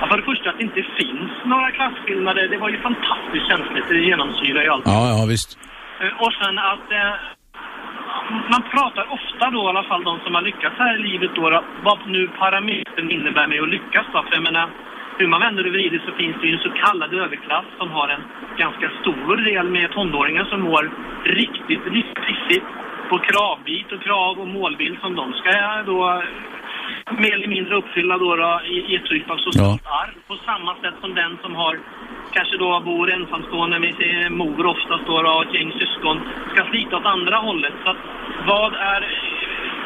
Ja, 0.00 0.06
för 0.06 0.16
det 0.16 0.22
första 0.22 0.50
att 0.50 0.58
det 0.58 0.64
inte 0.64 0.82
finns 1.00 1.32
några 1.44 1.70
klasskillnader. 1.70 2.48
Det 2.48 2.58
var 2.58 2.68
ju 2.68 2.78
fantastiskt 2.80 3.46
känsligt. 3.48 3.88
Det 3.88 3.98
genomsyrar 4.10 4.62
ju 4.62 4.68
allt. 4.68 4.86
Ja, 4.86 5.08
ja, 5.08 5.26
visst. 5.28 5.58
Eh, 6.00 6.22
Och 6.24 6.32
sen 6.32 6.58
att 6.58 6.86
eh, 6.92 7.14
man 8.50 8.62
pratar 8.62 9.12
ofta 9.12 9.50
då, 9.50 9.64
i 9.64 9.68
alla 9.68 9.82
fall 9.82 10.04
de 10.04 10.20
som 10.24 10.34
har 10.34 10.42
lyckats 10.42 10.76
här 10.78 10.94
i 10.94 11.02
livet 11.08 11.30
då, 11.34 11.62
vad 11.82 11.98
nu 12.06 12.28
parametern 12.28 13.10
innebär 13.10 13.46
med 13.46 13.62
att 13.62 13.68
lyckas 13.68 14.06
då. 14.12 14.22
För 14.22 14.34
jag 14.34 14.42
menar, 14.42 14.68
hur 15.18 15.28
man 15.28 15.40
vänder 15.40 15.66
och 15.66 15.72
vrider 15.72 16.02
så 16.06 16.12
finns 16.12 16.36
det 16.40 16.46
ju 16.46 16.54
en 16.54 16.66
så 16.66 16.70
kallad 16.70 17.14
överklass 17.14 17.64
som 17.78 17.90
har 17.90 18.08
en 18.08 18.22
ganska 18.56 18.90
stor 19.00 19.36
del 19.36 19.68
med 19.68 19.92
tonåringar 19.92 20.44
som 20.44 20.60
mår 20.60 20.90
riktigt, 21.24 21.84
riktigt 21.86 22.24
pissigt 22.26 22.66
på 23.08 23.18
kravbit 23.18 23.92
och 23.92 24.02
krav 24.02 24.40
och 24.40 24.48
målbild 24.48 24.98
som 25.00 25.14
de 25.14 25.32
ska 25.32 25.82
då 25.86 26.22
mer 27.18 27.34
eller 27.34 27.48
mindre 27.48 27.74
uppfylla 27.76 28.18
då, 28.18 28.36
då 28.36 28.60
i, 28.64 28.76
i 28.92 28.96
ett 28.96 29.04
typ 29.04 29.30
av 29.30 29.36
socialt 29.36 29.86
arv. 29.86 30.14
På 30.28 30.36
samma 30.36 30.74
sätt 30.74 30.94
som 31.00 31.14
den 31.14 31.38
som 31.42 31.54
har 31.54 31.78
kanske 32.32 32.56
då 32.56 32.80
bor 32.80 33.12
ensamstående 33.12 33.78
med 33.78 33.94
sin 34.00 34.36
mor 34.40 34.66
oftast 34.66 35.06
då, 35.06 35.14
och 35.14 35.44
ett 35.44 35.54
gäng 35.54 35.72
syskon 35.82 36.16
ska 36.52 36.64
slita 36.70 36.96
åt 36.96 37.06
andra 37.06 37.36
hållet. 37.36 37.74
Så 37.84 37.90
att 37.90 38.00
vad 38.46 38.74
är... 38.74 39.00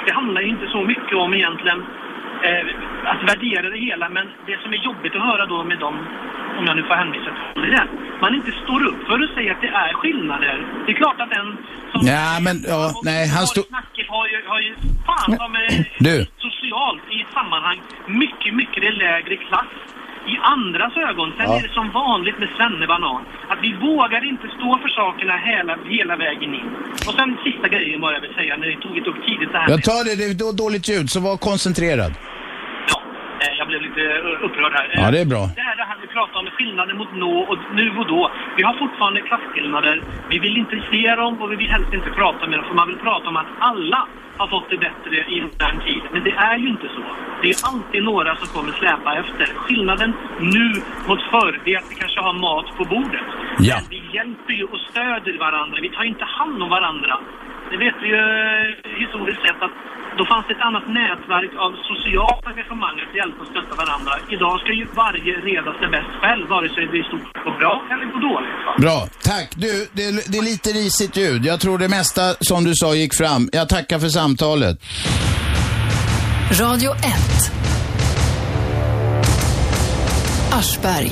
Det 0.06 0.12
handlar 0.12 0.40
ju 0.40 0.48
inte 0.48 0.66
så 0.66 0.80
mycket 0.84 1.16
om 1.16 1.34
egentligen 1.34 1.80
eh, 2.48 2.64
att 3.12 3.22
värdera 3.30 3.70
det 3.70 3.78
hela 3.78 4.08
men 4.08 4.26
det 4.46 4.58
som 4.62 4.72
är 4.72 4.76
jobbigt 4.76 5.14
att 5.16 5.22
höra 5.30 5.46
då 5.46 5.64
med 5.64 5.78
dem, 5.78 5.96
om 6.58 6.64
jag 6.66 6.76
nu 6.76 6.82
får 6.82 6.94
hänvisa 6.94 7.30
till 7.54 7.62
det, 7.62 7.86
man 8.20 8.34
inte 8.34 8.52
står 8.64 8.80
upp 8.90 9.06
för 9.08 9.18
att 9.24 9.34
säga 9.34 9.52
att 9.52 9.60
det 9.60 9.72
är 9.84 9.92
skillnader. 9.92 10.66
Det 10.86 10.92
är 10.92 10.96
klart 10.96 11.20
att 11.20 11.30
den 11.30 11.58
som 11.92 12.00
Ja, 12.06 12.38
men 12.46 12.56
ja, 12.68 13.00
nej, 13.04 13.28
han 13.36 13.46
stod... 13.46 13.64
har 14.08 14.26
ju, 14.32 14.38
har 14.46 14.60
ju 14.60 14.74
fan 15.06 15.30
de 15.44 15.54
är 15.54 15.68
Du. 15.98 16.26
socialt 16.46 17.02
i 17.10 17.20
ett 17.20 17.32
sammanhang 17.32 17.78
mycket, 18.06 18.54
mycket 18.54 18.94
lägre 18.94 19.36
klass 19.36 19.72
i 20.32 20.34
andras 20.54 20.96
ögon. 21.08 21.28
Sen 21.36 21.46
Ja. 21.48 21.58
är 21.58 21.62
det 21.62 21.74
som 21.74 21.90
vanligt 21.90 22.38
med 22.38 22.48
svennebanan. 22.56 23.22
Att 23.48 23.58
vi 23.62 23.72
vågar 23.88 24.22
inte 24.32 24.46
stå 24.56 24.78
för 24.82 24.88
sakerna 24.88 25.36
hela, 25.36 25.74
hela 25.96 26.16
vägen 26.16 26.54
in. 26.60 26.68
Och 27.08 27.14
sen 27.18 27.36
sista 27.44 27.68
grejen 27.68 28.00
bara 28.00 28.12
jag 28.14 28.20
vill 28.20 28.34
säga, 28.34 28.56
när 28.56 28.66
ni 28.66 28.76
tog 28.76 28.94
det 28.94 29.10
upp 29.10 29.20
tidigt 29.26 29.52
det 29.52 29.58
här 29.58 29.70
Jag 29.70 29.82
tar 29.82 30.04
det, 30.04 30.14
det 30.20 30.24
är 30.30 30.34
då- 30.34 30.52
dåligt 30.64 30.88
ljud, 30.88 31.10
så 31.10 31.20
var 31.20 31.36
koncentrerad. 31.36 32.12
Jag 33.58 33.66
blev 33.68 33.80
lite 33.82 34.02
upprörd 34.46 34.72
här. 34.72 34.86
Ja, 34.94 35.10
det 35.10 35.20
är 35.20 35.30
bra. 35.34 35.44
Det 35.56 35.60
här, 35.60 35.76
det 35.76 35.86
här 35.90 35.98
vi 36.00 36.06
pratar 36.06 36.38
om 36.40 36.46
skillnader 36.46 36.94
mot 36.94 37.12
nå 37.14 37.34
och 37.50 37.58
nu 37.74 37.86
och 37.98 38.06
då. 38.06 38.30
Vi 38.56 38.62
har 38.62 38.74
fortfarande 38.84 39.20
klasskillnader. 39.20 40.02
Vi 40.30 40.38
vill 40.38 40.56
inte 40.56 40.76
se 40.90 41.14
dem 41.14 41.42
och 41.42 41.52
vi 41.52 41.56
vill 41.56 41.70
helst 41.70 41.92
inte 41.94 42.10
prata 42.10 42.46
med 42.46 42.58
dem. 42.58 42.64
För 42.68 42.74
man 42.74 42.88
vill 42.88 42.98
prata 43.08 43.28
om 43.28 43.36
att 43.36 43.46
alla 43.58 44.06
har 44.36 44.46
fått 44.46 44.70
det 44.70 44.76
bättre 44.76 45.16
i 45.34 45.42
modern 45.42 45.80
tid. 45.86 46.02
Men 46.12 46.24
det 46.24 46.30
är 46.30 46.56
ju 46.56 46.68
inte 46.68 46.88
så. 46.96 47.04
Det 47.42 47.48
är 47.50 47.56
alltid 47.70 48.02
några 48.02 48.36
som 48.36 48.46
kommer 48.54 48.72
släpa 48.72 49.10
efter. 49.22 49.46
Skillnaden 49.54 50.12
nu 50.40 50.66
mot 51.08 51.22
förr, 51.30 51.60
det 51.64 51.74
är 51.74 51.78
att 51.78 51.90
vi 51.90 51.94
kanske 51.94 52.20
har 52.20 52.32
mat 52.32 52.66
på 52.78 52.84
bordet. 52.84 53.26
Ja. 53.58 53.76
Men 53.80 53.84
vi 53.90 54.16
hjälper 54.16 54.52
ju 54.52 54.64
och 54.64 54.80
stöder 54.90 55.38
varandra. 55.38 55.78
Vi 55.82 55.88
tar 55.88 56.04
inte 56.04 56.24
hand 56.24 56.62
om 56.62 56.68
varandra. 56.68 57.18
Det 57.70 57.78
vet 57.84 57.96
vi 58.02 58.06
ju 58.14 58.20
eh, 58.20 59.00
historiskt 59.02 59.42
sett 59.46 59.60
att 59.66 59.76
då 60.18 60.24
fanns 60.32 60.44
det 60.48 60.54
ett 60.58 60.66
annat 60.68 60.86
nätverk 61.00 61.52
av 61.64 61.70
socialt 61.90 62.42
engagemang 62.52 62.96
att 63.04 63.14
hjälpa 63.18 63.38
och 63.44 63.50
stötta 63.52 63.74
varandra. 63.82 64.12
Idag 64.34 64.54
ska 64.62 64.70
ju 64.80 64.86
varje 65.02 65.34
reda 65.50 65.70
sig 65.78 65.88
bäst 65.96 66.12
själv, 66.22 66.44
vare 66.54 66.68
sig 66.74 66.82
det 66.92 66.98
i 66.98 67.04
stort 67.10 67.28
går 67.44 67.54
bra 67.62 67.74
eller 67.92 68.04
går 68.12 68.20
dåligt. 68.30 68.58
Va? 68.66 68.72
Bra, 68.84 68.98
tack. 69.30 69.48
Du, 69.64 69.70
det, 69.92 70.04
det 70.32 70.38
är 70.38 70.46
lite 70.52 70.68
risigt 70.70 71.16
ljud. 71.16 71.44
Jag 71.44 71.60
tror 71.60 71.78
det 71.78 71.88
mesta 71.88 72.22
som 72.40 72.64
du 72.64 72.72
sa 72.74 72.94
gick 72.94 73.14
fram. 73.14 73.48
Jag 73.52 73.68
tackar 73.68 73.98
för 73.98 74.08
samtalet. 74.08 74.76
Radio 76.60 76.90
1. 76.90 77.00
Aschberg. 80.52 81.10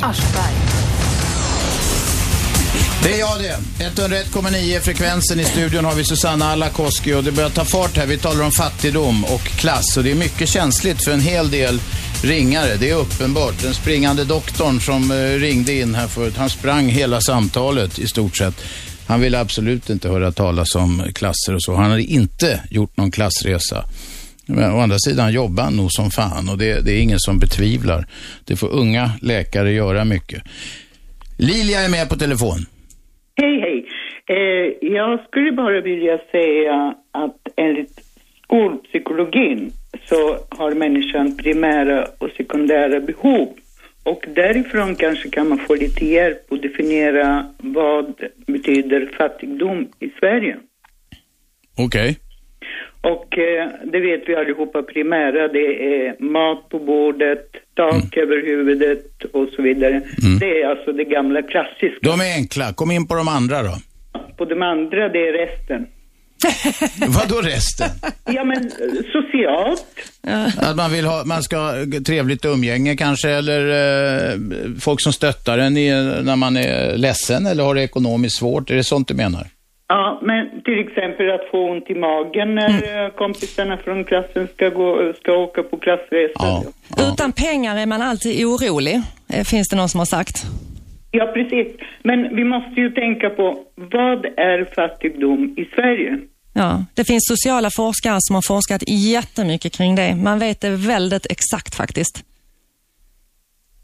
Det 3.03 3.15
är 3.15 3.19
jag 3.19 3.41
det. 3.41 3.59
101,9 3.85 4.81
frekvensen 4.81 5.41
i 5.41 5.45
studion 5.45 5.85
har 5.85 5.95
vi 5.95 6.05
Susanna 6.05 6.45
Alakoski 6.45 7.15
och 7.15 7.25
det 7.25 7.33
börjar 7.33 7.51
ta 7.51 7.65
fart 7.65 7.97
här. 7.97 8.07
Vi 8.07 8.19
talar 8.19 8.45
om 8.45 8.51
fattigdom 8.51 9.25
och 9.25 9.41
klass 9.41 9.97
och 9.97 10.05
det 10.05 10.11
är 10.11 10.15
mycket 10.15 10.49
känsligt 10.49 11.05
för 11.05 11.13
en 11.13 11.21
hel 11.21 11.51
del 11.51 11.81
ringare. 12.23 12.77
Det 12.77 12.91
är 12.91 12.95
uppenbart. 12.95 13.63
Den 13.63 13.75
springande 13.75 14.25
doktorn 14.25 14.81
som 14.81 15.11
eh, 15.11 15.17
ringde 15.17 15.73
in 15.73 15.95
här 15.95 16.07
förut, 16.09 16.37
han 16.37 16.51
sprang 16.51 16.89
hela 16.89 17.21
samtalet 17.21 17.99
i 17.99 18.07
stort 18.07 18.37
sett. 18.37 18.55
Han 19.07 19.21
ville 19.21 19.41
absolut 19.41 19.91
inte 19.91 20.09
höra 20.09 20.33
talas 20.33 20.75
om 20.75 21.03
klasser 21.15 21.55
och 21.55 21.63
så. 21.63 21.75
Han 21.75 21.91
hade 21.91 22.03
inte 22.03 22.61
gjort 22.71 22.97
någon 22.97 23.11
klassresa. 23.11 23.85
Men 24.47 24.73
å 24.73 24.81
andra 24.81 24.99
sidan 24.99 25.33
jobbar 25.33 25.65
han 25.65 25.77
nog 25.77 25.93
som 25.93 26.11
fan 26.11 26.49
och 26.49 26.59
det, 26.59 26.81
det 26.81 26.93
är 26.93 27.01
ingen 27.01 27.21
som 27.21 27.39
betvivlar. 27.39 28.07
Det 28.45 28.57
får 28.57 28.69
unga 28.69 29.13
läkare 29.21 29.73
göra 29.73 30.05
mycket. 30.05 30.43
Lilia 31.37 31.81
är 31.81 31.89
med 31.89 32.09
på 32.09 32.17
telefon. 32.17 32.67
Hej, 33.37 33.61
hej. 33.61 33.87
Eh, 34.27 34.89
jag 34.93 35.21
skulle 35.25 35.53
bara 35.53 35.81
vilja 35.81 36.19
säga 36.33 36.95
att 37.13 37.49
enligt 37.57 38.01
skolpsykologin 38.45 39.71
så 40.05 40.39
har 40.49 40.75
människan 40.75 41.37
primära 41.37 42.07
och 42.19 42.31
sekundära 42.37 43.01
behov. 43.01 43.49
Och 44.05 44.25
därifrån 44.35 44.95
kanske 44.97 45.29
kan 45.31 45.49
man 45.49 45.59
få 45.59 45.75
lite 45.75 46.07
hjälp 46.07 46.53
att 46.53 46.63
definiera 46.63 47.47
vad 47.59 48.15
betyder 48.47 49.11
fattigdom 49.19 49.89
i 50.01 50.09
Sverige. 50.09 50.57
Okej. 51.79 52.19
Och 53.03 53.39
eh, 53.39 53.69
det 53.93 54.01
vet 54.01 54.29
vi 54.29 54.35
allihopa, 54.37 54.83
primära 54.83 55.49
det 55.49 55.69
är 55.95 56.23
mat 56.23 56.69
på 56.69 56.79
bordet, 56.79 57.47
tak 57.75 58.17
över 58.17 58.47
huvudet 58.47 59.25
och 59.33 59.49
så 59.57 59.63
vidare. 59.63 60.03
Det 60.41 60.63
är 60.63 60.69
alltså 60.69 60.93
det 60.93 61.05
gamla 61.05 61.43
klassiska. 61.43 61.99
De 62.03 62.21
är 62.21 62.35
enkla. 62.35 62.73
Kom 62.73 62.91
in 62.91 63.07
på 63.07 63.15
de 63.15 63.29
andra 63.29 63.63
då. 63.63 63.75
På 64.37 64.45
de 64.45 64.63
andra 64.63 65.09
det 65.09 65.29
är 65.29 65.33
resten. 65.33 65.87
Vad 67.09 67.29
då 67.29 67.41
resten? 67.41 67.89
Ja 68.25 68.45
men 68.45 68.71
socialt. 69.13 69.87
Att 70.57 70.77
man 70.77 70.93
vill 70.93 71.05
ha, 71.05 71.25
man 71.25 71.43
ska 71.43 71.57
ha 71.57 71.73
trevligt 72.07 72.45
umgänge 72.45 72.97
kanske 72.97 73.31
eller 73.31 73.61
eh, 74.33 74.39
folk 74.81 75.03
som 75.03 75.13
stöttar 75.13 75.59
en 75.59 75.77
i, 75.77 75.91
när 76.23 76.37
man 76.37 76.57
är 76.57 76.97
ledsen 76.97 77.47
eller 77.47 77.65
har 77.65 77.75
det 77.75 77.83
ekonomiskt 77.83 78.37
svårt. 78.37 78.71
Är 78.71 78.75
det 78.75 78.85
sånt 78.85 79.09
du 79.09 79.15
menar? 79.15 79.47
Ja, 79.95 80.19
men 80.23 80.63
till 80.63 80.79
exempel 80.79 81.31
att 81.31 81.51
få 81.51 81.71
ont 81.71 81.91
i 81.91 81.95
magen 81.95 82.55
när 82.55 83.05
eh, 83.05 83.11
kompisarna 83.11 83.77
från 83.77 84.05
klassen 84.05 84.49
ska, 84.49 84.69
gå, 84.69 85.13
ska 85.21 85.33
åka 85.33 85.63
på 85.63 85.77
klassresa. 85.77 86.63
Utan 87.13 87.33
pengar 87.33 87.77
är 87.77 87.87
man 87.87 88.03
alltid 88.03 88.45
orolig, 88.47 88.95
eh, 89.33 89.45
finns 89.45 89.69
det 89.69 89.77
någon 89.77 89.89
som 89.89 89.99
har 89.99 90.05
sagt. 90.07 90.37
Ja, 91.11 91.27
precis. 91.27 91.67
Men 92.03 92.37
vi 92.37 92.45
måste 92.45 92.81
ju 92.81 92.91
tänka 92.91 93.31
på 93.31 93.59
vad 93.75 94.25
är 94.25 94.75
fattigdom 94.75 95.55
i 95.57 95.65
Sverige? 95.75 96.19
Ja, 96.55 96.85
det 96.95 97.05
finns 97.05 97.23
sociala 97.29 97.71
forskare 97.77 98.17
som 98.21 98.35
har 98.35 98.43
forskat 98.47 98.83
jättemycket 98.89 99.73
kring 99.77 99.95
det. 99.95 100.15
Man 100.15 100.39
vet 100.39 100.61
det 100.61 100.71
väldigt 100.71 101.27
exakt 101.33 101.75
faktiskt. 101.75 102.25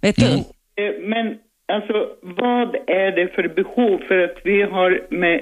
Vet 0.03 0.17
du? 0.17 0.27
Eh, 0.27 0.93
Men 1.03 1.27
alltså, 1.73 2.07
vad 2.23 2.75
är 2.75 3.11
det 3.17 3.29
för 3.35 3.49
behov? 3.49 3.99
För 4.09 4.19
att 4.19 4.37
vi 4.45 4.63
har 4.63 4.91
med 5.11 5.41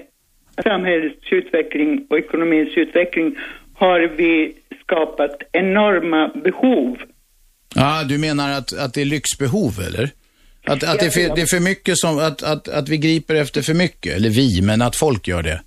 samhällets 0.62 1.32
utveckling 1.32 2.06
och 2.10 2.18
ekonomins 2.18 2.68
utveckling 2.76 3.36
har 3.74 4.00
vi 4.16 4.54
skapat 4.82 5.36
enorma 5.52 6.30
behov. 6.44 6.96
Ja, 7.74 8.04
du 8.08 8.18
menar 8.18 8.50
att, 8.50 8.78
att 8.78 8.94
det 8.94 9.00
är 9.00 9.04
lyxbehov 9.04 9.72
eller? 9.88 10.10
Att, 10.66 10.84
att 10.84 10.98
det, 11.00 11.06
är 11.06 11.10
för, 11.10 11.36
det 11.36 11.42
är 11.42 11.46
för 11.46 11.60
mycket 11.60 11.98
som, 11.98 12.18
att, 12.18 12.42
att, 12.42 12.68
att 12.68 12.88
vi 12.88 12.98
griper 12.98 13.34
efter 13.34 13.62
för 13.62 13.74
mycket, 13.74 14.16
eller 14.16 14.30
vi, 14.30 14.62
men 14.62 14.82
att 14.82 14.96
folk 14.96 15.28
gör 15.28 15.42
det. 15.42 15.60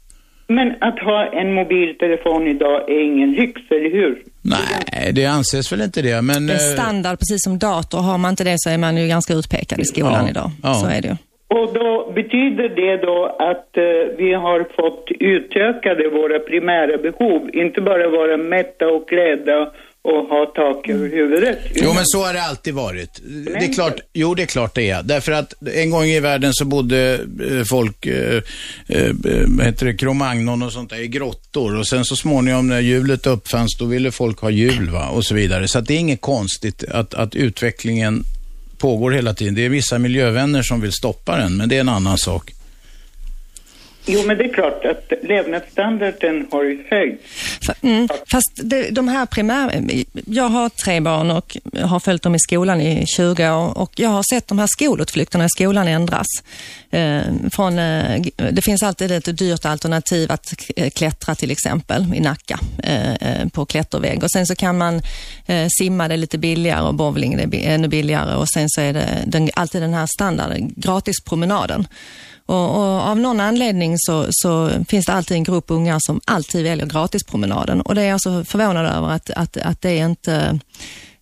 Men 0.47 0.67
att 0.81 0.99
ha 0.99 1.41
en 1.41 1.53
mobiltelefon 1.53 2.47
idag 2.47 2.89
är 2.91 3.03
ingen 3.03 3.31
lyx, 3.31 3.61
eller 3.71 3.91
hur? 3.91 4.23
Nej, 4.41 5.13
det 5.13 5.25
anses 5.25 5.71
väl 5.71 5.81
inte 5.81 6.01
det, 6.01 6.21
men... 6.21 6.49
Är 6.49 6.53
eh, 6.53 6.59
standard, 6.59 7.19
precis 7.19 7.43
som 7.43 7.59
dator. 7.59 7.99
Har 7.99 8.17
man 8.17 8.29
inte 8.29 8.43
det 8.43 8.55
så 8.57 8.69
är 8.69 8.77
man 8.77 8.97
ju 8.97 9.07
ganska 9.07 9.33
utpekad 9.33 9.79
i 9.79 9.85
skolan 9.85 10.23
Ja, 10.23 10.29
idag. 10.29 10.51
ja. 10.63 10.73
Så 10.73 10.87
är 10.87 11.01
det 11.01 11.07
ju. 11.07 11.15
Och 11.55 11.73
då 11.73 12.11
betyder 12.15 12.69
det 12.69 12.97
då 12.97 13.35
att 13.39 13.77
eh, 13.77 14.17
vi 14.17 14.33
har 14.33 14.59
fått 14.79 15.05
utökade 15.19 16.09
våra 16.09 16.39
primära 16.39 16.97
behov, 16.97 17.49
inte 17.53 17.81
bara 17.81 18.09
vara 18.09 18.37
mätta 18.37 18.87
och 18.87 19.09
klädda 19.09 19.71
och 20.01 20.27
ha 20.27 20.45
tak 20.55 20.89
över 20.89 21.09
huvudet. 21.09 21.59
Jo, 21.75 21.93
men 21.93 22.05
så 22.05 22.23
har 22.23 22.33
det 22.33 22.43
alltid 22.43 22.73
varit. 22.73 23.21
Det 23.45 23.65
är 23.65 23.73
klart, 23.73 23.99
jo, 24.13 24.35
det 24.35 24.41
är 24.41 24.45
klart 24.45 24.75
det 24.75 24.89
är. 24.89 25.03
Därför 25.03 25.31
att 25.31 25.53
en 25.75 25.89
gång 25.89 26.03
i 26.03 26.19
världen 26.19 26.53
så 26.53 26.65
bodde 26.65 27.13
eh, 27.13 27.63
folk, 27.69 28.05
eh, 28.05 28.41
eh, 28.87 29.11
vad 29.47 29.65
heter 29.65 29.85
det, 29.85 29.93
Cro-Magnon 29.93 30.63
och 30.63 30.73
sånt 30.73 30.89
där 30.89 31.01
i 31.01 31.07
grottor. 31.07 31.77
Och 31.77 31.87
sen 31.87 32.05
så 32.05 32.15
småningom 32.15 32.67
när 32.67 32.79
hjulet 32.79 33.27
uppfanns, 33.27 33.77
då 33.79 33.85
ville 33.85 34.11
folk 34.11 34.39
ha 34.39 34.49
hjul 34.49 34.89
va? 34.89 35.09
och 35.09 35.25
så 35.25 35.35
vidare. 35.35 35.67
Så 35.67 35.81
det 35.81 35.93
är 35.93 35.99
inget 35.99 36.21
konstigt 36.21 36.83
att, 36.91 37.13
att 37.13 37.35
utvecklingen 37.35 38.23
pågår 38.79 39.11
hela 39.11 39.33
tiden. 39.33 39.55
Det 39.55 39.65
är 39.65 39.69
vissa 39.69 39.99
miljövänner 39.99 40.61
som 40.61 40.81
vill 40.81 40.91
stoppa 40.91 41.37
den, 41.37 41.57
men 41.57 41.69
det 41.69 41.75
är 41.75 41.81
en 41.81 41.89
annan 41.89 42.17
sak. 42.17 42.53
Jo, 44.11 44.23
men 44.25 44.37
det 44.37 44.43
är 44.43 44.53
klart 44.53 44.85
att 44.85 45.13
levnadsstandarden 45.23 46.47
har 46.51 46.63
ju 46.63 46.83
höjts. 46.89 47.23
Mm. 47.81 48.07
Fast 48.31 48.51
det, 48.63 48.89
de 48.89 49.07
här 49.07 49.25
primär... 49.25 49.83
Jag 50.25 50.49
har 50.49 50.69
tre 50.69 50.99
barn 50.99 51.31
och 51.31 51.57
har 51.81 51.99
följt 51.99 52.23
dem 52.23 52.35
i 52.35 52.39
skolan 52.39 52.81
i 52.81 53.05
20 53.05 53.51
år 53.51 53.77
och 53.77 53.91
jag 53.95 54.09
har 54.09 54.23
sett 54.33 54.47
de 54.47 54.59
här 54.59 54.67
skolutflykterna 54.67 55.45
i 55.45 55.49
skolan 55.49 55.87
ändras. 55.87 56.27
Eh, 56.91 57.21
från, 57.51 57.79
eh, 57.79 58.21
det 58.51 58.61
finns 58.61 58.83
alltid 58.83 59.11
ett 59.11 59.37
dyrt 59.37 59.65
alternativ 59.65 60.31
att 60.31 60.53
eh, 60.75 60.89
klättra 60.89 61.35
till 61.35 61.51
exempel 61.51 62.05
i 62.15 62.19
Nacka 62.19 62.59
eh, 62.83 63.13
eh 63.13 63.47
på 63.49 63.65
klättervägg 63.65 64.23
och 64.23 64.31
sen 64.31 64.45
så 64.45 64.55
kan 64.55 64.77
man 64.77 65.01
eh, 65.45 65.67
simma 65.79 66.07
det 66.07 66.17
lite 66.17 66.37
billigare 66.37 66.87
och 66.87 66.95
bowling 66.95 67.37
det 67.37 67.67
är 67.67 67.73
ännu 67.73 67.87
billigare 67.87 68.35
och 68.35 68.49
sen 68.49 68.69
så 68.69 68.81
är 68.81 68.93
det 68.93 69.23
den, 69.27 69.49
alltid 69.53 69.81
den 69.81 69.93
här 69.93 70.07
standarden, 70.15 70.73
gratispromenaden. 70.75 71.87
Och, 72.49 72.75
och 72.75 73.09
av 73.09 73.19
någon 73.19 73.39
anledning 73.39 73.95
så, 73.97 74.27
så 74.29 74.71
finns 74.87 75.05
det 75.05 75.13
alltid 75.13 75.37
en 75.37 75.43
grupp 75.43 75.65
ungar 75.67 75.97
som 76.01 76.21
alltid 76.25 76.63
väljer 76.63 76.85
gratispromenaden. 76.85 77.81
Och 77.81 77.95
det 77.95 78.01
är 78.01 78.09
jag 78.09 78.21
så 78.21 78.43
förvånad 78.43 78.85
över 78.85 79.09
att, 79.09 79.29
att, 79.29 79.57
att 79.57 79.81
det 79.81 79.97
inte 79.97 80.59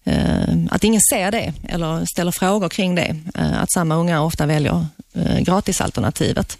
eh, 0.03 0.55
att 0.69 0.83
ingen 0.83 1.01
ser 1.13 1.31
det 1.31 1.53
eller 1.69 2.05
ställer 2.05 2.31
frågor 2.31 2.69
kring 2.69 2.95
det. 2.95 3.15
Eh, 3.35 3.61
att 3.61 3.71
samma 3.71 3.95
ungar 3.95 4.21
ofta 4.21 4.45
väljer 4.45 4.85
eh, 5.13 5.39
gratisalternativet. 5.39 6.57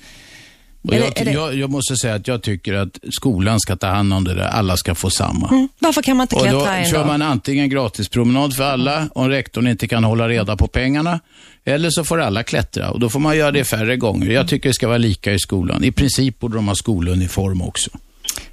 Jag, 0.81 1.27
jag, 1.33 1.55
jag 1.55 1.69
måste 1.69 1.95
säga 1.95 2.15
att 2.15 2.27
jag 2.27 2.43
tycker 2.43 2.73
att 2.73 2.99
skolan 3.09 3.59
ska 3.59 3.75
ta 3.75 3.87
hand 3.87 4.13
om 4.13 4.23
det 4.23 4.33
där. 4.33 4.47
Alla 4.47 4.77
ska 4.77 4.95
få 4.95 5.09
samma. 5.09 5.47
Mm. 5.47 5.69
Varför 5.79 6.01
kan 6.01 6.17
man 6.17 6.23
inte 6.23 6.35
Och 6.35 6.47
då 6.51 6.65
klättra 6.65 6.85
kör 6.85 7.05
man 7.05 7.21
antingen 7.21 7.69
gratispromenad 7.69 8.55
för 8.55 8.63
alla 8.63 9.09
om 9.15 9.29
rektorn 9.29 9.67
inte 9.67 9.87
kan 9.87 10.03
hålla 10.03 10.29
reda 10.29 10.57
på 10.57 10.67
pengarna. 10.67 11.19
Eller 11.67 11.89
så 11.89 12.03
får 12.03 12.21
alla 12.21 12.43
klättra 12.43 12.91
och 12.91 12.99
då 12.99 13.09
får 13.09 13.19
man 13.19 13.37
göra 13.37 13.51
det 13.51 13.63
färre 13.63 13.97
gånger. 13.97 14.31
Jag 14.31 14.47
tycker 14.47 14.69
det 14.69 14.73
ska 14.73 14.87
vara 14.87 14.97
lika 14.97 15.33
i 15.33 15.39
skolan. 15.39 15.83
I 15.83 15.91
princip 15.91 16.39
borde 16.39 16.55
de 16.55 16.67
ha 16.67 16.75
skoluniform 16.75 17.61
också. 17.61 17.89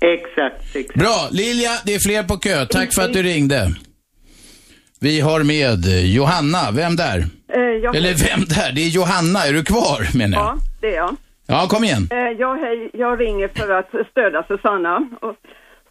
Exakt, 0.01 0.77
exakt. 0.77 0.99
Bra, 0.99 1.29
Lilja, 1.31 1.71
det 1.85 1.95
är 1.95 1.99
fler 1.99 2.23
på 2.23 2.37
kö. 2.37 2.67
Tack 2.67 2.95
för 2.95 3.03
att 3.03 3.13
du 3.13 3.23
ringde. 3.23 3.75
Vi 5.01 5.21
har 5.21 5.43
med 5.43 5.87
Johanna. 6.05 6.71
Vem 6.73 6.97
där? 6.97 7.19
Eh, 7.55 7.61
jag, 7.83 7.97
Eller 7.97 8.15
vem 8.15 8.45
där? 8.45 8.73
Det 8.73 8.81
är 8.81 8.89
Johanna. 8.89 9.47
Är 9.47 9.53
du 9.53 9.65
kvar 9.65 10.17
menar 10.19 10.39
jag? 10.39 10.47
Ja, 10.47 10.57
det 10.81 10.87
är 10.87 10.97
jag. 10.97 11.17
Ja, 11.47 11.67
kom 11.69 11.85
igen. 11.85 12.09
Eh, 12.11 12.19
jag, 12.19 12.57
hej, 12.57 12.91
jag 12.93 13.21
ringer 13.21 13.49
för 13.49 13.71
att 13.79 13.89
stödja 14.11 14.45
Susanna. 14.49 15.09
Och, 15.21 15.37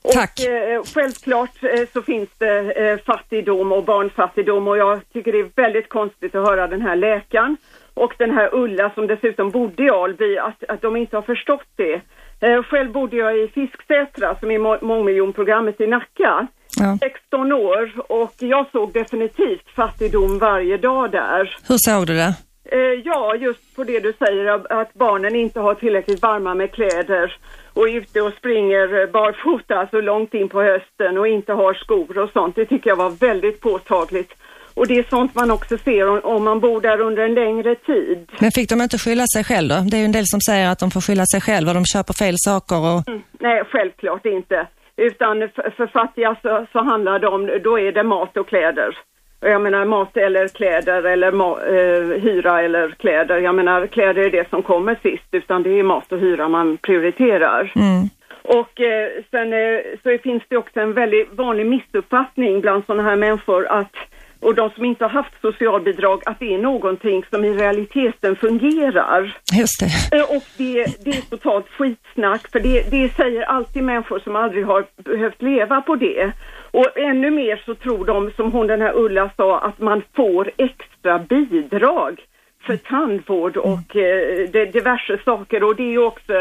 och, 0.04 0.12
Tack. 0.12 0.40
Eh, 0.40 0.82
självklart 0.94 1.64
eh, 1.64 1.88
så 1.94 2.02
finns 2.02 2.30
det 2.38 2.72
eh, 2.72 2.98
fattigdom 3.06 3.72
och 3.72 3.84
barnfattigdom 3.84 4.68
och 4.68 4.78
jag 4.78 5.00
tycker 5.14 5.32
det 5.32 5.40
är 5.40 5.50
väldigt 5.56 5.90
konstigt 5.90 6.36
att 6.36 6.48
höra 6.48 6.68
den 6.68 6.82
här 6.82 6.96
läkaren 6.96 7.58
och 7.94 8.14
den 8.18 8.32
här 8.32 8.50
Ulla 8.54 8.90
som 8.90 9.08
dessutom 9.08 9.50
bodde 9.50 9.84
i 9.84 9.90
Alby 9.90 10.38
att, 10.38 10.64
att 10.68 10.82
de 10.82 10.96
inte 10.96 11.18
har 11.18 11.22
förstått 11.22 11.68
det. 11.76 12.02
Eh, 12.40 12.64
själv 12.64 12.92
bodde 12.92 13.16
jag 13.18 13.38
i 13.38 13.48
Fisksätra 13.48 14.36
som 14.40 14.52
är 14.52 14.60
må- 14.60 14.78
mångmiljonprogrammet 14.82 15.82
i 15.82 15.88
Nacka. 15.88 16.48
Ja. 16.80 16.98
16 17.02 17.52
år 17.52 17.92
och 18.08 18.34
jag 18.40 18.66
såg 18.72 18.94
definitivt 18.94 19.70
fattigdom 19.76 20.40
varje 20.40 20.78
dag 20.78 21.12
där. 21.12 21.58
Hur 21.68 21.78
såg 21.78 22.08
du 22.08 22.14
det? 22.14 22.36
Eh, 22.72 23.02
ja, 23.06 23.36
just 23.36 23.76
på 23.76 23.84
det 23.84 24.00
du 24.00 24.14
säger 24.14 24.46
att 24.82 24.94
barnen 24.94 25.36
inte 25.36 25.60
har 25.60 25.74
tillräckligt 25.74 26.22
varma 26.22 26.54
med 26.56 26.72
kläder 26.72 27.38
och 27.74 27.90
är 27.90 27.98
ute 27.98 28.22
och 28.22 28.34
springer 28.34 29.12
barfota 29.12 29.88
så 29.92 30.02
långt 30.02 30.34
in 30.34 30.50
på 30.50 30.62
hösten 30.62 31.18
och 31.18 31.28
inte 31.28 31.54
har 31.54 31.74
skor 31.74 32.18
och 32.18 32.30
sånt. 32.30 32.56
Det 32.56 32.66
tycker 32.66 32.90
jag 32.90 32.96
var 32.96 33.10
väldigt 33.10 33.62
påtagligt. 33.62 34.34
Och 34.76 34.88
det 34.88 34.98
är 34.98 35.04
sånt 35.10 35.36
man 35.36 35.52
också 35.52 35.78
ser 35.78 36.26
om, 36.26 36.44
man 36.44 36.60
bor 36.60 36.82
där 36.82 37.02
under 37.02 37.24
en 37.24 37.34
längre 37.34 37.76
tid. 37.76 38.32
Men 38.40 38.52
fick 38.52 38.70
de 38.70 38.82
inte 38.82 38.98
skylla 38.98 39.24
sig 39.36 39.44
själv 39.44 39.70
då? 39.70 39.76
Det 39.90 39.98
är 39.98 40.00
ju 40.00 40.06
en 40.06 40.12
del 40.12 40.26
som 40.26 40.42
säger 40.42 40.70
att 40.70 40.80
de 40.80 40.92
får 40.92 41.02
skylla 41.02 41.26
sig 41.26 41.42
själva. 41.42 41.74
De 41.74 41.86
köper 41.86 42.14
fel 42.14 42.36
saker 42.38 42.78
och... 42.78 43.02
Nej, 43.40 43.64
självklart 43.72 44.26
inte. 44.26 44.68
Utan 44.98 45.50
för, 45.56 45.74
för 45.78 45.88
fattiga 45.88 46.36
så, 46.42 46.66
så 46.72 46.80
handlar 46.84 47.20
det 47.20 47.28
om, 47.28 47.50
då 47.64 47.80
är 47.80 47.92
det 47.92 48.04
mat 48.04 48.38
och 48.38 48.48
kläder. 48.48 48.98
Jag 49.44 49.62
menar 49.62 49.86
mat 49.86 50.18
eller 50.18 50.48
kläder 50.48 51.04
eller 51.04 51.28
eh, 51.28 52.22
hyra 52.22 52.62
eller 52.62 52.90
kläder. 52.90 53.38
Jag 53.38 53.56
menar 53.56 53.88
kläder 53.88 54.22
är 54.22 54.32
det 54.32 54.50
som 54.50 54.64
kommer 54.64 54.96
sist 55.04 55.28
utan 55.32 55.64
det 55.64 55.80
är 55.80 55.84
mat 55.84 56.12
och 56.12 56.20
hyra 56.20 56.48
man 56.50 56.78
prioriterar. 56.78 57.72
Mm. 57.76 58.10
Och 58.44 58.82
eh, 58.82 59.10
sen 59.32 59.54
eh, 59.54 59.80
så 60.04 60.18
finns 60.24 60.44
det 60.48 60.58
också 60.58 60.80
en 60.80 60.94
väldigt 60.94 61.34
vanlig 61.34 61.66
missuppfattning 61.66 62.62
bland 62.62 62.86
sådana 62.86 63.04
här 63.04 63.16
människor 63.16 63.68
att 63.68 63.96
och 64.44 64.56
de 64.56 64.70
som 64.70 64.86
inte 64.86 65.04
har 65.04 65.10
haft 65.10 65.42
socialbidrag, 65.42 66.22
att 66.26 66.40
det 66.40 66.54
är 66.54 66.58
någonting 66.58 67.24
som 67.30 67.46
i 67.46 67.54
realiteten 67.54 68.36
fungerar. 68.36 69.38
Just 69.54 69.80
det. 69.80 70.18
Eh, 70.18 70.36
Och 70.36 70.44
det, 70.58 70.86
det 71.04 71.10
är 71.10 71.22
totalt 71.30 71.70
skitsnack, 71.70 72.52
för 72.52 72.60
det, 72.60 72.92
det 72.92 73.10
säger 73.16 73.42
alltid 73.42 73.84
människor 73.84 74.20
som 74.20 74.36
aldrig 74.36 74.66
har 74.66 74.86
behövt 75.04 75.42
leva 75.42 75.82
på 75.82 75.96
det. 75.96 76.32
Och 76.74 76.98
ännu 76.98 77.32
mer 77.32 77.62
så 77.66 77.76
tror 77.76 78.06
de, 78.06 78.32
som 78.36 78.52
hon 78.52 78.68
den 78.68 78.82
här 78.82 78.94
Ulla 78.96 79.32
sa, 79.38 79.60
att 79.60 79.80
man 79.80 80.02
får 80.16 80.52
extra 80.58 81.20
bidrag 81.20 82.20
för 82.66 82.78
tandvård 82.78 83.58
och 83.58 83.96
eh, 83.96 84.50
det, 84.54 84.66
diverse 84.66 85.18
saker. 85.26 85.64
Och 85.64 85.76
det 85.76 85.84
är 85.84 85.92
ju 85.92 86.04
också, 86.06 86.34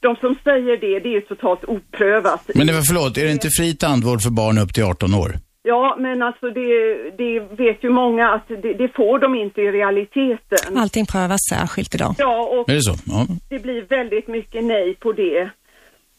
de 0.00 0.16
som 0.16 0.34
säger 0.44 0.76
det, 0.76 0.98
det 1.00 1.08
är 1.08 1.12
ju 1.12 1.20
totalt 1.20 1.64
oprövat. 1.64 2.50
Men 2.54 2.66
det 2.66 2.72
var, 2.72 2.82
förlåt, 2.88 3.18
är 3.18 3.24
det 3.24 3.32
inte 3.32 3.48
fri 3.58 3.76
tandvård 3.76 4.22
för 4.22 4.30
barn 4.30 4.58
upp 4.58 4.74
till 4.74 4.84
18 4.84 5.14
år? 5.14 5.32
Ja, 5.62 5.96
men 5.98 6.22
alltså 6.22 6.50
det, 6.50 6.70
det 7.18 7.40
vet 7.40 7.84
ju 7.84 7.90
många 7.90 8.28
att 8.30 8.48
det, 8.48 8.72
det 8.72 8.88
får 8.96 9.18
de 9.18 9.34
inte 9.34 9.60
i 9.60 9.72
realiteten. 9.72 10.78
Allting 10.78 11.06
prövas 11.06 11.40
särskilt 11.50 11.94
idag. 11.94 12.14
Ja, 12.18 12.42
och 12.44 12.68
Är 12.70 12.74
det 12.74 12.82
så? 12.82 12.94
Ja. 13.06 13.26
det 13.50 13.58
blir 13.58 13.82
väldigt 13.82 14.28
mycket 14.28 14.64
nej 14.64 14.94
på 14.94 15.12
det. 15.12 15.50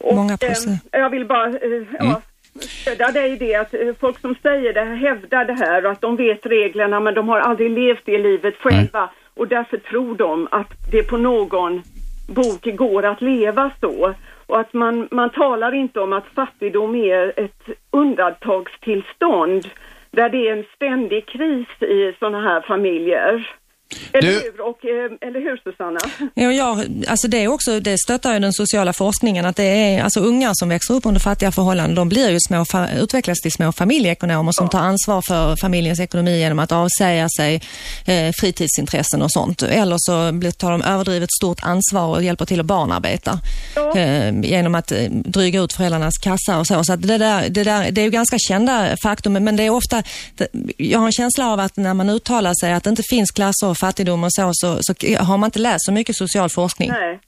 Och, 0.04 0.14
Många 0.14 0.32
eh, 0.40 0.50
jag 0.90 1.10
vill 1.10 1.26
bara 1.26 1.46
eh, 1.46 1.54
Mm. 1.54 1.86
ja, 1.98 2.22
stödja 2.60 3.08
dig 3.08 3.32
i 3.32 3.36
det 3.36 3.54
att 3.54 3.74
eh, 3.74 3.94
folk 4.00 4.20
som 4.20 4.34
säger 4.42 4.72
det, 4.72 4.84
hävdar 4.84 5.44
det 5.44 5.52
här 5.52 5.86
och 5.86 5.92
att 5.92 6.00
de 6.00 6.16
vet 6.16 6.46
reglerna 6.46 7.00
men 7.00 7.14
de 7.14 7.28
har 7.28 7.40
aldrig 7.40 7.70
levt 7.70 8.02
det 8.04 8.18
livet 8.18 8.54
själva 8.56 9.10
och 9.34 9.48
därför 9.48 9.76
tror 9.76 10.14
de 10.14 10.48
att 10.50 10.72
det 10.90 11.02
på 11.02 11.16
någon 11.16 11.82
bok 12.28 12.64
går 12.64 13.04
att 13.04 13.20
leva 13.20 13.70
så. 13.80 14.14
Och 14.46 14.60
att 14.60 14.72
man, 14.72 15.08
man 15.10 15.30
talar 15.30 15.74
inte 15.74 16.00
om 16.00 16.12
att 16.12 16.26
fattigdom 16.34 16.94
är 16.94 17.32
ett 17.36 17.68
undantagstillstånd 17.90 19.68
där 20.10 20.28
det 20.28 20.48
är 20.48 20.56
en 20.56 20.64
ständig 20.74 21.26
kris 21.26 21.82
i 21.82 22.14
sådana 22.18 22.40
här 22.40 22.60
familjer. 22.60 23.50
Eller 24.12 24.28
Du- 24.28 24.34
hur? 24.34 24.60
Och, 24.60 24.84
eh, 24.84 25.28
eller 25.28 25.40
hur 25.40 25.56
Susanna? 25.64 25.98
Ja, 26.34 26.52
ja, 26.52 26.84
alltså 27.08 27.28
det 27.28 27.44
är 27.44 27.48
också, 27.48 27.80
det 27.80 27.98
stöttar 27.98 28.32
ju 28.34 28.38
den 28.40 28.52
sociala 28.52 28.92
forskningen 28.92 29.46
att 29.46 29.56
det 29.56 29.64
är 29.64 30.02
alltså 30.02 30.20
ungar 30.20 30.50
som 30.54 30.68
växer 30.68 30.94
upp 30.94 31.06
under 31.06 31.20
fattiga 31.20 31.52
förhållanden, 31.52 31.94
de 31.94 32.08
blir 32.08 32.30
ju 32.30 32.38
små, 32.40 32.64
utvecklas 33.00 33.38
till 33.40 33.52
små 33.52 33.72
familjeekonomer 33.72 34.52
som 34.52 34.68
tar 34.68 34.78
ansvar 34.78 35.22
för 35.28 35.56
familjens 35.56 36.00
ekonomi 36.00 36.38
genom 36.38 36.58
att 36.58 36.72
avsäga 36.72 37.28
sig 37.36 37.60
eh, 38.06 38.32
fritidsintressen 38.40 39.22
och 39.22 39.32
sånt. 39.32 39.62
Eller 39.62 39.96
så 39.98 40.32
blir, 40.32 40.50
tar 40.50 40.70
de 40.70 40.82
överdrivet 40.82 41.32
stort 41.32 41.58
ansvar 41.62 42.06
och 42.16 42.22
hjälper 42.24 42.44
till 42.44 42.60
att 42.60 42.66
barnarbeta 42.66 43.40
eh, 43.96 44.40
genom 44.40 44.74
att 44.74 44.92
eh, 44.92 44.98
dryga 45.10 45.60
ut 45.60 45.72
föräldrarnas 45.72 46.18
kassa 46.18 46.58
och 46.58 46.66
så. 46.66 46.84
Så 46.84 46.92
att 46.92 47.02
det, 47.02 47.18
där, 47.18 47.48
det, 47.48 47.64
där, 47.64 47.90
det 47.90 48.00
är 48.00 48.04
ju 48.04 48.10
ganska 48.10 48.36
kända 48.38 48.96
faktum, 49.02 49.32
men 49.32 49.56
det 49.56 49.62
är 49.62 49.70
ofta, 49.70 50.02
jag 50.76 50.98
har 50.98 51.06
en 51.06 51.12
känsla 51.12 51.52
av 51.52 51.60
att 51.60 51.76
när 51.76 51.94
man 51.94 52.10
uttalar 52.10 52.54
sig 52.60 52.72
att 52.72 52.84
det 52.84 52.90
inte 52.90 53.02
finns 53.10 53.30
klasser 53.30 53.74
fattigdom 53.80 54.24
och 54.24 54.32
så, 54.32 54.50
så, 54.52 54.78
så 54.80 54.92
har 55.24 55.38
man 55.38 55.46
inte 55.48 55.58
läst 55.58 55.84
så 55.86 55.92
mycket 55.92 56.16
social 56.16 56.48
forskning. 56.50 56.90
Nej. 56.90 57.20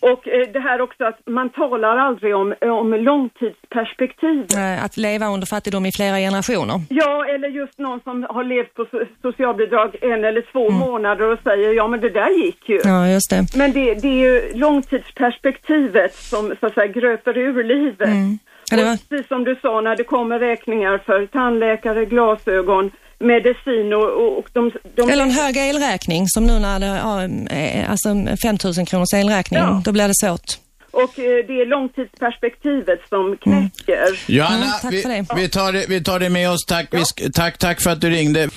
Och 0.00 0.28
eh, 0.28 0.48
det 0.52 0.60
här 0.60 0.80
också 0.80 1.04
att 1.04 1.18
man 1.26 1.48
talar 1.50 1.96
aldrig 1.96 2.36
om, 2.36 2.54
om 2.62 2.94
långtidsperspektiv. 2.94 4.46
Eh, 4.58 4.84
Att 4.84 4.96
leva 4.96 5.26
under 5.28 5.46
fattigdom 5.46 5.86
i 5.86 5.92
flera 5.92 6.16
generationer. 6.18 6.80
Ja, 6.88 7.26
eller 7.34 7.48
just 7.48 7.78
någon 7.78 8.00
som 8.00 8.26
har 8.30 8.44
levt 8.44 8.74
på 8.74 8.84
so- 8.84 9.06
socialbidrag 9.22 9.96
en 10.00 10.24
eller 10.24 10.52
två 10.52 10.70
månader 10.70 11.32
och 11.32 11.38
säger 11.44 11.72
ja 11.72 11.86
men 11.88 12.00
det 12.00 12.10
där 12.10 12.30
gick 12.44 12.68
ju. 12.68 12.80
Mm. 12.84 12.94
Ja, 12.96 13.08
just 13.08 13.30
det. 13.30 13.46
Men 13.56 13.72
det, 13.72 13.94
det 13.94 14.08
är 14.08 14.20
ju 14.32 14.52
långtidsperspektivet 14.54 16.14
som 16.14 16.54
så 16.60 16.66
att 16.66 16.74
säga 16.74 16.86
gröper 16.86 17.38
ur 17.38 17.64
livet. 17.64 18.08
Mm. 18.08 18.38
Ja, 18.70 18.76
det 18.76 18.84
var- 18.84 18.92
Och 18.94 19.08
precis 19.08 19.28
som 19.28 19.44
du 19.44 19.56
sa, 19.62 19.80
när 19.80 19.96
det 19.96 20.04
kommer 20.04 20.38
räkningar 20.38 20.98
för 21.06 21.26
tandläkare, 21.26 22.04
glasögon, 22.04 22.90
medicin 23.20 23.92
och, 23.92 24.38
och, 24.38 24.46
de, 24.52 24.72
de... 24.96 25.10
Eller 25.10 25.22
en 25.22 25.30
hög 25.30 25.56
elräkning 25.56 26.24
som 26.28 26.46
nu 26.46 26.58
när 26.58 26.78
det 26.80 26.86
ja, 26.86 27.22
eh, 27.56 27.90
alltså 27.90 28.36
5000 28.42 28.86
kronors 28.86 29.14
elräkning, 29.14 29.60
Ja. 29.60 29.82
då 29.84 29.92
blir 29.92 30.08
det 30.08 30.14
svårt. 30.28 30.58
Och 30.90 31.18
eh, 31.18 31.24
det 31.46 31.52
är 31.62 31.66
långtidsperspektivet 31.66 32.98
som 33.08 33.36
knäcker. 33.42 34.32
Johanna, 34.32 34.56
Mm, 34.56 34.68
tack 34.82 34.92
vi, 34.92 35.02
för 35.02 35.08
det. 35.08 35.26
vi, 35.36 35.48
tar 35.48 35.72
det, 35.72 35.86
vi 35.88 36.02
tar 36.02 36.18
det 36.18 36.28
med 36.30 36.50
oss. 36.50 36.64
Tack, 36.66 36.86
vi 36.90 36.98
sk- 36.98 37.30
tack, 37.34 37.58
tack 37.58 37.82
för 37.82 37.90
att 37.90 38.00
du 38.00 38.10
ringde. 38.10 38.48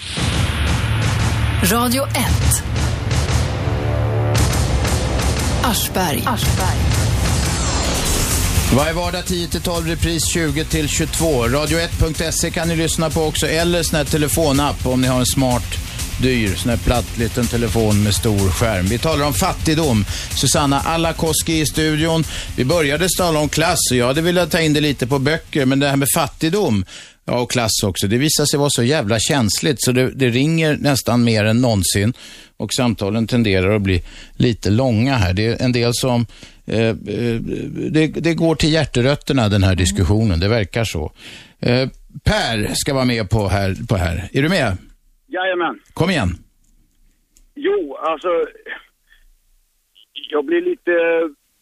Radio 1.72 2.03
1. 2.03 2.10
Aschberg. 5.64 6.24
Varje 8.78 8.93
vardag 8.93 9.24
10-12, 9.24 9.88
repris 9.88 10.36
20-22. 10.36 11.47
Radio1.se 11.47 12.51
kan 12.51 12.67
ni 12.67 12.76
lyssna 12.76 13.09
på 13.09 13.22
också, 13.24 13.47
eller 13.47 13.84
sån 13.84 13.97
här 13.97 14.05
telefonapp 14.05 14.86
om 14.86 15.01
ni 15.01 15.07
har 15.07 15.20
en 15.20 15.26
smart, 15.26 15.68
dyr, 16.22 16.55
sån 16.55 16.70
här 16.70 16.78
platt 16.78 17.17
liten 17.17 17.47
telefon 17.47 18.03
med 18.03 18.13
stor 18.13 18.49
skärm. 18.49 18.86
Vi 18.86 18.97
talar 18.97 19.26
om 19.26 19.34
fattigdom. 19.34 20.05
Susanna 20.36 20.80
Alakoski 20.80 21.59
i 21.59 21.65
studion. 21.65 22.24
Vi 22.57 22.65
började 22.65 23.07
tala 23.17 23.39
om 23.39 23.49
klass 23.49 23.80
och 23.91 23.97
jag 23.97 24.07
hade 24.07 24.22
velat 24.22 24.51
ta 24.51 24.59
in 24.59 24.74
det 24.74 24.82
lite 24.82 25.07
på 25.07 25.20
böcker, 25.20 25.65
men 25.65 25.80
det 25.80 25.88
här 25.88 25.95
med 25.95 26.07
fattigdom, 26.15 26.86
ja 27.26 27.39
och 27.39 27.51
klass 27.51 27.84
också, 27.84 28.07
det 28.07 28.17
visar 28.17 28.45
sig 28.45 28.59
vara 28.59 28.70
så 28.70 28.84
jävla 28.84 29.20
känsligt 29.20 29.78
så 29.80 29.91
det, 29.91 30.11
det 30.11 30.30
ringer 30.30 30.78
nästan 30.78 31.24
mer 31.24 31.45
än 31.45 31.61
någonsin 31.61 32.13
och 32.57 32.74
samtalen 32.74 33.28
tenderar 33.28 33.76
att 33.76 33.82
bli 33.82 34.03
lite 34.36 34.70
långa 34.70 35.17
här. 35.17 35.34
Det 35.34 35.45
är 35.45 35.61
en 35.61 35.72
del 35.72 35.91
som 35.93 36.26
Eh, 36.70 36.88
eh 36.88 36.95
det, 37.91 38.07
det 38.07 38.34
går 38.34 38.55
till 38.55 38.74
hjärterötterna 38.74 39.49
den 39.49 39.63
här 39.63 39.76
diskussionen, 39.76 40.39
det 40.39 40.47
verkar 40.47 40.84
så. 40.84 41.11
Eh, 41.59 41.89
per 42.24 42.72
ska 42.74 42.93
vara 42.93 43.05
med 43.05 43.30
på 43.30 43.47
här, 43.47 43.78
på 43.88 43.97
här. 43.97 44.30
Är 44.34 44.41
du 44.41 44.49
med? 44.49 44.78
Jajamän. 45.30 45.80
Kom 45.93 46.09
igen. 46.09 46.30
Jo, 47.55 47.95
alltså... 47.95 48.30
Jag 50.32 50.45
blir 50.45 50.61
lite 50.61 50.91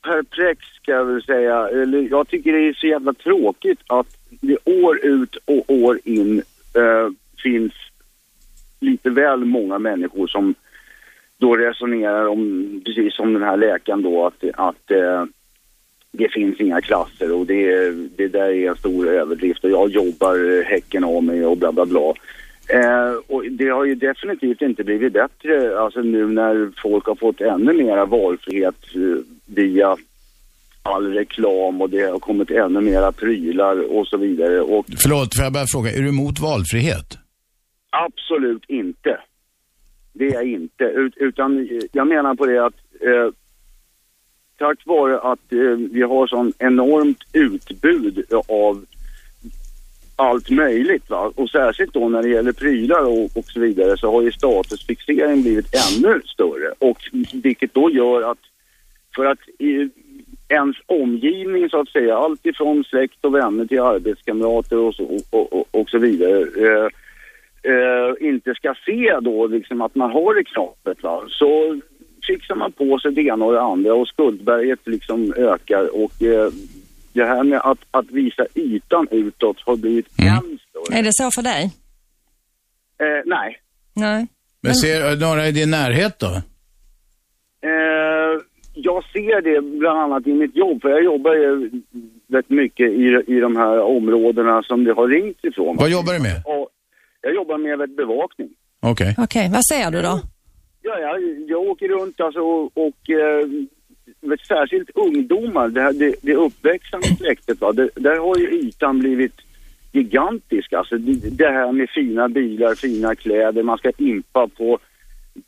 perplex 0.03 0.65
ska 0.65 0.91
jag 0.91 1.05
väl 1.05 1.23
säga. 1.23 1.69
Eller, 1.69 2.07
jag 2.11 2.27
tycker 2.27 2.53
det 2.53 2.69
är 2.69 2.73
så 2.73 2.87
jävla 2.87 3.13
tråkigt 3.13 3.79
att 3.87 4.07
det 4.29 4.57
år 4.65 5.05
ut 5.05 5.35
och 5.45 5.63
år 5.67 5.99
in 6.03 6.37
eh, 6.73 7.09
finns 7.43 7.73
lite 8.79 9.09
väl 9.09 9.45
många 9.45 9.79
människor 9.79 10.27
som 10.27 10.55
då 11.37 11.55
resonerar 11.55 12.27
om, 12.27 12.81
precis 12.85 13.15
som 13.15 13.33
den 13.33 13.43
här 13.43 13.57
läkaren 13.57 14.01
då, 14.01 14.25
att, 14.25 14.43
att 14.53 14.91
eh, 14.91 15.25
det 16.11 16.29
finns 16.33 16.59
inga 16.59 16.81
klasser 16.81 17.31
och 17.31 17.45
det, 17.45 17.91
det 17.91 18.27
där 18.27 18.49
är 18.49 18.69
en 18.69 18.75
stor 18.75 19.07
överdrift 19.07 19.63
och 19.63 19.69
jag 19.69 19.89
jobbar 19.89 20.63
häcken 20.63 21.03
av 21.03 21.23
mig 21.23 21.45
och 21.45 21.57
bla 21.57 21.71
bla 21.71 21.85
bla. 21.85 22.13
Eh, 22.69 23.13
och 23.27 23.43
det 23.51 23.69
har 23.69 23.85
ju 23.85 23.95
definitivt 23.95 24.61
inte 24.61 24.83
blivit 24.83 25.13
bättre 25.13 25.79
alltså 25.79 26.01
nu 26.01 26.27
när 26.27 26.71
folk 26.81 27.05
har 27.05 27.15
fått 27.15 27.41
ännu 27.41 27.73
mera 27.73 28.05
valfrihet 28.05 28.75
eh, 28.95 29.23
via 29.45 29.97
all 30.83 31.13
reklam 31.13 31.81
och 31.81 31.89
det 31.89 32.01
har 32.01 32.19
kommit 32.19 32.51
ännu 32.51 32.81
mera 32.81 33.11
prylar 33.11 33.97
och 33.97 34.07
så 34.07 34.17
vidare. 34.17 34.61
Och 34.61 34.85
Förlåt, 34.97 35.35
får 35.35 35.43
jag 35.43 35.53
bara 35.53 35.65
fråga, 35.67 35.91
är 35.91 36.01
du 36.01 36.09
emot 36.09 36.39
valfrihet? 36.39 37.17
Absolut 37.89 38.63
inte. 38.67 39.19
Det 40.13 40.27
är 40.27 40.33
jag 40.33 40.47
inte. 40.47 40.83
Ut, 40.83 41.13
utan 41.17 41.59
eh, 41.59 41.79
jag 41.91 42.07
menar 42.07 42.35
på 42.35 42.45
det 42.45 42.65
att 42.65 42.73
eh, 43.01 43.33
tack 44.57 44.85
vare 44.85 45.19
att 45.19 45.53
eh, 45.53 45.89
vi 45.91 46.01
har 46.01 46.27
sån 46.27 46.53
enormt 46.59 47.23
utbud 47.33 48.25
av 48.47 48.85
allt 50.19 50.49
möjligt 50.49 51.09
va? 51.09 51.31
och 51.35 51.49
särskilt 51.49 51.93
då 51.93 52.09
när 52.09 52.23
det 52.23 52.29
gäller 52.29 52.51
prylar 52.51 53.05
och, 53.05 53.37
och 53.37 53.45
så 53.45 53.59
vidare 53.59 53.97
så 53.97 54.11
har 54.11 54.21
ju 54.21 54.31
statusfixeringen 54.31 55.41
blivit 55.41 55.75
ännu 55.75 56.21
större 56.25 56.73
och 56.79 56.97
vilket 57.33 57.73
då 57.73 57.91
gör 57.91 58.31
att 58.31 58.39
för 59.15 59.25
att 59.25 59.39
i, 59.59 59.89
ens 60.49 60.77
omgivning 60.85 61.69
så 61.69 61.79
att 61.79 61.89
säga, 61.89 62.17
allt 62.17 62.45
ifrån 62.45 62.83
släkt 62.83 63.25
och 63.25 63.35
vänner 63.35 63.65
till 63.65 63.79
arbetskamrater 63.79 64.77
och 64.77 64.95
så, 64.95 65.19
och, 65.29 65.53
och, 65.53 65.67
och 65.71 65.89
så 65.89 65.97
vidare 65.97 66.39
eh, 66.39 66.87
eh, 67.71 68.13
inte 68.19 68.55
ska 68.55 68.75
se 68.85 69.19
då 69.21 69.47
liksom 69.47 69.81
att 69.81 69.95
man 69.95 70.11
har 70.11 70.35
det 70.35 70.43
knapert 70.43 71.03
va, 71.03 71.23
så 71.29 71.79
fixar 72.27 72.55
man 72.55 72.71
på 72.71 72.99
sig 72.99 73.11
det 73.11 73.21
ena 73.21 73.45
och 73.45 73.53
det 73.53 73.61
andra 73.61 73.93
och 73.93 74.07
skuldberget 74.07 74.79
liksom 74.87 75.33
ökar 75.37 76.03
och 76.03 76.23
eh, 76.23 76.51
det 77.17 77.25
här 77.25 77.43
med 77.43 77.61
att, 77.63 77.79
att 77.91 78.11
visa 78.11 78.45
ytan 78.55 79.07
utåt 79.11 79.57
har 79.65 79.75
blivit 79.75 80.07
än 80.19 80.59
större. 80.69 80.99
Är 80.99 81.03
det 81.03 81.13
så 81.13 81.31
för 81.35 81.41
dig? 81.41 81.63
Eh, 82.99 83.21
nej. 83.25 83.59
Nej. 83.93 84.27
Men 84.61 84.75
ser 84.75 85.09
du 85.09 85.19
några 85.25 85.47
i 85.47 85.51
din 85.51 85.71
närhet 85.71 86.19
då? 86.19 86.41
Eh, 87.69 88.41
jag 88.73 89.03
ser 89.03 89.41
det 89.41 89.61
bland 89.61 89.99
annat 89.99 90.27
i 90.27 90.33
mitt 90.33 90.55
jobb, 90.55 90.81
för 90.81 90.89
jag 90.89 91.03
jobbar 91.03 91.33
ju 91.33 91.71
rätt 92.33 92.49
mycket 92.49 92.89
i, 92.91 93.23
i 93.27 93.39
de 93.39 93.55
här 93.55 93.79
områdena 93.81 94.63
som 94.63 94.83
det 94.83 94.93
har 94.93 95.07
ringt 95.07 95.43
ifrån. 95.43 95.77
Vad 95.77 95.89
jobbar 95.89 96.13
du 96.13 96.19
med? 96.19 96.41
Och 96.45 96.69
jag 97.21 97.35
jobbar 97.35 97.57
med 97.57 97.95
bevakning. 97.95 98.49
Okej. 98.79 99.15
Okej, 99.17 99.49
vad 99.51 99.65
säger 99.65 99.91
du 99.91 100.01
då? 100.01 100.19
Ja, 100.81 100.99
jag, 100.99 101.15
jag 101.47 101.61
åker 101.61 101.87
runt 101.87 102.21
alltså 102.21 102.39
och, 102.39 102.63
och 102.73 103.09
eh, 103.09 103.47
särskilt 104.47 104.89
ungdomar, 104.95 105.67
det, 105.67 105.81
här, 105.81 105.93
det, 105.93 106.15
det 106.21 106.35
uppväxande 106.35 107.07
släktet, 107.07 107.61
va, 107.61 107.71
det, 107.71 107.89
där 107.95 108.17
har 108.17 108.37
ju 108.37 108.67
ytan 108.67 108.99
blivit 108.99 109.41
gigantisk. 109.91 110.73
Alltså 110.73 110.97
det, 110.97 111.29
det 111.37 111.51
här 111.51 111.71
med 111.71 111.89
fina 111.89 112.29
bilar, 112.29 112.75
fina 112.75 113.15
kläder, 113.15 113.63
man 113.63 113.77
ska 113.77 113.91
impa 113.97 114.47
på 114.47 114.79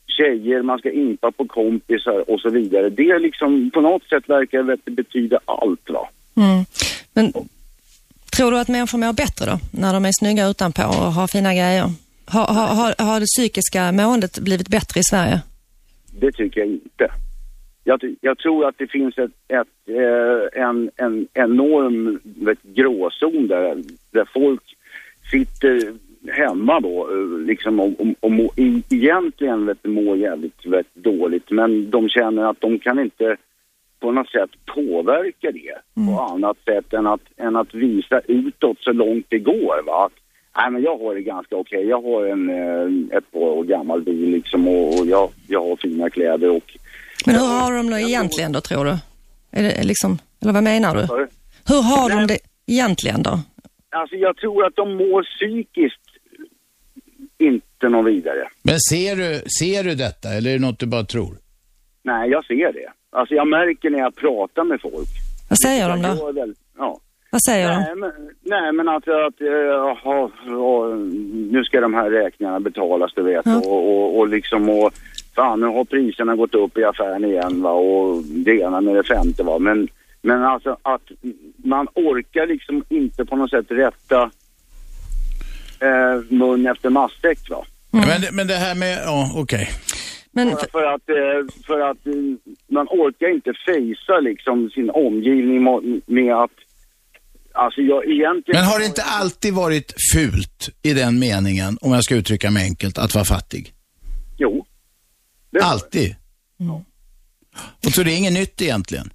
tjejer, 0.06 0.62
man 0.62 0.78
ska 0.78 0.90
impa 0.90 1.32
på 1.32 1.44
kompisar 1.44 2.30
och 2.30 2.40
så 2.40 2.50
vidare. 2.50 2.90
Det 2.90 3.18
liksom, 3.18 3.70
på 3.70 3.80
något 3.80 4.04
sätt 4.04 4.28
verkar 4.28 4.62
det 4.62 4.90
betyda 4.90 5.40
allt 5.44 5.90
va. 5.90 6.08
Mm. 6.36 6.64
Men 7.12 7.32
tror 8.36 8.50
du 8.50 8.58
att 8.58 8.68
människor 8.68 8.98
mår 8.98 9.12
bättre 9.12 9.46
då, 9.46 9.58
när 9.72 9.92
de 9.94 10.04
är 10.04 10.12
snygga 10.12 10.46
utanpå 10.46 10.82
och 10.82 11.12
har 11.12 11.26
fina 11.26 11.54
grejer? 11.54 11.84
Har, 12.24 12.46
har, 12.46 12.66
har, 12.66 12.94
har 12.98 13.20
det 13.20 13.26
psykiska 13.26 13.92
måendet 13.92 14.38
blivit 14.38 14.68
bättre 14.68 15.00
i 15.00 15.04
Sverige? 15.04 15.40
Det 16.20 16.32
tycker 16.32 16.60
jag 16.60 16.68
inte. 16.68 17.10
Jag, 17.84 18.16
jag 18.20 18.38
tror 18.38 18.68
att 18.68 18.78
det 18.78 18.86
finns 18.86 19.18
ett, 19.18 19.30
ett, 19.48 19.88
eh, 19.88 20.62
en, 20.62 20.90
en 20.96 21.28
enorm 21.34 22.20
vet, 22.24 22.62
gråzon 22.62 23.46
där, 23.46 23.82
där 24.10 24.28
folk 24.34 24.62
sitter 25.30 25.92
hemma 26.28 26.80
då 26.80 27.08
eh, 27.12 27.46
liksom 27.46 27.80
och, 27.80 28.00
och, 28.00 28.06
och 28.20 28.32
må, 28.32 28.50
egentligen 28.56 29.66
vet, 29.66 29.84
mår 29.84 30.16
jävligt 30.16 30.66
vet, 30.66 30.94
dåligt 30.94 31.50
men 31.50 31.90
de 31.90 32.08
känner 32.08 32.42
att 32.42 32.60
de 32.60 32.78
kan 32.78 32.98
inte 32.98 33.36
på 34.00 34.12
något 34.12 34.30
sätt 34.30 34.50
påverka 34.74 35.50
det 35.52 35.74
på 35.94 36.20
annat 36.20 36.56
sätt 36.64 36.92
än 36.92 37.06
att, 37.06 37.20
än 37.36 37.56
att 37.56 37.74
visa 37.74 38.20
utåt 38.26 38.78
så 38.80 38.92
långt 38.92 39.26
det 39.28 39.38
går. 39.38 39.82
Va? 39.86 40.06
Att, 40.06 40.12
nej, 40.56 40.70
men 40.70 40.82
jag 40.82 40.98
har 40.98 41.14
det 41.14 41.22
ganska 41.22 41.56
okej. 41.56 41.86
Jag 41.86 42.02
har 42.02 42.26
en 42.26 42.50
eh, 42.50 43.16
ett 43.16 43.32
par 43.32 43.40
år 43.40 43.64
gammal 43.64 44.02
bil 44.02 44.30
liksom 44.30 44.68
och, 44.68 45.00
och 45.00 45.06
jag, 45.06 45.30
jag 45.48 45.60
har 45.60 45.76
fina 45.76 46.10
kläder 46.10 46.50
och 46.50 46.76
Men 47.26 47.34
hur 47.34 47.46
har 47.46 47.72
de 47.72 47.90
det 47.90 48.00
egentligen 48.02 48.52
då, 48.52 48.60
tror 48.60 48.84
du? 48.84 48.98
Är 49.50 49.62
det 49.62 49.82
liksom, 49.82 50.18
eller 50.42 50.52
vad 50.52 50.62
menar 50.62 50.94
du? 50.94 51.00
Hur 51.68 51.82
har 51.82 52.10
de 52.10 52.26
det 52.26 52.38
egentligen 52.66 53.22
då? 53.22 53.40
Alltså 53.90 54.16
jag 54.16 54.36
tror 54.36 54.66
att 54.66 54.76
de 54.76 54.96
mår 54.96 55.22
psykiskt 55.22 56.00
inte 57.38 57.88
någon 57.88 58.04
vidare. 58.04 58.48
Men 58.62 58.80
ser 58.80 59.16
du, 59.16 59.42
ser 59.60 59.84
du 59.84 59.94
detta 59.94 60.28
eller 60.28 60.50
är 60.50 60.54
det 60.54 60.66
något 60.66 60.78
du 60.78 60.86
bara 60.86 61.04
tror? 61.04 61.36
Nej, 62.02 62.30
jag 62.30 62.44
ser 62.44 62.72
det. 62.72 62.92
Alltså 63.10 63.34
jag 63.34 63.48
märker 63.48 63.90
när 63.90 63.98
jag 63.98 64.16
pratar 64.16 64.64
med 64.64 64.80
folk. 64.80 65.08
Vad 65.48 65.58
säger 65.58 65.88
de 65.88 66.02
då? 66.02 66.32
väl, 66.32 66.54
ja. 66.78 67.00
Vad 67.30 67.42
säger 67.42 67.68
de? 67.68 67.74
Nej 67.74 67.94
men, 67.96 68.12
nej, 68.42 68.72
men 68.72 68.88
att, 68.88 69.08
att 69.08 69.34
jaha, 69.38 70.30
ja, 70.46 70.94
nu 71.50 71.64
ska 71.64 71.80
de 71.80 71.94
här 71.94 72.10
räkningarna 72.10 72.60
betalas 72.60 73.12
du 73.14 73.22
vet. 73.22 73.46
Och, 73.46 73.66
och, 73.66 74.18
och 74.18 74.28
liksom 74.28 74.68
och 74.68 74.92
fan 75.36 75.60
nu 75.60 75.66
har 75.66 75.84
priserna 75.84 76.36
gått 76.36 76.54
upp 76.54 76.78
i 76.78 76.84
affären 76.84 77.24
igen 77.24 77.62
va 77.62 77.72
och 77.72 78.22
det 78.24 78.60
ena 78.60 78.80
med 78.80 78.94
det 78.94 79.04
femte 79.04 79.42
va. 79.42 79.58
Men, 79.58 79.88
men 80.22 80.44
alltså 80.44 80.76
att 80.82 81.02
man 81.56 81.88
orkar 81.94 82.46
liksom 82.46 82.84
inte 82.88 83.24
på 83.24 83.36
något 83.36 83.50
sätt 83.50 83.66
rätta 83.68 84.30
eh, 85.80 86.22
mun 86.28 86.66
efter 86.66 86.90
matsäck 86.90 87.50
va. 87.50 87.64
Men, 87.90 88.36
men 88.36 88.46
det 88.46 88.54
här 88.54 88.74
med, 88.74 88.98
ja 89.04 89.32
okej. 89.36 89.68
Men 90.32 90.50
för, 90.50 90.66
för 90.70 90.84
att, 90.94 91.08
eh, 91.08 91.64
för 91.66 91.80
att 91.80 92.06
eh, 92.06 92.12
man 92.68 92.86
orkar 92.86 93.28
inte 93.28 93.52
fejsa 93.66 94.20
liksom 94.20 94.70
sin 94.70 94.90
omgivning 94.90 95.64
med 96.06 96.34
att, 96.34 96.50
alltså 97.64 97.80
jag 97.80 98.04
egentligen... 98.10 98.60
Men 98.60 98.64
har 98.70 98.78
det 98.78 98.84
inte 98.86 99.02
alltid 99.02 99.54
varit 99.54 99.94
fult 100.14 100.68
i 100.82 100.92
den 100.92 101.18
meningen, 101.18 101.78
om 101.80 101.92
jag 101.92 102.04
ska 102.04 102.14
uttrycka 102.14 102.50
mig 102.50 102.62
enkelt, 102.64 102.98
att 102.98 103.14
vara 103.14 103.24
fattig? 103.24 103.72
Jo. 104.38 104.66
Alltid? 105.62 106.16
Och 107.86 107.92
så 107.92 108.02
det 108.02 108.12
är 108.12 108.16
inget 108.16 108.32
nytt 108.32 108.62
egentligen? 108.62 109.10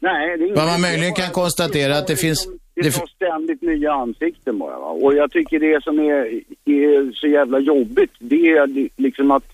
Nej, 0.00 0.38
det 0.38 0.44
är 0.44 0.48
Vad 0.48 0.56
man 0.56 0.68
inget- 0.68 0.80
möjligen 0.80 1.14
kan 1.14 1.30
konstatera 1.30 1.98
att 1.98 2.06
det 2.06 2.16
finns... 2.16 2.46
Det 2.74 2.82
Det, 2.82 2.90
tar 2.92 3.06
ständigt 3.06 3.62
nya 3.62 3.92
ansikten 3.92 4.58
bara 4.58 4.78
va? 4.78 4.86
Och 4.86 5.14
jag 5.14 5.30
tycker 5.32 5.60
det 5.60 5.82
som 5.84 5.98
är, 5.98 6.40
är 6.64 7.12
så 7.14 7.26
jävla 7.26 7.58
jobbigt, 7.58 8.10
det 8.18 8.48
är 8.48 8.66
li- 8.66 8.90
liksom 8.96 9.30
att 9.30 9.44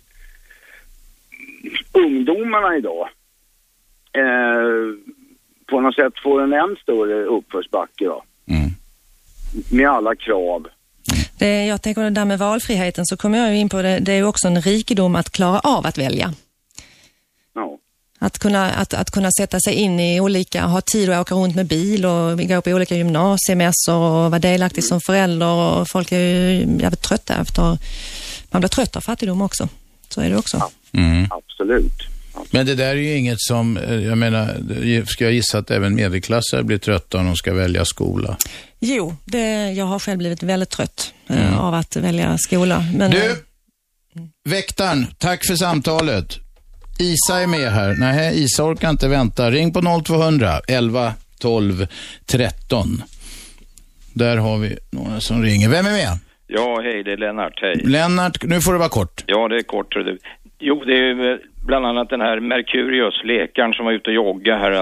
ungdomarna 1.92 2.76
idag 2.76 3.08
eh, 4.12 4.94
på 5.66 5.80
något 5.80 5.94
sätt 5.94 6.12
får 6.22 6.42
en 6.42 6.52
än 6.52 6.76
större 6.82 7.24
uppförsbacke 7.24 8.04
då. 8.04 8.22
Mm. 8.46 8.70
Med 9.70 9.88
alla 9.88 10.14
krav. 10.14 10.66
det, 11.38 11.66
jag 11.66 11.82
tänker 11.82 12.02
det 12.02 12.10
där 12.10 12.24
med 12.24 12.38
valfriheten 12.38 13.06
så 13.06 13.16
kommer 13.16 13.38
jag 13.38 13.50
ju 13.50 13.58
in 13.58 13.68
på 13.68 13.82
det, 13.82 13.98
det 13.98 14.12
är 14.12 14.16
ju 14.16 14.24
också 14.24 14.48
en 14.48 14.60
rikedom 14.60 15.16
att 15.16 15.30
klara 15.30 15.60
av 15.60 15.86
att 15.86 15.98
välja. 15.98 16.34
Ja. 17.54 17.78
Att 18.18 18.38
kunna, 18.38 18.70
att, 18.70 18.94
att 18.94 19.10
kunna 19.10 19.30
sätta 19.38 19.60
sig 19.60 19.74
in 19.74 20.00
i 20.00 20.20
olika, 20.20 20.66
ha 20.66 20.80
tid 20.80 21.10
att 21.10 21.20
åka 21.20 21.34
runt 21.34 21.56
med 21.56 21.66
bil 21.66 22.06
och 22.06 22.38
gå 22.38 22.60
på 22.60 22.70
olika 22.70 22.94
gymnasiemässor 22.94 23.96
och 23.96 24.30
vara 24.30 24.38
delaktig 24.38 24.84
som 24.84 25.00
förälder 25.00 25.46
och 25.46 25.88
folk 25.88 26.12
är 26.12 26.18
ju 26.18 26.66
jävligt 26.80 27.02
trötta 27.02 27.34
efter, 27.34 27.78
man 28.50 28.60
blir 28.60 28.68
trött 28.68 28.96
av 28.96 29.00
fattigdom 29.00 29.42
också. 29.42 29.68
Så 30.08 30.20
är 30.20 30.30
det 30.30 30.36
också. 30.36 30.70
Mm. 30.92 31.26
Absolut. 31.30 32.13
Men 32.50 32.66
det 32.66 32.74
där 32.74 32.86
är 32.88 32.94
ju 32.94 33.16
inget 33.16 33.40
som, 33.40 33.76
eh, 33.76 33.94
jag 33.94 34.18
menar, 34.18 35.06
ska 35.06 35.24
jag 35.24 35.32
gissa 35.32 35.58
att 35.58 35.70
även 35.70 35.94
medelklassare 35.94 36.62
blir 36.64 36.78
trötta 36.78 37.18
om 37.18 37.26
de 37.26 37.36
ska 37.36 37.54
välja 37.54 37.84
skola? 37.84 38.36
Jo, 38.80 39.16
det, 39.24 39.72
jag 39.72 39.84
har 39.84 39.98
själv 39.98 40.18
blivit 40.18 40.42
väldigt 40.42 40.70
trött 40.70 41.14
eh, 41.28 41.60
av 41.60 41.74
att 41.74 41.96
välja 41.96 42.38
skola. 42.38 42.84
Men, 42.96 43.10
Du, 43.10 43.30
eh, 43.30 43.36
väktaren, 44.48 45.06
tack 45.18 45.46
för 45.46 45.56
samtalet. 45.56 46.38
Isa 46.98 47.40
är 47.40 47.46
med 47.46 47.72
här. 47.72 47.94
Nej, 47.98 48.42
Isa 48.42 48.64
orkar 48.64 48.90
inte 48.90 49.08
vänta. 49.08 49.50
Ring 49.50 49.72
på 49.72 50.02
0200 50.04 50.60
11 50.68 51.14
12 51.38 51.86
13. 52.26 53.02
Där 54.12 54.36
har 54.36 54.58
vi 54.58 54.78
några 54.90 55.20
som 55.20 55.42
ringer. 55.42 55.68
Vem 55.68 55.86
är 55.86 55.90
med? 55.92 56.18
Ja, 56.46 56.80
hej, 56.82 57.02
det 57.04 57.12
är 57.12 57.16
Lennart, 57.16 57.52
hej. 57.62 57.80
Lennart, 57.84 58.44
nu 58.44 58.60
får 58.60 58.72
det 58.72 58.78
vara 58.78 58.88
kort. 58.88 59.24
Ja, 59.26 59.48
det 59.48 59.56
är 59.56 59.62
kort. 59.62 59.94
Jo, 60.66 60.82
det 60.86 60.98
är 60.98 61.30
eh, 61.32 61.36
bland 61.66 61.86
annat 61.86 62.08
den 62.10 62.20
här 62.20 62.40
Merkurius, 62.40 63.20
läkaren 63.24 63.72
som 63.72 63.84
var 63.84 63.92
ute 63.92 64.10
och 64.10 64.14
joggade 64.16 64.58
här. 64.58 64.72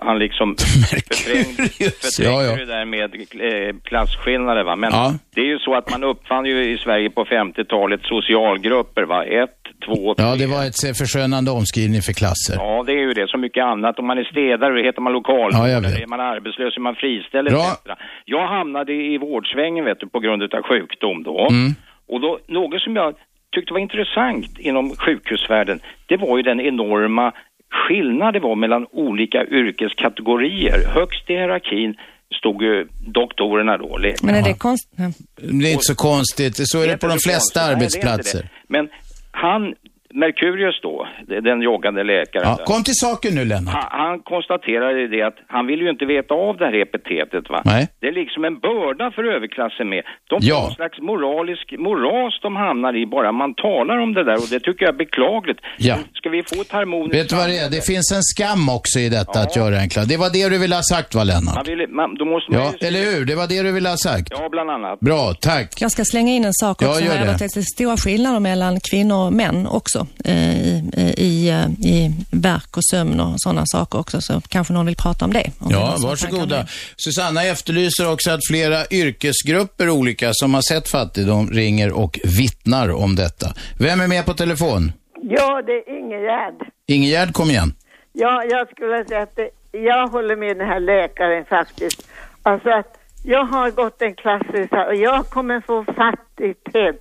Han, 0.00 0.18
liksom 0.18 0.56
förträngde, 0.90 1.62
förträngde 2.02 2.32
ja, 2.32 2.42
ja. 2.44 2.56
det 2.56 2.64
där 2.64 2.84
med 2.84 3.14
eh, 3.14 3.76
klasskillnader 3.84 4.64
va. 4.64 4.76
Men 4.76 4.90
Ja. 4.92 5.12
det 5.34 5.40
är 5.40 5.44
ju 5.44 5.58
så 5.58 5.74
att 5.74 5.90
man 5.90 6.04
uppfann 6.04 6.44
ju 6.46 6.72
i 6.74 6.78
Sverige 6.78 7.10
på 7.10 7.24
50-talet 7.24 8.00
socialgrupper 8.02 9.02
va. 9.02 9.24
Ett, 9.24 9.58
två, 9.86 10.14
tre. 10.14 10.26
Ja, 10.26 10.36
det 10.36 10.46
var 10.46 10.62
ett 10.66 10.98
förskönande 10.98 11.50
omskrivning 11.50 12.00
för 12.02 12.12
klasser. 12.12 12.54
Ja, 12.56 12.84
det 12.86 12.92
är 12.92 12.98
ju 13.08 13.12
det. 13.12 13.28
Så 13.28 13.38
mycket 13.38 13.64
annat. 13.64 13.98
Om 13.98 14.06
man 14.06 14.18
är 14.18 14.24
städare, 14.24 14.72
då 14.74 14.82
heter 14.86 15.00
man 15.00 15.12
Ja, 15.52 15.68
jag 15.68 15.80
vet. 15.80 16.02
är 16.02 16.06
man 16.06 16.20
arbetslös, 16.20 16.76
är 16.76 16.80
man 16.80 16.94
friställd 16.94 17.48
Bra. 17.50 17.60
etc. 17.60 18.00
Jag 18.24 18.46
hamnade 18.46 18.92
i 18.92 19.18
vårdsvängen, 19.18 19.84
vet 19.84 20.00
du, 20.00 20.08
på 20.08 20.20
grund 20.20 20.42
av 20.42 20.62
sjukdom 20.62 21.22
då. 21.22 21.48
Mm. 21.50 21.72
Och 22.08 22.20
då, 22.20 22.38
något 22.46 22.80
som 22.80 22.96
jag 22.96 23.14
tyckte 23.52 23.72
var 23.72 23.80
intressant 23.80 24.58
inom 24.58 24.96
sjukhusvärlden, 24.96 25.80
det 26.06 26.16
var 26.16 26.36
ju 26.36 26.42
den 26.42 26.60
enorma 26.60 27.32
skillnad 27.70 28.34
det 28.34 28.40
var 28.40 28.56
mellan 28.56 28.86
olika 28.92 29.46
yrkeskategorier. 29.46 30.86
Högst 30.86 31.30
i 31.30 31.32
hierarkin 31.32 31.94
stod 32.38 32.62
ju 32.62 32.88
doktorerna 33.06 33.78
då. 33.78 33.98
men 34.22 34.34
är 34.34 34.42
det 34.42 34.54
konstigt? 34.54 34.98
Det 35.36 35.68
är 35.68 35.72
inte 35.72 35.84
så 35.84 35.94
konstigt. 35.94 36.54
Så 36.56 36.82
är 36.82 36.88
det 36.88 36.98
på 36.98 37.06
de 37.06 37.18
flesta 37.18 37.30
konstigt. 37.30 37.56
Nej, 37.56 37.68
det 37.68 37.76
arbetsplatser. 37.76 38.42
det. 38.42 38.48
Men 38.68 38.88
han, 39.30 39.74
Merkurius 40.22 40.78
då, 40.82 41.06
den 41.48 41.62
joggande 41.62 42.02
läkaren. 42.04 42.46
Ja, 42.58 42.64
kom 42.70 42.82
till 42.84 42.94
saken 43.06 43.34
nu 43.34 43.44
Lennart. 43.44 43.74
Han, 43.74 44.00
han 44.08 44.20
konstaterade 44.32 45.08
det 45.14 45.22
att 45.22 45.38
han 45.48 45.66
vill 45.66 45.80
ju 45.84 45.90
inte 45.90 46.04
veta 46.04 46.34
av 46.34 46.56
det 46.56 46.64
här 46.64 46.74
epitetet 46.86 47.44
va. 47.50 47.62
Nej. 47.64 47.88
Det 48.00 48.06
är 48.12 48.12
liksom 48.12 48.44
en 48.44 48.58
börda 48.58 49.10
för 49.10 49.24
överklassen 49.36 49.88
med. 49.88 50.02
De 50.30 50.34
får 50.40 50.48
Ja. 50.50 50.60
någon 50.62 50.74
slags 50.80 50.98
moralisk 51.10 51.66
moras 51.86 52.34
de 52.42 52.56
hamnar 52.56 52.92
i 53.02 53.06
bara 53.06 53.32
man 53.32 53.54
talar 53.54 53.96
om 53.98 54.14
det 54.14 54.24
där 54.24 54.34
och 54.42 54.48
det 54.50 54.60
tycker 54.60 54.82
jag 54.86 54.92
är 54.94 54.98
beklagligt. 54.98 55.60
Ja. 55.78 55.96
Ska 56.14 56.28
vi 56.30 56.42
få 56.42 56.60
ett 56.60 56.72
harmoniskt 56.72 57.14
Vet 57.14 57.28
du 57.28 57.36
vad 57.36 57.48
det 57.48 57.58
är? 57.58 57.70
Det 57.70 57.86
finns 57.92 58.12
en 58.18 58.22
skam 58.22 58.68
också 58.78 58.98
i 58.98 59.08
detta 59.08 59.38
att 59.40 59.56
göra 59.56 59.76
en. 59.80 59.88
Det 60.12 60.16
var 60.16 60.30
det 60.36 60.48
du 60.48 60.58
ville 60.58 60.74
ha 60.74 60.82
sagt 60.94 61.14
va 61.14 61.24
Lennart? 61.24 61.54
Man 61.54 61.64
vill, 61.72 61.88
man, 61.88 62.14
då 62.14 62.24
måste 62.24 62.52
man 62.52 62.60
Ja, 62.60 62.72
ju... 62.80 62.86
eller 62.86 63.00
hur? 63.10 63.24
Det 63.30 63.34
var 63.34 63.46
det 63.52 63.62
du 63.62 63.72
ville 63.72 63.88
ha 63.88 63.96
sagt. 63.96 64.28
Ja, 64.30 64.48
bland 64.50 64.70
annat. 64.70 65.00
Bra, 65.00 65.32
tack. 65.40 65.68
Jag 65.80 65.90
ska 65.90 66.04
slänga 66.04 66.32
in 66.32 66.44
en 66.44 66.52
sak 66.52 66.76
Ja, 66.82 66.88
också. 66.88 67.04
gör 67.04 67.12
här. 67.12 67.24
det. 67.26 67.30
Att 67.32 67.38
Det 67.38 67.56
är 67.56 67.62
stora 67.76 67.96
skillnader 67.96 68.40
mellan 68.40 68.80
kvinnor 68.90 69.26
och 69.26 69.32
män 69.32 69.66
också 69.66 70.06
i, 70.24 71.14
i, 71.16 71.48
eh, 71.50 71.70
i 71.70 72.14
verk 72.30 72.76
och 72.76 72.84
sömn 72.84 73.20
och 73.20 73.34
sådana 73.36 73.62
saker 73.66 73.98
också. 73.98 74.20
Så 74.20 74.40
kanske 74.48 74.72
någon 74.72 74.86
vill 74.86 74.96
prata 74.96 75.24
om 75.24 75.32
det. 75.32 75.50
om 75.58 75.68
det 75.68 75.74
Ja, 75.74 75.96
som 75.96 76.08
varsågoda. 76.08 76.66
Susanna 76.96 77.44
efterlyser 77.44 78.12
också 78.12 78.30
att 78.30 78.40
flera 78.50 78.84
yrkesgrupper 78.90 79.90
olika 79.90 80.30
som 80.32 80.54
har 80.54 80.62
sett 80.62 80.88
fattigdom 80.88 81.50
ringer 81.50 81.92
och 81.92 82.18
vittnar 82.38 82.88
om 82.92 83.16
detta. 83.16 83.46
Vem 83.78 84.00
är 84.00 84.06
med 84.08 84.26
på 84.26 84.34
telefon? 84.34 84.92
Ja, 85.22 85.62
det 85.66 85.72
är 85.72 85.98
Ingegärd. 85.98 86.54
Ingegärd, 86.86 87.32
kom 87.32 87.50
igen. 87.50 87.74
Ja, 88.12 88.44
jag 88.50 88.70
skulle 88.70 89.04
säga 89.08 89.22
att 89.22 89.36
det, 89.36 89.50
jag 89.78 90.08
håller 90.08 90.36
med 90.36 90.56
den 90.56 90.66
här 90.68 90.80
läkaren 90.80 91.44
faktiskt. 91.44 92.08
Alltså 92.42 92.70
att 92.70 92.94
jag 93.24 93.44
har 93.44 93.70
gått 93.70 94.02
en 94.02 94.14
klass 94.14 94.42
och 94.88 94.94
jag 94.94 95.26
kommer 95.26 95.60
få 95.60 95.84
fattigt 95.84 96.66
hem. 96.74 96.94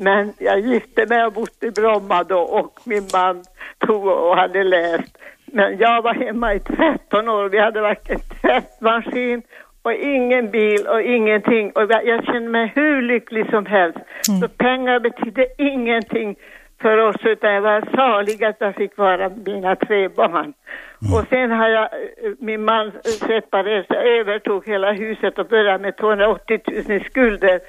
Men 0.00 0.32
jag 0.38 0.60
gifte 0.60 1.06
mig 1.06 1.24
och 1.24 1.32
bott 1.32 1.62
i 1.62 1.70
Bromma 1.70 2.24
då 2.24 2.38
och 2.38 2.80
min 2.84 3.06
man 3.12 3.44
tog 3.78 4.06
och 4.06 4.36
hade 4.36 4.64
läst. 4.64 5.18
Men 5.46 5.78
jag 5.78 6.02
var 6.02 6.14
hemma 6.14 6.54
i 6.54 6.60
13 6.60 7.28
år. 7.28 7.48
Vi 7.48 7.58
hade 7.58 7.80
varken 7.80 8.18
tvättmaskin 8.40 9.42
och 9.82 9.92
ingen 9.92 10.50
bil 10.50 10.86
och 10.86 11.02
ingenting. 11.02 11.70
Och 11.70 11.82
jag, 11.90 12.24
kände 12.24 12.48
mig 12.50 12.72
hur 12.74 13.02
lycklig 13.02 13.50
som 13.50 13.66
helst. 13.66 13.98
Så 14.40 14.48
pengar 14.48 15.00
betydde 15.00 15.46
ingenting 15.58 16.36
för 16.82 16.98
oss 16.98 17.16
utan 17.24 17.52
jag 17.52 17.62
var 17.62 17.96
salig 17.96 18.44
att 18.44 18.56
jag 18.58 18.74
fick 18.74 18.96
vara 18.96 19.28
med 19.28 19.48
mina 19.48 19.76
tre 19.76 20.08
barn. 20.08 20.52
Och 21.14 21.26
sen 21.28 21.50
har 21.50 21.68
jag, 21.68 21.84
eh, 21.84 22.32
min 22.38 22.64
man 22.64 22.92
separerade 23.04 24.20
övertog 24.20 24.66
hela 24.66 24.92
huset 24.92 25.38
och 25.38 25.46
började 25.46 25.78
med 25.78 25.96
280 25.96 26.60
000 26.66 26.96
i 26.96 27.04
skulder 27.04 27.60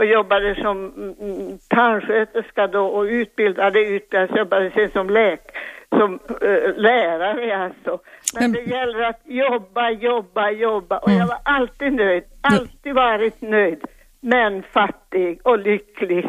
och 0.00 0.06
jobbade 0.06 0.54
som 0.54 0.76
mm, 1.20 1.58
tandsköterska 1.68 2.66
då 2.66 2.86
och 2.86 3.02
utbildade 3.02 3.80
utbildade, 3.80 4.38
jobbade 4.38 4.70
sen 4.70 4.90
som 4.90 5.10
läk, 5.10 5.40
som 5.88 6.18
eh, 6.42 6.74
lärare 6.76 7.56
alltså. 7.64 7.98
Men 8.34 8.52
det 8.52 8.62
gäller 8.62 9.00
att 9.00 9.20
jobba, 9.24 9.90
jobba, 9.90 10.50
jobba 10.50 10.98
och 10.98 11.10
jag 11.10 11.26
var 11.26 11.38
alltid 11.42 11.92
nöjd, 11.92 12.24
alltid 12.40 12.94
varit 12.94 13.40
nöjd, 13.40 13.84
men 14.20 14.62
fattig 14.62 15.40
och 15.42 15.58
lycklig. 15.58 16.26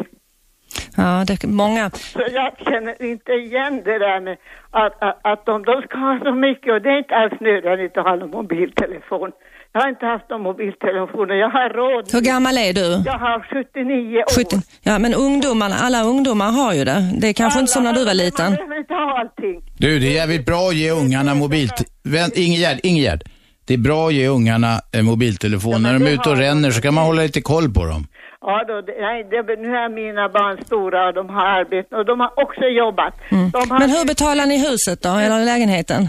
Ja, 0.96 1.24
det 1.26 1.44
är 1.44 1.48
många. 1.48 1.90
Så 1.90 2.22
jag 2.34 2.52
känner 2.64 3.02
inte 3.02 3.32
igen 3.32 3.82
det 3.84 3.98
där 3.98 4.20
med 4.20 4.36
att, 4.70 5.02
att, 5.02 5.18
att 5.22 5.46
de, 5.46 5.62
de 5.64 5.82
ska 5.82 5.98
ha 5.98 6.20
så 6.24 6.32
mycket 6.34 6.72
och 6.72 6.82
det 6.82 6.90
är 6.90 6.98
inte 6.98 7.14
alls 7.14 7.40
nödvändigt 7.40 7.96
att 7.96 8.04
ha 8.04 8.16
någon 8.16 8.30
mobiltelefon. 8.30 9.30
Jag 9.74 9.80
har 9.80 9.88
inte 9.88 10.06
haft 10.06 10.30
någon 10.30 10.42
mobiltelefon 10.42 11.30
och 11.30 11.36
jag 11.36 11.50
har 11.50 11.68
råd. 11.70 12.04
Hur 12.12 12.20
gammal 12.20 12.58
är 12.58 12.72
du? 12.72 13.02
Jag 13.06 13.18
har 13.18 13.64
79 13.74 14.18
år. 14.18 14.44
70. 14.44 14.56
Ja, 14.82 14.98
men 14.98 15.14
ungdomarna, 15.14 15.74
alla 15.74 16.02
ungdomar 16.02 16.50
har 16.50 16.72
ju 16.74 16.84
det. 16.84 17.10
Det 17.20 17.28
är 17.28 17.32
kanske 17.32 17.60
inte 17.60 17.72
som 17.72 17.82
när 17.82 17.92
du 17.92 18.04
var 18.04 18.14
liten. 18.14 18.44
Man 18.44 18.54
behöver 18.54 18.78
inte 18.78 18.94
ha 18.94 19.20
allting. 19.20 19.62
Du, 19.78 19.98
det 19.98 20.06
är 20.06 20.14
jävligt 20.14 20.46
bra 20.46 20.68
att 20.68 20.74
ge 20.74 20.90
ungarna 20.90 21.34
mobilt... 21.34 21.84
Vänt, 22.04 22.36
Ingegärd, 22.36 22.80
Ingegärd. 22.82 23.22
Det 23.66 23.74
är 23.74 23.78
bra 23.78 24.06
att 24.06 24.14
ge 24.14 24.28
ungarna 24.28 24.80
eh, 24.92 25.02
mobiltelefon. 25.02 25.82
När 25.82 25.92
de 25.92 26.06
är 26.06 26.10
ute 26.10 26.30
och 26.30 26.36
ränner 26.36 26.70
så 26.70 26.80
kan 26.82 26.94
man 26.94 27.04
hålla 27.04 27.22
lite 27.22 27.40
koll 27.40 27.74
på 27.74 27.84
dem. 27.84 28.06
Ja, 28.42 28.64
då, 28.68 28.80
det, 28.80 28.94
nej, 29.00 29.24
det, 29.30 29.56
nu 29.66 29.76
är 29.76 29.88
mina 29.88 30.28
barn 30.28 30.56
stora 30.66 31.06
och 31.08 31.14
de 31.14 31.28
har 31.28 31.46
arbete 31.46 31.96
och 31.96 32.04
de 32.04 32.20
har 32.20 32.32
också 32.44 32.64
jobbat. 32.64 33.14
De 33.30 33.70
har, 33.70 33.78
Men 33.78 33.90
hur 33.90 34.06
betalar 34.06 34.46
ni 34.46 34.56
huset 34.68 35.02
då, 35.02 35.08
eller 35.08 35.44
lägenheten? 35.44 36.02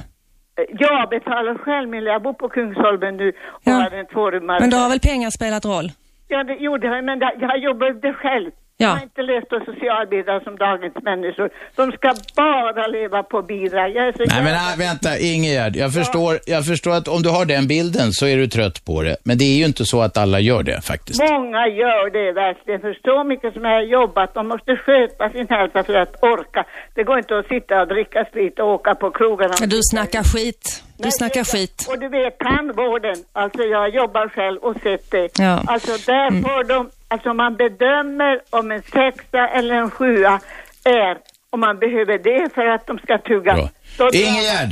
Jag 0.85 1.09
betalar 1.09 1.57
själv 1.57 1.89
min, 1.89 2.03
jag 2.03 2.21
bor 2.21 2.33
på 2.33 2.49
Kungsholmen 2.49 3.17
nu 3.17 3.33
och 3.65 3.71
har 3.71 3.91
en 3.91 4.05
tvårummare. 4.05 4.59
Men 4.59 4.69
då 4.69 4.77
har 4.77 4.89
väl 4.89 4.99
pengar 4.99 5.29
spelat 5.29 5.65
roll? 5.65 5.91
Ja, 6.27 6.43
det 6.43 6.53
gjorde 6.53 6.87
jag, 6.87 7.03
men 7.05 7.19
det, 7.19 7.31
jag 7.39 7.57
jobbade 7.57 8.13
själv. 8.13 8.51
Jag 8.77 8.87
har 8.89 9.03
inte 9.03 9.21
läst 9.21 9.49
på 9.49 9.59
socialbidrag 9.65 10.43
som 10.43 10.55
dagens 10.55 10.93
människor. 11.03 11.49
De 11.75 11.91
ska 11.91 12.13
bara 12.35 12.87
leva 12.87 13.23
på 13.23 13.41
bidrag. 13.41 13.89
Jag 13.95 14.07
är 14.07 14.11
så 14.11 14.17
Nej 14.17 14.43
men 14.43 14.45
jävla- 14.45 14.73
ah, 14.73 14.75
vänta, 14.77 15.17
Ingegärd. 15.17 15.75
Jag 15.75 15.93
förstår, 15.93 16.39
jag 16.45 16.65
förstår 16.65 16.91
att 16.91 17.07
om 17.07 17.21
du 17.23 17.29
har 17.29 17.45
den 17.45 17.67
bilden 17.67 18.11
så 18.11 18.25
är 18.25 18.37
du 18.37 18.47
trött 18.47 18.85
på 18.85 19.01
det. 19.01 19.15
Men 19.23 19.37
det 19.37 19.43
är 19.43 19.57
ju 19.57 19.65
inte 19.65 19.85
så 19.85 20.01
att 20.01 20.17
alla 20.17 20.39
gör 20.39 20.63
det 20.63 20.81
faktiskt. 20.85 21.19
Många 21.31 21.67
gör 21.67 22.09
det 22.09 22.31
verkligen, 22.31 22.81
för 22.81 22.93
så 23.03 23.23
mycket 23.23 23.53
som 23.53 23.63
jag 23.65 23.71
har 23.71 23.81
jobbat, 23.81 24.33
de 24.33 24.47
måste 24.47 24.75
sköta 24.75 25.29
sin 25.29 25.47
hälsa 25.49 25.83
för 25.83 25.93
att 25.95 26.23
orka. 26.23 26.65
Det 26.95 27.03
går 27.03 27.17
inte 27.17 27.37
att 27.39 27.47
sitta 27.47 27.81
och 27.81 27.87
dricka 27.87 28.25
sprit 28.25 28.59
och 28.59 28.67
åka 28.67 28.95
på 28.95 29.11
krogarna. 29.11 29.53
Du 29.65 29.79
snackar 29.91 30.23
skit. 30.23 30.83
Du 30.97 31.11
snackar 31.11 31.43
skit. 31.43 31.85
Och 31.89 31.99
du 31.99 32.07
vet 32.09 32.37
tandvården, 32.39 33.15
alltså 33.33 33.61
jag 33.63 33.89
jobbar 33.95 34.27
själv 34.29 34.57
och 34.61 34.75
sett 34.83 35.11
det. 35.11 35.29
Ja. 35.39 35.61
Alltså 35.67 36.11
där 36.11 36.27
Mm. 36.27 36.43
får 36.43 36.63
de, 36.63 36.89
alltså 37.13 37.33
man 37.33 37.55
bedömer 37.55 38.33
om 38.49 38.71
en 38.71 38.81
sexa 38.81 39.47
eller 39.57 39.75
en 39.75 39.91
sjua 39.91 40.39
är, 40.85 41.17
om 41.49 41.59
man 41.59 41.79
behöver 41.79 42.17
det 42.29 42.53
för 42.55 42.65
att 42.65 42.87
de 42.87 42.97
ska 42.97 43.17
tugga. 43.17 43.53
Bra. 43.53 43.69
Då 43.97 44.03
drar 44.03 44.19
Ingegärd. 44.19 44.71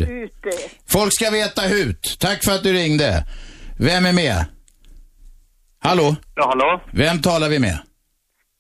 Folk 0.96 1.14
ska 1.14 1.32
veta 1.32 1.62
hut. 1.62 2.18
Tack 2.20 2.44
för 2.46 2.52
att 2.52 2.64
du 2.64 2.74
ringde. 2.74 3.24
Vem 3.80 4.06
är 4.06 4.14
med? 4.14 4.46
Hallå? 5.84 6.16
Ja, 6.36 6.48
hallå? 6.48 6.82
Vem 6.92 7.22
talar 7.22 7.50
vi 7.50 7.60
med? 7.60 7.78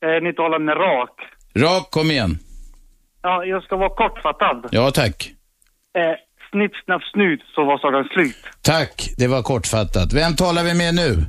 Eh, 0.06 0.24
ni 0.24 0.34
talar 0.34 0.60
med 0.60 0.78
rak. 0.78 1.16
Rak, 1.56 1.92
kom 1.92 2.12
igen. 2.12 2.40
Ja, 3.22 3.46
jag 3.46 3.64
ska 3.64 3.76
vara 3.76 3.90
kortfattad. 3.90 4.68
Ja, 4.72 4.92
tack. 4.92 5.32
Eh, 5.98 6.16
snipp, 6.52 6.72
snapp, 6.86 7.02
snut 7.14 7.42
så 7.56 7.66
var 7.66 7.78
sagan 7.78 8.04
slut. 8.14 8.38
Tack, 8.62 9.10
det 9.18 9.28
var 9.28 9.42
kortfattat. 9.44 10.14
Vem 10.14 10.36
talar 10.36 10.64
vi 10.64 10.74
med 10.74 10.96
nu? 10.96 11.26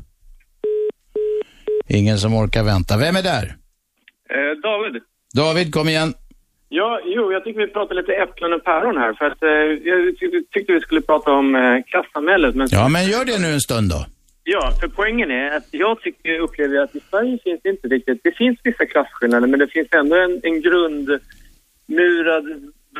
Ingen 1.88 2.18
som 2.18 2.34
orkar 2.34 2.62
vänta. 2.64 2.96
Vem 2.98 3.16
är 3.16 3.22
där? 3.22 3.44
Eh, 4.34 4.52
David. 4.62 5.02
David, 5.34 5.72
kom 5.74 5.88
igen. 5.88 6.14
Ja, 6.68 7.00
jo, 7.04 7.32
jag 7.32 7.44
tycker 7.44 7.60
vi 7.60 7.66
pratar 7.68 7.94
lite 7.94 8.12
äpplen 8.12 8.52
och 8.52 8.64
päron 8.64 8.96
här. 8.96 9.12
För 9.14 9.24
att 9.24 9.42
eh, 9.42 9.48
jag 9.90 10.16
tyckte, 10.52 10.72
vi 10.72 10.80
skulle 10.80 11.00
prata 11.00 11.30
om 11.32 11.54
eh, 11.54 11.82
klassamhället. 11.90 12.54
Men, 12.54 12.68
Ja, 12.70 12.88
men 12.88 13.04
gör 13.06 13.24
det 13.24 13.38
nu 13.42 13.48
en 13.52 13.60
stund 13.60 13.90
då. 13.90 14.06
ja, 14.44 14.72
för 14.80 14.88
poängen 14.88 15.30
är 15.30 15.56
att 15.56 15.68
jag 15.70 16.00
tycker, 16.00 16.38
upplever 16.38 16.78
att 16.78 16.94
i 16.96 17.00
Sverige 17.10 17.38
finns 17.44 17.60
det 17.62 17.68
inte 17.70 17.88
riktigt... 17.88 18.20
Det 18.24 18.32
finns 18.36 18.58
vissa 18.64 18.86
klasskillnader, 18.86 19.46
men 19.48 19.58
det 19.60 19.68
finns 19.68 19.88
ändå 19.92 20.16
en, 20.16 20.40
en 20.42 20.60
grundmurad 20.66 22.44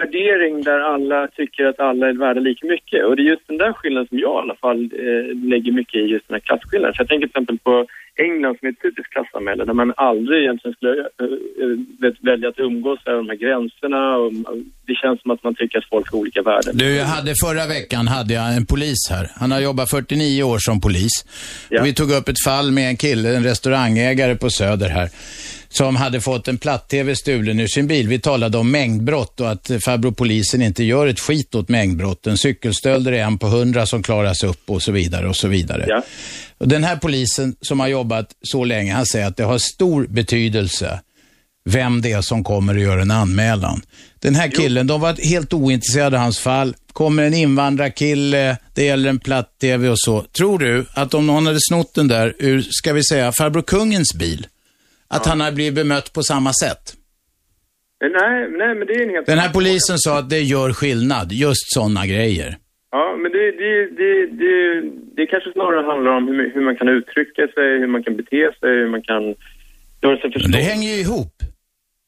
värdering 0.00 0.62
där 0.62 0.80
alla 0.80 1.28
tycker 1.36 1.64
att 1.64 1.80
alla 1.80 2.08
är 2.08 2.12
värda 2.12 2.40
lika 2.40 2.66
mycket. 2.66 3.04
Och 3.04 3.16
det 3.16 3.22
är 3.22 3.24
just 3.34 3.48
den 3.48 3.58
där 3.58 3.72
skillnaden 3.72 4.08
som 4.08 4.18
jag 4.18 4.38
i 4.38 4.42
alla 4.42 4.54
fall 4.54 4.80
eh, 4.84 5.36
lägger 5.52 5.72
mycket 5.72 5.94
i, 5.94 5.98
just 5.98 6.28
den 6.28 6.34
här 6.34 6.40
klasskillnaden. 6.40 6.94
Så 6.94 7.00
jag 7.02 7.08
tänker 7.08 7.26
till 7.26 7.30
exempel 7.30 7.58
på 7.58 7.86
England 8.16 8.56
som 8.58 8.68
är 8.68 8.72
ett 8.72 8.82
typiskt 8.82 9.12
klassamhälle 9.12 9.64
där 9.64 9.72
man 9.72 9.92
aldrig 9.96 10.42
egentligen 10.42 10.74
skulle 10.74 11.08
vet, 12.00 12.14
välja 12.20 12.48
att 12.48 12.58
umgås 12.58 13.00
över 13.06 13.18
de 13.18 13.28
här 13.28 13.36
gränserna. 13.36 14.16
Och, 14.16 14.32
det 14.86 14.94
känns 14.94 15.22
som 15.22 15.30
att 15.30 15.44
man 15.44 15.54
tycker 15.54 15.78
att 15.78 15.88
folk 15.88 16.12
har 16.12 16.18
olika 16.18 16.42
värden. 16.42 16.76
Du, 16.76 16.96
jag 16.96 17.04
hade 17.04 17.34
förra 17.44 17.66
veckan 17.66 18.08
hade 18.08 18.34
jag 18.34 18.56
en 18.56 18.66
polis 18.66 19.10
här. 19.10 19.30
Han 19.34 19.52
har 19.52 19.60
jobbat 19.60 19.90
49 19.90 20.42
år 20.42 20.58
som 20.58 20.80
polis. 20.80 21.14
Och 21.80 21.86
vi 21.86 21.94
tog 21.94 22.10
upp 22.10 22.28
ett 22.28 22.44
fall 22.44 22.70
med 22.70 22.88
en 22.88 22.96
kille, 22.96 23.36
en 23.36 23.44
restaurangägare 23.44 24.34
på 24.36 24.50
Söder 24.50 24.88
här, 24.88 25.08
som 25.72 25.96
hade 25.96 26.20
fått 26.20 26.48
en 26.48 26.58
platt-tv 26.58 27.16
stulen 27.16 27.60
ur 27.60 27.66
sin 27.66 27.86
bil. 27.86 28.08
Vi 28.08 28.18
talade 28.18 28.58
om 28.58 28.70
mängdbrott 28.70 29.40
och 29.40 29.50
att 29.50 29.70
farbror 29.84 30.12
polisen 30.12 30.62
inte 30.62 30.84
gör 30.84 31.06
ett 31.06 31.20
skit 31.20 31.54
åt 31.54 31.68
mängdbrotten. 31.68 32.38
Cykelstölder 32.38 33.12
är 33.12 33.22
en 33.22 33.38
på 33.38 33.46
hundra 33.46 33.86
som 33.86 34.02
klaras 34.02 34.44
upp 34.44 34.70
och 34.70 34.82
så 34.82 34.92
vidare 34.92 35.28
och 35.28 35.36
så 35.36 35.48
vidare. 35.48 36.02
Och 36.58 36.68
den 36.68 36.84
här 36.84 36.96
polisen 36.96 37.56
som 37.60 37.80
har 37.80 37.88
jobbat 37.88 38.28
så 38.42 38.64
länge, 38.64 38.94
han 38.94 39.06
säger 39.06 39.26
att 39.26 39.36
det 39.36 39.44
har 39.44 39.58
stor 39.58 40.06
betydelse 40.06 41.00
vem 41.64 42.02
det 42.02 42.12
är 42.12 42.20
som 42.20 42.44
kommer 42.44 42.74
och 42.74 42.82
gör 42.82 42.98
en 42.98 43.10
anmälan. 43.10 43.82
Den 44.18 44.34
här 44.34 44.48
killen, 44.48 44.86
de 44.86 45.00
var 45.00 45.28
helt 45.28 45.52
ointresserade 45.52 46.16
av 46.16 46.22
hans 46.22 46.38
fall. 46.38 46.74
Kommer 46.92 47.22
en 47.22 47.34
invandrarkille, 47.34 48.56
det 48.74 48.84
gäller 48.84 49.10
en 49.10 49.18
platt-tv 49.18 49.88
och 49.88 50.00
så. 50.00 50.22
Tror 50.22 50.58
du 50.58 50.86
att 50.94 51.14
om 51.14 51.26
någon 51.26 51.46
hade 51.46 51.58
snott 51.60 51.94
den 51.94 52.08
där 52.08 52.34
ur, 52.38 52.66
ska 52.70 52.92
vi 52.92 53.04
säga, 53.04 53.32
farbror 53.32 53.62
kungens 53.62 54.14
bil, 54.14 54.46
att 55.16 55.26
han 55.26 55.40
hade 55.40 55.52
blivit 55.54 55.74
bemött 55.74 56.12
på 56.12 56.22
samma 56.22 56.52
sätt? 56.52 56.84
Eh, 58.04 58.10
Nej, 58.20 58.48
nej, 58.60 58.74
men 58.74 58.86
det 58.86 58.92
är 58.94 59.02
en 59.02 59.10
helt... 59.10 59.26
Den 59.26 59.38
här 59.38 59.52
polisen 59.52 59.98
sa 59.98 60.18
att 60.18 60.30
det 60.30 60.40
gör 60.40 60.72
skillnad, 60.72 61.32
just 61.32 61.72
sådana 61.74 62.06
grejer. 62.06 62.56
Ja, 62.90 63.16
men 63.22 63.32
det, 63.32 63.44
det, 63.62 63.72
det, 64.00 64.26
det, 64.42 64.54
det 65.16 65.26
kanske 65.26 65.52
snarare 65.52 65.86
handlar 65.92 66.10
om 66.18 66.28
hur, 66.28 66.54
hur 66.54 66.64
man 66.68 66.76
kan 66.76 66.88
uttrycka 66.88 67.42
sig, 67.54 67.68
hur 67.80 67.86
man 67.86 68.02
kan 68.02 68.16
bete 68.16 68.50
sig, 68.60 68.70
hur 68.80 68.88
man 68.90 69.02
kan 69.02 69.22
göra 70.02 70.16
sig 70.20 70.32
förstådd. 70.32 70.52
det 70.52 70.58
hänger 70.72 70.88
ju 70.94 71.00
ihop. 71.00 71.34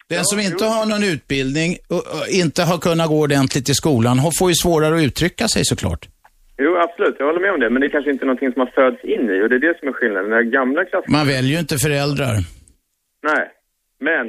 Den 0.09 0.25
som 0.25 0.41
inte 0.41 0.65
har 0.65 0.87
någon 0.87 1.05
utbildning 1.05 1.77
och, 1.89 1.97
och 2.17 2.27
inte 2.43 2.63
har 2.63 2.79
kunnat 2.79 3.09
gå 3.09 3.21
ordentligt 3.21 3.69
i 3.69 3.75
skolan 3.75 4.19
har- 4.19 4.33
får 4.39 4.51
ju 4.51 4.55
svårare 4.55 4.95
att 4.97 5.03
uttrycka 5.03 5.49
sig 5.49 5.63
såklart. 5.65 6.09
Jo, 6.59 6.77
absolut. 6.77 7.17
Jag 7.19 7.27
håller 7.27 7.41
med 7.41 7.51
om 7.55 7.61
det. 7.61 7.71
Men 7.71 7.81
det 7.81 7.87
är 7.87 7.91
kanske 7.97 8.11
inte 8.11 8.25
är 8.25 8.27
någonting 8.27 8.53
som 8.53 8.59
man 8.63 8.69
föds 8.75 9.05
in 9.05 9.25
i 9.35 9.43
och 9.45 9.49
det 9.51 9.57
är 9.61 9.65
det 9.69 9.75
som 9.79 9.89
är 9.89 9.93
skillnaden. 9.93 10.31
Den 10.31 10.51
gamla 10.51 10.85
klassen... 10.85 11.13
Man 11.13 11.27
väljer 11.27 11.53
ju 11.53 11.59
inte 11.59 11.79
föräldrar. 11.79 12.35
Nej, 13.31 13.45
men 14.01 14.25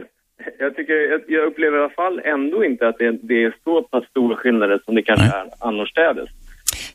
jag, 0.60 0.76
tycker, 0.76 0.94
jag, 0.94 1.22
jag 1.28 1.48
upplever 1.48 1.78
i 1.78 1.80
alla 1.80 1.90
fall 1.90 2.20
ändå 2.20 2.66
inte 2.66 2.88
att 2.88 2.98
det, 2.98 3.12
det 3.12 3.44
är 3.44 3.56
så 3.64 3.84
pass 3.84 4.04
stora 4.10 4.36
skillnader 4.36 4.82
som 4.86 4.96
det 4.96 5.04
kanske 5.04 5.26
är 5.26 5.50
annorstädes. 5.60 6.30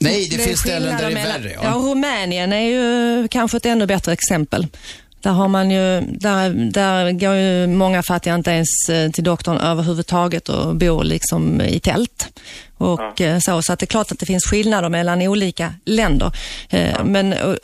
Nej, 0.01 0.28
det, 0.31 0.36
är 0.36 0.47
finns 0.47 0.60
ställen 0.60 0.97
där 0.97 1.10
det 1.10 1.20
är 1.20 1.40
värre. 1.40 1.52
Ja, 1.62 1.74
Rumänien 1.90 2.52
är 2.52 2.66
ju 2.74 3.28
kanske 3.28 3.56
ett 3.56 3.66
ännu 3.66 3.86
bättre 3.86 4.12
exempel. 4.12 4.62
Där 5.23 5.31
har 5.31 5.49
man 5.49 5.71
ju, 5.71 6.01
där, 6.01 6.51
där 6.51 7.13
går 7.13 7.35
ju 7.35 7.67
många 7.67 8.03
fattiga 8.03 8.35
inte 8.35 8.51
ens 8.51 8.89
eh, 8.89 9.11
till 9.11 9.25
doktorn 9.25 9.57
överhuvudtaget 9.59 10.49
och 10.49 10.77
bor 10.77 11.05
liksom 11.05 11.61
i 11.61 11.81
tält. 11.81 12.29
Och 12.77 13.21
eh, 13.21 13.39
så, 13.39 13.63
så 13.63 13.73
att 13.73 13.79
det 13.79 13.85
är 13.85 13.87
klart 13.87 14.13
att 14.13 14.19
det 14.19 14.27
finns 14.27 14.45
skillnader 14.45 14.89
mellan 14.89 15.23
olika 15.23 15.75
länder. 15.85 16.33
Eh, 16.71 17.05
Men, 17.05 17.33
och, 17.33 17.57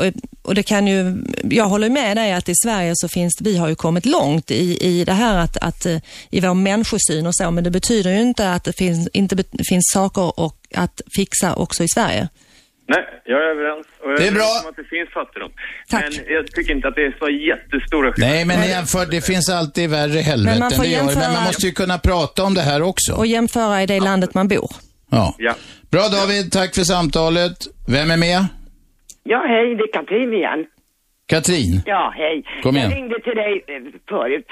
och- 0.42 0.54
det 0.54 0.62
kan 0.62 0.86
ju, 0.86 1.22
jag 1.50 1.68
håller 1.68 1.90
med 1.90 2.16
dig 2.16 2.32
att 2.32 2.48
i 2.48 2.52
Sverige 2.64 2.92
så 2.94 3.08
finns 3.08 3.32
vi 3.40 3.56
har 3.56 3.68
ju 3.68 3.74
kommit 3.74 4.06
långt 4.06 4.50
i, 4.50 4.78
i 4.86 5.04
det 5.04 5.12
här 5.12 5.38
att, 5.38 5.56
att 5.56 5.86
i 6.30 6.40
vår 6.40 6.54
människosyn 6.54 7.26
och 7.26 7.34
så, 7.36 7.50
men 7.50 7.64
det 7.64 7.70
betyder 7.70 8.10
ju 8.10 8.20
inte 8.20 8.52
att 8.52 8.64
det 8.64 8.72
finns, 8.72 9.08
inte 9.12 9.36
finns 9.68 9.90
saker 9.92 10.40
och 10.40 10.56
att 10.74 11.00
fixa 11.16 11.54
också 11.54 11.84
i 11.84 11.88
Sverige. 11.88 12.28
Nej, 12.88 13.04
jag 13.24 13.38
är 13.44 13.46
överens. 13.54 13.86
Och 14.02 14.10
jag 14.12 14.18
Det 14.20 14.26
är 14.26 14.32
bra. 14.32 14.50
om 14.64 14.68
att 14.70 14.76
det 14.76 14.84
finns 14.94 15.10
fattigdom. 15.18 15.50
Men 15.92 16.34
jag 16.34 16.46
tycker 16.54 16.72
inte 16.74 16.88
att 16.88 16.94
det 16.94 17.06
är 17.06 17.16
så 17.18 17.28
jättestora 17.50 18.12
skillnader. 18.12 18.34
Nej, 18.34 18.44
men 18.44 18.68
jämför, 18.68 19.06
det 19.10 19.20
finns 19.26 19.50
alltid 19.50 19.90
värre 19.90 20.18
helveten. 20.20 20.58
man 20.58 20.70
får 20.70 20.82
det 20.82 20.88
det. 20.90 20.96
Men 20.96 21.06
jämföra- 21.08 21.32
man 21.32 21.44
måste 21.44 21.66
ju 21.66 21.72
kunna 21.72 21.98
prata 21.98 22.42
om 22.44 22.54
det 22.54 22.60
här 22.70 22.82
också. 22.82 23.12
Och 23.12 23.26
jämföra 23.26 23.82
i 23.82 23.86
det 23.86 24.00
landet 24.00 24.34
man 24.34 24.48
bor. 24.48 24.70
Ja. 25.10 25.34
Bra 25.90 26.08
David, 26.08 26.52
tack 26.52 26.74
för 26.74 26.82
samtalet. 26.82 27.56
Vem 27.88 28.10
är 28.10 28.16
med? 28.16 28.46
Ja, 29.22 29.44
hej, 29.48 29.74
det 29.76 29.82
är 29.82 29.92
Katrin 29.92 30.32
igen. 30.32 30.64
Katrin. 31.28 31.82
Ja, 31.86 32.12
hej. 32.16 32.44
Kom 32.62 32.76
igen. 32.76 32.90
Jag 32.90 32.96
ringde 32.98 33.14
till 33.20 33.36
dig 33.36 33.64
eh, 33.68 33.82
förut. 34.08 34.46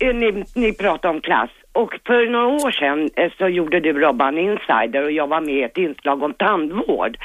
Eh, 0.00 0.14
ni, 0.14 0.44
ni 0.54 0.72
pratade 0.72 1.14
om 1.14 1.20
klass. 1.20 1.50
Och 1.72 1.94
för 2.06 2.26
några 2.26 2.46
år 2.46 2.70
sedan 2.70 3.10
eh, 3.16 3.32
så 3.38 3.48
gjorde 3.48 3.80
du 3.80 3.92
Robban 3.92 4.38
Insider 4.38 5.02
och 5.02 5.12
jag 5.12 5.26
var 5.26 5.40
med 5.40 5.54
i 5.54 5.62
ett 5.62 5.78
inslag 5.78 6.22
om 6.22 6.34
tandvård. 6.34 7.16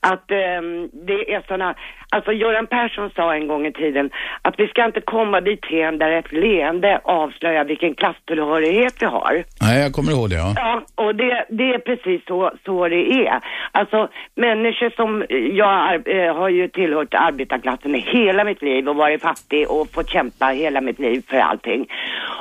Att 0.00 0.30
ehm, 0.30 0.88
det 0.92 1.34
är 1.34 1.42
sådana, 1.48 1.74
alltså 2.10 2.32
Göran 2.32 2.66
Persson 2.66 3.10
sa 3.16 3.34
en 3.34 3.48
gång 3.48 3.66
i 3.66 3.72
tiden 3.72 4.10
att 4.42 4.54
vi 4.58 4.68
ska 4.68 4.84
inte 4.84 5.00
komma 5.00 5.40
dit 5.40 5.64
hen 5.66 5.98
där 5.98 6.10
ett 6.10 6.32
leende 6.32 7.00
avslöjar 7.04 7.64
vilken 7.64 7.94
klasstillhörighet 7.94 8.94
vi 9.00 9.06
har. 9.06 9.44
Nej, 9.60 9.82
jag 9.82 9.92
kommer 9.92 10.12
ihåg 10.12 10.30
det, 10.30 10.36
ja. 10.36 10.54
Ja, 10.56 10.82
och 11.04 11.14
det, 11.14 11.46
det 11.48 11.74
är 11.74 11.78
precis 11.78 12.26
så, 12.26 12.52
så 12.64 12.88
det 12.88 13.12
är. 13.26 13.40
Alltså 13.72 14.08
människor 14.34 14.90
som, 14.90 15.24
jag 15.56 16.08
eh, 16.08 16.36
har 16.36 16.48
ju 16.48 16.68
tillhört 16.68 17.14
arbetarklassen 17.14 17.94
i 17.94 18.00
hela 18.00 18.44
mitt 18.44 18.62
liv 18.62 18.88
och 18.88 18.96
varit 18.96 19.22
fattig 19.22 19.70
och 19.70 19.88
fått 19.90 20.10
kämpa 20.10 20.46
hela 20.46 20.80
mitt 20.80 20.98
liv 20.98 21.22
för 21.28 21.36
allting. 21.36 21.86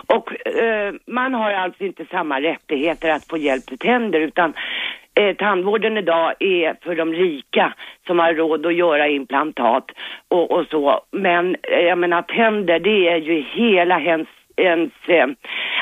Och 0.07 0.47
eh, 0.47 0.93
man 1.07 1.33
har 1.33 1.51
alltså 1.51 1.83
inte 1.83 2.05
samma 2.11 2.41
rättigheter 2.41 3.09
att 3.09 3.27
få 3.27 3.37
hjälp 3.37 3.65
till 3.65 3.77
tänder 3.77 4.19
utan 4.19 4.53
eh, 5.15 5.35
tandvården 5.35 5.97
idag 5.97 6.33
är 6.39 6.83
för 6.83 6.95
de 6.95 7.13
rika 7.13 7.73
som 8.07 8.19
har 8.19 8.33
råd 8.33 8.65
att 8.65 8.75
göra 8.75 9.07
implantat 9.07 9.85
och, 10.27 10.51
och 10.51 10.65
så. 10.71 10.99
Men 11.11 11.55
eh, 11.55 11.79
jag 11.89 11.97
menar 11.97 12.21
tänder 12.21 12.79
det 12.79 13.07
är 13.13 13.17
ju 13.17 13.45
hela 13.55 13.97
hens 13.97 14.27
ens 14.57 14.91
eh, 15.07 15.27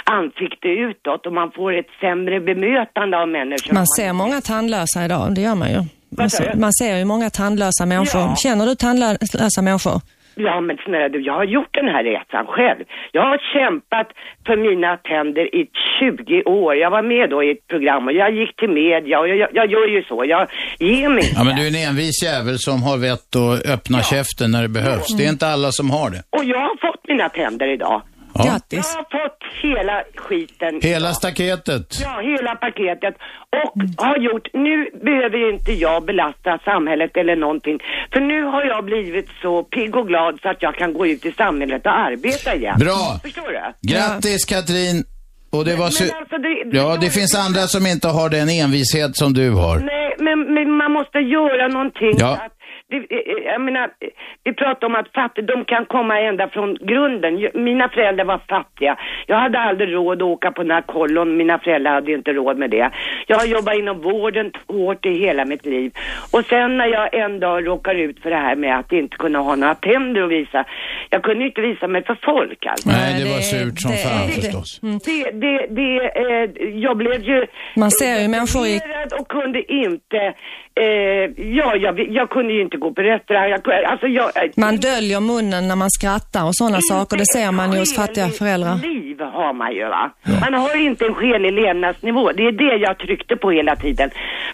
ansikte 0.03 0.67
utåt 0.67 1.25
och 1.25 1.33
man 1.33 1.51
får 1.51 1.73
ett 1.73 1.89
sämre 2.01 2.39
bemötande 2.39 3.17
av 3.17 3.27
människor. 3.27 3.73
Man 3.73 3.87
ser 3.87 4.13
många 4.13 4.41
tandlösa 4.41 5.05
idag, 5.05 5.35
det 5.35 5.41
gör 5.41 5.55
man 5.55 5.69
ju. 5.69 5.81
Man 6.17 6.29
sa 6.29 6.43
ser, 6.43 6.53
du? 6.53 6.59
man 6.59 6.73
ser 6.73 6.97
ju 6.97 7.05
många 7.05 7.29
tandlösa 7.29 7.85
människor. 7.85 8.21
Ja. 8.21 8.35
Känner 8.35 8.65
du 8.65 8.75
tandlösa 8.75 9.61
människor? 9.61 10.01
Ja 10.35 10.61
men 10.61 10.77
snälla 10.85 11.09
du, 11.09 11.21
jag 11.21 11.33
har 11.33 11.43
gjort 11.43 11.73
den 11.73 11.87
här 11.87 12.03
resan 12.03 12.45
själv. 12.47 12.83
Jag 13.11 13.21
har 13.21 13.37
kämpat 13.53 14.07
för 14.45 14.57
mina 14.57 14.97
tänder 14.97 15.55
i 15.55 15.69
20 15.99 16.43
år. 16.43 16.75
Jag 16.75 16.91
var 16.91 17.01
med 17.01 17.29
då 17.29 17.43
i 17.43 17.51
ett 17.51 17.67
program 17.67 18.07
och 18.07 18.13
jag 18.13 18.35
gick 18.35 18.55
till 18.55 18.69
media 18.69 19.19
och 19.19 19.27
jag, 19.27 19.37
jag, 19.37 19.49
jag 19.53 19.71
gör 19.71 19.87
ju 19.87 20.03
så. 20.03 20.25
Jag 20.25 20.47
ger 20.79 21.09
mig 21.09 21.23
Ja, 21.35 21.43
men 21.43 21.55
du 21.55 21.61
är 21.63 21.67
en 21.67 21.89
envis 21.89 22.23
jävel 22.23 22.57
som 22.59 22.83
har 22.83 22.97
vett 22.97 23.35
att 23.35 23.65
öppna 23.73 23.99
käften 24.01 24.51
när 24.51 24.61
det 24.61 24.73
behövs. 24.79 25.17
Det 25.17 25.25
är 25.25 25.29
inte 25.29 25.47
alla 25.47 25.71
som 25.71 25.89
har 25.91 26.09
det. 26.09 26.21
Och 26.29 26.45
jag 26.45 26.59
har 26.59 26.77
fått 26.87 27.07
mina 27.07 27.29
tänder 27.29 27.67
idag. 27.67 28.01
Ja. 28.35 28.59
Jag 28.69 28.77
har 28.83 29.03
fått 29.19 29.39
hela 29.63 30.03
skiten. 30.15 30.79
Hela 30.81 31.13
staketet. 31.13 31.87
Ja, 32.03 32.19
hela 32.31 32.55
paketet. 32.55 33.15
Och 33.63 33.73
har 34.05 34.17
gjort, 34.17 34.47
nu 34.53 34.89
behöver 35.05 35.53
inte 35.53 35.71
jag 35.71 36.05
belasta 36.05 36.59
samhället 36.65 37.17
eller 37.17 37.35
någonting. 37.35 37.79
För 38.13 38.19
nu 38.19 38.43
har 38.43 38.63
jag 38.63 38.85
blivit 38.85 39.29
så 39.41 39.63
pigg 39.63 39.95
och 39.95 40.07
glad 40.07 40.39
så 40.41 40.49
att 40.49 40.61
jag 40.61 40.75
kan 40.75 40.93
gå 40.93 41.07
ut 41.07 41.25
i 41.25 41.31
samhället 41.31 41.85
och 41.85 41.97
arbeta 41.97 42.55
igen. 42.55 42.79
Bra. 42.79 43.19
Förstår 43.23 43.47
du? 43.81 43.93
Grattis 43.93 44.45
Katrin. 44.45 45.03
Och 45.51 45.65
det 45.65 45.75
var 45.75 45.89
sy- 45.89 46.05
Men 46.05 46.15
alltså, 46.21 46.37
det- 46.37 46.77
Ja, 46.77 46.97
det 47.01 47.09
finns 47.09 47.35
andra 47.45 47.61
som 47.61 47.85
inte 47.87 48.07
har 48.07 48.29
den 48.29 48.49
envishet 48.49 49.11
som 49.17 49.33
du 49.33 49.51
har. 49.51 49.75
Nej, 49.79 50.15
men, 50.19 50.53
men 50.53 50.71
man 50.81 50.91
måste 50.91 51.19
göra 51.19 51.67
någonting. 51.67 52.15
Ja. 52.17 52.31
Att, 52.45 52.51
det, 52.89 52.97
eh, 52.97 53.43
jag 53.45 53.61
menar, 53.61 53.83
eh, 53.83 54.09
vi 54.43 54.53
pratar 54.53 54.87
om 54.87 54.95
att 54.95 55.11
fattigdom 55.13 55.65
kan 55.65 55.85
komma 55.85 56.19
ända 56.19 56.49
från 56.49 56.77
grunden. 56.81 57.49
Mina 57.53 57.89
föräldrar 57.89 58.25
var 58.25 58.41
fattiga. 58.49 58.97
Jag 59.27 59.37
hade 59.37 59.59
aldrig 59.59 59.93
råd 59.93 60.21
att 60.21 60.27
åka 60.27 60.51
på 60.51 60.61
den 60.61 60.71
här 60.71 60.81
kollon. 60.81 61.37
Mina 61.37 61.59
föräldrar 61.59 61.93
hade 61.93 62.11
inte 62.11 62.33
råd 62.33 62.57
med 62.57 62.69
det. 62.69 62.91
Jag 63.27 63.37
har 63.37 63.45
jobbat 63.45 63.75
inom 63.75 64.01
vården 64.01 64.51
hårt 64.67 65.05
i 65.05 65.13
hela 65.13 65.45
mitt 65.45 65.65
liv. 65.65 65.91
Och 66.31 66.45
sen 66.45 66.77
när 66.77 66.87
jag 66.87 67.13
en 67.13 67.39
dag 67.39 67.67
råkar 67.67 67.95
ut 67.95 68.19
för 68.21 68.29
det 68.29 68.35
här 68.35 68.55
med 68.55 68.79
att 68.79 68.91
inte 68.91 69.17
kunna 69.17 69.39
ha 69.39 69.55
några 69.55 69.75
tänder 69.75 70.21
att 70.21 70.31
visa. 70.31 70.65
Jag 71.09 71.23
kunde 71.23 71.43
ju 71.43 71.47
inte 71.49 71.61
visa 71.61 71.87
mig 71.87 72.03
för 72.03 72.17
folk 72.23 72.65
alltså. 72.65 72.89
Nej, 72.89 73.23
det 73.23 73.29
var 73.33 73.39
surt 73.39 73.81
som 73.81 73.91
fan 73.91 74.29
förstås. 74.29 74.79
Det, 74.81 75.31
det, 75.31 75.67
det, 75.69 75.91
eh, 76.23 76.69
jag 76.69 76.97
blev 76.97 77.21
ju... 77.21 77.45
Man 77.75 77.91
ser 77.91 78.21
ju 78.21 78.27
människor 78.27 78.67
i... 78.67 78.79
och 79.19 79.27
kunde 79.27 79.73
inte... 79.73 80.33
Eh, 80.75 81.45
ja, 81.59 81.75
jag, 81.75 81.99
jag 81.99 82.29
kunde 82.29 82.53
ju 82.53 82.61
inte 82.61 82.77
gå 82.77 82.93
på 82.93 83.01
restaurang. 83.01 83.49
Jag, 83.49 83.85
alltså 83.85 84.07
jag... 84.07 84.37
eh, 84.37 84.51
Man 84.57 84.77
döljer 84.77 85.19
munnen 85.19 85.67
när 85.67 85.75
man 85.75 85.89
skrattar 85.91 86.43
och 86.45 86.55
sådana 86.55 86.79
saker. 86.81 87.17
Det 87.17 87.25
ser 87.25 87.51
man 87.51 87.71
ju 87.73 87.79
hos 87.79 87.95
fattiga 87.95 88.29
föräldrar. 88.29 88.75
liv 88.75 89.19
har 89.21 89.53
man 89.53 89.73
ju 89.73 89.85
va. 89.85 90.11
Man 90.41 90.53
har 90.53 90.75
inte 90.85 91.05
en 91.05 91.13
skälig 91.13 91.53
levnadsnivå. 91.53 92.31
Det 92.31 92.43
är 92.43 92.51
det 92.51 92.75
jag 92.87 92.97
tryckte 92.99 93.35
på 93.35 93.51
hela 93.51 93.75
tiden. 93.75 94.09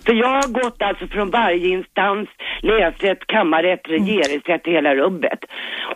För 0.05 0.13
jag 0.13 0.27
har 0.27 0.47
gått 0.63 0.81
alltså 0.81 1.07
från 1.07 1.29
varje 1.29 1.67
instans, 1.67 2.29
länsrätt, 2.61 3.27
kammarrätt, 3.27 3.81
regeringsrätt, 3.87 4.61
hela 4.65 4.95
rubbet. 4.95 5.39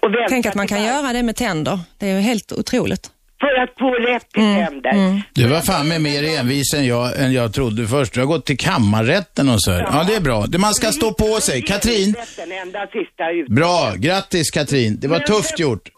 Och 0.01 0.09
Tänk 0.29 0.45
att 0.45 0.55
man 0.55 0.67
kan 0.67 0.83
göra 0.83 1.13
det 1.13 1.23
med 1.23 1.35
tänder. 1.35 1.79
Det 1.99 2.05
är 2.09 2.15
ju 2.15 2.21
helt 2.21 2.51
otroligt. 2.51 3.09
För 3.43 3.63
att 3.63 3.73
få 3.79 3.89
rätt 4.11 4.29
till 4.33 4.43
Mm. 4.43 4.65
tänder. 4.65 5.21
Du 5.33 5.47
var 5.47 5.61
fan 5.61 5.87
med 5.87 6.01
mer 6.01 6.23
envis 6.39 6.73
än 6.73 6.85
jag, 6.85 7.19
än 7.21 7.33
jag 7.33 7.53
trodde 7.53 7.87
först. 7.87 8.13
Du 8.13 8.19
har 8.19 8.27
gått 8.27 8.45
till 8.45 8.57
kammarrätten 8.57 9.49
och 9.49 9.61
så 9.63 9.71
här. 9.71 9.81
Ja, 9.81 10.03
det 10.07 10.15
är 10.15 10.19
bra. 10.21 10.45
Det 10.45 10.57
man 10.57 10.73
ska 10.73 10.91
stå 10.91 11.13
på 11.13 11.39
sig. 11.41 11.61
Katrin, 11.61 12.15
bra. 13.49 13.93
Grattis 13.97 14.51
Katrin. 14.51 14.97
Det 14.99 15.07
var 15.07 15.19
tufft 15.19 15.59
gjort. 15.59 15.89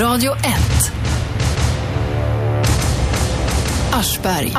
Radio 0.00 0.32
1. 0.32 0.42
Aschberg. 3.92 4.52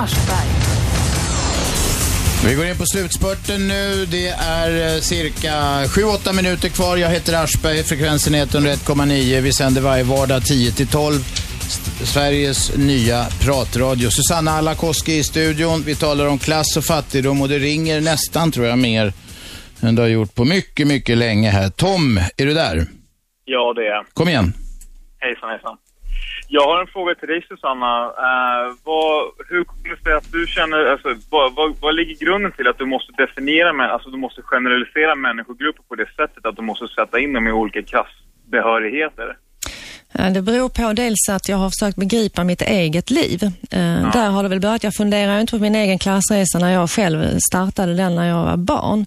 Vi 2.45 2.55
går 2.55 2.65
in 2.65 2.77
på 2.77 2.85
slutspurten 2.85 3.68
nu. 3.68 4.05
Det 4.05 4.27
är 4.30 4.95
eh, 4.95 5.01
cirka 5.01 5.51
7-8 5.85 6.34
minuter 6.34 6.69
kvar. 6.69 6.97
Jag 6.97 7.09
heter 7.09 7.43
Aschberg. 7.43 7.84
Frekvensen 7.84 8.35
är 8.35 8.45
101,9. 8.45 9.41
Vi 9.41 9.53
sänder 9.53 9.81
varje 9.81 10.03
vardag 10.03 10.43
10 10.45 10.72
till 10.72 10.88
12. 10.88 11.15
S- 11.61 12.11
Sveriges 12.14 12.76
nya 12.77 13.26
pratradio. 13.41 14.09
Susanna 14.11 14.51
Alakoski 14.51 15.18
i 15.18 15.23
studion. 15.23 15.84
Vi 15.85 15.95
talar 15.95 16.26
om 16.27 16.39
klass 16.39 16.77
och 16.77 16.84
fattigdom 16.85 17.41
och 17.41 17.49
det 17.49 17.59
ringer 17.59 18.01
nästan, 18.01 18.51
tror 18.51 18.65
jag, 18.65 18.77
mer 18.80 19.14
än 19.81 19.95
det 19.95 20.01
har 20.01 20.09
gjort 20.09 20.35
på 20.35 20.45
mycket, 20.45 20.88
mycket 20.88 21.18
länge 21.18 21.49
här. 21.49 21.69
Tom, 21.69 22.18
är 22.38 22.45
du 22.45 22.53
där? 22.53 22.85
Ja, 23.45 23.73
det 23.76 23.81
är 23.81 24.14
Kom 24.14 24.30
igen. 24.30 24.53
Hejsan, 25.19 25.49
hejsan. 25.49 25.77
Jag 26.49 26.61
har 26.68 26.82
en 26.82 26.88
fråga 26.88 27.15
till 27.15 27.28
dig, 27.28 27.41
Susanna. 27.49 28.06
Uh, 28.28 28.65
vad, 28.84 29.15
hur 29.49 29.64
kommer 29.64 29.90
det 29.95 30.03
sig 30.03 30.14
att 30.14 30.32
du 30.32 30.48
känner, 30.48 30.86
alltså, 30.86 31.10
vad, 31.30 31.56
vad, 31.56 31.76
vad 31.82 31.95
ligger 31.95 32.15
grunden 32.26 32.52
till 32.52 32.68
att 32.68 32.78
du 32.78 32.86
måste 32.86 33.11
definiera, 33.24 33.91
alltså 33.94 34.10
du 34.10 34.18
måste 34.18 34.41
generalisera 34.41 35.15
människogrupper 35.15 35.84
på 35.90 35.95
det 35.95 36.10
sättet 36.15 36.45
att 36.45 36.56
du 36.56 36.61
måste 36.61 36.88
sätta 36.88 37.19
in 37.19 37.34
dem 37.34 37.48
i 37.48 37.52
olika 37.52 37.82
klassbehörigheter? 37.84 39.38
Eh, 40.14 40.32
Det 40.34 40.41
beror 40.41 40.69
på 40.69 40.94
dels 40.94 41.30
att 41.30 41.49
jag 41.49 41.57
har 41.57 41.69
försökt 41.69 41.98
begripa 41.98 42.44
mitt 42.44 42.61
eget 42.61 43.10
liv. 43.11 43.40
Eh, 43.72 44.11
Där 44.14 44.30
har 44.30 44.44
det 44.44 44.49
väl 44.49 44.60
börjat. 44.61 44.84
Jag 44.84 44.94
funderar 44.95 45.40
inte 45.40 45.52
på 45.52 45.61
min 45.61 45.76
egen 45.76 45.99
klassresa 45.99 46.60
när 46.60 46.74
jag 46.74 46.90
själv 46.90 47.19
startade 47.52 47.94
den 47.94 48.15
när 48.15 48.28
jag 48.30 48.44
var 48.45 48.57
barn. 48.57 49.06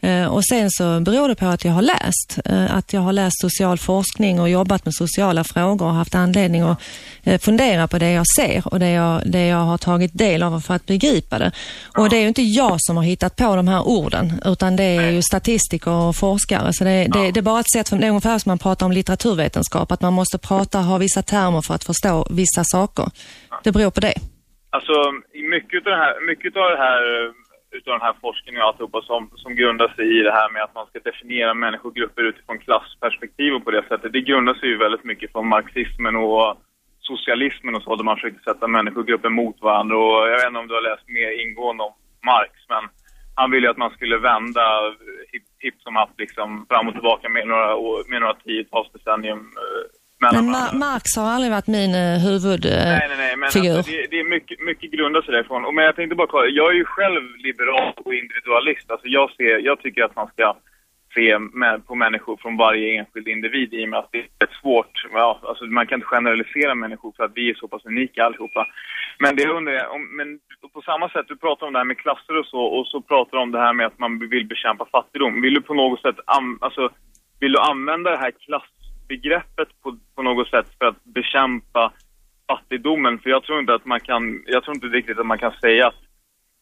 Eh, 0.00 0.26
Och 0.26 0.44
sen 0.44 0.70
så 0.70 1.00
beror 1.00 1.28
det 1.28 1.34
på 1.34 1.46
att 1.46 1.64
jag 1.64 1.72
har 1.72 1.82
läst. 1.82 2.38
eh, 2.44 2.76
Att 2.76 2.92
jag 2.92 3.00
har 3.00 3.12
läst 3.12 3.40
social 3.40 3.78
forskning 3.78 4.40
och 4.40 4.48
jobbat 4.50 4.84
med 4.84 4.94
sociala 4.94 5.44
frågor 5.44 5.86
och 5.86 5.94
haft 5.94 6.14
anledning 6.14 6.62
att 6.62 6.80
eh, 7.24 7.38
fundera 7.40 7.88
på 7.88 7.98
det 7.98 8.10
jag 8.12 8.24
ser 8.36 8.62
och 8.72 8.78
det 8.80 8.90
jag, 8.90 9.22
det 9.26 9.46
jag 9.46 9.56
har 9.64 9.78
tagit 9.78 10.18
del 10.18 10.42
av 10.42 10.60
för 10.60 10.74
att 10.74 10.86
begripa 10.86 11.38
det. 11.38 11.52
Och 11.98 12.08
det 12.10 12.16
är 12.16 12.20
ju 12.20 12.28
inte 12.28 12.42
jag 12.42 12.76
som 12.78 12.96
har 12.96 13.04
hittat 13.04 13.36
på 13.36 13.56
de 13.56 13.68
här 13.68 13.82
orden, 13.88 14.40
utan 14.44 14.76
det 14.76 14.84
är 14.84 15.10
ju 15.10 15.22
statistiker 15.22 15.90
och 15.90 16.16
forskare. 16.16 16.72
Så 16.72 16.84
det, 16.84 17.06
det, 17.12 17.30
det 17.30 17.40
är 17.40 17.42
bara 17.42 17.60
ett 17.60 17.70
sätt, 17.72 17.88
för, 17.88 17.96
det 17.96 18.06
är 18.06 18.10
ungefär 18.10 18.38
som 18.38 18.50
man 18.50 18.58
pratar 18.58 18.86
om 18.86 18.92
litteraturvetenskap, 18.92 19.92
att 19.92 20.00
man 20.02 20.12
måste 20.12 20.38
prata, 20.38 20.78
ha 20.78 20.98
vissa 20.98 21.22
termer 21.22 21.62
för 21.66 21.74
att 21.74 21.84
förstå 21.84 22.26
vissa 22.30 22.64
saker. 22.64 23.06
Det 23.64 23.72
beror 23.72 23.90
på 23.90 24.00
det. 24.00 24.14
Alltså, 24.70 24.92
mycket 25.54 25.78
av 25.86 25.90
det 25.92 25.96
här, 26.04 26.14
mycket 26.30 26.56
av 26.56 26.66
det 26.70 26.80
här, 26.86 27.02
utav 27.70 27.92
den 27.92 28.00
här 28.00 28.16
forskningen 28.20 28.62
och 28.62 28.68
alltihopa 28.68 29.02
som, 29.02 29.30
som 29.36 29.54
grundar 29.54 29.88
sig 29.88 30.18
i 30.18 30.22
det 30.22 30.32
här 30.32 30.50
med 30.52 30.62
att 30.62 30.74
man 30.74 30.86
ska 30.86 30.98
definiera 30.98 31.54
människogrupper 31.54 32.22
utifrån 32.22 32.58
klassperspektiv 32.58 33.54
och 33.54 33.64
på 33.64 33.70
det 33.70 33.84
sättet. 33.88 34.12
Det 34.12 34.20
grundar 34.20 34.54
sig 34.54 34.68
ju 34.68 34.76
väldigt 34.76 35.04
mycket 35.04 35.32
från 35.32 35.48
marxismen 35.48 36.16
och 36.16 36.56
socialismen 37.00 37.74
och 37.74 37.82
så, 37.82 37.96
där 37.96 38.04
man 38.04 38.16
försökte 38.16 38.42
sätta 38.42 38.66
människogrupper 38.66 39.28
mot 39.28 39.60
varandra. 39.62 39.96
Och 39.96 40.28
jag 40.28 40.36
vet 40.36 40.46
inte 40.46 40.58
om 40.58 40.68
du 40.68 40.74
har 40.74 40.90
läst 40.90 41.08
mer 41.08 41.30
ingående 41.42 41.82
om 41.84 41.92
Marx, 42.24 42.52
men 42.68 42.84
han 43.34 43.50
ville 43.50 43.66
ju 43.66 43.70
att 43.70 43.84
man 43.84 43.90
skulle 43.90 44.18
vända 44.18 44.94
hipp, 45.32 45.42
hip 45.58 45.80
som 45.80 45.96
happ 45.96 46.10
liksom 46.18 46.66
fram 46.68 46.88
och 46.88 46.94
tillbaka 46.94 47.28
med 47.28 47.48
några, 47.48 47.76
år- 47.76 48.10
med 48.10 48.20
några 48.20 48.34
tiotals 48.34 48.92
decennium 48.92 49.38
eh, 49.38 49.84
men. 50.20 50.30
Ma- 50.54 50.74
Marx 50.86 51.16
har 51.16 51.28
aldrig 51.34 51.52
varit 51.52 51.66
min 51.66 51.94
eh, 51.94 52.18
huvudfigur. 52.24 52.76
Nej, 52.76 53.06
nej, 53.08 53.18
nej, 53.18 53.36
men 53.36 53.44
alltså, 53.44 53.92
det, 53.92 54.06
det 54.10 54.20
är 54.20 54.28
mycket, 54.36 54.60
mycket 54.60 54.90
grundat 54.90 55.24
sig 55.24 55.32
därifrån. 55.34 55.64
Och, 55.64 55.74
men 55.74 55.84
jag 55.84 55.96
tänkte 55.96 56.16
bara 56.16 56.26
kolla, 56.26 56.46
jag 56.46 56.68
är 56.72 56.76
ju 56.82 56.84
själv 56.84 57.22
liberal 57.36 57.92
och 58.04 58.14
individualist. 58.14 58.90
Alltså 58.90 59.06
jag, 59.06 59.30
ser, 59.36 59.58
jag 59.58 59.80
tycker 59.80 60.04
att 60.04 60.16
man 60.16 60.28
ska 60.34 60.56
se 61.14 61.38
på 61.86 61.94
människor 61.94 62.36
från 62.36 62.56
varje 62.56 62.98
enskild 62.98 63.28
individ 63.28 63.74
i 63.74 63.84
och 63.84 63.88
med 63.88 63.98
att 63.98 64.12
det 64.12 64.18
är 64.18 64.60
svårt, 64.60 65.06
ja, 65.12 65.40
alltså 65.42 65.64
man 65.64 65.86
kan 65.86 65.98
inte 65.98 66.06
generalisera 66.06 66.74
människor 66.74 67.12
för 67.16 67.24
att 67.24 67.32
vi 67.34 67.50
är 67.50 67.54
så 67.54 67.68
pass 67.68 67.84
unika 67.84 68.24
allihopa. 68.24 68.66
Men 69.18 69.36
det 69.36 69.46
undrar 69.48 69.72
jag, 69.72 69.92
om, 69.94 70.16
men 70.16 70.38
på 70.74 70.82
samma 70.82 71.08
sätt, 71.08 71.26
du 71.28 71.36
pratar 71.36 71.66
om 71.66 71.72
det 71.72 71.78
här 71.78 71.84
med 71.84 71.98
klasser 71.98 72.38
och 72.38 72.46
så, 72.46 72.60
och 72.60 72.86
så 72.86 73.00
pratar 73.00 73.36
du 73.36 73.42
om 73.42 73.52
det 73.52 73.58
här 73.58 73.72
med 73.72 73.86
att 73.86 73.98
man 73.98 74.18
vill 74.18 74.46
bekämpa 74.46 74.86
fattigdom. 74.92 75.42
Vill 75.42 75.54
du 75.54 75.60
på 75.60 75.74
något 75.74 76.00
sätt, 76.00 76.16
am, 76.26 76.58
alltså, 76.60 76.88
vill 77.40 77.52
du 77.52 77.58
använda 77.58 78.10
det 78.10 78.16
här 78.16 78.30
klassbegreppet 79.06 79.68
på, 79.82 79.96
på 80.16 80.22
något 80.22 80.48
sätt 80.48 80.66
för 80.78 80.86
att 80.86 81.04
bekämpa 81.04 81.92
fattigdomen? 82.48 83.18
För 83.18 83.30
jag 83.30 83.42
tror 83.44 83.60
inte 83.60 83.74
att 83.74 83.86
man 83.86 84.00
kan, 84.00 84.22
jag 84.46 84.64
tror 84.64 84.76
inte 84.76 84.86
riktigt 84.86 85.18
att 85.18 85.26
man 85.26 85.38
kan 85.38 85.52
säga 85.60 85.86
att, 85.86 85.94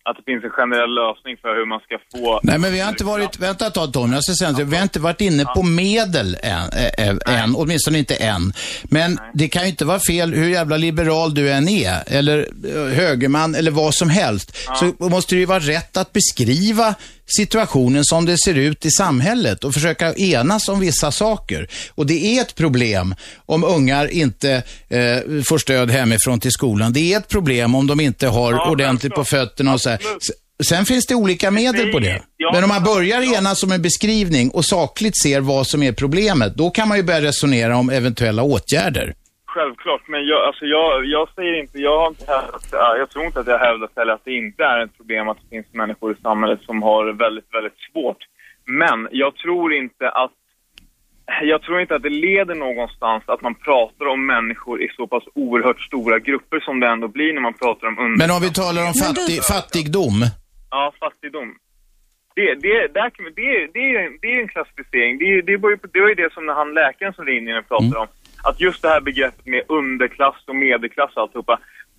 att 0.05 0.17
det 0.17 0.23
finns 0.33 0.45
en 0.45 0.51
generell 0.51 0.95
lösning 0.95 1.37
för 1.43 1.57
hur 1.57 1.67
man 1.67 1.81
ska 1.81 1.99
få... 2.13 2.41
Nej, 2.43 2.59
men 2.59 2.73
vi 2.73 2.81
har 2.81 2.89
inte 2.89 3.05
varit, 3.05 3.39
vänta 3.39 3.67
ett 3.67 3.75
tag 3.75 3.93
Tom, 3.93 4.13
jag 4.13 4.25
ska 4.25 4.33
säga 4.33 4.51
något. 4.51 4.61
vi 4.61 4.77
har 4.77 4.83
inte 4.83 5.01
varit 5.01 5.21
inne 5.21 5.45
på 5.45 5.63
medel 5.63 6.37
än, 6.43 6.69
äh, 6.99 7.43
än, 7.43 7.55
åtminstone 7.57 7.99
inte 7.99 8.15
än. 8.17 8.53
Men 8.85 9.19
det 9.35 9.49
kan 9.49 9.63
ju 9.63 9.69
inte 9.69 9.85
vara 9.85 10.01
fel, 10.09 10.35
hur 10.35 10.49
jävla 10.49 10.77
liberal 10.77 11.35
du 11.35 11.53
än 11.53 11.69
är, 11.69 12.03
eller 12.07 12.39
eh, 12.39 12.97
högerman, 12.97 13.55
eller 13.55 13.71
vad 13.71 13.95
som 13.95 14.09
helst, 14.09 14.57
så 14.77 15.09
måste 15.09 15.35
det 15.35 15.39
ju 15.39 15.47
vara 15.47 15.59
rätt 15.59 15.97
att 15.97 16.13
beskriva 16.13 16.95
situationen 17.27 18.05
som 18.05 18.27
det 18.27 18.37
ser 18.45 18.55
ut 18.55 18.87
i 18.87 18.91
samhället 18.91 19.65
och 19.65 19.75
försöka 19.75 20.15
enas 20.15 20.69
om 20.69 20.81
vissa 20.81 21.13
saker. 21.13 21.69
Och 21.95 22.07
det 22.07 22.27
är 22.27 22.41
ett 22.41 22.55
problem 22.55 23.15
om 23.47 23.65
ungar 23.65 24.07
inte 24.07 24.63
eh, 24.89 25.43
får 25.49 25.59
stöd 25.59 25.91
hemifrån 25.91 26.41
till 26.41 26.51
skolan. 26.51 26.93
Det 26.93 27.13
är 27.13 27.19
ett 27.19 27.29
problem 27.29 27.75
om 27.75 27.87
de 27.87 28.01
inte 28.01 28.27
har 28.27 28.71
ordentligt 28.71 29.15
på 29.15 29.25
fötterna 29.25 29.73
och 29.73 29.81
så 29.81 29.91
här. 29.91 29.99
Sen 30.63 30.87
finns 30.87 31.07
det 31.07 31.15
olika 31.15 31.51
medel 31.51 31.93
på 31.93 31.99
det. 31.99 32.23
Men 32.53 32.63
om 32.65 32.69
man 32.69 32.85
börjar 32.85 33.35
enas 33.35 33.63
om 33.63 33.73
en 33.73 33.83
beskrivning 33.83 34.51
och 34.51 34.65
sakligt 34.65 35.23
ser 35.23 35.41
vad 35.41 35.67
som 35.67 35.83
är 35.83 35.93
problemet, 35.93 36.55
då 36.57 36.71
kan 36.71 36.89
man 36.89 36.97
ju 36.97 37.03
börja 37.03 37.23
resonera 37.23 37.77
om 37.77 37.91
eventuella 37.91 38.43
åtgärder. 38.43 39.15
Självklart, 39.55 40.09
men 40.09 40.27
jag, 40.27 40.47
alltså 40.47 40.65
jag, 40.65 41.05
jag 41.07 41.29
säger 41.35 41.55
inte, 41.61 41.79
jag 41.79 41.99
har 41.99 42.09
inte 42.09 42.25
hävdat, 42.27 42.69
ja, 42.73 42.97
jag 42.99 43.11
tror 43.11 43.25
inte 43.25 43.41
att 43.41 43.47
jag 43.47 43.59
hävdat 43.59 43.91
heller 43.97 44.13
att 44.13 44.25
det 44.25 44.33
inte 44.33 44.65
är 44.65 44.85
ett 44.85 44.97
problem 44.97 45.29
att 45.29 45.39
det 45.43 45.49
finns 45.49 45.67
människor 45.73 46.13
i 46.13 46.21
samhället 46.23 46.61
som 46.63 46.83
har 46.83 47.07
det 47.07 47.13
väldigt, 47.13 47.55
väldigt 47.55 47.79
svårt. 47.93 48.23
Men 48.65 49.09
jag 49.13 49.37
tror 49.37 49.75
inte 49.75 50.11
att, 50.11 50.37
jag 51.43 51.63
tror 51.63 51.81
inte 51.81 51.95
att 51.95 52.03
det 52.03 52.11
leder 52.29 52.55
någonstans 52.55 53.23
att 53.27 53.43
man 53.43 53.55
pratar 53.55 54.07
om 54.07 54.27
människor 54.27 54.83
i 54.83 54.89
så 54.97 55.07
pass 55.07 55.25
oerhört 55.35 55.81
stora 55.81 56.19
grupper 56.19 56.61
som 56.61 56.81
det 56.81 56.89
ändå 56.89 57.09
blir 57.09 57.33
när 57.33 57.41
man 57.41 57.55
pratar 57.55 57.87
om 57.87 57.99
under... 57.99 58.19
Men 58.19 58.37
om 58.37 58.43
vi 58.43 58.53
talar 58.53 58.83
om 58.89 58.95
fattig, 58.95 59.39
fattigdom, 59.53 60.17
Ja, 60.71 60.93
fattigdom. 61.01 61.55
Det, 62.35 62.55
det, 62.55 62.95
där, 62.95 63.11
det, 63.19 63.31
det, 63.75 63.85
är, 63.97 64.19
det 64.23 64.29
är 64.35 64.41
en 64.41 64.49
klassificering. 64.49 65.19
Det, 65.19 65.43
det, 65.43 65.57
var 65.57 65.71
ju, 65.71 65.79
det 65.93 66.01
var 66.01 66.09
ju 66.09 66.15
det 66.15 66.33
som 66.33 66.47
när 66.47 66.55
han 66.55 66.75
läkaren 66.75 67.13
som 67.15 67.25
ringde 67.25 67.51
in 67.51 67.57
och 67.57 67.69
pratade 67.69 67.99
om. 67.99 68.09
Att 68.45 68.61
just 68.61 68.83
det 68.83 68.89
här 68.89 69.01
begreppet 69.01 69.47
med 69.47 69.63
underklass 69.69 70.35
och 70.47 70.57
medelklass 70.57 71.11
och 71.17 71.23
alltihopa. 71.23 71.59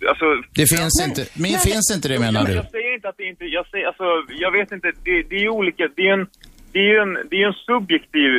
Alltså, 0.09 0.25
det 0.59 0.67
finns 0.75 0.95
inte. 1.07 1.21
Men 1.41 1.51
finns 1.59 1.91
inte 1.95 2.07
det 2.07 2.19
menar 2.19 2.45
du? 2.45 2.53
jag 2.53 2.71
säger 2.71 2.95
inte 2.95 3.09
att 3.09 3.17
det 3.17 3.27
inte, 3.33 3.45
jag 3.45 3.67
säger, 3.67 3.87
alltså, 3.87 4.03
jag 4.43 4.51
vet 4.51 4.71
inte, 4.71 4.87
det, 5.03 5.23
det 5.29 5.35
är 5.35 5.45
ju 5.47 5.49
olika, 5.49 5.83
det 5.95 6.07
är 6.09 6.13
en, 6.13 6.27
det 6.71 6.79
är 6.79 6.89
ju 6.93 6.97
en, 7.05 7.13
det 7.29 7.35
är 7.41 7.47
en 7.47 7.59
subjektiv 7.69 8.31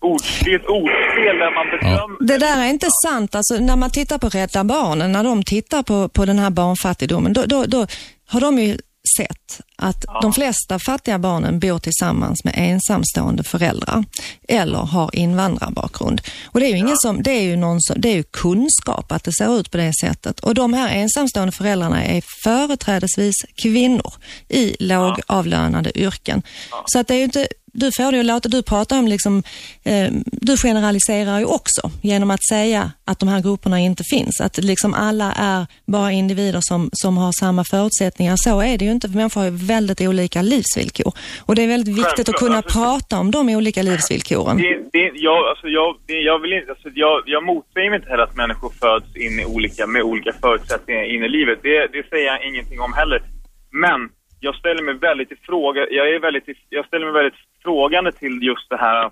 ord, 0.00 0.20
det 0.44 0.50
är 0.50 0.56
ett 0.56 0.66
ordspel 0.66 1.36
där 1.42 1.52
man 1.58 1.66
bedömer 1.74 2.16
Det 2.30 2.38
där 2.38 2.56
är 2.64 2.68
inte 2.70 2.88
sant. 3.06 3.34
Alltså, 3.34 3.54
när 3.54 3.76
man 3.76 3.90
tittar 3.90 4.18
på 4.18 4.28
Rädda 4.28 4.64
Barnen, 4.64 5.12
när 5.12 5.24
de 5.24 5.42
tittar 5.42 5.82
på, 5.82 6.08
på 6.08 6.24
den 6.24 6.38
här 6.38 6.50
barnfattigdomen, 6.50 7.32
då, 7.32 7.42
då, 7.46 7.64
då 7.64 7.86
har 8.26 8.40
de 8.40 8.58
ju 8.58 8.76
sett 9.16 9.60
att 9.76 10.04
de 10.22 10.32
flesta 10.32 10.78
fattiga 10.78 11.18
barnen 11.18 11.58
bor 11.58 11.78
tillsammans 11.78 12.44
med 12.44 12.54
ensamstående 12.56 13.42
föräldrar 13.42 14.04
eller 14.48 14.78
har 14.78 15.16
invandrarbakgrund. 15.16 16.20
Och 16.44 16.60
det 16.60 16.66
är 16.66 16.70
ju 16.70 16.78
ingen 16.78 16.96
som, 16.96 17.22
det 17.22 17.30
är 17.30 17.42
ju 17.42 17.56
någon 17.56 17.80
som, 17.80 18.00
det 18.00 18.08
är 18.08 18.14
ju 18.14 18.22
kunskap 18.22 19.12
att 19.12 19.24
det 19.24 19.32
ser 19.32 19.60
ut 19.60 19.70
på 19.70 19.76
det 19.76 19.92
sättet. 20.00 20.40
Och 20.40 20.54
de 20.54 20.74
här 20.74 20.88
ensamstående 20.94 21.52
föräldrarna 21.52 22.04
är 22.04 22.22
företrädesvis 22.44 23.34
kvinnor 23.62 24.12
i 24.48 24.76
lågavlönade 24.78 25.98
yrken. 25.98 26.42
Så 26.86 26.98
att 26.98 27.08
det 27.08 27.14
är 27.14 27.18
ju 27.18 27.24
inte, 27.24 27.48
du 27.72 27.90
får 27.96 28.12
det 28.12 28.16
ju 28.16 28.22
låta, 28.22 28.48
du 28.48 28.62
pratar 28.62 28.98
om 28.98 29.06
liksom, 29.08 29.42
eh, 29.84 30.08
du 30.24 30.56
generaliserar 30.56 31.38
ju 31.38 31.44
också 31.44 31.90
genom 32.02 32.30
att 32.30 32.44
säga 32.48 32.92
att 33.04 33.18
de 33.18 33.28
här 33.28 33.40
grupperna 33.40 33.80
inte 33.80 34.04
finns. 34.04 34.40
Att 34.40 34.58
liksom 34.58 34.94
alla 34.94 35.32
är 35.32 35.66
bara 35.86 36.12
individer 36.12 36.60
som, 36.62 36.90
som 36.92 37.16
har 37.16 37.32
samma 37.40 37.64
förutsättningar. 37.64 38.34
Så 38.36 38.60
är 38.60 38.78
det 38.78 38.84
ju 38.84 38.90
inte, 38.90 39.08
för 39.08 39.16
människor 39.16 39.40
har 39.40 39.48
ju 39.50 39.56
väldigt 39.66 40.00
olika 40.00 40.42
livsvillkor. 40.42 41.12
Och 41.46 41.54
det 41.54 41.62
är 41.62 41.68
väldigt 41.68 41.96
viktigt 41.96 42.10
att 42.10 42.16
Självklart, 42.16 42.38
kunna 42.38 42.56
alltså- 42.56 42.78
prata 42.78 43.18
om 43.18 43.30
de 43.30 43.48
olika 43.48 43.82
livsvillkoren. 43.82 44.56
Det, 44.56 44.76
det, 44.92 45.10
jag, 45.14 45.48
alltså 45.50 45.66
jag, 45.68 45.96
det, 46.06 46.20
jag 46.20 46.38
vill 46.38 46.52
inte, 46.52 46.70
alltså 46.70 46.88
jag, 46.94 47.22
jag 47.26 47.44
motsäger 47.44 47.94
inte 47.94 48.08
heller 48.10 48.22
att 48.22 48.36
människor 48.36 48.72
föds 48.80 49.16
in 49.16 49.40
i 49.40 49.44
olika, 49.44 49.86
med 49.86 50.02
olika 50.02 50.32
förutsättningar 50.40 51.04
in 51.14 51.22
i 51.22 51.28
livet. 51.28 51.58
Det, 51.62 51.78
det 51.92 52.08
säger 52.10 52.26
jag 52.26 52.46
ingenting 52.48 52.80
om 52.80 52.92
heller. 52.92 53.22
Men 53.70 54.00
jag 54.46 54.54
ställer 54.54 54.82
mig 54.82 54.94
väldigt 54.94 55.32
i 55.32 55.36
fråga, 55.48 55.80
jag 55.90 56.06
är 56.14 56.20
väldigt, 56.20 56.44
jag 56.68 56.86
ställer 56.86 57.04
mig 57.06 57.14
väldigt 57.22 57.40
frågande 57.64 58.12
till 58.12 58.34
just 58.50 58.68
det 58.70 58.76
här 58.86 59.10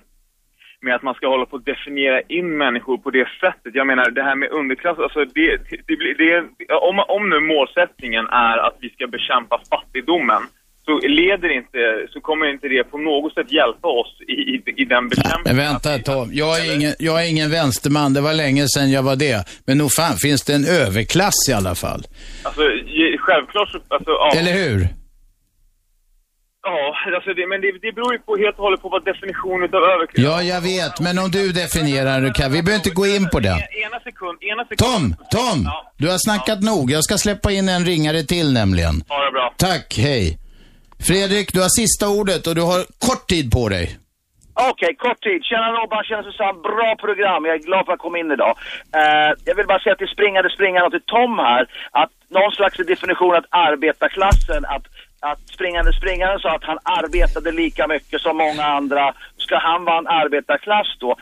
med 0.83 0.95
att 0.95 1.03
man 1.03 1.15
ska 1.15 1.29
hålla 1.29 1.47
på 1.47 1.57
att 1.57 1.65
definiera 1.65 2.21
in 2.39 2.49
människor 2.65 2.97
på 2.99 3.11
det 3.11 3.29
sättet. 3.41 3.75
Jag 3.75 3.87
menar 3.87 4.11
det 4.11 4.23
här 4.23 4.35
med 4.35 4.49
underklass, 4.51 4.99
alltså 4.99 5.25
det, 5.25 5.49
det, 5.89 5.97
blir- 6.01 6.17
det, 6.23 6.35
om, 6.89 6.99
om 7.17 7.31
nu 7.31 7.41
målsättningen 7.41 8.27
är 8.27 8.57
att 8.67 8.77
vi 8.81 8.89
ska 8.91 9.07
bekämpa 9.07 9.61
fattigdomen 9.71 10.43
så 10.85 10.99
leder 10.99 11.49
inte, 11.61 12.07
så 12.13 12.21
kommer 12.21 12.47
inte 12.47 12.69
det 12.69 12.85
på 12.85 12.99
något 12.99 13.35
sätt 13.35 13.53
hjälpa 13.53 13.89
oss 13.89 14.13
i, 14.29 14.33
i, 14.33 14.63
i 14.77 14.85
den 14.85 15.09
bekämpningen. 15.09 15.43
Men 15.45 15.57
vänta 15.57 15.95
ett 15.95 16.05
tag. 16.05 16.29
Jag 16.33 16.59
är, 16.67 16.75
ingen, 16.77 16.93
jag 16.99 17.25
är 17.25 17.31
ingen 17.31 17.51
vänsterman, 17.51 18.13
det 18.15 18.21
var 18.21 18.35
länge 18.35 18.67
sedan 18.69 18.91
jag 18.91 19.03
var 19.03 19.17
det. 19.17 19.45
Men 19.67 19.79
nog 19.79 19.91
fan 19.93 20.17
finns 20.17 20.45
det 20.45 20.55
en 20.55 20.65
överklass 20.65 21.39
i 21.51 21.53
alla 21.53 21.75
fall. 21.75 22.01
Alltså, 22.45 22.63
självklart 23.19 23.69
så, 23.69 23.79
alltså, 23.89 24.11
ja. 24.11 24.33
Eller 24.39 24.53
hur? 24.53 25.00
Ja, 26.63 26.97
alltså 27.17 27.35
det, 27.35 27.47
men 27.47 27.61
det, 27.61 27.73
det 27.83 27.93
beror 27.93 28.13
ju 28.13 28.19
på, 28.19 28.37
helt 28.37 28.57
och 28.59 28.65
hållet 28.65 28.83
på 28.83 28.89
vad 28.89 29.05
definitionen 29.05 29.75
av 29.75 29.83
överklass 29.83 30.25
Ja, 30.25 30.43
jag 30.43 30.61
vet. 30.61 31.01
Men 31.01 31.19
om 31.19 31.31
du 31.31 31.53
definierar 31.53 32.21
det, 32.21 32.31
kan 32.33 32.53
vi 32.53 32.63
behöver 32.63 32.81
inte 32.85 32.91
gå 32.91 33.07
in 33.07 33.29
på 33.33 33.41
det. 33.41 33.57
Ena 33.87 34.01
sekund, 34.01 34.39
ena 34.43 34.65
sekund. 34.65 34.81
Tom, 34.81 35.05
Tom! 35.31 35.59
Du 35.97 36.11
har 36.11 36.19
snackat 36.19 36.61
nog. 36.63 36.91
Jag 36.91 37.05
ska 37.05 37.19
släppa 37.19 37.53
in 37.53 37.69
en 37.69 37.85
ringare 37.85 38.23
till 38.23 38.53
nämligen. 38.53 38.95
Ha 39.09 39.25
det 39.25 39.31
bra. 39.31 39.55
Tack, 39.57 39.95
hej. 39.99 40.39
Fredrik, 41.09 41.53
du 41.53 41.61
har 41.61 41.69
sista 41.69 42.09
ordet 42.09 42.47
och 42.47 42.55
du 42.55 42.63
har 42.63 42.81
kort 43.07 43.27
tid 43.29 43.53
på 43.53 43.69
dig. 43.69 43.97
Okej, 44.71 44.95
kort 45.07 45.23
tid. 45.23 45.45
Tjena 45.45 45.69
Robban, 45.73 46.05
tjena 46.05 46.23
Susanne. 46.23 46.59
Bra 46.69 46.97
program. 47.05 47.45
Jag 47.45 47.55
är 47.55 47.59
glad 47.69 47.85
för 47.85 47.93
att 47.93 47.99
jag 47.99 48.07
kom 48.07 48.17
in 48.17 48.31
idag. 48.37 48.55
Eh, 48.99 49.31
jag 49.45 49.55
vill 49.55 49.67
bara 49.67 49.81
säga 49.81 49.97
till 49.97 50.15
springande 50.17 50.51
springande 50.51 50.87
och 50.87 50.93
till 50.93 51.11
Tom 51.15 51.39
här 51.39 51.63
att 51.91 52.13
någon 52.29 52.53
slags 52.53 52.77
definition 52.77 53.35
att 53.37 53.49
arbetarklassen, 53.51 54.65
att, 54.65 54.85
att 55.21 55.39
springande 55.49 55.93
springaren 55.93 56.39
sa 56.39 56.55
att 56.55 56.65
han 56.65 56.79
arbetade 56.83 57.53
lika 57.53 57.87
mycket 57.87 58.21
som 58.21 58.37
många 58.37 58.65
andra 58.65 59.15
ska 59.47 59.55
han 59.59 59.85
vara 59.85 59.99
en 59.99 60.07
arbetarklass 60.07 60.89
då? 61.01 61.17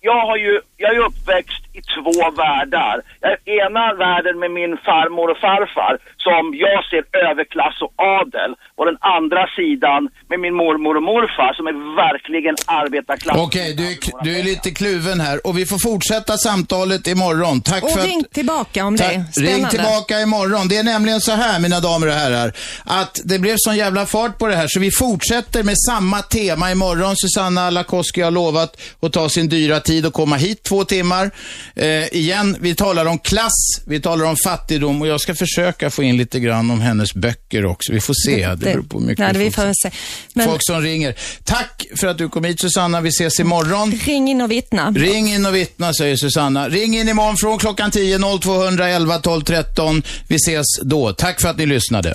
Jag 0.00 0.20
har 0.28 0.36
ju, 0.36 0.60
jag 0.76 0.94
är 0.96 1.00
uppväxt 1.08 1.62
i 1.78 1.80
två 1.94 2.30
världar. 2.42 2.96
Jag 3.20 3.30
är 3.32 3.40
ena 3.66 3.84
världen 4.04 4.38
med 4.42 4.50
min 4.50 4.72
farmor 4.88 5.28
och 5.32 5.38
farfar 5.46 5.94
som 6.26 6.42
jag 6.64 6.80
ser 6.90 7.02
överklass 7.30 7.76
och 7.84 7.92
adel. 8.20 8.50
Och 8.78 8.84
den 8.90 8.98
andra 9.16 9.42
sidan 9.58 10.00
med 10.30 10.38
min 10.40 10.54
mormor 10.54 10.94
och 10.96 11.02
morfar 11.12 11.52
som 11.58 11.66
är 11.66 11.76
verkligen 12.06 12.54
arbetarklass. 12.66 13.36
Okej, 13.46 13.74
du, 13.78 13.84
är- 13.92 14.24
du 14.24 14.38
är 14.38 14.42
lite 14.42 14.70
kluven 14.70 15.20
här 15.20 15.46
och 15.46 15.58
vi 15.58 15.66
får 15.66 15.78
fortsätta 15.90 16.32
samtalet 16.36 17.06
imorgon. 17.06 17.60
Tack 17.60 17.82
Och 17.84 17.90
för 17.90 18.00
att... 18.00 18.06
ring 18.06 18.24
tillbaka 18.32 18.84
om 18.84 18.96
det. 18.96 19.04
Spännande. 19.04 19.52
Ring 19.56 19.66
tillbaka 19.68 20.20
imorgon. 20.20 20.68
Det 20.68 20.76
är 20.76 20.82
nämligen 20.84 21.20
så 21.20 21.32
här, 21.32 21.60
mina 21.60 21.80
damer 21.80 22.06
och 22.06 22.12
herrar, 22.22 22.48
att 22.84 23.14
det 23.24 23.38
blev 23.38 23.54
sån 23.58 23.76
jävla 23.76 24.06
fart 24.06 24.38
på 24.38 24.46
det 24.46 24.56
här 24.56 24.66
så 24.68 24.80
vi 24.80 24.90
fortsätter 24.98 25.62
med 25.62 25.74
samma 25.90 26.22
tema 26.22 26.70
imorgon. 26.72 27.14
Susanna 27.16 27.70
Lakoski 27.74 28.20
har 28.20 28.30
lovat 28.30 28.76
att 29.00 29.12
ta 29.12 29.28
sin 29.28 29.48
dyra 29.48 29.80
tid 29.80 30.06
och 30.06 30.12
komma 30.12 30.36
hit 30.36 30.62
två 30.62 30.84
timmar. 30.84 31.30
Eh, 31.76 32.16
igen, 32.16 32.56
vi 32.60 32.74
talar 32.74 33.06
om 33.06 33.18
klass, 33.18 33.80
vi 33.86 34.00
talar 34.00 34.24
om 34.24 34.36
fattigdom 34.44 35.00
och 35.02 35.08
jag 35.08 35.20
ska 35.20 35.34
försöka 35.34 35.90
få 35.90 36.02
in 36.02 36.16
lite 36.16 36.40
grann 36.40 36.70
om 36.70 36.80
hennes 36.80 37.14
böcker 37.14 37.64
också. 37.64 37.92
Vi 37.92 38.00
får 38.00 38.14
se, 38.26 38.48
det, 38.48 38.56
beror 38.56 38.82
på 38.82 39.00
mycket 39.00 39.18
Nej, 39.18 39.32
vi 39.32 39.44
vi 39.44 39.72
se. 39.74 39.90
Men 40.34 40.46
folk 40.46 40.60
som 40.64 40.80
ringer. 40.80 41.14
Tack 41.44 41.86
för 41.96 42.06
att 42.06 42.18
du 42.18 42.28
kom 42.28 42.44
hit 42.44 42.60
Susanna, 42.60 43.00
vi 43.00 43.08
ses 43.08 43.40
imorgon. 43.40 43.92
ring 43.92 44.28
in 44.30 44.40
och 44.40 44.50
vittna. 44.50 44.90
Ring 44.90 45.34
in 45.34 45.46
och 45.46 45.54
vittna, 45.54 45.94
säger 45.94 46.16
Susanna. 46.16 46.68
Ring 46.68 46.96
in 46.98 47.08
imorgon 47.08 47.36
från 47.36 47.58
klockan 47.58 47.90
10, 47.90 48.18
0211 48.18 49.18
12 49.18 49.42
13. 49.42 50.02
Vi 50.28 50.36
ses 50.36 50.66
då. 50.82 51.12
Tack 51.12 51.40
för 51.40 51.48
att 51.48 51.58
ni 51.58 51.66
lyssnade. 51.66 52.14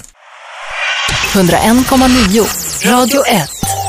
101,9 1.33 2.91
Radio 2.91 3.25
1. 3.27 3.88